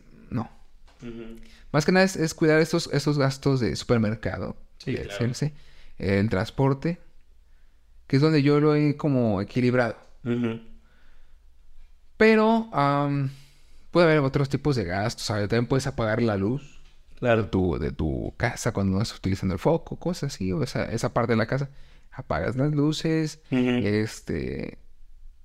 Más 1.73 1.85
que 1.85 1.93
nada 1.93 2.05
es, 2.05 2.17
es 2.17 2.35
cuidar 2.35 2.61
estos, 2.61 2.89
estos 2.93 3.19
gastos 3.19 3.61
de 3.61 3.75
supermercado, 3.77 4.57
Sí, 4.79 4.93
de 4.93 5.03
claro. 5.07 5.27
el 5.99 6.29
transporte, 6.31 7.01
que 8.07 8.17
es 8.17 8.23
donde 8.23 8.43
yo 8.43 8.61
lo 8.61 8.75
he 8.75 8.97
como 8.97 9.41
equilibrado. 9.41 9.97
Pero 12.17 12.69
puede 13.91 14.07
haber 14.07 14.19
otros 14.21 14.49
tipos 14.49 14.77
de 14.77 14.85
gastos, 14.85 15.25
¿sabes? 15.27 15.49
También 15.49 15.67
puedes 15.67 15.87
apagar 15.87 16.23
la 16.23 16.37
luz 16.37 16.81
de 17.15 17.19
Claro. 17.21 17.47
tu, 17.49 17.79
de 17.79 17.93
tu 17.93 18.35
casa 18.37 18.73
cuando 18.73 18.97
no 18.97 19.03
estás 19.03 19.19
utilizando 19.19 19.55
el 19.55 19.59
foco, 19.61 19.99
cosas 19.99 20.35
así, 20.35 20.53
o 20.53 20.63
esa, 20.63 20.85
esa 20.93 21.13
parte 21.15 21.33
de 21.33 21.37
la 21.37 21.47
casa. 21.47 21.71
Apagas 22.13 22.57
las 22.57 22.73
luces, 22.73 23.41
este... 23.51 24.79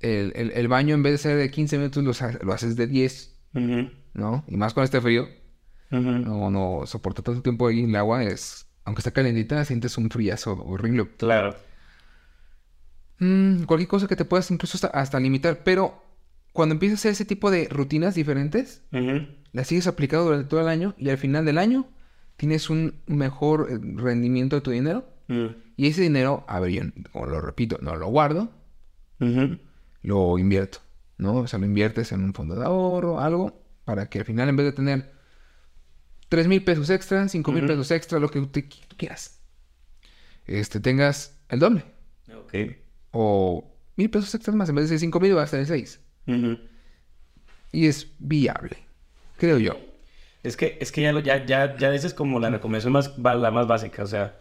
El, 0.01 0.31
el- 0.35 0.51
el 0.51 0.67
baño 0.69 0.95
en 0.95 1.03
vez 1.03 1.11
de 1.13 1.17
ser 1.17 1.37
de 1.37 1.51
15 1.51 1.77
minutos 1.77 2.03
lo, 2.03 2.11
ha- 2.25 2.39
lo 2.41 2.53
haces 2.53 2.75
de 2.77 2.87
10, 2.87 3.35
Ujú. 3.53 3.89
¿no? 4.13 4.45
Y 4.47 4.55
más 4.55 4.73
con 4.73 4.83
este 4.85 5.01
frío. 5.01 5.27
No, 5.89 6.51
no 6.51 6.85
soporta 6.85 7.21
tanto 7.21 7.41
tiempo 7.41 7.67
ahí 7.67 7.79
en 7.79 7.89
el 7.89 7.95
agua. 7.95 8.23
Es, 8.23 8.67
aunque 8.83 8.99
está 8.99 9.11
calentita, 9.11 9.63
sientes 9.65 9.97
un 9.97 10.09
friazo 10.09 10.53
horrible. 10.53 11.09
Claro. 11.17 11.55
Mm, 13.19 13.63
cualquier 13.63 13.87
cosa 13.87 14.07
que 14.07 14.15
te 14.15 14.25
puedas 14.25 14.49
incluso 14.51 14.77
hasta, 14.77 14.87
hasta 14.87 15.19
limitar. 15.19 15.63
Pero 15.63 16.01
cuando 16.53 16.73
empiezas 16.73 16.99
a 16.99 17.01
hacer 17.01 17.11
ese 17.11 17.25
tipo 17.25 17.51
de 17.51 17.67
rutinas 17.69 18.15
diferentes, 18.15 18.83
las 19.51 19.67
sigues 19.67 19.87
aplicando 19.87 20.25
durante 20.25 20.47
todo 20.47 20.61
el 20.61 20.67
año 20.67 20.95
y 20.97 21.09
al 21.09 21.17
final 21.17 21.45
del 21.45 21.57
año 21.57 21.87
tienes 22.37 22.69
un 22.69 23.01
mejor 23.05 23.67
eh, 23.69 23.79
rendimiento 23.81 24.55
de 24.55 24.61
tu 24.61 24.71
dinero. 24.71 25.05
Ujú. 25.27 25.55
Y 25.75 25.87
ese 25.87 26.01
dinero, 26.01 26.43
a 26.47 26.59
ver, 26.59 26.71
yo, 26.71 26.83
lo 27.13 27.41
repito, 27.41 27.77
no 27.81 27.95
lo 27.95 28.07
guardo, 28.07 28.51
lo 30.01 30.37
invierto, 30.37 30.79
¿no? 31.17 31.35
O 31.35 31.47
sea, 31.47 31.59
lo 31.59 31.65
inviertes 31.65 32.11
en 32.11 32.23
un 32.23 32.33
fondo 32.33 32.55
de 32.55 32.65
ahorro, 32.65 33.19
algo, 33.19 33.61
para 33.85 34.09
que 34.09 34.19
al 34.19 34.25
final 34.25 34.49
en 34.49 34.55
vez 34.57 34.65
de 34.65 34.71
tener 34.73 35.11
3 36.29 36.47
mil 36.47 36.63
pesos 36.63 36.89
extra, 36.89 37.27
5 37.27 37.51
mil 37.51 37.65
pesos 37.65 37.91
extra, 37.91 38.19
lo 38.19 38.29
que 38.29 38.39
tú 38.39 38.47
tú 38.87 38.95
quieras, 38.97 39.39
este, 40.45 40.79
tengas 40.79 41.39
el 41.49 41.59
doble. 41.59 41.83
Ok. 42.35 42.53
O 43.11 43.65
mil 43.95 44.09
pesos 44.09 44.33
extras 44.35 44.55
más, 44.55 44.69
en 44.69 44.75
vez 44.75 44.89
de 44.89 44.99
5 44.99 45.19
mil 45.19 45.33
vas 45.33 45.49
a 45.49 45.51
tener 45.51 45.65
6. 45.67 45.99
Ujú. 46.27 46.59
Y 47.71 47.87
es 47.87 48.07
viable, 48.19 48.77
creo 49.37 49.57
yo. 49.59 49.77
Es 50.43 50.55
que, 50.55 50.77
es 50.79 50.91
que 50.91 51.01
ya, 51.01 51.11
lo, 51.11 51.19
ya, 51.19 51.45
ya, 51.45 51.75
ya 51.77 51.93
esa 51.93 52.07
es 52.07 52.13
como 52.13 52.39
la 52.39 52.49
recomendación 52.49 52.93
más, 52.93 53.17
la 53.17 53.51
más 53.51 53.67
básica. 53.67 54.03
O 54.03 54.07
sea, 54.07 54.37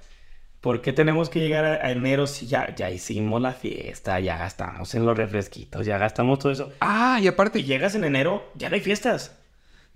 ¿por 0.61 0.80
qué 0.82 0.93
tenemos 0.93 1.28
que 1.30 1.41
llegar 1.41 1.64
a, 1.64 1.86
a 1.86 1.91
enero 1.91 2.26
si 2.26 2.47
ya, 2.47 2.74
ya 2.74 2.91
hicimos 2.91 3.41
la 3.43 3.53
fiesta, 3.53 4.20
ya 4.20 4.39
gastamos 4.39 4.95
en 4.95 5.05
los 5.07 5.16
refresquitos, 5.16 5.84
ya 5.86 5.98
gastamos 5.98 6.39
todo 6.39 6.52
eso? 6.52 6.73
Ah, 6.81 7.19
y 7.20 7.24
Y 7.24 7.28
aparte, 7.28 7.65
llegas 7.65 7.94
en 7.94 8.05
enero, 8.05 8.51
ya 8.55 8.69
no 8.69 8.77
hay 8.77 8.81
fiestas. 8.81 9.36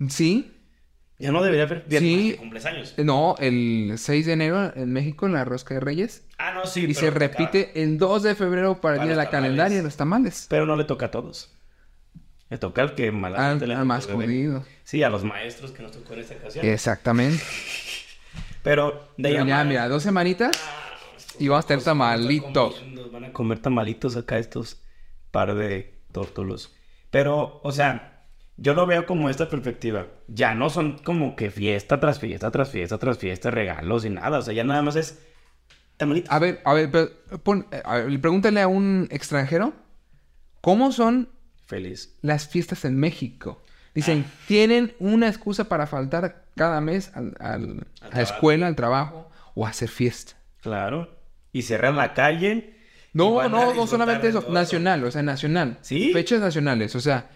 sí, 0.09 0.51
Ya 1.19 1.31
no 1.31 1.41
debería 1.43 1.63
haber 1.65 1.85
Sí. 1.87 1.93
más 1.93 2.01
que 2.31 2.35
cumpleaños. 2.37 2.93
no, 2.97 3.35
el 3.39 3.93
6 3.97 4.25
de 4.25 4.33
enero 4.33 4.73
en 4.75 4.91
México, 4.91 5.25
en 5.25 5.33
la 5.33 5.45
rosca 5.45 5.73
de 5.75 5.79
Reyes, 5.79 6.25
Ah, 6.37 6.53
no, 6.53 6.65
sí. 6.65 6.81
y 6.81 6.87
pero 6.87 6.99
se 6.99 7.11
repite 7.11 7.83
el 7.83 7.97
2 7.97 8.23
de 8.23 8.35
febrero 8.35 8.81
para 8.81 8.95
el 8.95 8.99
Para 8.99 9.03
día 9.09 9.17
de 9.17 9.23
la 9.23 9.29
calendaria, 9.29 9.81
los 9.83 9.95
tamales. 9.95 10.47
Pero 10.49 10.65
no 10.65 10.75
le 10.75 10.83
toca 10.83 11.05
a 11.07 11.11
todos. 11.11 11.51
Le 12.49 12.57
toca 12.57 12.81
al 12.81 12.93
que 12.95 13.11
mala 13.11 13.51
Al, 13.51 13.59
le 13.67 13.75
más 13.77 14.05
jodido. 14.07 14.65
Sí, 14.83 15.01
a 15.01 15.09
los 15.09 15.23
maestros 15.23 15.71
que 15.71 15.81
nos 15.81 15.91
tocó 15.91 16.13
en 16.13 16.19
esta 16.19 16.35
ocasión. 16.35 16.65
Exactamente. 16.65 17.41
Pero 18.63 19.07
de 19.17 19.29
Pero 19.29 19.45
ya, 19.45 19.57
mal- 19.57 19.67
mira, 19.67 19.87
dos 19.89 20.03
semanitas 20.03 20.51
y 21.39 21.47
vamos 21.47 21.65
a 21.65 21.67
tener 21.67 21.83
tamalitos. 21.83 22.75
comiendo, 22.75 23.11
Van 23.11 23.25
a 23.25 23.33
comer 23.33 23.59
tamalitos 23.59 24.15
acá 24.15 24.37
estos 24.37 24.81
par 25.31 25.53
de 25.55 25.93
tórtolos. 26.11 26.73
Pero, 27.11 27.59
o 27.63 27.71
sea, 27.71 28.12
yo 28.57 28.73
lo 28.73 28.85
veo 28.85 29.05
como 29.05 29.29
esta 29.29 29.49
perspectiva. 29.49 30.07
Ya 30.27 30.53
no 30.55 30.69
son 30.69 30.97
como 30.99 31.35
que 31.35 31.49
fiesta 31.51 31.99
tras 31.99 32.19
fiesta, 32.19 32.51
tras 32.51 32.69
fiesta, 32.69 32.97
tras 32.97 33.17
fiesta, 33.17 33.51
regalos 33.51 34.05
y 34.05 34.09
nada. 34.09 34.39
O 34.39 34.41
sea, 34.41 34.53
ya 34.53 34.63
nada 34.63 34.81
más 34.81 34.95
es 34.95 35.19
tamalitos. 35.97 36.31
A 36.31 36.39
ver, 36.39 36.61
a 36.65 36.73
ver, 36.73 36.91
pero 36.91 37.09
pon- 37.43 37.67
eh, 37.71 37.81
a 37.83 37.97
ver, 37.97 38.21
pregúntale 38.21 38.61
a 38.61 38.67
un 38.67 39.07
extranjero 39.11 39.73
cómo 40.61 40.91
son 40.91 41.29
Feliz. 41.65 42.15
las 42.21 42.47
fiestas 42.47 42.85
en 42.85 42.97
México. 42.97 43.63
Dicen, 43.95 44.25
Ah. 44.27 44.31
tienen 44.47 44.95
una 44.99 45.27
excusa 45.27 45.65
para 45.65 45.85
faltar 45.87 46.45
cada 46.55 46.81
mes 46.81 47.11
al- 47.15 47.35
al- 47.39 47.85
a 48.01 48.15
la 48.15 48.21
escuela, 48.21 48.67
al 48.67 48.75
trabajo 48.75 49.29
o 49.55 49.65
a 49.65 49.69
hacer 49.69 49.89
fiesta. 49.89 50.33
Claro. 50.61 51.09
Y 51.51 51.61
cerrar 51.63 51.93
la 51.93 52.13
calle. 52.13 52.75
No, 53.13 53.47
no, 53.47 53.75
no 53.75 53.85
solamente 53.85 54.27
eso, 54.29 54.41
todo 54.41 54.53
nacional, 54.53 55.03
o 55.03 55.11
sea, 55.11 55.21
nacional. 55.21 55.77
¿Sí? 55.81 56.11
Fechas 56.13 56.39
nacionales, 56.41 56.95
o 56.95 56.99
sea, 56.99 57.29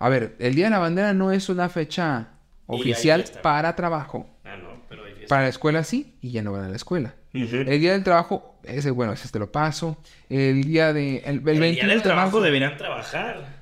a 0.00 0.08
ver, 0.08 0.34
el 0.38 0.54
Día 0.54 0.64
de 0.64 0.70
la 0.70 0.78
Bandera 0.78 1.12
no 1.12 1.30
es 1.30 1.50
una 1.50 1.68
fecha 1.68 2.28
oficial 2.66 3.22
para 3.42 3.76
trabajo. 3.76 4.26
Ah, 4.44 4.56
no, 4.56 4.82
pero 4.88 5.04
hay. 5.04 5.26
Para 5.28 5.42
la 5.42 5.48
escuela 5.48 5.84
sí, 5.84 6.16
y 6.22 6.30
ya 6.30 6.42
no 6.42 6.52
van 6.52 6.64
a 6.64 6.68
la 6.70 6.76
escuela. 6.76 7.14
El 7.34 7.80
día 7.80 7.92
del 7.92 8.02
trabajo, 8.02 8.58
ese, 8.64 8.90
bueno, 8.90 9.12
ese 9.12 9.28
te 9.28 9.38
lo 9.38 9.52
paso. 9.52 9.98
El 10.30 10.64
día 10.64 10.94
de. 10.94 11.18
El, 11.18 11.42
el 11.46 11.48
El 11.48 11.60
21 11.60 11.70
día 11.70 11.86
del 11.86 11.98
de 11.98 12.02
trabajo 12.02 12.40
deberían 12.40 12.78
trabajar. 12.78 13.60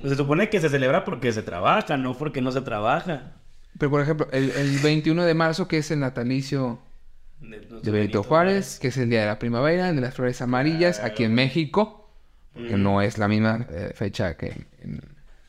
Se 0.00 0.14
supone 0.14 0.48
que 0.48 0.60
se 0.60 0.68
celebra 0.68 1.04
porque 1.04 1.32
se 1.32 1.42
trabaja, 1.42 1.96
no 1.96 2.16
porque 2.16 2.40
no 2.40 2.52
se 2.52 2.60
trabaja. 2.60 3.32
Pero 3.76 3.90
por 3.90 4.02
ejemplo, 4.02 4.28
el, 4.32 4.50
el 4.52 4.78
21 4.78 5.24
de 5.24 5.34
marzo, 5.34 5.66
que 5.66 5.78
es 5.78 5.90
el 5.90 5.98
natalicio 5.98 6.78
De, 7.40 7.58
de 7.82 7.90
Benito 7.90 8.22
Juárez, 8.22 8.78
que 8.78 8.88
es 8.88 8.96
el 8.98 9.10
día 9.10 9.22
de 9.22 9.26
la 9.26 9.40
primavera, 9.40 9.92
de 9.92 10.00
las 10.00 10.14
flores 10.14 10.40
amarillas, 10.42 11.00
aquí 11.00 11.24
en 11.24 11.34
México, 11.34 12.08
que 12.54 12.76
no 12.76 13.02
es 13.02 13.18
la 13.18 13.26
misma 13.26 13.66
eh, 13.70 13.92
fecha 13.94 14.36
que 14.36 14.66
en, 14.80 15.00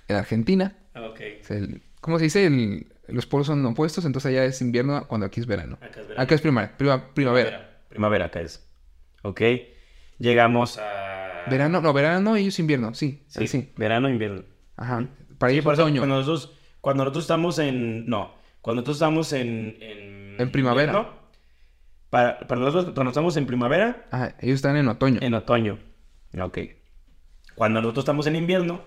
en 0.08 0.16
Argentina. 0.16 0.76
Ah, 0.94 1.02
Ok. 1.10 1.20
Es 1.22 1.52
el- 1.52 1.82
¿Cómo 2.02 2.18
se 2.20 2.26
dice? 2.26 2.46
El, 2.46 2.88
los 3.08 3.26
polos 3.26 3.48
son 3.48 3.66
opuestos, 3.66 4.04
entonces 4.06 4.30
allá 4.30 4.44
es 4.46 4.62
invierno 4.62 5.08
cuando 5.08 5.26
aquí 5.26 5.40
es 5.40 5.46
verano. 5.46 5.78
Acá 5.82 6.02
es 6.02 6.08
verano. 6.08 6.22
Acá 6.24 6.36
es 6.36 6.42
primavera, 6.42 6.78
prima- 6.78 7.14
primavera. 7.14 7.80
Primavera 7.90 8.26
acá 8.26 8.42
es. 8.42 8.68
Ok. 9.24 9.42
Llegamos 10.20 10.78
a... 10.78 11.46
Verano, 11.50 11.82
no, 11.82 11.92
verano 11.94 12.38
y 12.38 12.42
ellos 12.44 12.60
invierno, 12.60 12.94
sí, 12.94 13.24
Sí, 13.28 13.48
sí. 13.48 13.72
verano, 13.78 14.10
invierno. 14.10 14.44
Ajá. 14.78 15.08
Para 15.38 15.50
Sí, 15.52 15.56
ellos 15.56 15.64
por 15.66 15.74
eso, 15.74 15.84
otoño. 15.84 16.02
cuando 16.02 16.16
nosotros, 16.18 16.54
cuando 16.82 17.04
nosotros 17.04 17.24
estamos 17.26 17.60
en... 17.60 18.06
No, 18.06 18.34
cuando 18.62 18.82
nosotros 18.82 18.98
estamos 18.98 19.34
en... 19.34 19.78
En, 19.82 20.36
En 20.40 20.52
primavera. 20.52 20.92
invierno, 20.94 21.14
para, 22.10 22.40
para 22.48 22.62
nosotros, 22.62 22.94
cuando 22.94 23.10
estamos 23.12 23.36
en 23.38 23.46
primavera, 23.46 24.06
Ajá, 24.12 24.36
ellos 24.40 24.56
están 24.56 24.78
en 24.78 24.88
otoño. 24.88 25.20
en 25.22 25.34
otoño. 25.34 25.80
Ok. 26.40 26.60
Cuando 27.56 27.82
nosotros 27.82 28.04
estamos 28.04 28.28
en 28.28 28.36
invierno, 28.36 28.82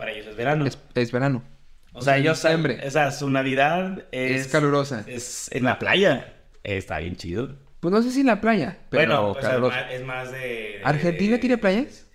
para 0.00 0.10
ellos 0.10 0.26
es 0.26 0.36
verano. 0.36 0.66
Es, 0.66 0.78
es 0.96 1.12
verano. 1.12 1.44
o 1.92 2.02
sea, 2.02 2.16
ellos... 2.18 2.42
diciembre. 2.42 2.80
O 2.84 2.90
sea, 2.90 3.12
su 3.12 3.30
Navidad 3.30 4.04
es... 4.10 4.46
Es, 4.46 4.48
calurosa. 4.48 5.04
Es 5.06 5.48
en 5.52 5.62
la 5.62 5.78
playa. 5.78 6.34
Está 6.64 6.98
bien 6.98 7.14
chido. 7.14 7.56
Pues 7.78 7.92
no 7.92 8.02
sé 8.02 8.10
si 8.10 8.20
en 8.20 8.26
la 8.26 8.40
playa, 8.40 8.78
pero 8.90 9.32
bueno, 9.34 9.40
sea, 9.70 9.90
es 9.92 10.04
más, 10.04 10.30
de, 10.32 10.38
de- 10.38 10.80
¿Argentina 10.84 11.32
de- 11.32 11.38
tiene 11.38 11.56
playas? 11.56 12.06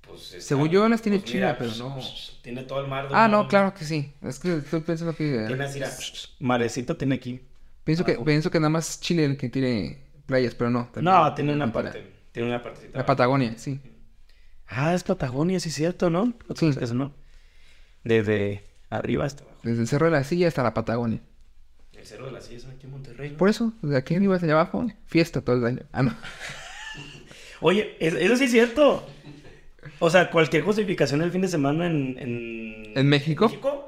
Pues, 0.00 0.32
está- 0.32 0.40
Según 0.40 0.68
yo, 0.70 0.88
las 0.88 1.00
tiene 1.02 1.20
pues, 1.20 1.32
mira, 1.34 1.56
Chile, 1.56 1.70
pero 1.78 1.88
no. 1.88 2.00
Tiene 2.42 2.62
todo 2.64 2.80
el 2.80 2.88
mar. 2.88 3.08
Ah, 3.12 3.28
no, 3.28 3.46
claro 3.46 3.72
que 3.72 3.84
sí. 3.84 4.12
Es 4.22 4.40
que 4.40 4.56
estoy 4.56 4.80
pensando 4.80 5.14
que... 5.14 5.44
Tiene 5.46 5.64
así, 5.64 5.80
marecito 6.40 6.96
tiene 6.96 7.14
aquí. 7.14 7.40
Pienso 7.84 8.04
que, 8.04 8.12
abajo. 8.12 8.24
pienso 8.24 8.50
que 8.50 8.58
nada 8.58 8.70
más 8.70 9.00
Chile 9.00 9.24
el 9.24 9.36
que 9.36 9.48
tiene 9.48 10.02
playas, 10.26 10.54
pero 10.54 10.70
no. 10.70 10.86
también 10.92 11.14
No, 11.14 11.34
tiene 11.34 11.52
una 11.52 11.72
parte. 11.72 12.04
Tiene 12.32 12.48
una 12.48 12.62
partecita. 12.62 12.98
La 12.98 13.06
Patagonia, 13.06 13.54
sí. 13.56 13.80
Ah, 14.66 14.94
es 14.94 15.04
Patagonia, 15.04 15.60
sí 15.60 15.68
es 15.68 15.74
cierto, 15.74 16.10
¿no? 16.10 16.32
Sí. 16.56 16.70
Eso 16.80 16.94
no. 16.94 17.14
Desde 18.04 18.62
arriba 18.90 19.24
hasta 19.24 19.44
abajo. 19.44 19.58
Desde 19.62 19.82
el 19.82 19.88
Cerro 19.88 20.06
de 20.06 20.12
la 20.12 20.24
Silla 20.24 20.48
hasta 20.48 20.62
la 20.62 20.74
Patagonia. 20.74 21.20
El 21.96 22.06
cerro 22.06 22.26
de 22.26 22.32
las 22.32 22.46
Sillas 22.46 22.64
aquí 22.66 22.86
en 22.86 22.90
Monterrey. 22.90 23.30
¿no? 23.30 23.36
Por 23.36 23.48
eso, 23.48 23.72
desde 23.80 23.96
aquí 23.96 24.16
arriba 24.16 24.34
hasta 24.34 24.46
allá 24.46 24.54
abajo, 24.54 24.86
fiesta 25.06 25.40
todo 25.40 25.56
el 25.56 25.64
año. 25.64 25.82
Ah, 25.92 26.02
no. 26.02 26.12
Oye, 27.60 27.96
es- 28.00 28.14
eso 28.14 28.36
sí 28.36 28.44
es 28.44 28.50
cierto. 28.50 29.06
O 30.00 30.10
sea, 30.10 30.30
cualquier 30.30 30.62
justificación 30.64 31.22
el 31.22 31.30
fin 31.30 31.42
de 31.42 31.48
semana 31.48 31.86
en... 31.86 32.16
¿En, 32.18 32.92
¿En 32.98 33.08
México? 33.08 33.46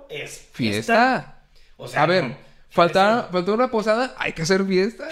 es 0.08 0.48
fiesta. 0.52 0.52
Fiesta. 0.52 1.42
O 1.76 1.88
sea, 1.88 2.02
A 2.02 2.06
ver, 2.06 2.24
no, 2.24 2.36
falta, 2.74 3.28
faltó 3.30 3.54
una 3.54 3.68
posada, 3.70 4.14
hay 4.18 4.32
que 4.32 4.42
hacer 4.42 4.64
fiesta. 4.64 5.08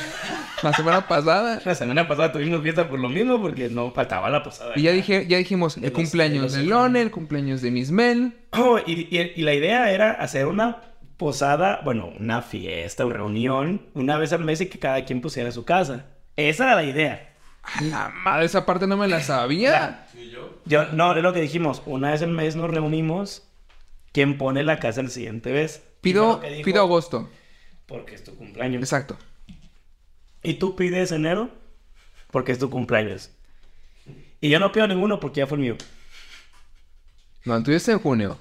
La 0.62 0.72
semana 0.72 1.06
pasada. 1.08 1.60
La 1.64 1.74
semana 1.74 2.06
pasada 2.06 2.32
tuvimos 2.32 2.62
fiesta 2.62 2.88
por 2.88 2.98
lo 2.98 3.08
mismo 3.08 3.40
porque 3.40 3.68
no 3.68 3.90
faltaba 3.92 4.28
la 4.30 4.42
posada. 4.42 4.72
Y 4.76 4.82
ya 4.82 4.92
dije, 4.92 5.26
ya 5.28 5.38
dijimos, 5.38 5.80
De 5.80 5.86
el 5.88 5.92
los- 5.92 6.02
cumpleaños 6.02 6.52
de 6.52 6.64
Lone, 6.64 7.00
el 7.00 7.10
cumpleaños 7.10 7.62
de 7.62 7.70
Miss 7.70 7.90
Mel. 7.90 8.36
Oh, 8.52 8.78
y, 8.84 9.08
y- 9.16 9.32
y 9.36 9.42
la 9.42 9.54
idea 9.54 9.90
era 9.90 10.12
hacer 10.12 10.46
una 10.46 10.82
posada, 11.16 11.80
bueno, 11.84 12.10
una 12.18 12.42
fiesta, 12.42 13.06
una 13.06 13.14
reunión, 13.16 13.86
una 13.94 14.18
vez 14.18 14.32
al 14.32 14.44
mes 14.44 14.60
y 14.60 14.66
que 14.66 14.78
cada 14.78 15.04
quien 15.04 15.20
pusiera 15.20 15.50
su 15.52 15.64
casa. 15.64 16.06
Esa 16.36 16.64
era 16.64 16.74
la 16.76 16.84
idea. 16.84 17.28
A 17.62 17.82
la 17.82 18.08
madre, 18.08 18.46
esa 18.46 18.66
parte 18.66 18.86
no 18.88 18.96
me 18.96 19.06
la 19.06 19.20
sabía. 19.20 20.06
Yo, 20.64 20.86
no, 20.92 21.14
es 21.16 21.22
lo 21.22 21.32
que 21.32 21.40
dijimos, 21.40 21.82
una 21.86 22.10
vez 22.10 22.22
al 22.22 22.30
mes 22.30 22.56
nos 22.56 22.70
reunimos, 22.70 23.44
¿quién 24.12 24.36
pone 24.38 24.62
la 24.64 24.78
casa 24.80 25.00
el 25.00 25.10
siguiente 25.10 25.52
vez? 25.52 25.82
Pido, 26.00 26.40
dijo, 26.40 26.62
pido 26.64 26.80
agosto. 26.82 27.28
Porque 27.92 28.14
es 28.14 28.24
tu 28.24 28.34
cumpleaños. 28.36 28.80
Exacto. 28.82 29.16
¿Y 30.42 30.54
tú 30.54 30.74
pides 30.76 31.12
enero? 31.12 31.50
Porque 32.30 32.52
es 32.52 32.58
tu 32.58 32.70
cumpleaños. 32.70 33.30
Y 34.40 34.48
yo 34.48 34.58
no 34.58 34.72
pido 34.72 34.86
ninguno 34.88 35.20
porque 35.20 35.40
ya 35.40 35.46
fue 35.46 35.56
el 35.56 35.62
mío. 35.62 35.76
No, 37.44 37.54
el 37.56 37.62
tuyo 37.62 37.76
es 37.76 37.88
en 37.88 37.98
junio. 37.98 38.38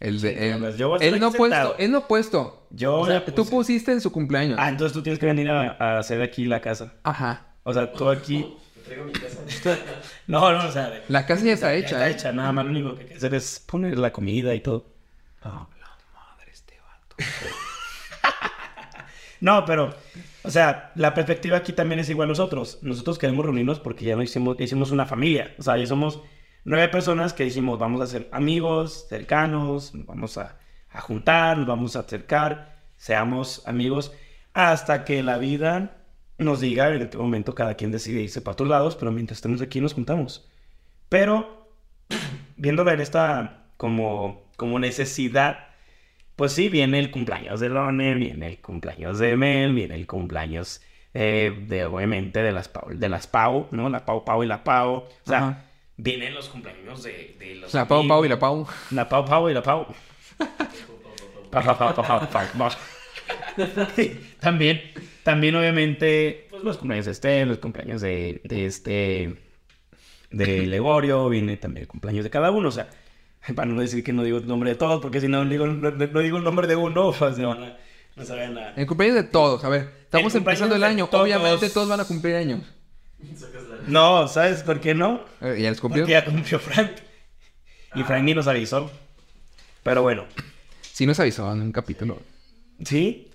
El 0.00 0.20
de 0.22 0.30
Sí, 0.30 0.36
él. 0.38 0.76
yo 0.78 0.88
voy 0.88 0.94
a 0.94 1.04
estar 1.04 1.14
él 1.14 1.20
no 1.20 1.30
puesto, 1.32 1.76
él 1.78 1.90
no 1.92 2.08
puesto. 2.08 2.66
Yo 2.70 2.96
O 3.00 3.06
sea, 3.06 3.18
ya 3.18 3.24
tú 3.26 3.42
puse. 3.42 3.50
pusiste 3.50 3.92
en 3.92 4.00
su 4.00 4.10
cumpleaños. 4.10 4.56
Ah, 4.58 4.70
entonces 4.70 4.94
tú 4.94 5.02
tienes 5.02 5.18
que 5.20 5.26
venir 5.26 5.50
a, 5.50 5.76
a 5.78 5.98
hacer 5.98 6.22
aquí 6.22 6.46
la 6.46 6.60
casa. 6.62 6.94
Ajá. 7.02 7.48
O 7.64 7.74
sea, 7.74 7.92
tú 7.92 8.08
aquí... 8.08 8.46
No, 10.26 10.50
no, 10.52 10.66
o 10.68 10.72
sea... 10.72 10.88
de- 10.90 11.02
La 11.08 11.26
casa 11.26 11.44
ya 11.44 11.52
está 11.52 11.66
Ya 11.72 11.74
hecha, 11.74 11.86
está 11.96 12.08
¿eh? 12.08 12.12
hecha, 12.12 12.32
nada 12.32 12.50
más 12.52 12.64
lo 12.64 12.70
único 12.70 12.94
que 12.96 13.02
hay 13.02 13.08
que 13.08 13.14
hacer 13.14 13.34
es 13.34 13.60
poner 13.66 13.98
la 13.98 14.12
comida 14.12 14.54
y 14.54 14.60
todo. 14.60 14.86
Madre, 15.44 16.50
este 16.52 16.76
vato. 16.80 17.16
No, 19.40 19.64
pero, 19.64 19.94
o 20.42 20.50
sea, 20.50 20.92
la 20.94 21.14
perspectiva 21.14 21.56
aquí 21.56 21.72
también 21.72 22.00
es 22.00 22.10
igual 22.10 22.28
nosotros. 22.28 22.78
Nosotros 22.82 23.18
queremos 23.18 23.44
reunirnos 23.44 23.80
porque 23.80 24.04
ya 24.04 24.16
no 24.16 24.22
hicimos, 24.22 24.60
hicimos 24.60 24.90
una 24.90 25.06
familia. 25.06 25.54
O 25.58 25.62
sea, 25.62 25.76
ya 25.76 25.86
somos 25.86 26.20
nueve 26.64 26.88
personas 26.88 27.32
que 27.32 27.44
dijimos, 27.44 27.78
vamos 27.78 28.00
a 28.00 28.06
ser 28.06 28.28
amigos, 28.32 29.06
cercanos, 29.08 29.94
nos 29.94 30.06
vamos 30.06 30.38
a, 30.38 30.58
a 30.90 31.00
juntar, 31.00 31.56
nos 31.58 31.66
vamos 31.66 31.96
a 31.96 32.00
acercar, 32.00 32.76
seamos 32.96 33.66
amigos, 33.66 34.12
hasta 34.52 35.04
que 35.04 35.22
la 35.22 35.38
vida 35.38 35.96
nos 36.38 36.60
diga 36.60 36.88
en 36.94 37.08
qué 37.08 37.18
momento 37.18 37.54
cada 37.54 37.74
quien 37.74 37.90
decide 37.90 38.22
irse 38.22 38.40
para 38.40 38.52
otros 38.52 38.68
lados, 38.68 38.96
pero 38.96 39.12
mientras 39.12 39.38
estemos 39.38 39.60
aquí 39.62 39.80
nos 39.80 39.94
juntamos. 39.94 40.48
Pero, 41.08 41.68
viéndolo 42.56 42.90
en 42.90 43.00
esta 43.00 43.66
como, 43.76 44.50
como 44.56 44.78
necesidad 44.78 45.69
pues 46.40 46.52
sí, 46.52 46.70
viene 46.70 46.98
el 46.98 47.10
cumpleaños 47.10 47.60
de 47.60 47.68
Lone, 47.68 48.14
viene 48.14 48.46
el 48.46 48.58
cumpleaños 48.62 49.18
de 49.18 49.36
Mel, 49.36 49.74
viene 49.74 49.94
el 49.94 50.06
cumpleaños 50.06 50.80
eh, 51.12 51.54
de, 51.68 51.84
obviamente, 51.84 52.40
de 52.40 52.50
las, 52.50 52.66
Pau, 52.66 52.88
de 52.94 53.10
las 53.10 53.26
Pau, 53.26 53.68
¿no? 53.72 53.90
La 53.90 54.06
Pau 54.06 54.24
Pau 54.24 54.42
y 54.42 54.46
la 54.46 54.64
Pau. 54.64 54.90
O 54.94 55.08
sea, 55.22 55.36
Ajá. 55.36 55.64
vienen 55.98 56.32
los 56.32 56.48
cumpleaños 56.48 57.02
de, 57.02 57.36
de 57.38 57.56
los 57.56 57.74
La 57.74 57.86
Pau 57.86 58.08
Pau 58.08 58.24
y 58.24 58.28
la. 58.30 58.38
Pau. 58.38 58.66
La 58.90 59.06
Pau 59.06 59.26
Pau 59.26 59.50
y 59.50 59.52
la 59.52 59.62
Pau. 59.62 59.86
También, 64.40 64.80
también 65.22 65.54
obviamente, 65.56 66.46
pues 66.48 66.64
los 66.64 66.78
cumpleaños 66.78 67.04
de 67.04 67.12
Esther, 67.12 67.46
los 67.48 67.58
cumpleaños 67.58 68.00
de, 68.00 68.40
de 68.44 68.64
este, 68.64 69.34
de 70.30 70.66
Legorio, 70.66 71.28
viene 71.28 71.58
también 71.58 71.82
el 71.82 71.88
cumpleaños 71.88 72.24
de 72.24 72.30
cada 72.30 72.50
uno, 72.50 72.68
o 72.68 72.72
sea, 72.72 72.88
para 73.54 73.66
no 73.66 73.80
decir 73.80 74.02
que 74.04 74.12
no 74.12 74.22
digo 74.22 74.38
el 74.38 74.46
nombre 74.46 74.70
de 74.70 74.76
todos, 74.76 75.00
porque 75.00 75.20
si 75.20 75.28
no 75.28 75.44
digo, 75.44 75.66
no, 75.66 75.90
no 75.90 76.20
digo 76.20 76.38
el 76.38 76.44
nombre 76.44 76.66
de 76.66 76.76
uno, 76.76 77.12
pues 77.18 77.38
no, 77.38 77.48
van 77.48 77.62
a- 77.64 77.76
no 78.16 78.24
saben 78.24 78.54
nada. 78.54 78.74
El 78.76 78.86
cumpleaños 78.86 79.16
de 79.16 79.24
todos. 79.30 79.64
A 79.64 79.68
ver, 79.68 79.90
estamos 80.02 80.34
El 80.34 80.38
empezando 80.38 80.74
el 80.74 80.84
año. 80.84 81.06
todos. 81.08 81.24
Obviamente 81.24 81.70
todos 81.70 81.88
van 81.88 82.00
a 82.00 82.04
cumplir 82.04 82.36
años. 82.36 82.62
No, 83.86 84.28
¿sabes 84.28 84.62
por 84.62 84.80
qué 84.80 84.94
no? 84.94 85.24
Eh, 85.40 85.58
¿Ya 85.60 85.70
les 85.70 85.80
cumplió? 85.80 86.04
Porque 86.04 86.12
ya 86.12 86.24
cumplió 86.24 86.58
Frank. 86.58 86.90
Y 87.94 88.02
Frank 88.02 88.24
ni 88.24 88.34
nos 88.34 88.46
avisó. 88.46 88.90
Pero 89.82 90.02
bueno, 90.02 90.24
Sí 90.92 91.06
nos 91.06 91.18
avisó 91.18 91.50
en 91.52 91.62
un 91.62 91.72
capítulo. 91.72 92.18
¿sí? 92.84 93.30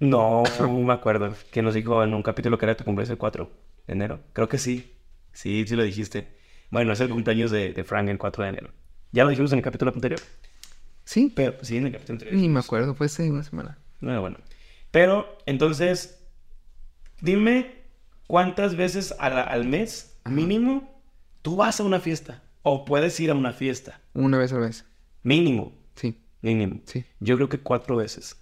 No, 0.00 0.42
no 0.60 0.68
me 0.80 0.92
acuerdo. 0.92 1.34
Que 1.52 1.62
nos 1.62 1.74
dijo 1.74 2.02
en 2.02 2.14
un 2.14 2.22
capítulo 2.22 2.58
que 2.58 2.66
era 2.66 2.76
tu 2.76 2.84
cumpleaños 2.84 3.10
el 3.10 3.18
4 3.18 3.50
de 3.86 3.92
enero. 3.92 4.20
Creo 4.32 4.48
que 4.48 4.58
sí. 4.58 4.92
Sí, 5.32 5.64
sí 5.66 5.76
lo 5.76 5.84
dijiste. 5.84 6.28
Bueno, 6.70 6.92
es 6.92 7.00
el 7.00 7.08
cumpleaños 7.08 7.50
de, 7.52 7.72
de 7.72 7.84
Frank 7.84 8.08
el 8.08 8.18
4 8.18 8.42
de 8.42 8.48
enero. 8.50 8.70
Ya 9.16 9.24
lo 9.24 9.30
dijimos 9.30 9.50
en 9.52 9.58
el 9.58 9.64
capítulo 9.64 9.90
anterior. 9.94 10.20
Sí, 11.04 11.32
Pero 11.34 11.54
sí, 11.62 11.78
en 11.78 11.86
el 11.86 11.92
capítulo 11.92 12.14
anterior. 12.16 12.36
ni 12.38 12.48
me 12.50 12.60
acuerdo. 12.60 12.94
Fue 12.94 13.06
hace 13.06 13.30
una 13.30 13.42
semana. 13.42 13.78
No, 14.00 14.20
bueno. 14.20 14.36
Pero, 14.90 15.38
entonces, 15.46 16.18
dime 17.22 17.76
cuántas 18.26 18.76
veces 18.76 19.14
al, 19.18 19.38
al 19.38 19.64
mes, 19.64 20.18
mínimo, 20.26 21.00
tú 21.42 21.56
vas 21.56 21.80
a 21.80 21.84
una 21.84 21.98
fiesta. 22.00 22.42
O 22.62 22.84
puedes 22.84 23.18
ir 23.20 23.30
a 23.30 23.34
una 23.34 23.52
fiesta. 23.52 24.00
Una 24.12 24.36
vez 24.38 24.52
a 24.52 24.56
la 24.56 24.66
vez. 24.66 24.84
Mínimo. 25.22 25.72
Sí, 25.94 26.20
Mínimo. 26.42 26.80
sí. 26.84 27.04
Yo 27.20 27.36
creo 27.36 27.48
que 27.48 27.58
cuatro 27.58 27.96
veces. 27.96 28.36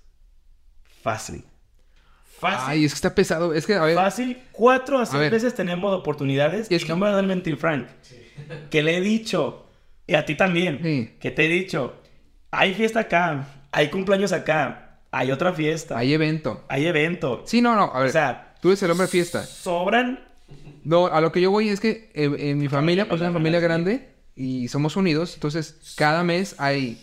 Fácil. 1.03 1.45
Fácil. 2.39 2.65
Ay, 2.67 2.85
es 2.85 2.93
que 2.93 2.97
está 2.97 3.15
pesado. 3.15 3.55
Es 3.55 3.65
que, 3.67 3.75
a 3.75 3.83
ver, 3.85 3.95
Fácil. 3.95 4.39
Cuatro 4.51 4.99
a 4.99 5.07
seis 5.07 5.31
veces 5.31 5.55
tenemos 5.55 5.95
oportunidades. 5.95 6.69
Y 6.71 6.75
es 6.75 6.83
que- 6.85 6.89
no 6.89 6.97
me 6.97 7.11
va 7.11 7.19
a 7.19 7.23
mentir, 7.23 7.57
Frank. 7.59 7.87
Que 8.71 8.83
le 8.83 8.97
he 8.97 9.01
dicho. 9.01 9.61
Y 10.07 10.15
a 10.15 10.25
ti 10.25 10.35
también. 10.35 10.81
Sí. 10.83 11.15
Que 11.21 11.31
te 11.31 11.47
he 11.47 11.49
dicho. 11.49 11.95
Hay 12.51 12.75
fiesta 12.75 13.01
acá. 13.01 13.47
Hay 13.73 13.89
cumpleaños 13.89 14.33
acá. 14.33 15.01
Hay 15.11 15.31
otra 15.31 15.53
fiesta. 15.53 15.97
hay 15.97 16.13
evento. 16.13 16.65
Hay 16.69 16.87
evento. 16.87 17.43
Sí, 17.47 17.61
no, 17.61 17.75
no. 17.77 17.91
A 17.93 18.01
ver, 18.01 18.09
O 18.09 18.13
sea, 18.13 18.55
tú 18.61 18.69
eres 18.69 18.83
el 18.83 18.91
hombre 18.91 19.07
fiesta. 19.07 19.43
sobran. 19.45 20.21
No, 20.83 21.07
a 21.07 21.21
lo 21.21 21.33
que 21.33 21.41
yo 21.41 21.51
voy 21.51 21.69
es 21.69 21.81
que 21.81 22.11
eh, 22.15 22.35
en 22.51 22.59
mi 22.59 22.69
familia, 22.69 23.09
pues 23.09 23.21
es 23.21 23.27
una 23.27 23.33
familia 23.33 23.61
grande 23.61 24.15
y 24.35 24.69
somos 24.69 24.97
unidos. 24.97 25.35
Entonces, 25.35 25.95
cada 25.97 26.23
mes 26.25 26.57
hay 26.59 27.01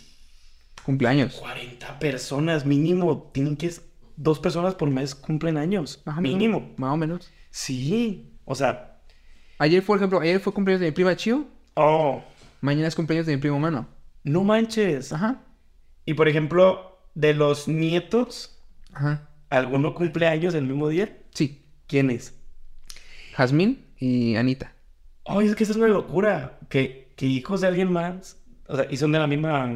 cumpleaños. 0.83 1.35
40 1.35 1.99
personas 1.99 2.65
mínimo. 2.65 3.31
Tienen 3.33 3.55
que. 3.57 3.71
Dos 4.17 4.39
personas 4.39 4.75
por 4.75 4.89
mes 4.89 5.15
cumplen 5.15 5.57
años. 5.57 6.01
Ajá, 6.05 6.21
mínimo. 6.21 6.73
Más 6.77 6.93
o 6.93 6.97
menos. 6.97 7.31
Sí. 7.49 8.37
O 8.45 8.53
sea. 8.53 8.99
Ayer, 9.57 9.83
por 9.83 9.97
ejemplo, 9.97 10.19
ayer 10.19 10.39
fue 10.39 10.53
cumpleaños 10.53 10.81
de 10.81 10.87
mi 10.87 10.91
prima 10.91 11.15
Chio. 11.15 11.45
Oh. 11.75 12.23
Mañana 12.61 12.87
es 12.87 12.95
cumpleaños 12.95 13.25
de 13.25 13.35
mi 13.35 13.41
primo 13.41 13.59
Mano. 13.59 13.87
No 14.23 14.43
manches. 14.43 15.11
Ajá. 15.13 15.41
Y 16.05 16.13
por 16.13 16.27
ejemplo, 16.27 16.99
de 17.15 17.33
los 17.33 17.67
nietos, 17.67 18.59
Ajá. 18.93 19.29
¿alguno 19.49 19.93
cumple 19.93 20.27
años 20.27 20.53
el 20.53 20.65
mismo 20.65 20.87
día? 20.87 21.17
Sí. 21.31 21.65
¿Quién 21.87 22.09
es? 22.09 22.33
Jazmín 23.35 23.85
y 23.97 24.35
Anita. 24.35 24.73
Ay, 25.25 25.47
es 25.47 25.55
que 25.55 25.63
eso 25.63 25.73
es 25.73 25.77
una 25.77 25.87
locura. 25.87 26.59
Que, 26.69 27.13
que 27.15 27.25
hijos 27.25 27.61
de 27.61 27.67
alguien 27.67 27.91
más. 27.91 28.37
O 28.67 28.75
sea, 28.75 28.87
y 28.89 28.97
son 28.97 29.11
de 29.11 29.19
la 29.19 29.27
misma 29.27 29.71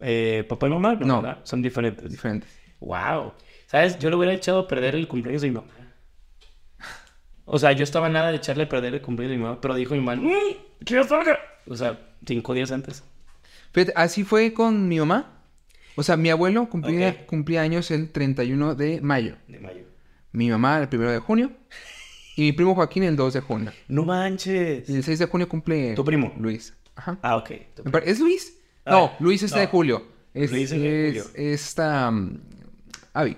eh, 0.00 0.44
papá 0.48 0.66
y 0.66 0.70
mamá, 0.70 0.94
¿no? 0.94 1.06
No. 1.06 1.22
¿verdad? 1.22 1.40
Son 1.44 1.62
diferentes. 1.62 2.10
Diferentes. 2.10 2.50
Wow. 2.80 3.34
¿Sabes? 3.66 3.98
Yo 3.98 4.10
le 4.10 4.16
hubiera 4.16 4.32
echado 4.34 4.60
a 4.60 4.68
perder 4.68 4.94
el 4.94 5.06
cumpleaños 5.06 5.42
de 5.42 5.48
mi 5.48 5.54
mamá. 5.54 5.68
O 7.44 7.58
sea, 7.58 7.72
yo 7.72 7.82
estaba 7.82 8.08
nada 8.08 8.30
de 8.30 8.36
echarle 8.36 8.64
a 8.64 8.68
perder 8.68 8.94
el 8.94 9.02
cumpleaños 9.02 9.32
de 9.32 9.38
mi 9.38 9.42
mamá, 9.44 9.60
pero 9.60 9.74
dijo 9.74 9.94
mi 9.94 10.00
mamá, 10.00 10.22
"Mm, 10.22 10.84
¡que 10.84 11.02
salga! 11.04 11.38
O 11.66 11.76
sea, 11.76 11.98
cinco 12.26 12.54
días 12.54 12.70
antes. 12.72 13.02
Fíjate, 13.72 13.92
así 13.96 14.24
fue 14.24 14.52
con 14.52 14.88
mi 14.88 14.98
mamá. 14.98 15.36
O 15.96 16.02
sea, 16.02 16.16
mi 16.16 16.30
abuelo 16.30 16.68
cumplía, 16.68 17.10
Ok. 17.20 17.26
cumplía 17.26 17.62
años 17.62 17.90
el 17.90 18.10
31 18.10 18.74
de 18.74 19.00
mayo. 19.00 19.36
De 19.48 19.58
mayo. 19.60 19.84
Mi 20.32 20.48
mamá 20.50 20.78
el 20.80 20.88
1 20.92 21.10
de 21.10 21.18
junio. 21.18 21.52
Y 22.36 22.42
mi 22.42 22.52
primo 22.52 22.74
Joaquín 22.74 23.02
el 23.02 23.16
2 23.16 23.34
de 23.34 23.40
junio. 23.40 23.72
No 23.88 24.04
manches. 24.04 24.88
Y 24.88 24.94
el 24.96 25.04
6 25.04 25.18
de 25.18 25.26
junio 25.26 25.48
cumple... 25.48 25.94
¿Tu 25.94 26.04
primo? 26.04 26.32
Luis. 26.38 26.74
Ajá. 26.94 27.18
Ah, 27.22 27.36
ok. 27.36 27.50
¿Es 28.04 28.20
Luis? 28.20 28.56
Ah, 28.84 28.92
no, 28.92 29.12
Luis 29.20 29.42
está 29.42 29.56
no. 29.56 29.60
de 29.62 29.66
julio. 29.66 30.06
Es, 30.32 30.50
Luis 30.52 30.70
es 30.72 30.80
de 30.80 31.08
es- 31.08 31.24
julio. 31.28 31.52
esta... 31.52 32.10
mm, 32.10 32.40
Abby. 33.12 33.36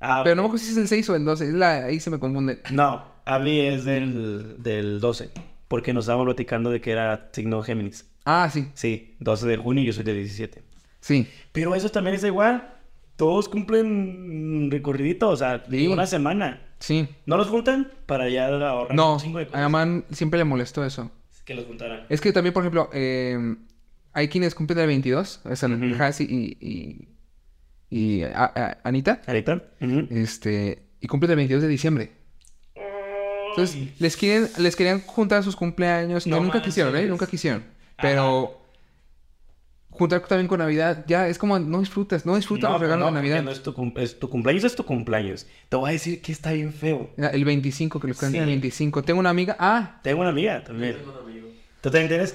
Ah, 0.00 0.20
Pero 0.22 0.36
no 0.36 0.42
me 0.42 0.48
acuerdo 0.48 0.64
si 0.64 0.70
es 0.72 0.76
el 0.76 0.86
6 0.88 1.08
o 1.10 1.16
el 1.16 1.24
12. 1.24 1.44
Es 1.48 1.54
la, 1.54 1.84
ahí 1.86 1.98
se 1.98 2.10
me 2.10 2.18
confunde. 2.18 2.60
No, 2.70 3.04
a 3.24 3.38
mí 3.38 3.60
es 3.60 3.84
del, 3.86 4.62
del 4.62 5.00
12. 5.00 5.30
Porque 5.68 5.92
nos 5.92 6.04
estábamos 6.04 6.26
platicando 6.26 6.70
de 6.70 6.80
que 6.80 6.90
era 6.92 7.28
signo 7.32 7.62
Géminis. 7.62 8.08
Ah, 8.24 8.48
sí. 8.52 8.68
Sí, 8.74 9.16
12 9.20 9.46
de 9.46 9.56
junio 9.56 9.82
y 9.82 9.86
yo 9.86 9.92
soy 9.92 10.04
de 10.04 10.14
17. 10.14 10.62
Sí. 11.00 11.26
Pero 11.52 11.74
eso 11.74 11.88
también 11.90 12.16
es 12.16 12.24
igual. 12.24 12.70
Todos 13.16 13.48
cumplen 13.48 14.70
recorridito, 14.70 15.28
o 15.28 15.36
sea, 15.36 15.64
Sí. 15.70 15.86
una 15.86 16.06
semana. 16.06 16.60
Sí. 16.80 17.08
¿No 17.26 17.36
los 17.36 17.48
juntan? 17.48 17.90
Para 18.06 18.28
ya 18.28 18.46
ahorrar 18.48 18.94
No, 18.96 19.14
un 19.14 19.20
chingo 19.20 19.38
de 19.38 19.44
a 19.44 19.46
cosas. 19.48 19.60
mi 19.66 19.72
mamá 19.72 20.02
siempre 20.10 20.38
le 20.38 20.44
molestó 20.44 20.84
eso. 20.84 21.10
Que 21.44 21.54
los 21.54 21.66
juntaran. 21.66 22.06
Es 22.08 22.20
que 22.20 22.32
también, 22.32 22.52
por 22.54 22.62
ejemplo, 22.62 22.88
eh, 22.92 23.56
hay 24.12 24.28
quienes 24.28 24.54
cumplen 24.54 24.78
el 24.80 24.86
22. 24.86 25.40
O 25.44 25.54
sea, 25.56 25.68
Ujú. 25.68 25.94
Hasi 26.02 26.24
y, 26.24 27.08
y, 27.90 27.98
y 28.18 28.22
a- 28.22 28.52
a- 28.54 28.78
Anita. 28.84 29.20
¿Ahorita? 29.26 29.62
Ujú. 29.80 30.06
Este, 30.10 30.86
y 31.00 31.06
cumplen 31.06 31.30
el 31.32 31.36
22 31.36 31.62
de 31.62 31.68
diciembre. 31.68 32.12
Entonces, 33.56 34.00
les, 34.00 34.16
quieren, 34.16 34.48
les 34.58 34.76
querían 34.76 35.00
juntar 35.02 35.42
sus 35.42 35.56
cumpleaños. 35.56 36.26
No, 36.26 36.36
No 36.36 36.42
nunca 36.44 36.60
quisieron, 36.62 36.96
¿eh? 36.96 37.06
Nunca 37.06 37.26
quisieron. 37.26 37.64
Pero 38.00 38.60
juntar 39.90 40.20
también 40.26 40.48
con 40.48 40.58
Navidad, 40.58 41.04
ya 41.06 41.28
es 41.28 41.38
como 41.38 41.56
no 41.58 41.78
disfrutas, 41.78 42.26
no 42.26 42.34
disfrutas 42.34 42.68
los 42.70 42.80
regalos 42.80 43.00
no, 43.00 43.06
de 43.06 43.12
Navidad. 43.12 43.42
No 43.42 43.50
es, 43.52 43.62
tu, 43.62 43.72
cum- 43.72 43.92
es 43.96 44.18
tu 44.18 44.28
cumpleaños, 44.28 44.64
es 44.64 44.74
tu 44.74 44.84
cumpleaños. 44.84 45.46
Te 45.68 45.76
voy 45.76 45.90
a 45.90 45.92
decir 45.92 46.20
que 46.20 46.32
está 46.32 46.52
bien 46.52 46.72
feo. 46.72 47.10
El 47.16 47.44
25, 47.44 48.00
que 48.00 48.08
lo 48.08 48.14
cantan 48.14 48.40
el 48.42 48.46
Sí. 48.46 48.50
25. 48.50 49.02
Tengo 49.04 49.20
una 49.20 49.30
amiga. 49.30 49.56
Ah, 49.58 50.00
Tengo 50.02 50.20
una 50.22 50.30
amiga 50.30 50.64
también. 50.64 50.96
¿Tú 51.80 51.90
también 51.90 52.08
tienes? 52.08 52.34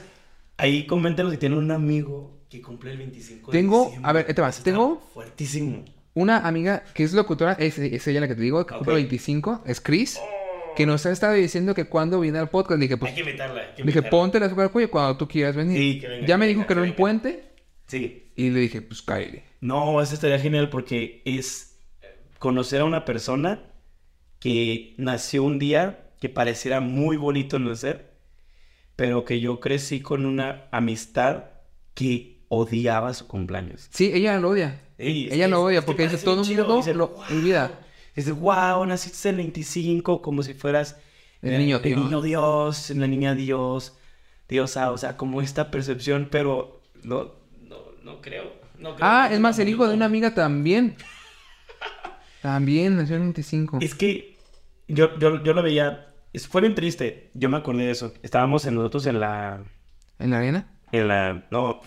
Ahí 0.57 0.85
coméntenos 0.85 1.31
si 1.31 1.37
tienen 1.37 1.57
un 1.57 1.71
amigo 1.71 2.37
que 2.49 2.61
cumple 2.61 2.91
el 2.91 2.97
25 2.97 3.51
de 3.51 3.57
Tengo- 3.57 3.83
diciembre. 3.85 4.09
a 4.09 4.13
ver, 4.13 4.33
te 4.33 4.41
vas, 4.41 4.57
Está 4.57 4.71
tengo- 4.71 5.01
Fuertísimo. 5.13 5.83
una 6.13 6.39
amiga 6.47 6.83
que 6.93 7.03
es 7.03 7.13
locutora, 7.13 7.53
es, 7.53 7.77
es 7.77 8.07
ella 8.07 8.21
la 8.21 8.27
que 8.27 8.35
te 8.35 8.41
digo, 8.41 8.65
que 8.65 8.73
cumple 8.75 8.93
Ok. 8.93 8.97
25, 8.99 9.63
es 9.65 9.79
Chris, 9.81 10.19
que 10.79 10.85
nos 10.85 11.05
ha 11.05 11.11
estado 11.11 11.33
diciendo 11.33 11.75
que 11.75 11.85
cuando 11.85 12.19
viene 12.19 12.39
al 12.39 12.49
podcast, 12.49 12.79
dije, 12.79 12.97
pues, 12.97 13.09
Hay 13.11 13.15
que 13.15 13.21
invitarla. 13.29 13.61
hay 13.61 13.67
que 13.75 13.83
dije, 13.83 14.01
ponte 14.03 14.39
la 14.39 14.45
al 14.47 14.71
cuello 14.71 14.89
cuando 14.89 15.17
tú 15.17 15.27
quieras 15.27 15.55
venir. 15.55 15.77
Sí, 15.77 15.99
que 15.99 16.07
venga, 16.07 16.25
ya 16.27 16.37
me 16.37 16.47
dijo 16.47 16.65
que 16.65 16.73
era 16.73 16.81
un 16.81 16.93
puente 16.93 17.43
Sí. 17.87 18.31
y 18.35 18.49
le 18.49 18.59
dije, 18.61 18.81
pues 18.81 19.01
cállate. 19.01 19.43
No, 19.61 20.01
eso 20.01 20.13
estaría 20.13 20.39
genial 20.39 20.69
porque 20.69 21.21
es 21.25 21.77
conocer 22.39 22.81
a 22.81 22.85
una 22.85 23.03
persona 23.05 23.63
que 24.39 24.95
nació 24.97 25.43
un 25.43 25.59
día 25.59 26.11
que 26.19 26.29
pareciera 26.29 26.79
muy 26.79 27.17
bonito 27.17 27.59
nacer, 27.59 28.11
pero 28.95 29.25
que 29.25 29.39
yo 29.39 29.59
crecí 29.59 29.99
con 30.01 30.25
una 30.25 30.67
amistad 30.71 31.45
que 31.93 32.45
odiaba 32.47 33.13
su 33.13 33.27
cumpleaños. 33.27 33.87
Sí, 33.91 34.11
ella 34.13 34.39
lo 34.39 34.49
odia. 34.49 34.81
Es 34.97 35.31
ella 35.33 35.45
que- 35.45 35.51
lo 35.51 35.63
odia 35.63 35.79
es 35.79 35.83
que 35.83 35.87
porque 35.87 36.03
dice 36.07 36.17
todo 36.23 36.41
el 36.41 36.47
mundo 36.47 36.93
lo 36.93 37.07
"Wow". 37.09 37.23
olvida. 37.31 37.79
Dices, 38.15 38.33
wow, 38.33 38.85
naciste 38.85 39.29
el 39.29 39.37
25 39.37 40.21
como 40.21 40.43
si 40.43 40.53
fueras 40.53 40.97
El 41.41 41.57
niño 41.57 41.77
el 41.77 41.83
Dios. 41.83 41.99
niño 42.03 42.21
Dios, 42.21 42.89
la 42.91 43.07
niña 43.07 43.35
Dios, 43.35 43.97
Diosa, 44.47 44.91
o 44.91 44.97
sea, 44.97 45.15
como 45.15 45.41
esta 45.41 45.71
percepción, 45.71 46.27
pero 46.31 46.81
no, 47.03 47.33
no, 47.67 47.77
no 48.03 48.21
creo. 48.21 48.43
no 48.77 48.95
creo 48.95 49.07
Ah, 49.09 49.29
es 49.31 49.39
más, 49.39 49.57
el 49.59 49.69
hijo 49.69 49.87
de 49.87 49.93
una 49.93 50.05
amiga 50.05 50.33
también. 50.33 50.95
También 52.41 52.95
nació 52.95 53.17
en 53.17 53.21
25. 53.23 53.79
Es 53.81 53.93
que 53.95 54.37
yo, 54.87 55.17
yo, 55.19 55.43
yo 55.43 55.53
lo 55.53 55.61
veía, 55.61 56.13
es- 56.31 56.47
fue 56.47 56.61
bien 56.61 56.73
triste, 56.73 57.29
yo 57.33 57.49
me 57.49 57.57
acordé 57.57 57.83
de 57.85 57.91
eso. 57.91 58.13
Estábamos 58.23 58.65
en 58.65 58.75
nosotros 58.75 59.05
en 59.07 59.19
la, 59.19 59.61
¿En 60.19 60.29
la 60.31 60.37
arena? 60.37 60.67
en 60.91 61.07
la, 61.09 61.43
no, 61.51 61.81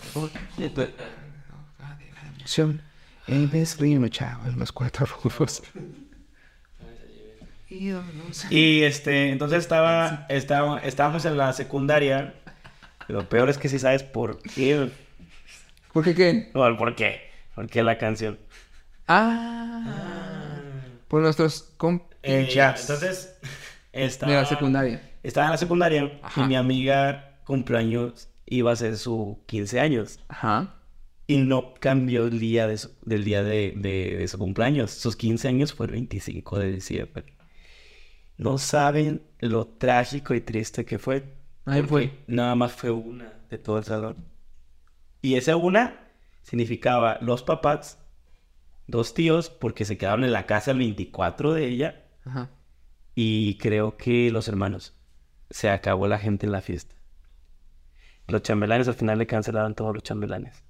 Emoción. 2.37 2.81
En 3.27 3.49
vez 3.49 3.77
de 3.77 3.97
uno, 3.97 4.07
chavos, 4.09 4.55
los 4.55 4.71
cuatro 4.71 5.05
rufos. 5.23 5.63
y 8.49 8.83
este, 8.83 9.29
entonces 9.31 9.59
estaba, 9.59 10.25
estaba, 10.29 10.79
estábamos 10.79 11.25
en 11.25 11.37
la 11.37 11.53
secundaria. 11.53 12.33
Lo 13.07 13.27
peor 13.27 13.49
es 13.49 13.57
que 13.57 13.69
si 13.69 13.79
sabes 13.79 14.03
por 14.03 14.41
qué, 14.41 14.89
¿Por 15.91 16.03
qué 16.03 16.15
qué? 16.15 16.49
por 16.53 16.95
qué, 16.95 17.21
por 17.55 17.67
qué 17.67 17.83
la 17.83 17.97
canción. 17.97 18.37
Ah. 19.07 20.61
Por 21.07 21.21
nuestros 21.21 21.61
Eh, 21.61 21.73
compinchas 21.77 22.53
ya, 22.53 22.75
entonces 22.79 23.37
estaba, 23.93 24.31
de 24.31 24.37
la 24.39 24.45
secundaria. 24.45 25.11
estaba 25.23 25.47
en 25.47 25.51
la 25.51 25.57
secundaria 25.57 26.19
Ajá. 26.23 26.41
y 26.41 26.47
mi 26.47 26.55
amiga 26.55 27.37
cumpleaños 27.45 28.29
iba 28.45 28.71
a 28.71 28.75
ser 28.75 28.97
su 28.97 29.39
15 29.47 29.79
años 29.79 30.19
Ajá. 30.29 30.75
y 31.27 31.37
no 31.37 31.73
cambió 31.79 32.25
el 32.25 32.39
día 32.39 32.67
de 32.67 32.77
su- 32.77 32.91
del 33.03 33.23
día 33.23 33.43
de, 33.43 33.73
de- 33.75 34.15
de 34.17 34.27
su 34.27 34.37
cumpleaños. 34.37 34.91
Sus 34.91 35.15
15 35.15 35.47
años 35.49 35.73
fue 35.73 35.85
el 35.87 35.91
25 35.91 36.57
de 36.59 36.71
diciembre. 36.71 37.32
No 38.37 38.57
saben 38.57 39.21
lo 39.39 39.67
trágico 39.67 40.33
y 40.33 40.41
triste 40.41 40.85
que 40.85 40.99
fue. 40.99 41.35
Ahí 41.65 41.81
fue. 41.83 42.23
Nada 42.27 42.55
más 42.55 42.73
fue 42.73 42.91
una 42.91 43.33
de 43.49 43.57
todo 43.57 43.77
el 43.77 43.83
salón. 43.83 44.25
Y 45.21 45.35
esa 45.35 45.55
una 45.55 46.11
significaba 46.41 47.17
los 47.21 47.43
papás, 47.43 47.99
dos 48.87 49.13
tíos, 49.13 49.49
porque 49.49 49.85
se 49.85 49.97
quedaron 49.97 50.23
en 50.23 50.33
la 50.33 50.45
casa 50.45 50.71
el 50.71 50.79
24 50.79 51.53
de 51.53 51.67
ella. 51.67 52.05
Ajá. 52.25 52.49
Y 53.15 53.57
creo 53.57 53.97
que 53.97 54.31
los 54.31 54.47
hermanos. 54.47 54.93
Se 55.49 55.69
acabó 55.69 56.07
la 56.07 56.17
gente 56.17 56.47
en 56.47 56.51
la 56.51 56.61
fiesta. 56.61 56.95
Los 58.27 58.41
chambelanes 58.41 58.87
al 58.87 58.95
final 58.95 59.19
le 59.19 59.27
cancelaron 59.27 59.75
todos 59.75 59.93
los 59.93 60.03
chambelanes. 60.03 60.63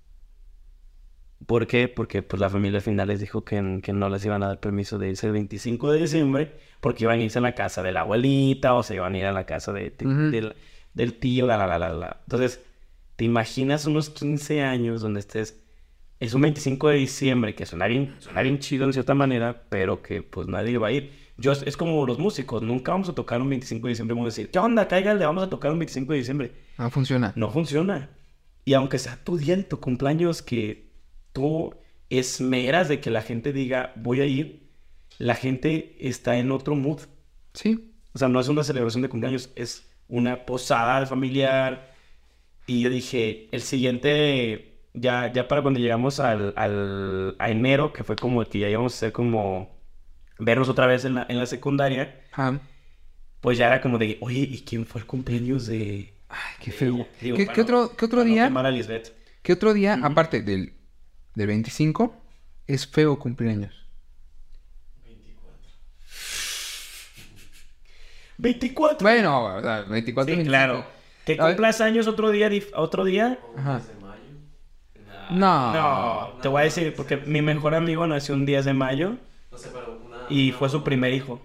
¿Por 1.45 1.68
qué? 1.68 1.88
Porque 1.88 2.22
pues 2.22 2.40
la 2.40 2.49
familia 2.49 2.78
al 2.78 2.84
final 2.84 3.07
les 3.07 3.20
dijo 3.20 3.44
que, 3.44 3.80
que 3.84 3.91
no 3.94 4.10
les 4.10 4.24
iban 4.26 4.44
a 4.44 4.48
dar 4.48 4.60
permiso 4.60 4.98
de 4.98 5.10
irse 5.10 5.28
el 5.28 5.34
25 5.34 5.91
de 5.91 5.99
diciembre 6.02 6.53
porque 6.80 7.03
iban 7.03 7.20
a 7.20 7.24
irse 7.24 7.40
a 7.40 7.41
la 7.41 7.53
casa 7.56 7.82
de 7.84 7.91
la 7.91 8.02
abuelita 8.02 8.74
o 8.74 8.84
se 8.84 8.95
iban 8.95 9.14
a 9.15 9.18
ir 9.18 9.26
a 9.26 9.32
la 9.34 9.45
casa 9.45 9.74
de, 9.74 9.90
de- 9.91 10.06
del, 10.32 10.56
del 10.94 11.14
tío, 11.20 11.45
la, 11.48 11.57
la, 11.57 11.68
la, 11.68 11.80
la, 11.80 11.90
la. 11.94 12.22
Entonces, 12.24 12.61
¿te 13.15 13.26
imaginas 13.26 13.86
unos 13.86 14.10
15 14.10 14.61
años 14.61 15.02
donde 15.02 15.20
estés... 15.20 15.60
Es 16.20 16.34
un 16.34 16.41
25 16.41 16.88
de 16.90 16.95
diciembre 16.98 17.53
que 17.56 17.65
suena 17.65 17.88
bien, 17.88 18.15
suena 18.20 18.41
bien 18.44 18.60
chido 18.60 18.86
en 18.86 18.94
cierta 18.94 19.14
manera, 19.14 19.64
pero 19.70 20.02
que 20.02 20.22
pues 20.22 20.48
nadie 20.48 20.78
va 20.78 20.88
a 20.88 20.91
ir. 20.94 21.11
Yo, 21.38 21.52
es 21.52 21.76
como 21.76 22.06
los 22.06 22.20
músicos, 22.20 22.61
nunca 22.61 22.91
vamos 22.94 23.10
a 23.10 23.14
tocar 23.15 23.41
un 23.41 23.49
25 23.49 23.88
de 23.88 23.91
diciembre, 23.91 24.14
vamos 24.14 24.28
a 24.28 24.32
decir, 24.36 24.49
¿qué 24.49 24.60
onda? 24.60 24.88
Cáigale, 24.88 25.26
vamos 25.26 25.44
a 25.44 25.49
tocar 25.49 25.72
un 25.72 25.80
25 25.80 26.14
de 26.14 26.20
diciembre. 26.20 26.52
No 26.78 26.90
funciona. 26.90 27.34
No 27.36 27.49
funciona. 27.49 28.11
Y 28.64 28.74
aunque 28.76 28.99
sea 28.99 29.22
tu 29.22 29.36
día 29.38 29.56
en 29.56 29.68
tu 29.68 29.82
cumpleaños 29.82 30.41
que 30.41 30.82
tú 31.34 31.76
esmeras 32.10 32.88
de 32.89 32.99
que 33.01 33.10
la 33.10 33.22
gente 33.22 33.53
diga, 33.53 33.91
voy 33.95 34.22
a 34.22 34.26
ir, 34.26 34.69
la 35.18 35.35
gente 35.35 35.95
está 35.99 36.38
en 36.38 36.51
otro 36.51 36.76
mood. 36.76 37.01
Sí. 37.53 37.93
O 38.14 38.19
sea, 38.19 38.27
no 38.27 38.39
es 38.39 38.47
una 38.47 38.64
celebración 38.64 39.01
de 39.01 39.10
cumpleaños, 39.10 39.49
es 39.55 39.89
una 40.07 40.45
posada 40.45 41.05
familiar. 41.05 41.91
Y 42.68 42.81
yo 42.81 42.89
dije, 42.89 43.47
el 43.51 43.61
siguiente, 43.61 44.77
ya, 44.93 45.31
ya 45.34 45.47
para 45.47 45.61
cuando 45.61 45.80
llegamos 45.80 46.19
al, 46.19 46.53
al- 46.55 47.35
a 47.39 47.49
enero, 47.49 47.91
que 47.93 48.03
fue 48.03 48.15
como 48.15 48.41
el 48.41 48.47
que 48.47 48.60
ya 48.60 48.69
íbamos 48.69 48.93
a 48.93 48.95
hacer 48.97 49.11
como 49.11 49.76
vernos 50.39 50.69
otra 50.69 50.88
vez 50.88 51.05
en 51.05 51.15
la, 51.15 51.26
en 51.30 51.38
la 51.39 51.45
secundaria, 51.45 52.22
Ajá. 52.31 52.60
pues 53.41 53.57
ya 53.57 53.68
era 53.68 53.81
como 53.81 53.97
de, 53.97 54.18
oye, 54.22 54.39
¿y 54.39 54.61
quién 54.61 54.85
fue 54.85 55.01
el 55.01 55.07
cumpleaños 55.07 55.65
de...? 55.68 56.14
Ay, 56.30 56.39
qué 56.61 56.72
feo. 56.72 57.05
Digo, 57.22 57.38
¿Qué, 57.38 57.47
qué 57.47 57.57
no- 57.57 57.64
otro, 57.64 57.95
qué 57.97 58.05
otro 58.05 58.19
no 58.19 58.26
día? 58.26 58.49
Lisbeth. 58.72 59.14
¿Qué 59.41 59.53
otro 59.53 59.73
día, 59.73 59.99
aparte 60.01 60.41
del, 60.41 60.73
del 61.35 61.47
25, 61.47 62.15
es 62.68 62.88
feo 62.88 63.18
cumpleaños? 63.19 63.73
24. 68.38 68.97
Bueno, 69.01 69.45
o 69.55 69.61
sea, 69.61 69.81
24 69.81 70.31
Sí, 70.34 70.35
25. 70.38 70.49
claro. 70.49 70.85
¿Que 71.26 71.34
A 71.34 71.45
ver. 71.45 71.53
cumplas 71.55 71.81
años 71.81 72.07
otro 72.07 72.31
día? 72.31 72.49
¿Otro 72.76 73.05
día? 73.05 73.39
Ajá. 73.57 73.81
No. 75.31 75.73
No, 75.73 76.34
te 76.41 76.47
voy 76.49 76.61
a 76.61 76.64
decir, 76.65 76.93
porque 76.95 77.18
mi 77.18 77.41
mejor 77.41 77.73
amigo 77.76 78.05
nació 78.05 78.35
un 78.35 78.45
10 78.45 78.65
de 78.65 78.73
mayo 78.73 79.18
y 80.30 80.51
fue 80.51 80.69
su 80.69 80.84
primer 80.84 81.14
hijo. 81.14 81.41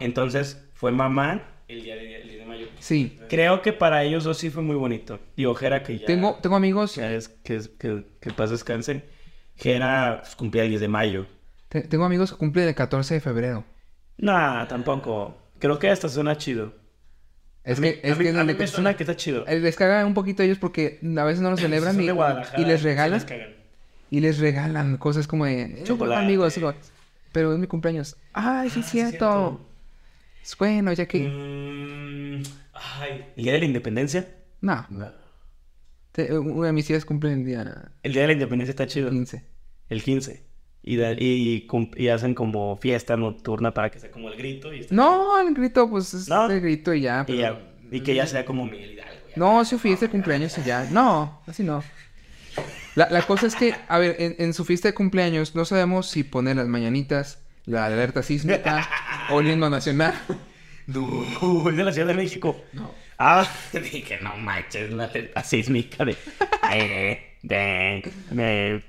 Entonces, 0.00 0.64
fue 0.74 0.92
mamá 0.92 1.42
el 1.68 1.82
día 1.82 1.94
de, 1.96 2.22
el 2.22 2.28
día 2.28 2.38
de 2.38 2.46
mayo. 2.46 2.66
Sí. 2.82 3.16
Creo 3.28 3.62
que 3.62 3.72
para 3.72 4.02
ellos 4.02 4.24
dos 4.24 4.38
sí 4.38 4.50
fue 4.50 4.60
muy 4.64 4.74
bonito. 4.74 5.20
Y 5.36 5.44
Ojera 5.44 5.84
que 5.84 6.00
ya... 6.00 6.06
Tengo, 6.06 6.38
tengo 6.42 6.56
amigos. 6.56 6.96
Ya 6.96 7.12
es 7.12 7.28
que, 7.28 7.60
que, 7.78 8.04
que 8.20 8.30
paz 8.32 8.50
descanse. 8.50 9.04
Jera 9.54 10.18
pues, 10.22 10.34
cumplía 10.34 10.64
el 10.64 10.70
10 10.70 10.80
de 10.80 10.88
mayo. 10.88 11.26
Te- 11.68 11.82
tengo 11.82 12.04
amigos 12.04 12.32
que 12.32 12.38
cumplen 12.38 12.66
el 12.66 12.74
14 12.74 13.14
de 13.14 13.20
febrero. 13.20 13.64
Nah, 14.18 14.66
tampoco. 14.66 15.36
Creo 15.60 15.78
que 15.78 15.90
hasta 15.90 16.08
suena 16.08 16.36
chido. 16.36 16.74
Es 17.62 17.78
A 17.78 17.80
mí- 17.82 17.92
que, 17.92 18.00
es 18.02 18.12
a 18.12 18.16
mí- 18.16 18.24
que 18.24 18.30
a 18.30 18.44
mí 18.44 18.52
le- 18.52 18.58
me 18.58 18.66
suena 18.66 18.96
que 18.96 19.04
está 19.04 19.14
chido. 19.14 19.46
eh, 19.46 19.60
les 19.60 19.76
caga 19.76 20.04
un 20.04 20.14
poquito 20.14 20.42
a 20.42 20.46
ellos 20.46 20.58
porque 20.58 20.98
a 21.16 21.24
veces 21.24 21.40
no 21.40 21.50
lo 21.50 21.56
celebran 21.68 21.94
y, 22.00 22.06
les 22.64 22.82
regalan 22.82 23.12
les 23.12 23.24
cagan. 23.24 23.54
y 24.10 24.18
les 24.18 24.38
regalan 24.40 24.96
cosas 24.96 25.28
como 25.28 25.44
de 25.44 25.62
eh, 25.62 25.82
Chocolate. 25.84 26.24
amigos, 26.24 26.54
como, 26.54 26.74
pero 27.30 27.52
es 27.52 27.60
mi 27.60 27.68
cumpleaños. 27.68 28.16
Ay, 28.32 28.70
sí, 28.70 28.80
es 28.80 28.86
cierto. 28.86 29.60
Es 30.42 30.56
Bueno, 30.56 30.92
ya 30.92 31.06
que 31.06 31.20
Mm, 31.28 32.42
ay, 32.74 33.24
¿El 33.36 33.44
día 33.44 33.52
de 33.52 33.58
la 33.60 33.64
independencia? 33.64 34.28
no, 34.60 34.86
No. 34.90 35.10
te- 36.12 36.36
una 36.38 36.66
de 36.68 36.72
mis 36.72 36.86
tías 36.86 37.04
cumple 37.04 37.32
el 37.32 37.44
día 37.44 37.92
El 38.02 38.12
día 38.12 38.22
de 38.22 38.28
la 38.28 38.32
independencia 38.34 38.70
está 38.70 38.86
chido. 38.86 39.10
15. 39.10 39.44
El 39.88 40.02
15. 40.02 40.44
Y, 40.84 40.96
da- 40.96 41.12
y, 41.16 41.66
cum- 41.68 41.90
y 41.96 42.08
hacen 42.08 42.34
como 42.34 42.76
fiesta 42.76 43.16
nocturna 43.16 43.72
para 43.72 43.90
que 43.90 44.00
sea 44.00 44.10
como 44.10 44.28
el 44.28 44.36
grito. 44.36 44.74
Y, 44.74 44.86
No, 44.90 45.38
el 45.40 45.54
grito, 45.54 45.88
pues 45.88 46.12
es 46.12 46.28
¿No? 46.28 46.50
el 46.50 46.60
grito 46.60 46.92
y 46.92 47.02
ya. 47.02 47.24
chido. 47.24 47.38
y, 47.38 47.42
pero- 47.42 47.58
ya- 47.58 47.96
y 47.96 48.00
que 48.00 48.14
ya 48.14 48.26
sea 48.26 48.44
como 48.44 48.64
Miguel 48.66 48.92
Hidalgo. 48.92 49.12
ya. 49.28 49.36
No, 49.36 49.64
su 49.64 49.78
fiesta 49.78 50.06
de 50.06 50.10
cumpleaños 50.10 50.56
y 50.58 50.62
ya. 50.64 50.88
No, 50.90 51.40
así 51.46 51.62
no. 51.62 51.84
La, 52.96 53.08
la 53.10 53.22
cosa 53.22 53.46
es 53.46 53.54
que, 53.54 53.74
a 53.88 53.98
ver, 53.98 54.16
en, 54.18 54.34
en 54.38 54.52
su 54.52 54.64
fiesta 54.64 54.88
de 54.88 54.94
cumpleaños 54.94 55.54
no 55.54 55.64
sabemos 55.64 56.08
si 56.10 56.24
poner 56.24 56.56
las 56.56 56.66
mañanitas, 56.68 57.41
la 57.66 57.86
alerta 57.86 58.22
sísmica 58.22 58.88
o 59.30 59.40
el 59.40 59.50
himno 59.50 59.70
nacional. 59.70 60.14
Es 60.88 61.76
de 61.76 61.84
la 61.84 61.92
Ciudad 61.92 62.08
de 62.08 62.14
México. 62.14 62.60
No. 62.72 62.92
Ah, 63.18 63.46
dije, 63.72 64.18
no 64.20 64.36
manches, 64.36 64.90
la 64.90 65.04
alerta 65.04 65.42
sísmica 65.44 66.04
de... 66.04 66.16
de, 67.42 68.82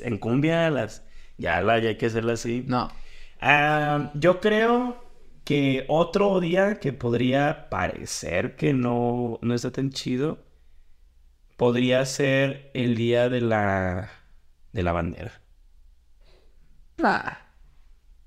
en 0.00 0.18
cumbia, 0.18 0.70
las... 0.70 1.02
Ya, 1.36 1.60
la, 1.62 1.78
ya 1.78 1.90
hay 1.90 1.96
que 1.96 2.06
hacerla 2.06 2.34
así. 2.34 2.64
No. 2.66 2.90
Ah, 3.40 4.10
yo 4.14 4.40
creo 4.40 5.02
que 5.44 5.84
otro 5.88 6.40
día 6.40 6.80
que 6.80 6.92
podría 6.92 7.68
parecer 7.68 8.56
que 8.56 8.72
no, 8.72 9.38
no 9.42 9.54
está 9.54 9.70
tan 9.70 9.90
chido 9.90 10.38
podría 11.56 12.04
ser 12.06 12.70
el 12.74 12.96
día 12.96 13.28
de 13.28 13.40
la, 13.40 14.10
de 14.72 14.82
la 14.82 14.92
bandera. 14.92 15.43
Nah. 17.04 17.36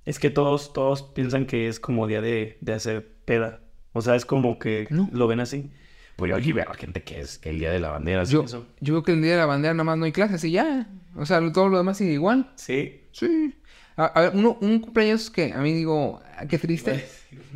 Es 0.06 0.20
que 0.20 0.30
todos, 0.30 0.72
todos 0.72 1.02
piensan 1.02 1.48
que 1.48 1.68
es 1.68 1.80
como 1.80 2.06
día 2.08 2.22
de, 2.22 2.58
de 2.62 2.74
hacer 2.74 3.16
peda. 3.26 3.60
O 3.94 4.02
sea, 4.02 4.16
es 4.16 4.24
como 4.26 4.60
que 4.60 4.88
No. 4.92 5.10
lo 5.12 5.28
ven 5.28 5.40
así. 5.40 5.72
Pues 6.16 6.30
yo 6.30 6.36
aquí 6.36 6.52
veo 6.54 6.70
a 6.70 6.74
gente 6.76 7.02
que 7.04 7.20
es 7.20 7.40
el 7.44 7.58
día 7.60 7.72
de 7.72 7.80
la 7.80 7.90
bandera. 7.90 8.24
Yo, 8.24 8.44
eso. 8.44 8.66
yo 8.80 8.94
veo 8.94 9.04
que 9.04 9.12
el 9.14 9.22
día 9.22 9.32
de 9.32 9.38
la 9.38 9.46
bandera 9.48 9.74
nada 9.74 9.84
más 9.84 9.98
no 9.98 10.06
hay 10.06 10.12
clases 10.12 10.44
y 10.44 10.52
ya. 10.52 10.88
O 11.16 11.26
sea, 11.26 11.40
todo 11.52 11.70
lo 11.70 11.78
demás 11.80 11.98
sigue 11.98 12.14
igual. 12.14 12.52
Sí. 12.56 13.02
Sí. 13.12 13.56
A, 13.96 14.06
a 14.06 14.22
ver, 14.22 14.32
uno, 14.36 14.58
un 14.62 14.80
cumpleaños 14.80 15.30
que 15.32 15.52
a 15.54 15.58
mí 15.58 15.74
digo, 15.74 16.22
ah, 16.38 16.46
qué 16.46 16.58
triste. 16.60 17.08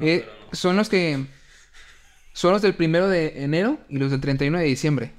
eh, 0.02 0.26
son 0.52 0.76
los 0.76 0.90
que. 0.90 1.24
Son 2.34 2.52
los 2.52 2.62
del 2.64 2.74
primero 2.76 3.08
de 3.10 3.44
enero 3.44 3.78
y 3.90 3.98
los 3.98 4.10
del 4.10 4.22
31 4.22 4.58
de 4.58 4.64
diciembre. 4.66 5.12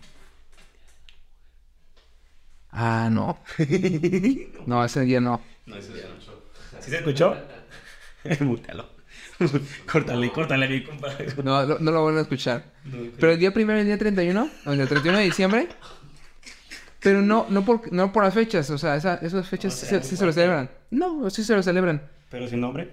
Ah, 2.71 3.09
no. 3.13 3.39
No, 4.67 4.85
ese 4.85 5.01
día 5.03 5.21
no. 5.21 5.41
No, 5.67 5.77
eso 5.77 5.93
ya 5.95 6.03
no. 6.09 6.81
¿Sí 6.81 6.91
se 6.91 6.97
escuchó? 6.97 7.37
Mútalo. 8.41 8.87
córtale, 9.91 10.31
córtale, 10.31 10.69
mi 10.69 10.83
compa. 10.85 11.09
No, 11.43 11.65
lo- 11.65 11.79
no 11.79 11.91
lo 11.91 12.03
vuelvo 12.03 12.19
a 12.19 12.23
escuchar. 12.23 12.65
No, 12.85 12.99
Pero 13.19 13.33
el 13.33 13.39
día 13.39 13.53
primero 13.53 13.79
y 13.79 13.83
el 13.83 13.87
día 13.87 13.99
31, 13.99 14.49
o 14.67 14.71
el 14.73 14.79
día 14.79 14.87
31 14.87 15.19
de 15.19 15.25
diciembre. 15.25 15.69
Pero 17.01 17.21
no, 17.21 17.47
no, 17.49 17.65
por, 17.65 17.93
no 17.93 18.13
por 18.13 18.23
las 18.25 18.33
fechas, 18.35 18.71
o 18.71 18.79
sea, 18.79 18.95
esa- 18.97 19.17
esas 19.17 19.49
fechas 19.49 19.75
sí, 19.75 19.87
se- 19.87 20.03
sí 20.03 20.17
se 20.17 20.25
lo 20.25 20.33
celebran. 20.33 20.71
No, 20.91 21.29
sí 21.31 21.43
se 21.43 21.55
lo 21.57 21.63
celebran. 21.63 22.09
Pero 22.31 22.47
sin 22.49 22.61
nombre. 22.61 22.93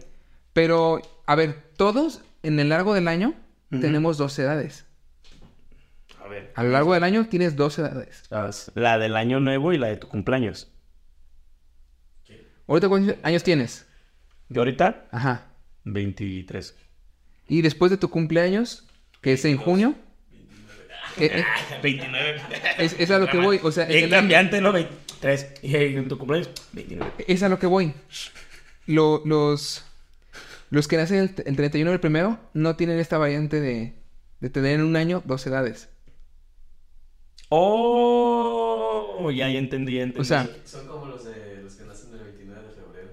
Pero, 0.53 1.01
a 1.27 1.35
ver, 1.35 1.55
todos 1.77 2.21
en 2.43 2.59
el 2.59 2.69
largo 2.69 2.93
del 2.95 3.07
año 3.07 3.33
tenemos 3.69 4.17
dos 4.17 4.37
edades. 4.39 4.85
A 6.23 6.27
ver. 6.27 6.51
A 6.55 6.63
lo 6.63 6.69
largo 6.71 6.93
del 6.95 7.03
año 7.03 7.27
tienes 7.27 7.55
dos 7.55 7.77
edades. 7.77 8.23
La 8.73 8.97
del 8.97 9.15
año 9.15 9.39
nuevo 9.39 9.73
y 9.73 9.77
la 9.77 9.87
de 9.87 9.97
tu 9.97 10.07
cumpleaños. 10.07 10.71
Ahorita, 12.69 12.87
¿cuántos 12.87 13.15
años 13.23 13.43
tienes? 13.43 13.85
Yo 14.47 14.61
ahorita, 14.61 15.07
Ajá. 15.11 15.47
23. 15.85 16.75
Y 17.47 17.61
después 17.61 17.89
de 17.91 17.97
tu 17.97 18.09
cumpleaños, 18.09 18.87
que 19.21 19.33
es 19.33 19.43
en 19.45 19.57
junio, 19.57 19.95
eh, 21.17 21.31
eh, 21.41 21.43
29. 21.83 22.41
es, 22.77 22.95
es 22.99 23.11
a 23.11 23.17
lo 23.19 23.27
que 23.27 23.37
voy. 23.37 23.59
O 23.63 23.71
sea, 23.71 23.85
en 23.85 23.91
Es 23.91 24.03
el- 24.03 24.09
cambiante, 24.11 24.61
¿no? 24.61 24.71
23. 24.71 25.53
Y 25.63 25.75
en 25.75 26.07
tu 26.07 26.17
cumpleaños, 26.17 26.49
29. 26.73 27.11
es 27.27 27.43
a 27.43 27.49
lo 27.49 27.59
que 27.59 27.67
voy. 27.67 27.93
Lo- 28.85 29.21
los, 29.25 29.83
los 30.69 30.87
que 30.87 30.97
nacen 30.97 31.17
el, 31.19 31.43
el 31.45 31.55
31 31.55 31.91
del 31.91 31.99
primero 31.99 32.39
no 32.53 32.75
tienen 32.75 32.99
esta 32.99 33.17
variante 33.17 33.59
de, 33.61 33.95
de 34.39 34.49
tener 34.49 34.75
en 34.79 34.85
un 34.85 34.95
año 34.95 35.21
dos 35.25 35.45
edades. 35.47 35.89
Oh, 37.49 39.31
ya, 39.31 39.49
ya 39.49 39.57
entendí, 39.59 39.95
ya 39.95 40.03
entendí. 40.03 40.21
O 40.21 40.23
sea, 40.23 40.47
Son 40.65 40.87
como 40.87 41.05
los 41.07 41.25
de 41.25 41.61
los 41.63 41.73
que 41.75 41.83
nacen 41.83 42.13
el 42.13 42.19
29 42.23 42.61
de 42.67 42.73
febrero. 42.73 43.09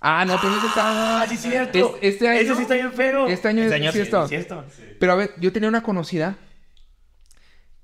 Ah, 0.00 0.24
no, 0.24 0.36
pero 0.40 0.56
ese 0.56 0.66
está... 0.66 1.22
Ah, 1.22 1.26
sí, 1.28 1.36
cierto. 1.36 1.96
Es- 2.00 2.14
este 2.14 2.28
año- 2.28 2.40
Ese 2.40 2.54
sí 2.56 2.62
está 2.62 2.74
bien 2.74 2.92
feo. 2.92 3.26
este 3.28 3.48
año 3.48 3.62
es 3.64 3.92
sí, 3.92 4.00
esto. 4.00 4.28
sí 4.28 4.34
esto. 4.34 4.64
Pero 5.00 5.12
a 5.12 5.16
ver, 5.16 5.32
yo 5.38 5.52
tenía 5.52 5.68
una 5.68 5.82
conocida 5.82 6.36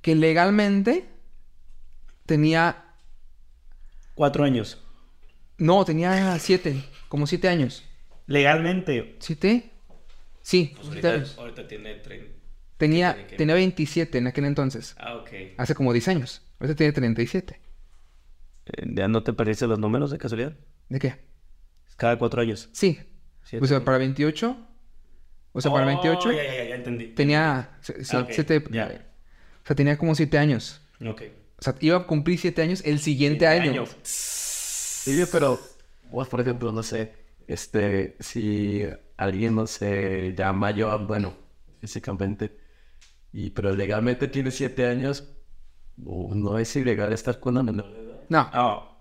que 0.01 0.15
legalmente 0.15 1.09
tenía... 2.27 2.85
Cuatro 4.15 4.45
años. 4.45 4.81
No, 5.59 5.85
tenía 5.85 6.39
siete, 6.39 6.85
como 7.09 7.27
siete 7.27 7.49
años. 7.49 7.85
Legalmente. 8.27 9.16
¿Siete? 9.20 9.70
Sí, 10.43 10.73
Pues 10.77 10.89
ahorita, 10.89 11.11
años. 11.12 11.35
ahorita 11.39 11.66
tiene 11.66 11.95
30. 11.97 12.32
Tenía, 12.77 13.15
tiene 13.15 13.28
que- 13.28 13.36
tenía 13.36 13.55
27 13.55 14.19
en 14.19 14.27
aquel 14.27 14.45
entonces. 14.45 14.95
Ah, 14.99 15.15
ok. 15.16 15.31
Hace 15.59 15.74
como 15.74 15.93
10 15.93 16.09
años. 16.09 16.43
Ahorita 16.61 16.77
tiene 16.77 16.93
37. 16.93 17.61
Eh, 18.66 18.82
¿Ya 18.95 19.09
no 19.09 19.23
te 19.23 19.32
parecen 19.32 19.69
los 19.70 19.78
números 19.78 20.11
de 20.11 20.19
casualidad? 20.19 20.55
¿De 20.89 20.99
qué? 20.99 21.16
Cada 21.97 22.19
cuatro 22.19 22.41
años. 22.43 22.69
Sí. 22.73 22.99
Siete. 23.43 23.65
O 23.65 23.69
sea, 23.69 23.85
para 23.85 23.99
28. 23.99 24.57
O 25.53 25.61
sea, 25.61 25.71
para 25.71 25.85
Oh, 25.85 25.87
28 25.89 26.33
Ya, 26.33 26.43
ya, 26.45 26.65
ya, 26.65 26.75
entendí. 26.75 27.07
tenía 27.09 27.77
se- 27.81 28.05
se- 28.05 28.16
Ah, 28.16 28.21
ok, 28.21 28.29
siete- 28.33 28.65
ya. 28.71 29.07
O 29.62 29.66
sea, 29.66 29.77
tenía 29.77 29.97
como 29.97 30.15
7 30.15 30.37
años. 30.39 30.81
Ok. 31.07 31.23
O 31.59 31.62
sea, 31.62 31.75
iba 31.81 31.97
a 31.97 32.07
cumplir 32.07 32.39
7 32.39 32.61
años 32.62 32.83
el 32.85 32.99
siguiente 32.99 33.47
Siete 33.47 33.47
año. 33.62 33.71
años. 33.83 33.97
Sí, 34.03 35.23
pero, 35.31 35.61
vos, 36.11 36.29
por 36.29 36.41
ejemplo, 36.41 36.73
no 36.73 36.83
sé, 36.83 37.12
este, 37.47 38.16
si 38.21 38.83
alguien, 39.16 39.55
no 39.55 39.66
sé, 39.66 40.35
ya 40.37 40.53
mayor, 40.53 41.07
bueno, 41.07 41.35
físicamente, 41.81 42.59
y, 43.33 43.51
pero 43.51 43.75
legalmente 43.75 44.29
tiene 44.29 44.51
siete 44.51 44.87
años, 44.87 45.29
o 46.05 46.35
no 46.35 46.59
es 46.59 46.75
ilegal 46.77 47.12
estar 47.12 47.39
con 47.39 47.55
una 47.57 47.62
menor 47.62 47.93
de 47.93 48.01
edad. 48.03 48.21
No, 48.29 48.51
Oh, 48.55 48.94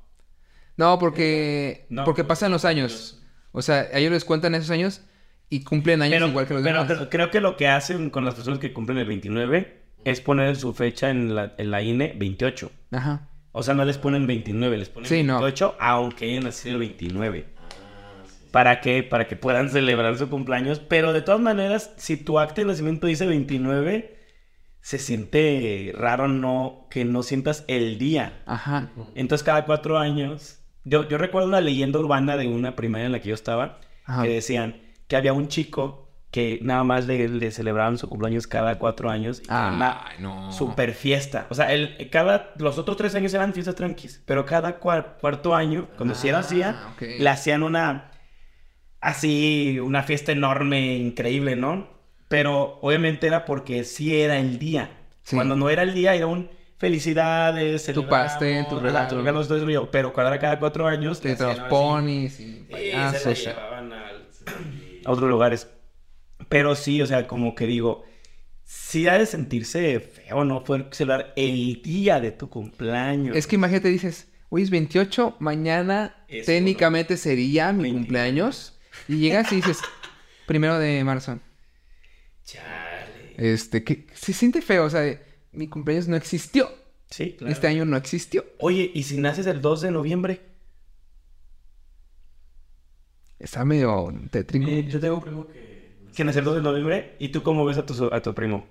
no, 0.77 0.97
porque, 0.99 1.85
No, 1.89 2.03
porque 2.03 2.23
pasan 2.23 2.51
los 2.51 2.65
años. 2.65 3.21
O 3.51 3.61
sea, 3.61 3.87
ellos 3.93 4.11
les 4.11 4.25
cuentan 4.25 4.55
esos 4.55 4.69
años 4.71 5.01
y 5.49 5.63
cumplen 5.63 6.01
años 6.01 6.15
pero, 6.15 6.27
igual 6.27 6.47
que 6.47 6.53
los 6.55 6.63
pero 6.63 6.81
demás. 6.83 6.97
creo- 6.97 7.09
creo 7.09 7.31
que 7.31 7.39
lo 7.41 7.55
que 7.57 7.67
hacen 7.67 8.09
con 8.09 8.25
las 8.25 8.33
personas 8.35 8.59
que 8.59 8.73
cumplen 8.73 8.97
el 8.97 9.05
29 9.05 9.81
es 10.05 10.19
poner 10.21 10.55
su 10.55 10.73
fecha 10.73 11.09
en 11.11 11.35
la, 11.35 11.53
en 11.57 11.69
la 11.71 11.81
INE 11.81 12.13
28. 12.17 12.71
Ajá. 12.91 13.29
O 13.51 13.61
sea, 13.61 13.75
no 13.75 13.85
les 13.85 13.99
ponen 13.99 14.25
29, 14.25 14.77
les 14.77 14.89
ponen 14.89 15.07
Sí, 15.07 15.21
no. 15.23 15.35
28, 15.41 15.75
aunque 15.79 16.25
hayan 16.25 16.45
nacido 16.45 16.73
el 16.73 16.79
29. 16.79 17.45
¿Para 18.51 18.81
qué? 18.81 19.03
Para 19.03 19.27
que 19.27 19.35
puedan 19.35 19.69
celebrar 19.69 20.17
su 20.17 20.29
cumpleaños. 20.29 20.79
Pero 20.79 21.13
de 21.13 21.21
todas 21.21 21.39
maneras, 21.41 21.93
si 21.97 22.17
tu 22.17 22.39
acta 22.39 22.61
de 22.61 22.67
nacimiento 22.67 23.07
dice 23.07 23.25
29, 23.27 24.19
se 24.81 24.97
siente 24.99 25.91
raro 25.95 26.27
no 26.27 26.87
que 26.91 27.05
no 27.05 27.23
sientas 27.23 27.63
el 27.67 27.97
día. 27.97 28.41
Ajá. 28.45 28.91
Entonces, 29.15 29.43
cada 29.43 29.65
cuatro 29.65 29.97
años. 29.99 30.59
Yo, 30.85 31.07
yo 31.07 31.17
recuerdo 31.17 31.47
una 31.47 31.61
leyenda 31.61 31.99
urbana 31.99 32.37
de 32.37 32.47
una 32.47 32.75
primaria 32.75 33.05
en 33.05 33.11
la 33.13 33.19
que 33.19 33.29
yo 33.29 33.35
estaba. 33.35 33.79
Ajá. 34.05 34.23
Que 34.23 34.29
decían 34.29 34.81
que 35.07 35.15
había 35.15 35.33
un 35.33 35.47
chico 35.47 36.01
que 36.31 36.59
nada 36.63 36.83
más 36.83 37.05
le, 37.05 37.29
le 37.29 37.51
celebraban 37.51 37.97
su 37.99 38.09
cumpleaños 38.09 38.47
cada 38.47 38.79
cuatro 38.79 39.09
años. 39.09 39.41
Y 39.41 39.45
era 39.45 39.71
una 39.71 40.01
no. 40.19 40.51
super 40.51 40.93
fiesta. 40.93 41.45
O 41.49 41.53
sea, 41.55 41.71
el, 41.71 42.09
cada, 42.09 42.53
los 42.57 42.77
otros 42.79 42.97
tres 42.97 43.13
años 43.15 43.33
eran 43.35 43.53
fiestas 43.53 43.75
tranquis. 43.75 44.21
Pero 44.25 44.43
cada 44.45 44.79
cua- 44.79 45.15
cuarto 45.21 45.53
año, 45.55 45.87
cuando 45.95 46.15
se 46.15 46.31
Ah, 46.31 46.39
hacía, 46.39 46.87
ok. 46.95 47.01
le 47.19 47.29
hacían 47.29 47.61
una. 47.63 48.09
Así, 48.99 49.79
una 49.81 50.03
fiesta 50.03 50.31
enorme, 50.31 50.95
increíble, 50.95 51.55
¿no? 51.55 51.87
Pero 52.29 52.79
obviamente 52.81 53.27
era 53.27 53.45
porque 53.45 53.83
sí 53.83 54.15
era 54.19 54.39
el 54.39 54.57
día. 54.59 54.89
Sí. 55.23 55.35
Cuando 55.35 55.55
no 55.55 55.69
era 55.69 55.83
el 55.83 55.93
día, 55.93 56.15
era 56.15 56.25
un 56.27 56.49
felicidades, 56.87 57.85
Tu 57.85 58.07
pastel, 58.07 58.67
tu 58.67 58.77
regalo. 58.79 59.07
tu 59.09 59.17
regalo, 59.17 59.47
todo 59.47 59.57
eso, 59.57 59.69
yo. 59.69 59.89
Pero 59.89 60.11
cuando 60.11 60.31
era 60.33 60.39
cada 60.41 60.59
cuatro 60.59 60.85
años, 60.85 61.21
Te 61.21 61.35
los 61.37 61.59
ponis 61.69 62.39
y 62.39 62.65
se 62.69 63.29
la 63.29 63.33
llevaban 63.33 63.93
al- 63.93 64.27
a 65.05 65.11
otros 65.11 65.29
lugares. 65.29 65.67
Pero 66.49 66.75
sí, 66.75 67.01
o 67.01 67.05
sea, 67.05 67.25
como 67.25 67.55
que 67.55 67.65
digo, 67.67 68.03
sí 68.63 69.07
ha 69.07 69.17
de 69.17 69.25
sentirse 69.25 69.99
feo 70.01 70.43
no 70.43 70.63
poder 70.65 70.87
celebrar 70.91 71.31
el 71.37 71.81
día 71.81 72.19
de 72.19 72.31
tu 72.31 72.49
cumpleaños. 72.49 73.35
Es 73.35 73.47
que 73.47 73.55
imagínate, 73.55 73.87
dices, 73.87 74.27
hoy 74.49 74.63
es 74.63 74.69
28, 74.69 75.37
mañana 75.39 76.25
técnicamente 76.45 77.15
sería 77.17 77.71
mi 77.71 77.83
29. 77.83 77.97
cumpleaños. 77.99 78.77
Y 79.07 79.19
llegas 79.19 79.51
y 79.53 79.55
dices, 79.57 79.79
primero 80.45 80.77
de 80.79 81.01
marzo. 81.05 81.39
Chale. 82.43 83.33
Este, 83.37 83.83
que 83.83 84.05
se 84.13 84.33
siente 84.33 84.61
feo, 84.61 84.83
o 84.85 84.89
sea, 84.89 85.17
mi 85.53 85.67
cumpleaños 85.67 86.07
no 86.07 86.15
existió. 86.15 86.69
Sí, 87.09 87.35
claro. 87.37 87.51
Este 87.53 87.67
año 87.67 87.85
no 87.85 87.95
existió. 87.97 88.43
Oye, 88.59 88.89
¿y 88.93 89.03
si 89.03 89.17
naces 89.17 89.45
el 89.47 89.61
2 89.61 89.81
de 89.81 89.91
noviembre? 89.91 90.41
Está 93.39 93.65
medio 93.65 94.13
tétrico. 94.31 94.69
yo 94.69 94.99
tengo 94.99 95.15
un 95.15 95.21
primo 95.21 95.47
que... 95.47 95.83
Que 96.15 96.23
nace 96.23 96.39
el 96.39 96.45
2 96.45 96.55
de 96.55 96.61
noviembre. 96.61 97.15
¿Y 97.19 97.29
tú 97.29 97.41
cómo 97.43 97.65
ves 97.65 97.77
a 97.77 97.85
tu, 97.85 97.93
so- 97.93 98.13
a 98.13 98.21
tu 98.21 98.33
primo? 98.33 98.67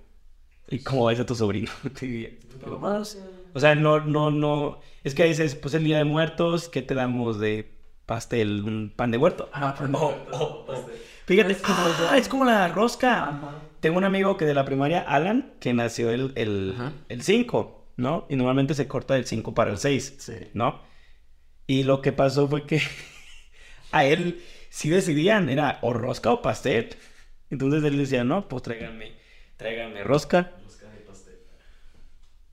¿Y 0.68 0.78
cómo 0.78 1.06
ves 1.06 1.20
a 1.20 1.26
tu 1.26 1.34
sobrino? 1.34 1.70
o 3.54 3.60
sea, 3.60 3.74
no, 3.74 4.00
no, 4.00 4.30
no. 4.30 4.80
Es 5.04 5.14
que 5.14 5.24
dices, 5.24 5.54
pues 5.56 5.74
el 5.74 5.84
día 5.84 5.98
de 5.98 6.04
muertos, 6.04 6.68
¿qué 6.68 6.82
te 6.82 6.94
damos 6.94 7.38
de 7.40 7.70
pastel? 8.06 8.62
¿Un 8.64 8.92
pan 8.94 9.10
de 9.10 9.18
huerto? 9.18 9.50
Ah, 9.52 9.74
pan 9.76 9.92
de 9.92 9.98
Oh, 9.98 10.08
huerto, 10.08 10.28
oh, 10.32 10.64
oh. 10.68 10.90
Fíjate, 11.26 11.56
ah, 11.64 12.16
es 12.16 12.28
como 12.28 12.44
la 12.44 12.68
rosca. 12.68 13.40
Tengo 13.82 13.98
un 13.98 14.04
amigo 14.04 14.36
que 14.36 14.44
de 14.44 14.54
la 14.54 14.64
primaria, 14.64 15.00
Alan, 15.00 15.54
que 15.58 15.72
nació 15.74 16.12
el, 16.12 16.30
el, 16.36 16.76
el 17.08 17.22
5, 17.22 17.94
¿no? 17.96 18.26
Y 18.30 18.36
normalmente 18.36 18.74
se 18.74 18.86
corta 18.86 19.14
del 19.14 19.26
5 19.26 19.54
para 19.54 19.72
el 19.72 19.78
6, 19.78 20.14
Sí. 20.18 20.34
¿no? 20.54 20.80
Y 21.66 21.82
lo 21.82 22.00
que 22.00 22.12
pasó 22.12 22.46
fue 22.46 22.64
que 22.64 22.80
a 23.90 24.04
él 24.04 24.40
sí 24.70 24.88
decidían, 24.88 25.48
era 25.48 25.80
o 25.82 25.92
rosca 25.92 26.30
o 26.30 26.42
pastel. 26.42 26.90
Entonces 27.50 27.82
él 27.82 27.98
decía, 27.98 28.22
no, 28.22 28.46
pues 28.48 28.62
tráiganme, 28.62 29.14
tráiganme 29.56 30.04
rosca. 30.04 30.52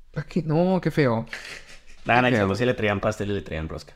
¿Para 0.09 0.25
qué? 0.25 0.41
No, 0.41 0.81
qué 0.81 0.89
feo. 0.89 1.27
Nada, 2.05 2.21
nada, 2.23 2.43
Qué 2.43 2.47
que 2.49 2.55
sí 2.55 2.65
le 2.65 2.73
traían 2.73 3.01
pastel 3.01 3.29
y 3.29 3.33
le 3.35 3.43
traían 3.43 3.69
rosca. 3.69 3.93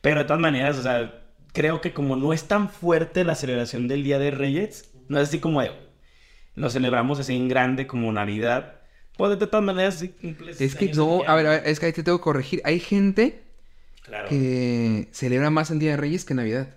Pero 0.00 0.20
de 0.20 0.24
todas 0.24 0.40
maneras, 0.40 0.78
o 0.78 0.82
sea, 0.82 1.26
creo 1.52 1.82
que 1.82 1.92
como 1.92 2.16
no 2.16 2.32
es 2.32 2.48
tan 2.48 2.70
fuerte 2.70 3.22
la 3.22 3.34
celebración 3.34 3.86
del 3.86 4.02
Día 4.02 4.18
de 4.18 4.30
Reyes, 4.30 4.94
no 5.08 5.20
es 5.20 5.28
así 5.28 5.40
como 5.40 5.60
de, 5.60 5.87
lo 6.58 6.70
celebramos 6.70 7.18
así 7.20 7.34
en 7.36 7.48
grande 7.48 7.86
como 7.86 8.12
Navidad, 8.12 8.74
pues 9.16 9.38
de 9.38 9.46
todas 9.46 9.64
maneras 9.64 9.98
sí 9.98 10.08
cumples 10.08 10.60
Es 10.60 10.74
que 10.74 10.92
no, 10.92 11.22
a 11.26 11.34
ver, 11.34 11.46
a 11.46 11.50
ver, 11.50 11.62
es 11.66 11.80
que 11.80 11.86
ahí 11.86 11.92
te 11.92 12.02
tengo 12.02 12.18
que 12.18 12.24
corregir. 12.24 12.60
Hay 12.64 12.80
gente 12.80 13.42
Claro. 14.02 14.28
que 14.28 15.08
celebra 15.12 15.50
más 15.50 15.70
el 15.70 15.78
Día 15.78 15.90
de 15.92 15.96
Reyes 15.98 16.24
que 16.24 16.34
Navidad. 16.34 16.74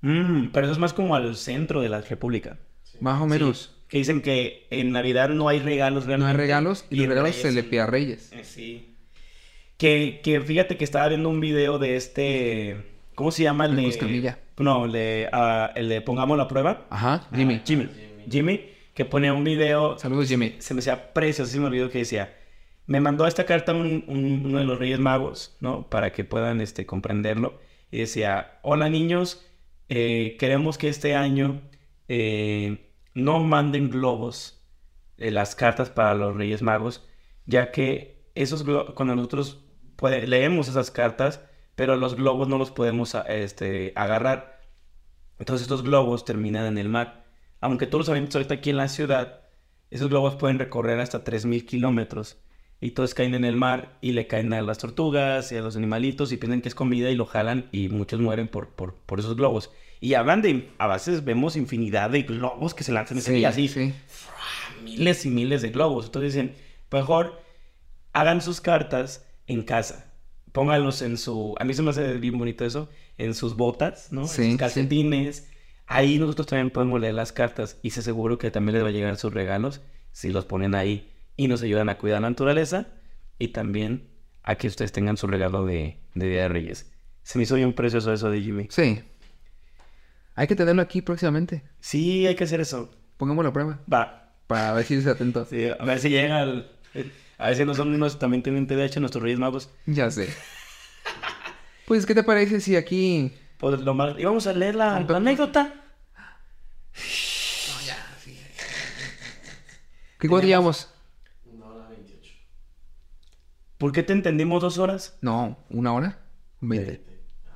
Mm, 0.00 0.48
pero 0.52 0.66
eso 0.66 0.72
es 0.72 0.78
más 0.78 0.92
como 0.92 1.14
al 1.14 1.36
centro 1.36 1.80
de 1.80 1.88
la 1.88 2.00
República. 2.00 2.58
Más 3.00 3.20
o 3.20 3.26
menos. 3.26 3.70
Que 3.88 3.98
dicen 3.98 4.22
que 4.22 4.66
en 4.70 4.92
Navidad 4.92 5.28
no 5.28 5.48
hay 5.48 5.60
regalos 5.60 6.04
No 6.04 6.08
realmente. 6.08 6.30
hay 6.32 6.36
regalos 6.36 6.84
y 6.90 6.96
los 6.96 7.08
regalos 7.08 7.30
Reyes 7.30 7.42
se 7.42 7.52
le 7.52 7.62
pide 7.64 7.80
a 7.80 7.86
Reyes. 7.86 8.32
Eh, 8.32 8.44
Sí. 8.44 8.90
Que, 9.76 10.20
que 10.22 10.40
fíjate 10.40 10.76
que 10.76 10.84
estaba 10.84 11.08
viendo 11.08 11.28
un 11.28 11.40
video 11.40 11.78
de 11.78 11.96
este. 11.96 12.76
¿Cómo 13.14 13.30
se 13.30 13.42
llama? 13.42 13.66
El 13.66 13.78
El 13.78 14.22
de. 14.22 14.36
No, 14.58 14.84
el 14.86 14.92
de, 14.92 15.28
ah, 15.32 15.70
el 15.74 15.88
de 15.88 16.00
Pongamos 16.00 16.38
la 16.38 16.46
prueba. 16.48 16.86
Ajá, 16.90 17.26
Jimmy. 17.34 17.60
Jimmy. 17.64 17.88
Jimmy, 18.30 18.60
que 18.94 19.04
ponía 19.04 19.32
un 19.32 19.44
video. 19.44 19.98
Saludos, 19.98 20.28
Jimmy. 20.28 20.56
Se 20.58 20.74
me 20.74 20.80
hacía 20.80 21.12
preciosísimo 21.12 21.66
el 21.66 21.72
video 21.72 21.90
que 21.90 21.98
decía. 21.98 22.36
Me 22.86 23.00
mandó 23.00 23.26
esta 23.26 23.44
carta 23.46 23.72
un- 23.72 24.04
un- 24.08 24.42
uno 24.46 24.58
de 24.58 24.64
los 24.64 24.78
Reyes 24.78 24.98
Magos, 25.00 25.56
¿no? 25.60 25.88
Para 25.88 26.12
que 26.12 26.24
puedan 26.24 26.60
este, 26.60 26.86
comprenderlo. 26.86 27.58
Y 27.90 27.98
decía: 27.98 28.58
Hola 28.62 28.88
niños, 28.90 29.44
eh, 29.88 30.36
queremos 30.38 30.78
que 30.78 30.88
este 30.88 31.14
año 31.14 31.62
eh, 32.08 32.90
no 33.14 33.40
manden 33.40 33.90
globos 33.90 34.62
eh, 35.18 35.30
las 35.30 35.54
cartas 35.54 35.90
para 35.90 36.14
los 36.14 36.36
Reyes 36.36 36.62
Magos, 36.62 37.06
ya 37.46 37.70
que 37.72 38.28
esos 38.34 38.64
cuando 38.94 39.14
nosotros 39.16 39.64
puede- 39.96 40.26
leemos 40.26 40.68
esas 40.68 40.90
cartas, 40.90 41.40
pero 41.76 41.96
los 41.96 42.16
globos 42.16 42.48
no 42.48 42.58
los 42.58 42.70
podemos 42.70 43.16
este, 43.28 43.92
agarrar. 43.96 44.60
Entonces 45.38 45.62
estos 45.62 45.82
globos 45.82 46.24
terminan 46.24 46.66
en 46.66 46.78
el 46.78 46.88
mar. 46.88 47.23
Aunque 47.64 47.86
todos 47.86 48.00
los 48.00 48.08
avientos 48.10 48.36
ahorita 48.36 48.54
aquí 48.56 48.68
en 48.70 48.76
la 48.76 48.88
ciudad, 48.88 49.40
esos 49.90 50.10
globos 50.10 50.34
pueden 50.36 50.58
recorrer 50.58 51.00
hasta 51.00 51.24
3.000 51.24 51.64
kilómetros. 51.64 52.36
Y 52.80 52.90
todos 52.90 53.14
caen 53.14 53.34
en 53.34 53.46
el 53.46 53.56
mar 53.56 53.96
y 54.02 54.12
le 54.12 54.26
caen 54.26 54.52
a 54.52 54.60
las 54.60 54.76
tortugas 54.78 55.50
y 55.50 55.56
a 55.56 55.62
los 55.62 55.74
animalitos 55.74 56.30
y 56.32 56.36
piensan 56.36 56.60
que 56.60 56.68
es 56.68 56.74
comida 56.74 57.10
y 57.10 57.14
lo 57.14 57.24
jalan 57.24 57.68
y 57.72 57.88
muchos 57.88 58.20
mueren 58.20 58.48
por, 58.48 58.68
por, 58.68 58.94
por 59.06 59.18
esos 59.20 59.34
globos. 59.36 59.70
Y 60.00 60.12
hablan 60.12 60.42
de, 60.42 60.68
a 60.76 60.88
veces 60.88 61.24
vemos 61.24 61.56
infinidad 61.56 62.10
de 62.10 62.24
globos 62.24 62.74
que 62.74 62.84
se 62.84 62.92
lanzan 62.92 63.16
ese 63.18 63.32
Sí, 63.32 63.36
día, 63.38 63.48
así, 63.48 63.68
sí. 63.68 63.94
miles 64.82 65.24
y 65.24 65.30
miles 65.30 65.62
de 65.62 65.70
globos. 65.70 66.06
Entonces 66.06 66.34
dicen, 66.34 66.54
mejor 66.90 67.40
hagan 68.12 68.42
sus 68.42 68.60
cartas 68.60 69.24
en 69.46 69.62
casa. 69.62 70.12
Pónganlos 70.52 71.02
en 71.02 71.16
su... 71.16 71.54
A 71.58 71.64
mí 71.64 71.74
se 71.74 71.82
me 71.82 71.90
hace 71.90 72.14
bien 72.18 72.38
bonito 72.38 72.64
eso. 72.64 72.88
En 73.18 73.34
sus 73.34 73.56
botas, 73.56 74.12
¿no? 74.12 74.26
Sí, 74.28 74.42
en 74.42 74.50
sus 74.50 74.58
calcetines. 74.58 75.48
Ahí 75.86 76.18
nosotros 76.18 76.46
también 76.46 76.70
podemos 76.70 77.00
leer 77.00 77.14
las 77.14 77.32
cartas 77.32 77.78
y 77.82 77.90
se 77.90 78.02
seguro 78.02 78.38
que 78.38 78.50
también 78.50 78.74
les 78.74 78.84
va 78.84 78.88
a 78.88 78.92
llegar 78.92 79.16
sus 79.16 79.34
regalos 79.34 79.80
si 80.12 80.30
los 80.30 80.44
ponen 80.44 80.74
ahí 80.74 81.12
y 81.36 81.48
nos 81.48 81.62
ayudan 81.62 81.88
a 81.88 81.98
cuidar 81.98 82.22
la 82.22 82.30
naturaleza 82.30 82.88
y 83.38 83.48
también 83.48 84.08
a 84.42 84.54
que 84.56 84.68
ustedes 84.68 84.92
tengan 84.92 85.16
su 85.16 85.26
regalo 85.26 85.64
de, 85.64 85.98
de 86.14 86.28
Día 86.28 86.42
de 86.42 86.48
Reyes. 86.48 86.90
Se 87.22 87.38
me 87.38 87.44
hizo 87.44 87.56
bien 87.56 87.72
precioso 87.72 88.12
eso 88.12 88.30
de 88.30 88.40
Jimmy. 88.40 88.68
Sí. 88.70 89.02
Hay 90.34 90.46
que 90.46 90.56
tenerlo 90.56 90.82
aquí 90.82 91.02
próximamente. 91.02 91.62
Sí, 91.80 92.26
hay 92.26 92.34
que 92.34 92.44
hacer 92.44 92.60
eso. 92.60 92.90
Pongámoslo 93.16 93.50
a 93.50 93.52
prueba. 93.52 93.80
Va. 93.92 94.34
Para 94.46 94.72
ver 94.72 94.84
si 94.84 95.00
se 95.00 95.10
atento. 95.10 95.44
Sí, 95.46 95.68
a 95.68 95.84
ver 95.84 95.98
si 95.98 96.10
llega 96.10 96.40
al... 96.40 96.70
A 97.38 97.48
ver 97.48 97.56
si 97.56 97.64
no 97.64 97.74
son 97.74 97.94
unos 97.94 98.18
también 98.18 98.42
tienen 98.42 98.66
TDAH 98.66 99.00
nuestros 99.00 99.22
Reyes 99.22 99.38
Magos. 99.38 99.70
Ya 99.86 100.10
sé. 100.10 100.28
Pues, 101.86 102.06
¿qué 102.06 102.14
te 102.14 102.22
parece 102.22 102.60
si 102.60 102.76
aquí... 102.76 103.32
Pues 103.64 103.80
lo 103.80 103.94
más... 103.94 104.14
Y 104.18 104.24
vamos 104.26 104.46
a 104.46 104.52
leer 104.52 104.74
la, 104.74 105.00
la 105.00 105.16
anécdota. 105.16 105.72
¿Qué 110.18 110.28
cuánto 110.28 110.46
llevamos? 110.46 110.92
Una 111.46 111.64
hora 111.64 111.88
28. 111.88 112.34
¿Por 113.78 113.92
qué 113.92 114.02
te 114.02 114.12
entendimos 114.12 114.60
dos 114.60 114.76
horas? 114.76 115.16
No, 115.22 115.64
¿una 115.70 115.94
hora? 115.94 116.18
Veinte. 116.60 117.06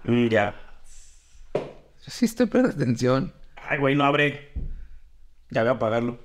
Mm, 0.05 0.29
ya. 0.29 0.55
Yo 1.53 1.61
sí 2.07 2.25
estoy 2.25 2.47
prestando 2.47 2.83
atención. 2.83 3.35
Ay, 3.57 3.79
güey, 3.79 3.95
no 3.95 4.05
abre. 4.05 4.55
Ya 5.51 5.61
voy 5.61 5.69
a 5.69 5.73
apagarlo. 5.73 6.19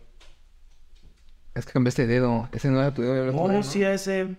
Es 1.55 1.65
que 1.65 1.73
cambiaste 1.73 2.07
de 2.07 2.13
dedo. 2.13 2.47
Ese 2.53 2.69
no 2.69 2.79
era 2.79 2.93
tu 2.93 3.01
dedo. 3.01 3.33
No, 3.33 3.49
dedo, 3.49 3.63
sí, 3.63 3.83
a 3.83 3.93
ese... 3.93 4.37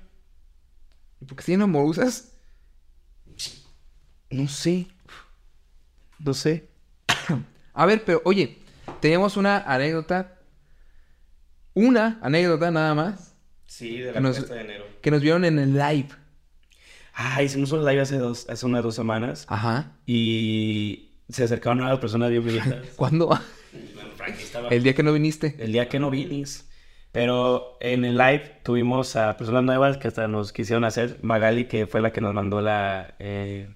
¿Por 1.29 1.37
qué 1.37 1.43
si 1.43 1.59
no 1.59 1.69
me 1.69 1.83
usas? 1.83 2.33
No 4.31 4.49
sé. 4.49 4.94
No 6.19 6.35
sé. 6.35 6.69
A 7.75 7.87
ver, 7.87 8.05
pero 8.05 8.23
oye, 8.25 8.59
tenemos 9.01 9.37
una 9.37 9.59
anécdota. 9.59 10.39
Una 11.75 12.19
anécdota 12.23 12.71
nada 12.71 12.95
más. 12.95 13.35
Sí, 13.67 13.99
de 13.99 14.13
la 14.13 14.21
Nos- 14.21 14.37
fiesta 14.37 14.55
de 14.55 14.61
enero. 14.61 14.85
Que 15.03 15.11
nos 15.11 15.21
vieron 15.23 15.45
en 15.45 15.59
el 15.59 15.73
live. 15.73 16.09
Ah, 17.15 17.43
hicimos 17.43 17.73
un 17.73 17.85
live 17.85 18.01
hace, 18.01 18.19
dos, 18.19 18.49
hace 18.49 18.67
unas 18.67 18.83
dos 18.83 18.95
semanas. 18.95 19.47
Ajá. 19.49 19.93
Y 20.07 21.11
se 21.29 21.45
acercaron 21.45 21.83
a 21.83 21.89
las 21.91 21.99
personas 21.99 22.31
bien 22.31 22.45
bonitas. 22.45 22.87
¿Cuándo? 22.97 23.27
Bueno, 23.27 24.11
Frankie 24.17 24.43
estaba- 24.43 24.69
el 24.69 24.83
día 24.83 24.95
que 24.95 25.03
no 25.03 25.13
viniste. 25.13 25.57
el 25.59 25.73
día 25.73 25.89
que 25.89 25.99
no 25.99 26.11
viniste. 26.11 26.73
Pero 27.13 27.77
en 27.81 28.05
el 28.05 28.17
live 28.17 28.61
tuvimos 28.65 29.15
a 29.15 29.37
personas 29.37 29.63
nuevas 29.63 29.99
que 29.99 30.09
hasta 30.09 30.27
nos 30.27 30.53
quisieron 30.53 30.85
hacer. 30.85 31.19
Magali, 31.23 31.67
que 31.67 31.87
fue 31.87 32.01
la 32.01 32.13
que 32.13 32.21
nos 32.21 32.35
mandó 32.35 32.61
la, 32.61 33.15
eh, 33.21 33.69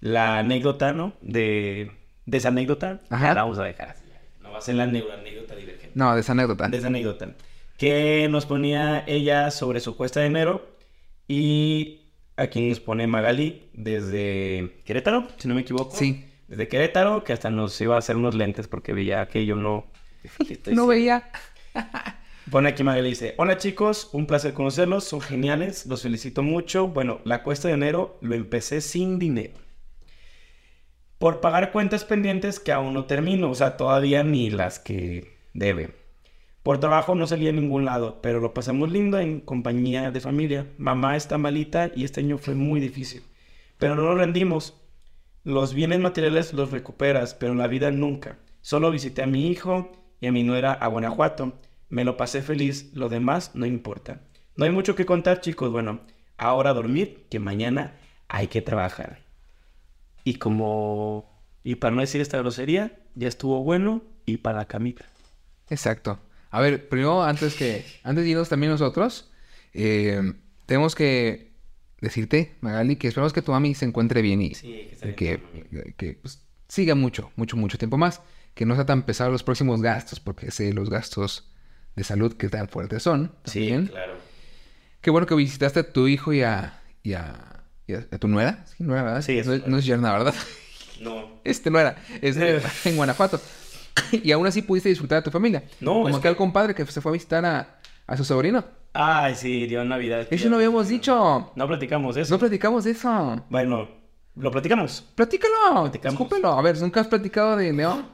la 0.00 0.38
anécdota, 0.38 0.92
¿no? 0.92 1.14
De, 1.20 1.90
de 2.26 2.36
esa 2.36 2.48
anécdota. 2.48 3.00
Ajá. 3.10 3.34
La 3.34 3.42
vamos 3.42 3.58
a 3.58 3.64
dejar 3.64 3.90
así. 3.90 4.04
No 4.40 4.52
va 4.52 4.58
a 4.58 4.60
ser 4.62 4.76
la 4.76 4.86
neuroanécdota 4.86 5.54
divergente. 5.54 5.92
No, 5.94 6.14
de 6.14 6.20
esa 6.20 6.32
anécdota. 6.32 6.68
De 6.68 6.76
esa 6.76 6.86
anécdota. 6.86 7.34
Que 7.76 8.28
nos 8.30 8.46
ponía 8.46 9.04
ella 9.06 9.50
sobre 9.50 9.80
su 9.80 9.96
cuesta 9.96 10.20
de 10.20 10.26
enero. 10.26 10.68
Y 11.26 12.12
aquí 12.36 12.68
nos 12.68 12.80
pone 12.80 13.06
Magali 13.06 13.68
desde 13.74 14.80
Querétaro, 14.84 15.28
si 15.36 15.48
no 15.48 15.54
me 15.54 15.60
equivoco. 15.60 15.94
Sí. 15.94 16.24
Desde 16.48 16.68
Querétaro, 16.68 17.24
que 17.24 17.34
hasta 17.34 17.50
nos 17.50 17.78
iba 17.80 17.96
a 17.96 17.98
hacer 17.98 18.16
unos 18.16 18.34
lentes 18.34 18.68
porque 18.68 18.94
veía 18.94 19.26
que 19.28 19.44
yo 19.44 19.56
no... 19.56 19.86
Estoy 20.48 20.74
No 20.74 20.86
veía. 20.86 21.30
Pone 22.50 22.70
aquí 22.70 22.82
Magali 22.82 23.10
dice, 23.10 23.34
hola 23.36 23.58
chicos, 23.58 24.08
un 24.12 24.26
placer 24.26 24.54
conocerlos, 24.54 25.04
son 25.04 25.20
geniales, 25.20 25.84
los 25.84 26.02
felicito 26.02 26.42
mucho. 26.42 26.88
Bueno, 26.88 27.20
la 27.24 27.42
cuesta 27.42 27.68
de 27.68 27.74
enero 27.74 28.18
lo 28.22 28.34
empecé 28.34 28.80
sin 28.80 29.18
dinero. 29.18 29.52
Por 31.18 31.40
pagar 31.40 31.72
cuentas 31.72 32.04
pendientes 32.04 32.60
que 32.60 32.70
aún 32.70 32.94
no 32.94 33.06
termino, 33.06 33.50
o 33.50 33.54
sea, 33.54 33.76
todavía 33.76 34.22
ni 34.22 34.50
las 34.50 34.78
que 34.78 35.36
debe. 35.52 35.90
Por 36.62 36.78
trabajo 36.78 37.16
no 37.16 37.26
salí 37.26 37.48
a 37.48 37.52
ningún 37.52 37.84
lado, 37.84 38.20
pero 38.22 38.38
lo 38.38 38.54
pasamos 38.54 38.92
lindo 38.92 39.18
en 39.18 39.40
compañía 39.40 40.12
de 40.12 40.20
familia. 40.20 40.66
Mamá 40.78 41.16
está 41.16 41.36
malita 41.36 41.90
y 41.96 42.04
este 42.04 42.20
año 42.20 42.38
fue 42.38 42.54
muy 42.54 42.78
difícil. 42.78 43.22
Pero 43.78 43.96
no 43.96 44.02
nos 44.02 44.18
rendimos. 44.18 44.80
Los 45.42 45.74
bienes 45.74 45.98
materiales 45.98 46.52
los 46.52 46.70
recuperas, 46.70 47.34
pero 47.34 47.54
la 47.54 47.66
vida 47.66 47.90
nunca. 47.90 48.38
Solo 48.60 48.90
visité 48.90 49.22
a 49.22 49.26
mi 49.26 49.48
hijo 49.48 49.90
y 50.20 50.26
a 50.28 50.32
mi 50.32 50.44
nuera 50.44 50.72
a 50.72 50.86
Guanajuato. 50.86 51.54
Me 51.88 52.04
lo 52.04 52.16
pasé 52.16 52.42
feliz, 52.42 52.92
lo 52.94 53.08
demás 53.08 53.54
no 53.54 53.66
importa. 53.66 54.20
No 54.56 54.66
hay 54.66 54.70
mucho 54.70 54.94
que 54.94 55.06
contar, 55.06 55.40
chicos. 55.40 55.72
Bueno, 55.72 56.00
ahora 56.36 56.74
dormir, 56.74 57.26
que 57.30 57.40
mañana 57.40 57.94
hay 58.28 58.46
que 58.48 58.62
trabajar. 58.62 59.27
Y 60.28 60.34
como, 60.34 61.42
y 61.64 61.76
para 61.76 61.94
no 61.94 62.02
decir 62.02 62.20
esta 62.20 62.36
grosería, 62.36 62.98
ya 63.14 63.28
estuvo 63.28 63.64
bueno 63.64 64.02
y 64.26 64.36
para 64.36 64.58
la 64.58 64.64
camita. 64.66 65.06
Exacto. 65.70 66.20
A 66.50 66.60
ver, 66.60 66.90
primero, 66.90 67.22
antes 67.22 67.54
que, 67.54 67.86
antes 68.02 68.24
de 68.24 68.30
irnos 68.30 68.50
también 68.50 68.70
nosotros, 68.70 69.30
eh, 69.72 70.34
tenemos 70.66 70.94
que 70.94 71.54
decirte, 72.02 72.56
Magali, 72.60 72.96
que 72.96 73.08
esperamos 73.08 73.32
que 73.32 73.40
tu 73.40 73.52
mami 73.52 73.74
se 73.74 73.86
encuentre 73.86 74.20
bien 74.20 74.42
y 74.42 74.52
Sí, 74.52 74.90
que 75.00 75.14
que, 75.14 75.94
que, 75.96 76.12
pues, 76.20 76.46
siga 76.68 76.94
mucho, 76.94 77.32
mucho, 77.36 77.56
mucho 77.56 77.78
tiempo 77.78 77.96
más. 77.96 78.20
Que 78.52 78.66
no 78.66 78.74
sea 78.74 78.84
tan 78.84 79.04
pesado 79.04 79.30
los 79.30 79.42
próximos 79.42 79.80
gastos, 79.80 80.20
porque 80.20 80.50
sé 80.50 80.74
los 80.74 80.90
gastos 80.90 81.50
de 81.96 82.04
salud 82.04 82.34
que 82.34 82.50
tan 82.50 82.68
fuertes 82.68 83.02
son. 83.02 83.32
Sí, 83.44 83.68
claro. 83.88 84.18
Qué 85.00 85.10
bueno 85.10 85.26
que 85.26 85.34
visitaste 85.34 85.80
a 85.80 85.90
tu 85.90 86.06
hijo 86.06 86.34
y 86.34 86.42
a, 86.42 86.82
y 87.02 87.14
a, 87.14 87.47
y 87.47 87.47
a- 87.94 88.18
tu 88.18 88.28
nuera. 88.28 88.64
Sí, 88.66 88.82
nuera, 88.84 89.02
¿verdad? 89.02 89.22
Sí, 89.22 89.38
es 89.38 89.46
no, 89.46 89.56
no 89.66 89.78
es 89.78 89.84
yerna, 89.84 90.12
¿verdad? 90.12 90.34
No. 91.00 91.40
Este 91.44 91.70
no 91.70 91.78
era, 91.78 91.96
es 92.20 92.34
de- 92.34 92.60
en 92.84 92.96
Guanajuato. 92.96 93.40
Y 94.12 94.30
aún 94.32 94.46
así 94.46 94.62
pudiste 94.62 94.88
disfrutar 94.88 95.18
de 95.18 95.22
tu 95.24 95.30
familia. 95.30 95.64
No, 95.80 96.02
Como 96.02 96.16
aquel 96.16 96.36
compadre 96.36 96.74
que 96.74 96.84
se 96.86 97.00
fue 97.00 97.10
a 97.10 97.14
visitar 97.14 97.44
a, 97.44 97.78
a 98.06 98.16
su 98.16 98.24
sobrino. 98.24 98.64
Ay, 98.94 99.34
sí, 99.34 99.66
dio 99.66 99.84
Navidad. 99.84 100.26
Eso 100.30 100.48
no 100.48 100.56
habíamos 100.56 100.88
dicho. 100.88 101.52
No 101.54 101.66
platicamos 101.68 102.16
eso. 102.16 102.32
No 102.34 102.38
platicamos 102.38 102.86
eso. 102.86 103.44
Bueno, 103.50 103.88
lo 104.36 104.50
platicamos. 104.50 105.02
Platícalo. 105.14 105.82
Platicamos. 105.82 106.14
Escúpelo. 106.14 106.52
A 106.52 106.62
ver, 106.62 106.78
¿nunca 106.80 107.00
has 107.00 107.06
platicado 107.08 107.56
de 107.56 107.72
León? 107.72 108.06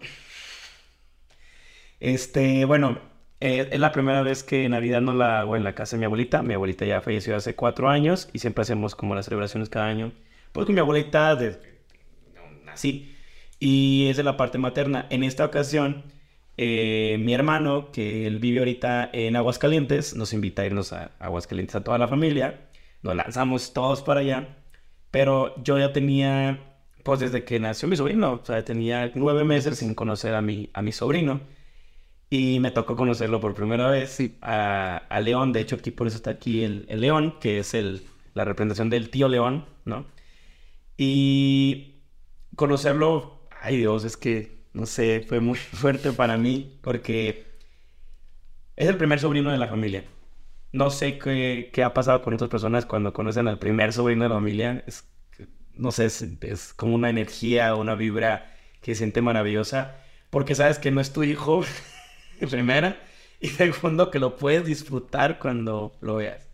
Este, 2.00 2.64
bueno, 2.64 2.98
eh, 3.44 3.68
es 3.72 3.78
la 3.78 3.92
primera 3.92 4.22
vez 4.22 4.42
que 4.42 4.66
Navidad 4.70 5.02
no 5.02 5.12
la 5.12 5.40
hago 5.40 5.54
en 5.54 5.64
la 5.64 5.74
casa 5.74 5.96
de 5.96 6.00
mi 6.00 6.06
abuelita. 6.06 6.42
Mi 6.42 6.54
abuelita 6.54 6.86
ya 6.86 7.02
falleció 7.02 7.36
hace 7.36 7.54
cuatro 7.54 7.90
años 7.90 8.30
y 8.32 8.38
siempre 8.38 8.62
hacemos 8.62 8.94
como 8.94 9.14
las 9.14 9.26
celebraciones 9.26 9.68
cada 9.68 9.84
año. 9.84 10.12
Con 10.54 10.72
mi 10.72 10.80
abuelita 10.80 11.36
desde 11.36 11.60
nací 12.64 13.14
y 13.60 14.06
es 14.08 14.16
de 14.16 14.22
la 14.22 14.38
parte 14.38 14.56
materna. 14.56 15.06
En 15.10 15.22
esta 15.22 15.44
ocasión, 15.44 16.04
eh, 16.56 17.18
mi 17.20 17.34
hermano, 17.34 17.92
que 17.92 18.26
él 18.26 18.38
vive 18.38 18.60
ahorita 18.60 19.10
en 19.12 19.36
Aguascalientes, 19.36 20.16
nos 20.16 20.32
invita 20.32 20.62
a 20.62 20.64
irnos 20.64 20.94
a 20.94 21.10
Aguascalientes 21.18 21.76
a 21.76 21.84
toda 21.84 21.98
la 21.98 22.08
familia. 22.08 22.62
Nos 23.02 23.14
lanzamos 23.14 23.74
todos 23.74 24.00
para 24.00 24.20
allá. 24.20 24.56
Pero 25.10 25.54
yo 25.62 25.78
ya 25.78 25.92
tenía, 25.92 26.60
pues 27.02 27.20
desde 27.20 27.44
que 27.44 27.60
nació 27.60 27.88
mi 27.88 27.96
sobrino, 27.96 28.40
o 28.42 28.44
sea, 28.46 28.64
tenía 28.64 29.12
nueve 29.14 29.44
meses 29.44 29.80
sin 29.80 29.94
conocer 29.94 30.34
a 30.34 30.40
mi, 30.40 30.70
a 30.72 30.80
mi 30.80 30.92
sobrino. 30.92 31.42
Y 32.36 32.58
me 32.60 32.70
tocó 32.72 32.96
conocerlo 32.96 33.40
por 33.40 33.54
primera 33.54 33.88
vez 33.90 34.10
Sí. 34.10 34.36
a, 34.42 34.96
a 35.08 35.20
León. 35.20 35.52
De 35.52 35.60
hecho, 35.60 35.76
aquí 35.76 35.90
por 35.92 36.06
eso 36.08 36.16
está 36.16 36.30
aquí 36.30 36.64
el, 36.64 36.84
el 36.88 37.00
León, 37.00 37.38
que 37.40 37.58
es 37.60 37.74
el, 37.74 38.02
la 38.34 38.44
representación 38.44 38.90
del 38.90 39.10
tío 39.10 39.28
León, 39.28 39.66
¿no? 39.84 40.06
Y 40.96 42.02
conocerlo, 42.56 43.48
ay 43.62 43.78
Dios, 43.78 44.04
es 44.04 44.16
que, 44.16 44.64
no 44.72 44.86
sé, 44.86 45.24
fue 45.28 45.40
muy 45.40 45.56
fuerte 45.58 46.12
para 46.12 46.36
mí 46.38 46.78
porque 46.82 47.46
es 48.76 48.88
el 48.88 48.96
primer 48.96 49.20
sobrino 49.20 49.50
de 49.50 49.58
la 49.58 49.68
familia. 49.68 50.04
No 50.72 50.90
sé 50.90 51.18
qué, 51.18 51.70
qué 51.72 51.84
ha 51.84 51.94
pasado 51.94 52.22
con 52.22 52.34
otras 52.34 52.50
personas 52.50 52.86
cuando 52.86 53.12
conocen 53.12 53.48
al 53.48 53.58
primer 53.58 53.92
sobrino 53.92 54.24
de 54.24 54.28
la 54.30 54.34
familia. 54.36 54.84
Es, 54.86 55.08
no 55.74 55.92
sé, 55.92 56.06
es, 56.06 56.22
es 56.42 56.74
como 56.74 56.94
una 56.94 57.10
energía, 57.10 57.74
una 57.76 57.94
vibra 57.94 58.52
que 58.82 58.94
siente 58.94 59.22
maravillosa. 59.22 59.96
Porque 60.30 60.54
sabes 60.56 60.78
que 60.80 60.90
no 60.90 61.00
es 61.00 61.12
tu 61.12 61.22
hijo, 61.24 61.64
primera. 62.50 63.00
Y 63.40 63.48
segundo, 63.48 64.10
que 64.10 64.18
lo 64.18 64.36
puedes 64.36 64.64
disfrutar 64.64 65.38
cuando 65.38 65.92
lo 66.00 66.16
veas. 66.16 66.48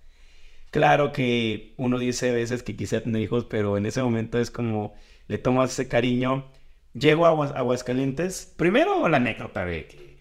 Claro 0.70 1.12
que 1.12 1.74
uno 1.76 1.98
dice 1.98 2.30
a 2.30 2.34
veces 2.34 2.62
que 2.62 2.76
quisiera 2.76 3.02
tener 3.04 3.20
hijos, 3.22 3.44
pero 3.44 3.76
en 3.76 3.86
ese 3.86 4.02
momento 4.02 4.38
es 4.38 4.50
como 4.50 4.94
le 5.28 5.38
tomas 5.38 5.72
ese 5.72 5.88
cariño. 5.88 6.46
Llego 6.94 7.26
a 7.26 7.30
Aguas- 7.30 7.52
Aguascalientes. 7.54 8.52
Primero 8.56 9.08
la 9.08 9.18
anécdota 9.18 9.64
de 9.64 9.86
que 9.86 10.18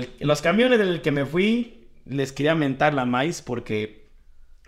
el- 0.00 0.10
los 0.20 0.42
camiones 0.42 0.78
del 0.78 1.02
que 1.02 1.10
me 1.12 1.24
fui 1.24 1.88
les 2.04 2.32
quería 2.32 2.54
mentar 2.54 2.94
la 2.94 3.04
maíz 3.04 3.42
porque 3.42 4.08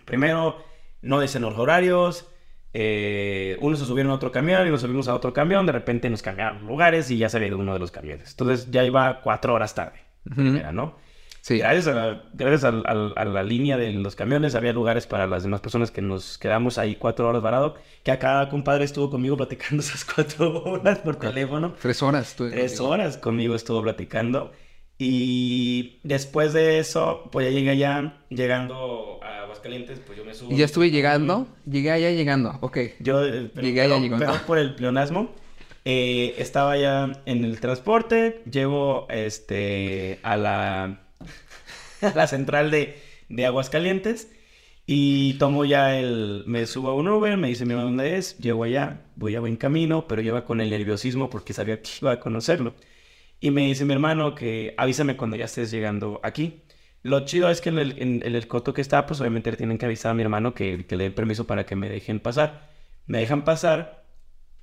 primero 0.05 0.57
no 1.01 1.19
dicen 1.21 1.41
los 1.41 1.57
horarios. 1.57 2.25
eh, 2.71 3.57
unos 3.61 3.79
se 3.79 3.85
subieron 3.85 4.11
a 4.11 4.15
otro 4.15 4.31
camión 4.31 4.67
y 4.67 4.69
nos 4.69 4.81
subimos 4.81 5.07
a 5.07 5.15
otro 5.15 5.33
camión. 5.33 5.65
De 5.65 5.71
repente 5.71 6.07
nos 6.09 6.21
cambiaron 6.21 6.67
lugares 6.67 7.09
y 7.09 7.17
ya 7.17 7.27
se 7.27 7.37
había 7.37 7.47
ido 7.47 7.57
uno 7.57 7.73
de 7.73 7.79
los 7.79 7.89
camiones. 7.91 8.29
Entonces 8.31 8.69
ya 8.69 8.83
iba 8.83 9.21
cuatro 9.21 9.55
horas 9.55 9.73
tarde. 9.73 9.99
Ujú. 10.31 10.57
Era, 10.57 10.71
¿no? 10.71 10.95
Sí. 11.41 11.57
Gracias, 11.59 11.87
a 11.87 11.93
la, 11.95 12.23
gracias 12.33 12.63
al- 12.65 12.83
al- 12.85 13.13
a, 13.15 13.25
la 13.25 13.43
línea 13.43 13.77
de 13.77 13.91
los 13.93 14.15
camiones 14.15 14.55
había 14.55 14.73
lugares 14.73 15.07
para 15.07 15.25
las 15.25 15.41
demás 15.43 15.61
personas 15.61 15.89
que 15.89 16.01
nos 16.01 16.37
quedamos 16.37 16.77
ahí 16.77 16.95
cuatro 16.95 17.27
horas 17.27 17.41
varado. 17.41 17.75
Que 18.03 18.11
acá 18.11 18.47
compadre 18.49 18.83
estuvo 18.83 19.09
conmigo 19.09 19.37
platicando 19.37 19.81
esas 19.83 20.03
cuatro 20.05 20.63
horas 20.63 20.99
por 20.99 21.15
teléfono. 21.15 21.73
Tres 21.81 22.03
horas. 22.03 22.35
Tres 22.37 22.79
horas 22.81 23.17
conmigo 23.17 23.55
estuvo 23.55 23.81
platicando. 23.81 24.51
Y 25.01 25.99
después 26.03 26.51
de 26.51 26.77
eso, 26.79 27.23
pues 27.31 27.47
ya 27.47 27.51
llegué 27.57 27.69
allá, 27.71 28.17
llegando 28.27 29.19
a 29.23 29.43
Aguascalientes, 29.43 29.99
pues 30.05 30.17
yo 30.17 30.25
me 30.25 30.33
subo. 30.33 30.51
Y 30.51 30.57
ya 30.57 30.65
estuve 30.65 30.91
llegando. 30.91 31.47
Llegué 31.65 31.91
allá 31.91 32.11
llegando. 32.11 32.57
Ok. 32.59 32.77
Yo, 32.99 33.23
eh, 33.25 33.49
pero- 33.55 33.65
Llegué 33.65 33.81
allá, 33.81 33.95
perdón 34.17 34.41
por 34.45 34.57
el 34.59 34.75
pleonasmo. 34.75 35.33
Eh, 35.85 36.35
estaba 36.37 36.77
ya 36.77 37.11
en 37.25 37.43
el 37.45 37.59
transporte, 37.59 38.43
llego 38.49 39.07
este, 39.09 40.19
a, 40.23 40.37
la, 40.37 40.99
la 42.15 42.27
central 42.27 42.71
de, 42.71 42.99
de 43.29 43.45
Aguascalientes 43.45 44.29
y 44.85 45.35
tomo 45.35 45.65
ya 45.65 45.97
el... 45.99 46.43
Me 46.47 46.65
subo 46.65 46.89
a 46.89 46.95
un 46.95 47.07
Uber, 47.07 47.37
me 47.37 47.47
dice 47.49 47.65
mi 47.65 47.73
mamá 47.75 47.85
dónde 47.85 48.17
es, 48.17 48.37
llego 48.39 48.63
allá, 48.63 49.01
voy 49.15 49.35
a 49.35 49.39
buen 49.39 49.55
camino, 49.55 50.07
pero 50.07 50.21
lleva 50.21 50.45
con 50.45 50.61
el 50.61 50.69
nerviosismo 50.71 51.29
porque 51.29 51.53
sabía 51.53 51.81
que 51.81 51.89
iba 52.01 52.11
a 52.13 52.19
conocerlo. 52.19 52.73
Y 53.39 53.51
me 53.51 53.67
dice 53.67 53.85
mi 53.85 53.93
hermano 53.93 54.35
que 54.35 54.73
avísame 54.77 55.15
cuando 55.17 55.37
ya 55.37 55.45
estés 55.45 55.71
llegando 55.71 56.19
aquí. 56.23 56.63
Lo 57.03 57.25
chido 57.25 57.49
es 57.49 57.61
que 57.61 57.69
en 57.69 57.79
el, 57.79 58.01
en 58.01 58.35
el 58.35 58.47
coto 58.47 58.73
que 58.73 58.81
está, 58.81 59.05
pues 59.05 59.21
obviamente 59.21 59.51
le 59.51 59.57
tienen 59.57 59.77
que 59.77 59.85
avisar 59.85 60.11
a 60.11 60.13
mi 60.15 60.23
hermano 60.23 60.53
que, 60.53 60.85
que 60.85 60.97
le 60.97 61.05
den 61.05 61.13
permiso 61.13 61.47
para 61.47 61.65
que 61.65 61.75
me 61.75 61.89
dejen 61.89 62.19
pasar. 62.19 62.69
Me 63.07 63.19
dejan 63.19 63.43
pasar, 63.45 63.98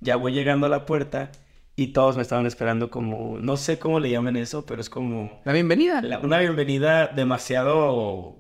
ya 0.00 0.16
voy 0.16 0.32
llegando 0.32 0.66
a 0.66 0.68
la 0.68 0.86
puerta 0.86 1.30
y 1.74 1.88
todos 1.88 2.16
me 2.16 2.22
estaban 2.22 2.46
esperando 2.46 2.90
como, 2.90 3.38
no 3.38 3.56
sé 3.56 3.78
cómo 3.78 4.00
le 4.00 4.10
llaman 4.10 4.36
eso, 4.36 4.64
pero 4.66 4.80
es 4.80 4.88
como 4.90 5.40
La 5.44 5.52
bienvenida. 5.52 6.00
la- 6.02 6.18
una 6.20 6.38
bienvenida 6.38 7.08
demasiado 7.08 8.36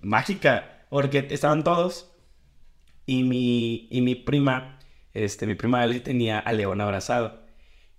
mágica, 0.00 0.84
porque 0.90 1.26
estaban 1.30 1.64
todos 1.64 2.10
y 3.06 3.22
mi, 3.24 3.88
y 3.90 4.00
mi 4.00 4.14
prima, 4.14 4.78
este, 5.12 5.46
mi 5.46 5.54
prima 5.54 5.82
Ali 5.82 6.00
tenía 6.00 6.38
a 6.38 6.52
León 6.52 6.80
abrazado 6.80 7.42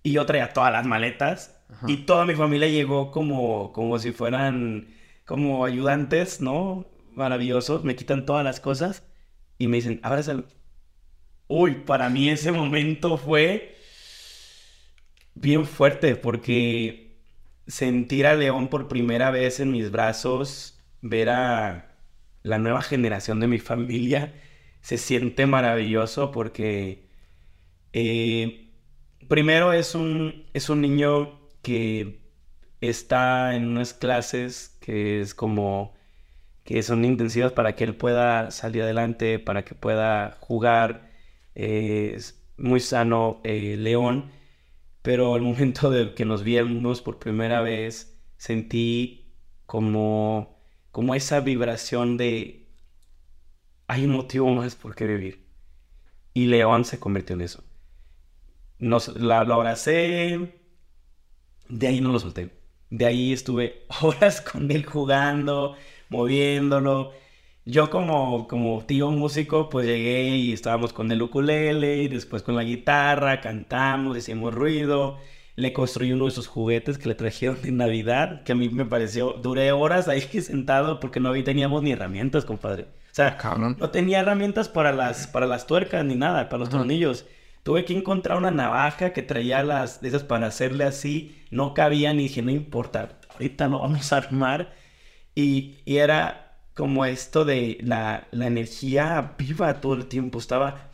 y 0.03 0.11
yo 0.13 0.25
traía 0.25 0.53
todas 0.53 0.71
las 0.71 0.85
maletas 0.85 1.61
Ajá. 1.69 1.85
y 1.89 1.97
toda 1.97 2.25
mi 2.25 2.33
familia 2.35 2.67
llegó 2.67 3.11
como, 3.11 3.71
como 3.73 3.99
si 3.99 4.11
fueran 4.11 4.87
como 5.25 5.65
ayudantes, 5.65 6.41
¿no? 6.41 6.85
Maravillosos, 7.13 7.83
me 7.83 7.95
quitan 7.95 8.25
todas 8.25 8.43
las 8.43 8.59
cosas 8.59 9.03
y 9.57 9.67
me 9.67 9.77
dicen, 9.77 9.99
abrázalo. 10.03 10.45
Uy, 11.49 11.75
para 11.85 12.09
mí 12.09 12.29
ese 12.29 12.51
momento 12.51 13.17
fue 13.17 13.75
bien 15.35 15.65
fuerte 15.65 16.15
porque 16.15 17.17
sentir 17.67 18.27
a 18.27 18.35
León 18.35 18.69
por 18.69 18.87
primera 18.87 19.31
vez 19.31 19.59
en 19.59 19.71
mis 19.71 19.91
brazos, 19.91 20.79
ver 21.01 21.29
a 21.29 21.95
la 22.43 22.59
nueva 22.59 22.81
generación 22.83 23.39
de 23.39 23.47
mi 23.47 23.59
familia, 23.59 24.33
se 24.81 24.97
siente 24.97 25.47
maravilloso 25.47 26.31
porque 26.31 27.09
eh, 27.93 28.69
primero 29.27 29.73
es 29.73 29.95
un, 29.95 30.45
es 30.53 30.69
un 30.69 30.81
niño 30.81 31.39
que 31.63 32.21
está 32.81 33.55
en 33.55 33.67
unas 33.67 33.93
clases 33.93 34.77
que 34.81 35.21
es 35.21 35.33
como 35.35 35.95
que 36.63 36.83
son 36.83 37.05
intensivas 37.05 37.51
para 37.53 37.75
que 37.75 37.83
él 37.85 37.95
pueda 37.95 38.51
salir 38.51 38.83
adelante, 38.83 39.39
para 39.39 39.65
que 39.65 39.75
pueda 39.75 40.37
jugar. 40.41 41.08
Eh, 41.55 42.13
es 42.15 42.45
muy 42.57 42.79
sano 42.79 43.41
eh, 43.43 43.75
León, 43.77 44.31
pero 45.01 45.35
al 45.35 45.41
momento 45.41 45.89
de 45.89 46.13
que 46.13 46.25
nos 46.25 46.43
vimos 46.43 47.01
por 47.01 47.19
primera 47.19 47.61
vez, 47.61 48.19
sentí 48.37 49.33
como, 49.65 50.59
como 50.91 51.15
esa 51.15 51.39
vibración 51.41 52.17
de 52.17 52.59
hay 53.89 54.05
un 54.05 54.11
motivo 54.11 54.47
más 54.53 54.75
por 54.75 54.95
qué 54.95 55.07
vivir. 55.07 55.47
Y 56.35 56.45
León 56.45 56.85
se 56.85 56.99
convirtió 56.99 57.35
en 57.35 57.41
eso. 57.41 57.63
Nos, 58.77 59.07
la, 59.19 59.43
lo 59.43 59.55
abracé, 59.55 60.61
de 61.69 61.87
ahí 61.87 61.99
no 61.99 62.11
lo 62.11 62.19
solté. 62.19 62.51
De 62.91 63.07
ahí 63.07 63.33
estuve 63.33 63.87
horas 64.01 64.41
con 64.41 64.69
él 64.69 64.85
jugando, 64.85 65.75
moviéndolo. 66.09 67.13
Yo 67.69 67.91
como, 67.91 68.47
como 68.47 68.83
tío 68.83 69.11
músico, 69.11 69.69
pues 69.69 69.85
llegué 69.85 70.29
y 70.37 70.53
estábamos 70.53 70.91
con 70.91 71.11
el 71.11 71.21
ukulele 71.21 71.97
y 71.97 72.07
después 72.07 72.41
con 72.41 72.55
la 72.55 72.63
guitarra, 72.63 73.41
cantamos, 73.41 74.17
hicimos 74.17 74.55
ruido. 74.55 75.19
le 75.55 75.71
construí 75.71 76.11
uno 76.11 76.25
de 76.25 76.31
sus 76.31 76.47
juguetes 76.47 76.97
que 76.97 77.09
le 77.09 77.15
trajeron 77.15 77.61
de 77.61 77.71
Navidad, 77.71 78.43
que 78.43 78.53
a 78.53 78.55
mí 78.55 78.69
me 78.69 78.85
pareció, 78.85 79.33
duré 79.33 79.71
horas 79.71 80.07
ahí 80.07 80.21
sentado 80.41 80.99
porque 80.99 81.19
no 81.19 81.31
teníamos 81.43 81.83
ni 81.83 81.91
herramientas, 81.91 82.43
compadre. 82.43 82.83
O 83.11 83.15
sea, 83.15 83.37
Cabrón. 83.37 83.77
no 83.79 83.91
tenía 83.91 84.21
herramientas 84.21 84.67
para 84.67 84.91
las, 84.91 85.27
para 85.27 85.45
las 85.45 85.67
tuercas 85.67 86.03
ni 86.03 86.15
nada, 86.15 86.49
para 86.49 86.61
los 86.61 86.69
tornillos. 86.69 87.25
Tuve 87.61 87.85
que 87.85 87.95
encontrar 87.95 88.37
una 88.39 88.49
navaja 88.51 89.13
que 89.13 89.21
traía 89.21 89.61
las 89.63 90.01
de 90.01 90.07
esas 90.07 90.23
para 90.23 90.47
hacerle 90.47 90.85
así. 90.85 91.37
No 91.51 91.75
cabía 91.75 92.13
ni 92.13 92.23
dije, 92.23 92.41
no 92.41 92.49
importa, 92.51 93.19
ahorita 93.33 93.67
lo 93.67 93.79
vamos 93.79 94.11
a 94.11 94.17
armar. 94.17 94.73
Y, 95.35 95.77
y 95.85 95.97
era 95.97 96.48
como 96.79 97.05
esto 97.05 97.45
de 97.45 97.77
la, 97.81 98.27
la 98.31 98.47
energía 98.47 99.35
viva 99.37 99.81
todo 99.81 99.95
el 99.95 100.07
tiempo. 100.07 100.39
Estaba 100.39 100.91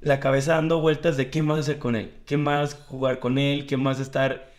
la 0.00 0.20
cabeza 0.20 0.54
dando 0.56 0.80
vueltas 0.80 1.16
de 1.18 1.30
qué 1.30 1.42
más 1.42 1.60
hacer 1.60 1.78
con 1.78 1.96
él, 1.96 2.14
qué 2.26 2.36
más 2.38 2.74
jugar 2.74 3.20
con 3.20 3.38
él, 3.38 3.66
qué 3.66 3.76
más 3.78 4.00
estar 4.00 4.52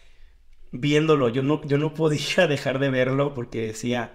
viéndolo. 0.71 1.29
Yo 1.29 1.43
no, 1.43 1.63
yo 1.65 1.77
no 1.77 1.93
podía 1.95 2.47
dejar 2.47 2.79
de 2.79 2.89
verlo 2.89 3.33
porque 3.33 3.67
decía, 3.67 4.13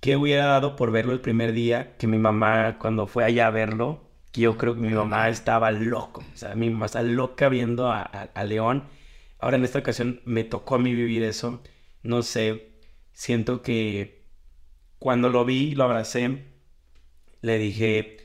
¿qué 0.00 0.16
hubiera 0.16 0.46
dado 0.46 0.76
por 0.76 0.90
verlo 0.92 1.12
el 1.12 1.20
primer 1.20 1.52
día? 1.52 1.96
Que 1.98 2.06
mi 2.06 2.18
mamá, 2.18 2.78
cuando 2.78 3.06
fue 3.06 3.24
allá 3.24 3.48
a 3.48 3.50
verlo, 3.50 4.10
que 4.32 4.42
yo 4.42 4.56
creo 4.58 4.74
que 4.74 4.80
mi 4.80 4.92
mamá 4.94 5.28
estaba 5.28 5.70
loco. 5.70 6.22
O 6.34 6.36
sea, 6.36 6.54
mi 6.54 6.70
mamá 6.70 6.86
está 6.86 7.02
loca 7.02 7.48
viendo 7.48 7.90
a, 7.90 8.02
a- 8.02 8.30
a 8.34 8.44
León. 8.44 8.84
Ahora 9.38 9.56
en 9.56 9.64
esta 9.64 9.78
ocasión 9.80 10.20
me 10.24 10.44
tocó 10.44 10.76
a 10.76 10.78
mí 10.78 10.94
vivir 10.94 11.22
eso. 11.22 11.62
No 12.02 12.22
sé, 12.22 12.72
siento 13.12 13.62
que 13.62 14.25
cuando 14.98 15.28
lo 15.30 15.44
vi, 15.44 15.74
lo 15.74 15.84
abracé, 15.84 16.46
le 17.42 17.58
dije, 17.58 18.18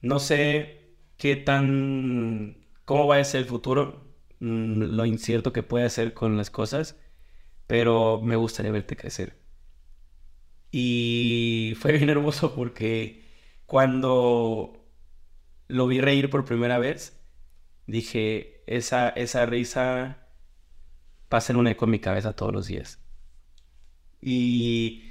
no 0.00 0.18
sé 0.18 0.96
qué 1.16 1.36
tan, 1.36 2.66
cómo 2.84 3.06
va 3.06 3.18
a 3.18 3.24
ser 3.24 3.42
el 3.42 3.46
futuro, 3.46 4.04
mm, 4.40 4.82
lo 4.82 5.06
incierto 5.06 5.52
que 5.52 5.62
puede 5.62 5.90
ser 5.90 6.14
con 6.14 6.36
las 6.36 6.50
cosas, 6.50 6.96
pero 7.66 8.20
me 8.22 8.36
gustaría 8.36 8.72
verte 8.72 8.96
crecer. 8.96 9.36
Y 10.70 11.74
fue 11.80 11.92
bien 11.92 12.10
hermoso 12.10 12.54
porque 12.54 13.24
cuando 13.66 14.84
lo 15.68 15.86
vi 15.86 16.00
reír 16.00 16.30
por 16.30 16.44
primera 16.44 16.78
vez, 16.78 17.20
dije, 17.86 18.62
esa, 18.66 19.08
esa 19.10 19.46
risa 19.46 20.28
va 21.32 21.38
a 21.38 21.40
ser 21.40 21.56
un 21.56 21.66
eco 21.66 21.84
en 21.86 21.92
mi 21.92 21.98
cabeza 22.00 22.34
todos 22.34 22.52
los 22.52 22.66
días. 22.66 23.00
Y 24.20 25.05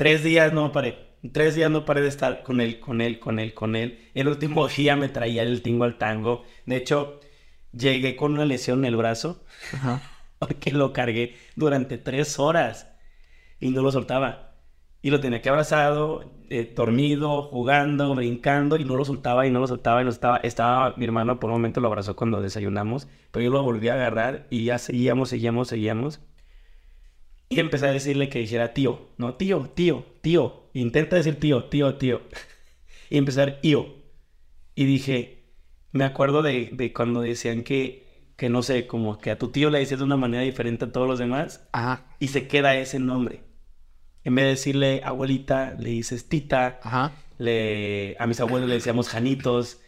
tres 0.00 0.24
días 0.24 0.50
no 0.54 0.72
paré. 0.72 0.96
Tres 1.30 1.54
días 1.54 1.70
no 1.70 1.84
paré 1.84 2.00
de 2.00 2.08
estar 2.08 2.42
con 2.42 2.62
él, 2.62 2.80
con 2.80 3.02
él, 3.02 3.18
con 3.18 3.38
él, 3.38 3.52
con 3.52 3.76
él. 3.76 4.08
El 4.14 4.28
último 4.28 4.66
día 4.76 4.96
me 4.96 5.10
traía 5.10 5.42
el 5.42 5.60
tingo 5.60 5.84
al 5.84 5.98
tango. 5.98 6.44
De 6.64 6.76
hecho, 6.76 7.20
llegué 7.72 8.16
con 8.16 8.32
una 8.32 8.46
lesión 8.46 8.78
en 8.78 8.86
el 8.86 8.96
brazo 8.96 9.44
Ajá. 9.74 10.00
porque 10.38 10.72
lo 10.72 10.94
cargué 10.94 11.36
durante 11.54 11.98
tres 11.98 12.38
horas 12.38 12.90
y 13.60 13.72
no 13.72 13.82
lo 13.82 13.92
soltaba. 13.92 14.54
Y 15.02 15.10
lo 15.10 15.20
tenía 15.20 15.42
que 15.42 15.50
abrazado, 15.50 16.32
eh, 16.48 16.72
dormido, 16.74 17.42
jugando, 17.42 18.14
brincando 18.14 18.78
y 18.78 18.86
no 18.86 18.96
lo 18.96 19.04
soltaba 19.04 19.46
y 19.46 19.50
no 19.50 19.60
lo 19.60 19.66
soltaba 19.66 20.00
y 20.00 20.04
no 20.04 20.10
estaba. 20.10 20.38
Estaba 20.38 20.94
mi 20.96 21.04
hermano 21.04 21.38
por 21.38 21.50
un 21.50 21.56
momento 21.56 21.82
lo 21.82 21.88
abrazó 21.88 22.16
cuando 22.16 22.40
desayunamos, 22.40 23.06
pero 23.32 23.44
yo 23.44 23.50
lo 23.50 23.62
volví 23.62 23.88
a 23.90 23.94
agarrar 23.94 24.46
y 24.48 24.64
ya 24.64 24.78
seguíamos, 24.78 25.28
seguíamos, 25.28 25.68
seguíamos. 25.68 26.20
Y 27.52 27.58
empecé 27.58 27.88
a 27.88 27.92
decirle 27.92 28.28
que 28.28 28.38
dijera 28.38 28.72
tío, 28.72 29.08
no, 29.18 29.34
tío, 29.34 29.68
tío, 29.74 30.06
tío. 30.20 30.68
Intenta 30.72 31.16
decir 31.16 31.34
tío, 31.40 31.64
tío, 31.64 31.96
tío. 31.96 32.22
y 33.10 33.20
decir 33.20 33.58
tío. 33.60 33.96
Y 34.76 34.84
dije, 34.84 35.42
me 35.90 36.04
acuerdo 36.04 36.42
de, 36.42 36.70
de 36.72 36.92
cuando 36.92 37.20
decían 37.20 37.64
que, 37.64 38.32
que 38.36 38.48
no 38.48 38.62
sé, 38.62 38.86
como 38.86 39.18
que 39.18 39.32
a 39.32 39.38
tu 39.38 39.48
tío 39.48 39.68
le 39.68 39.80
decías 39.80 39.98
de 39.98 40.06
una 40.06 40.16
manera 40.16 40.44
diferente 40.44 40.84
a 40.84 40.92
todos 40.92 41.08
los 41.08 41.18
demás 41.18 41.68
Ajá. 41.72 42.06
y 42.20 42.28
se 42.28 42.46
queda 42.46 42.76
ese 42.76 43.00
nombre. 43.00 43.42
En 44.22 44.36
vez 44.36 44.44
de 44.44 44.50
decirle 44.50 45.00
abuelita, 45.04 45.74
le 45.76 45.90
dices 45.90 46.28
tita, 46.28 46.78
Ajá. 46.84 47.12
le, 47.38 48.14
a 48.20 48.28
mis 48.28 48.38
abuelos 48.38 48.68
le 48.68 48.76
decíamos 48.76 49.08
janitos, 49.08 49.80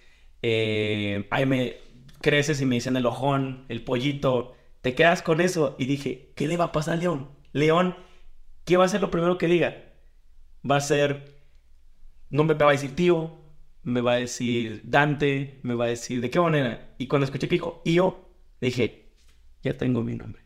eh, 0.43 1.29
ahí 1.31 1.47
me 1.47 1.77
creces 2.21 2.61
y 2.61 2.67
me 2.67 2.75
dicen 2.75 2.97
el 2.97 3.07
ojón, 3.07 3.67
el 3.69 3.85
pollito, 3.85 4.57
te 4.81 4.97
quedas 4.97 5.23
con 5.23 5.41
eso. 5.41 5.77
Y 5.79 5.87
dije, 5.87 6.33
¿qué 6.35 6.49
le 6.49 6.57
va 6.57 6.65
a 6.67 6.73
pasar 6.73 6.95
a 6.95 6.97
León? 6.97 7.29
León, 7.53 7.97
¿qué 8.65 8.77
va 8.77 8.85
a 8.85 8.89
ser 8.89 9.01
lo 9.01 9.11
primero 9.11 9.39
que 9.39 9.47
diga? 9.47 9.77
Va 10.69 10.77
a 10.77 10.81
ser, 10.81 11.37
no 12.31 12.45
me 12.45 12.55
va 12.55 12.69
a 12.71 12.73
decir 12.73 12.95
tío, 12.97 13.39
me 13.83 14.01
va 14.01 14.15
a 14.15 14.17
decir 14.17 14.83
Dante, 14.85 15.61
me 15.63 15.75
va 15.75 15.87
a 15.87 15.89
decir 15.89 16.21
de 16.21 16.31
qué 16.31 16.41
manera. 16.41 16.95
Y 16.99 17.09
cuando 17.09 17.25
escuché 17.27 17.49
que 17.49 17.57
dijo 17.57 17.83
yo, 17.85 18.31
dije, 18.61 19.11
ya 19.63 19.77
tengo 19.77 20.03
mi 20.03 20.17
nombre. 20.17 20.43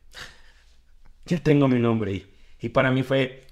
Ya 1.26 1.38
tengo 1.42 1.68
mi 1.68 1.78
nombre. 1.78 2.12
Y, 2.14 2.26
y 2.60 2.68
para 2.70 2.90
mí 2.90 3.02
fue 3.02 3.46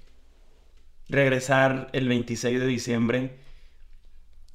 regresar 1.09 1.89
el 1.93 2.07
26 2.07 2.59
de 2.59 2.67
diciembre 2.67 3.37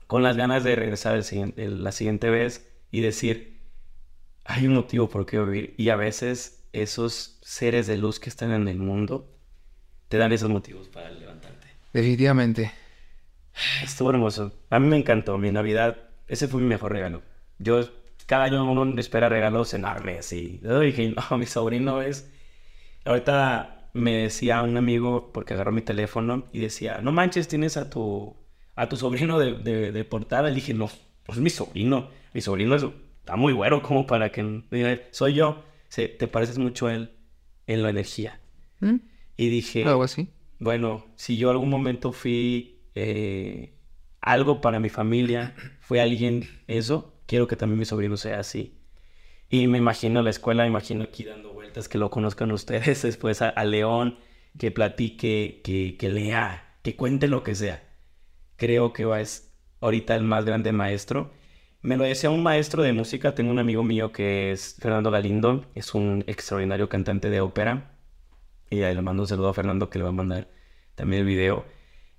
con 0.07 0.23
las 0.23 0.37
ganas 0.37 0.65
de 0.65 0.77
regresar 0.77 1.17
el 1.17 1.25
siguiente- 1.25 1.65
el- 1.65 1.85
la 1.85 1.93
siguiente 1.93 2.31
vez 2.31 2.69
y 2.91 3.01
decir, 3.01 3.61
hay 4.45 4.67
un 4.67 4.75
motivo 4.75 5.09
por 5.09 5.27
qué 5.27 5.41
vivir. 5.41 5.75
Y 5.79 5.91
a 5.91 5.97
veces 5.97 6.60
esos 6.73 7.39
seres 7.43 7.87
de 7.87 7.97
luz 7.99 8.21
que 8.21 8.29
están 8.31 8.53
en 8.53 8.69
el 8.69 8.79
mundo 8.79 9.29
te 10.09 10.19
dan 10.19 10.33
esos 10.33 10.51
motivos 10.51 10.89
para 10.89 11.11
levantarte. 11.11 11.67
Definitivamente. 11.93 12.73
Estuvo 13.83 14.11
hermoso. 14.11 14.53
A 14.71 14.79
mí 14.79 14.89
me 14.89 14.97
encantó. 14.97 15.39
Mi 15.39 15.51
Navidad, 15.51 15.97
ese 16.29 16.49
fue 16.49 16.61
mi 16.61 16.67
mejor 16.69 16.93
regalo. 16.93 17.23
Yo, 17.59 17.81
cada 18.27 18.45
año 18.45 18.71
uno 18.71 18.99
espera 19.01 19.29
regalos 19.29 19.75
enormes 19.75 20.33
y 20.33 20.61
yo 20.63 20.81
dije, 20.81 21.15
no, 21.31 21.37
mi 21.39 21.47
sobrino 21.47 22.01
es... 22.03 22.31
Ahorita 23.05 23.91
me 23.95 24.13
decía 24.23 24.63
un 24.63 24.77
amigo, 24.77 25.33
porque 25.33 25.55
agarró 25.55 25.73
mi 25.73 25.83
teléfono 25.83 26.45
y 26.53 26.61
decía, 26.61 27.01
no 27.03 27.13
manches, 27.13 27.49
tienes 27.49 27.77
a 27.77 27.91
tu, 27.91 28.37
a 28.77 28.89
tu 28.89 28.97
sobrino 28.97 29.39
de, 29.39 29.55
de, 29.55 29.93
de 29.93 30.05
portada. 30.05 30.49
Le 30.49 30.55
dije, 30.55 30.75
no, 30.75 30.91
pues 31.25 31.39
mi 31.39 31.51
sobrino. 31.51 32.11
Mi 32.33 32.41
sobrino 32.41 32.75
es- 32.77 32.85
está 33.21 33.37
muy 33.37 33.53
güero 33.53 33.83
como 33.83 34.07
para 34.07 34.31
que... 34.31 34.63
diga, 34.71 34.99
Soy 35.11 35.35
yo. 35.35 35.65
Se, 35.91 36.09
te 36.09 36.27
pareces 36.27 36.57
mucho 36.57 36.87
a 36.87 36.95
él 36.95 37.13
en 37.67 37.83
la 37.83 37.91
energía. 37.91 38.41
¿Mm? 38.81 38.97
Y 39.37 39.49
dije... 39.51 39.85
Algo 39.85 40.05
así. 40.05 40.31
Bueno, 40.59 41.05
si 41.17 41.37
yo 41.37 41.51
algún 41.51 41.69
momento 41.69 42.13
fui 42.13 42.81
eh, 42.95 43.75
algo 44.21 44.63
para 44.63 44.81
mi 44.81 44.89
familia, 44.89 45.55
fue 45.81 46.01
alguien 46.01 46.49
eso, 46.67 47.21
quiero 47.27 47.47
que 47.47 47.57
también 47.57 47.79
mi 47.79 47.85
sobrino 47.85 48.17
sea 48.17 48.41
así. 48.41 48.79
Y 49.49 49.67
me 49.67 49.79
imagino 49.79 50.23
la 50.23 50.31
escuela, 50.31 50.63
me 50.63 50.69
imagino 50.69 51.05
aquí 51.05 51.25
dando 51.25 51.53
vueltas, 51.53 51.89
que 51.89 51.99
lo 51.99 52.09
conozcan 52.11 52.53
ustedes, 52.53 53.03
después 53.03 53.43
a, 53.43 53.51
a 53.51 53.65
León, 53.65 54.19
que 54.59 54.71
platique, 54.71 55.61
que, 55.63 55.97
que 55.99 56.09
lea, 56.09 56.79
que 56.83 56.97
cuente 56.97 57.29
lo 57.29 57.43
que 57.43 57.55
sea. 57.55 57.83
Creo 58.57 58.93
que 58.93 59.05
va 59.05 59.21
es 59.21 59.53
ahorita 59.81 60.15
el 60.15 60.23
más 60.23 60.45
grande 60.45 60.73
maestro. 60.73 61.33
Me 61.83 61.97
lo 61.97 62.05
decía 62.05 62.29
un 62.31 62.43
maestro 62.43 62.83
de 62.83 62.93
música, 62.93 63.35
tengo 63.35 63.51
un 63.51 63.59
amigo 63.59 63.83
mío 63.83 64.13
que 64.13 64.53
es 64.53 64.77
Fernando 64.81 65.11
Galindo, 65.11 65.65
es 65.75 65.95
un 65.95 66.25
extraordinario 66.27 66.89
cantante 66.91 67.31
de 67.31 67.41
ópera. 67.41 67.93
Y 68.69 68.83
ahí 68.83 68.95
le 68.95 69.03
mando 69.03 69.23
un 69.23 69.29
saludo 69.29 69.49
a 69.49 69.55
Fernando 69.55 69.89
que 69.89 69.99
le 69.99 70.05
va 70.05 70.11
a 70.11 70.13
mandar 70.13 70.49
también 70.95 71.21
el 71.23 71.27
video. 71.27 71.65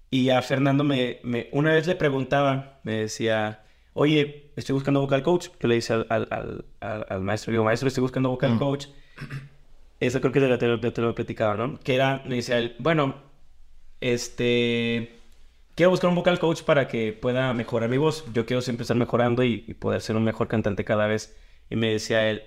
Y 0.09 0.29
a 0.29 0.41
Fernando 0.41 0.83
me, 0.83 1.19
me- 1.23 1.47
una 1.51 1.73
vez 1.73 1.85
le 1.87 1.95
preguntaba, 1.95 2.79
me 2.83 2.95
decía, 2.95 3.63
oye, 3.93 4.51
estoy 4.55 4.73
buscando 4.73 4.99
vocal 4.99 5.21
coach. 5.21 5.49
Yo 5.59 5.67
le 5.67 5.79
al, 5.89 6.07
al- 6.09 6.65
al- 6.79 7.05
al 7.07 7.21
maestro, 7.21 7.51
digo, 7.51 7.63
maestro, 7.63 7.87
estoy 7.87 8.01
buscando 8.01 8.29
vocal 8.29 8.55
Mm. 8.55 8.59
coach. 8.59 8.87
Eso 9.99 10.19
creo 10.21 10.33
que 10.33 10.39
te, 10.39 10.47
lo- 10.47 10.57
te, 10.57 10.67
lo- 10.67 10.79
te 10.93 11.01
lo 11.01 11.09
he 11.11 11.13
platicado, 11.13 11.55
¿no? 11.67 11.79
Que 11.79 11.93
era, 11.95 12.23
me 12.27 12.35
decía 12.37 12.57
él, 12.57 12.75
bueno, 12.79 13.15
este, 14.01 15.20
quiero 15.75 15.89
buscar 15.91 16.09
un 16.09 16.15
vocal 16.15 16.39
coach 16.39 16.63
para 16.63 16.87
que 16.87 17.13
pueda 17.13 17.53
mejorar 17.53 17.89
mi 17.89 17.97
voz. 17.97 18.25
Yo 18.33 18.45
quiero 18.45 18.61
siempre 18.61 18.83
estar 18.83 18.97
mejorando 18.97 19.43
y, 19.43 19.63
y 19.67 19.73
poder 19.73 20.01
ser 20.01 20.15
un 20.15 20.23
mejor 20.23 20.47
cantante 20.47 20.83
cada 20.85 21.07
vez. 21.07 21.37
Y 21.69 21.75
me 21.75 21.91
decía 21.91 22.29
él, 22.29 22.43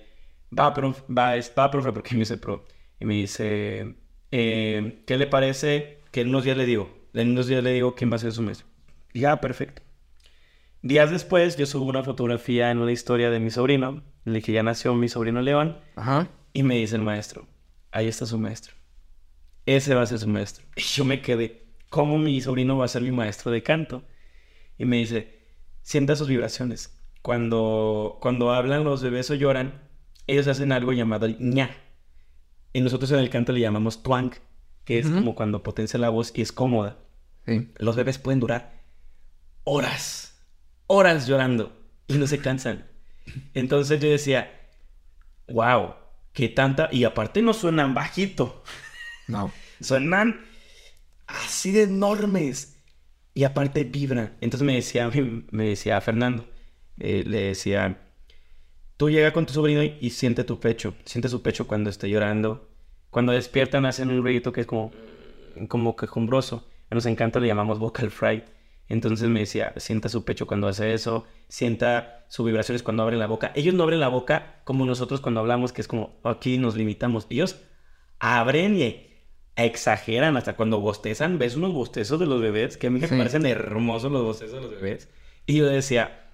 va, 0.57 0.73
profe, 0.75 1.03
va, 1.13 1.37
es- 1.37 1.53
va, 1.59 1.71
profe, 1.71 1.93
porque 1.93 2.15
me 2.15 2.21
dice 2.21 2.37
pro. 2.39 2.65
Y 3.01 3.05
me 3.07 3.15
dice, 3.15 3.95
eh, 4.31 5.03
¿qué 5.07 5.19
le 5.19 5.27
parece 5.27 6.01
que 6.11 6.21
en 6.23 6.29
unos 6.29 6.45
días 6.45 6.57
le 6.57 6.67
digo? 6.67 6.95
En 7.15 7.31
unos 7.31 7.47
días 7.47 7.63
le 7.63 7.73
digo 7.73 7.95
quién 7.95 8.11
va 8.11 8.17
a 8.17 8.19
ser 8.19 8.33
su 8.33 8.43
maestro. 8.43 8.67
Y 9.13 9.21
ya, 9.21 9.41
perfecto. 9.41 9.83
Días 10.83 11.11
después, 11.11 11.57
yo 11.57 11.65
subo 11.67 11.87
una 11.87 12.03
fotografía 12.03 12.71
en 12.71 12.79
una 12.79 12.93
historia 12.93 13.31
de 13.31 13.41
mi 13.41 13.51
sobrino, 13.51 14.03
en 14.27 14.37
el 14.37 14.43
que 14.43 14.53
ya 14.53 14.63
nació 14.63 14.95
mi 14.95 15.09
sobrino 15.09 15.41
León, 15.41 15.79
Ajá. 15.97 16.29
y 16.53 16.63
me 16.63 16.77
dice 16.77 16.97
el 16.97 17.03
maestro, 17.03 17.47
ahí 17.91 18.07
está 18.07 18.27
su 18.27 18.39
maestro. 18.39 18.75
Ese 19.65 19.95
va 19.95 20.03
a 20.03 20.07
ser 20.07 20.19
su 20.19 20.29
maestro. 20.29 20.65
Y 20.77 20.83
yo 20.83 21.05
me 21.07 21.23
quedé, 21.23 21.64
¿cómo 21.95 22.19
mi 22.19 22.41
sobrino 22.41 22.77
va 22.77 22.87
a 22.87 22.89
ser 22.89 23.03
mi 23.03 23.13
maestro 23.13 23.53
de 23.53 23.63
canto? 23.63 24.03
Y 24.79 24.85
me 24.85 24.97
dice, 24.97 25.47
sienta 25.81 26.17
sus 26.17 26.27
vibraciones. 26.27 27.01
Cuando, 27.23 28.19
cuando 28.21 28.53
hablan 28.53 28.83
los 28.83 29.01
bebés 29.01 29.31
o 29.31 29.35
lloran, 29.37 29.81
ellos 30.27 30.49
hacen 30.49 30.73
algo 30.73 30.93
llamado 30.93 31.29
ña. 31.29 31.71
Y 32.73 32.81
nosotros 32.81 33.13
en 33.13 33.21
el 33.21 33.31
canto 33.31 33.53
le 33.53 33.61
llamamos 33.61 34.03
twang, 34.03 34.33
que 34.85 34.99
es 34.99 35.09
como 35.09 35.37
cuando 35.37 35.63
potencia 35.63 36.01
la 36.01 36.09
voz 36.09 36.33
y 36.35 36.43
es 36.43 36.51
cómoda. 36.51 36.99
Sí. 37.47 37.71
Los 37.79 37.95
bebés 37.95 38.19
pueden 38.19 38.41
durar 38.41 38.83
horas, 39.63 40.45
horas 40.89 41.29
llorando 41.29 41.73
y 42.09 42.15
no 42.15 42.27
se 42.27 42.41
cansan. 42.41 42.87
Entonces 43.55 44.01
yo 44.01 44.09
decía, 44.09 44.51
wow, 45.47 45.95
que 46.33 46.49
tanta, 46.49 46.89
y 46.91 47.05
aparte 47.05 47.41
no 47.41 47.55
suenan 47.55 47.95
bajito, 47.95 48.65
No. 49.29 49.53
suenan 49.81 50.45
así 51.45 51.73
de 51.73 51.83
enormes. 51.85 52.83
Y 53.35 53.45
aparte 53.45 53.85
vibran. 53.85 54.37
Entonces 54.41 54.65
me 54.65 54.75
decía, 54.75 55.11
me 55.51 55.69
decía 55.69 56.01
Fernando, 56.01 56.47
eh, 56.99 57.25
le 57.27 57.41
decía, 57.43 57.99
tú 58.97 59.11
llega 59.11 59.33
con 59.33 59.47
tu 59.47 59.53
sobrino 59.53 59.83
y, 59.83 60.11
siente 60.11 60.45
tu 60.45 60.61
pecho, 60.61 60.95
siente 61.05 61.29
su 61.29 61.43
pecho 61.43 61.67
cuando 61.67 61.91
esté 61.91 62.09
llorando. 62.09 62.71
Cuando 63.11 63.33
despiertan 63.33 63.87
hacen 63.87 64.11
un 64.11 64.23
ruido 64.23 64.53
que 64.53 64.63
es 64.63 64.67
como, 64.67 64.93
como 65.69 65.97
quejumbroso. 65.97 66.69
Nos 66.91 67.07
encanta, 67.07 67.41
le 67.41 67.49
llamamos 67.49 67.79
vocal 67.79 68.11
fry. 68.11 68.45
Entonces 68.89 69.29
me 69.29 69.41
decía, 69.41 69.73
sienta 69.77 70.09
su 70.09 70.25
pecho 70.25 70.47
cuando 70.47 70.69
hace 70.69 70.93
eso, 70.93 71.25
sienta 71.49 72.27
sus 72.29 72.47
vibraciones 72.47 72.83
cuando 72.83 73.03
abre 73.03 73.17
la 73.17 73.27
boca. 73.27 73.51
Ellos 73.55 73.75
no 73.75 73.85
abren 73.85 74.01
la 74.01 74.09
boca 74.09 74.61
como 74.65 74.85
nosotros 74.85 75.21
cuando 75.21 75.41
hablamos, 75.41 75.73
que 75.73 75.81
es 75.81 75.89
como 75.89 76.21
aquí 76.23 76.59
nos 76.59 76.77
limitamos. 76.77 77.27
Ellos 77.31 77.63
abren 78.19 78.77
y 78.77 79.14
exageran 79.57 80.37
hasta 80.37 80.55
cuando 80.57 80.81
bostezan. 80.81 81.39
¿Ves 81.39 81.57
unos 81.57 81.73
bostezos 81.73 82.19
de 82.21 82.27
los 82.27 82.41
bebés? 82.41 82.77
Que 82.77 82.89
a 82.89 82.91
mí 82.91 83.01
me 83.01 83.07
Sí. 83.09 83.17
parecen 83.17 83.47
hermosos 83.47 84.11
los 84.11 84.23
bostezos 84.25 84.55
de 84.57 84.61
los 84.63 84.71
bebés. 84.81 85.09
Y 85.47 85.57
yo 85.59 85.67
decía, 85.67 86.29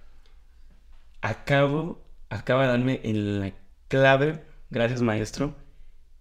acabo, 1.20 2.00
acaba 2.28 2.62
de 2.62 2.68
darme 2.68 3.00
en 3.04 3.40
la 3.40 3.52
clave, 3.88 4.42
gracias 4.70 5.02
maestro, 5.02 5.54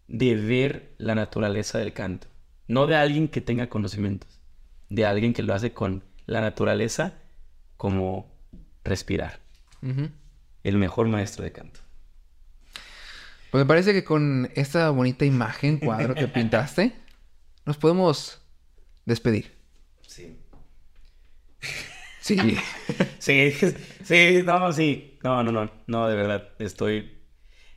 de 0.07 0.35
ver 0.35 0.93
la 0.97 1.15
naturaleza 1.15 1.77
del 1.77 1.93
canto. 1.93 2.27
No 2.67 2.87
de 2.87 2.95
alguien 2.95 3.27
que 3.27 3.41
tenga 3.41 3.67
conocimientos, 3.69 4.39
de 4.89 5.05
alguien 5.05 5.33
que 5.33 5.43
lo 5.43 5.53
hace 5.53 5.71
con 5.71 6.03
la 6.25 6.41
naturaleza 6.41 7.13
como 7.77 8.31
respirar. 8.83 9.39
El 10.63 10.77
mejor 10.77 11.07
maestro 11.07 11.43
de 11.43 11.51
canto. 11.51 11.79
Pues 13.51 13.63
me 13.63 13.67
parece 13.67 13.93
que 13.93 14.03
con 14.03 14.49
esta 14.55 14.89
bonita 14.91 15.25
imagen, 15.25 15.79
cuadro 15.79 16.13
que 16.15 16.27
pintaste, 16.33 16.93
nos 17.65 17.77
podemos 17.77 18.41
despedir. 19.05 19.55
Sí. 20.07 20.37
Sí. 22.21 22.37
Sí, 23.19 23.51
sí, 24.03 24.41
no, 24.45 24.71
sí. 24.71 25.19
No, 25.23 25.43
no, 25.43 25.51
no, 25.51 25.69
no, 25.87 26.07
de 26.07 26.15
verdad, 26.15 26.49
estoy... 26.59 27.17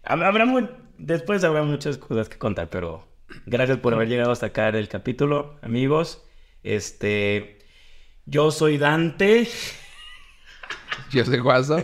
Hab- 0.05 0.25
Habrá 0.25 0.47
mu- 0.47 0.69
Después 0.99 1.43
habrá 1.43 1.63
muchas 1.65 1.99
cosas 1.99 2.29
que 2.29 2.39
contar, 2.39 2.71
pero 2.71 3.09
gracias 3.47 3.79
por 3.79 3.93
haber 3.93 4.09
llegado 4.09 4.31
hasta 4.31 4.47
acá 4.47 4.69
el 4.69 4.89
capítulo, 4.89 5.59
amigos. 5.63 6.23
Este... 6.63 7.59
Yo 8.25 8.53
soy 8.53 8.79
Dante. 8.79 9.49
Yo 11.11 11.25
soy 11.25 11.39
Guaso. 11.41 11.83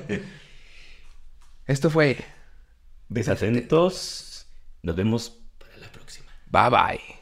Esto 1.67 1.91
fue 1.91 2.17
Desatentos. 3.09 4.47
Nos 4.83 4.97
vemos 4.97 5.31
para 5.59 5.77
la 5.79 5.91
próxima. 5.91 6.29
Bye 6.47 6.71
Bye. 6.71 7.18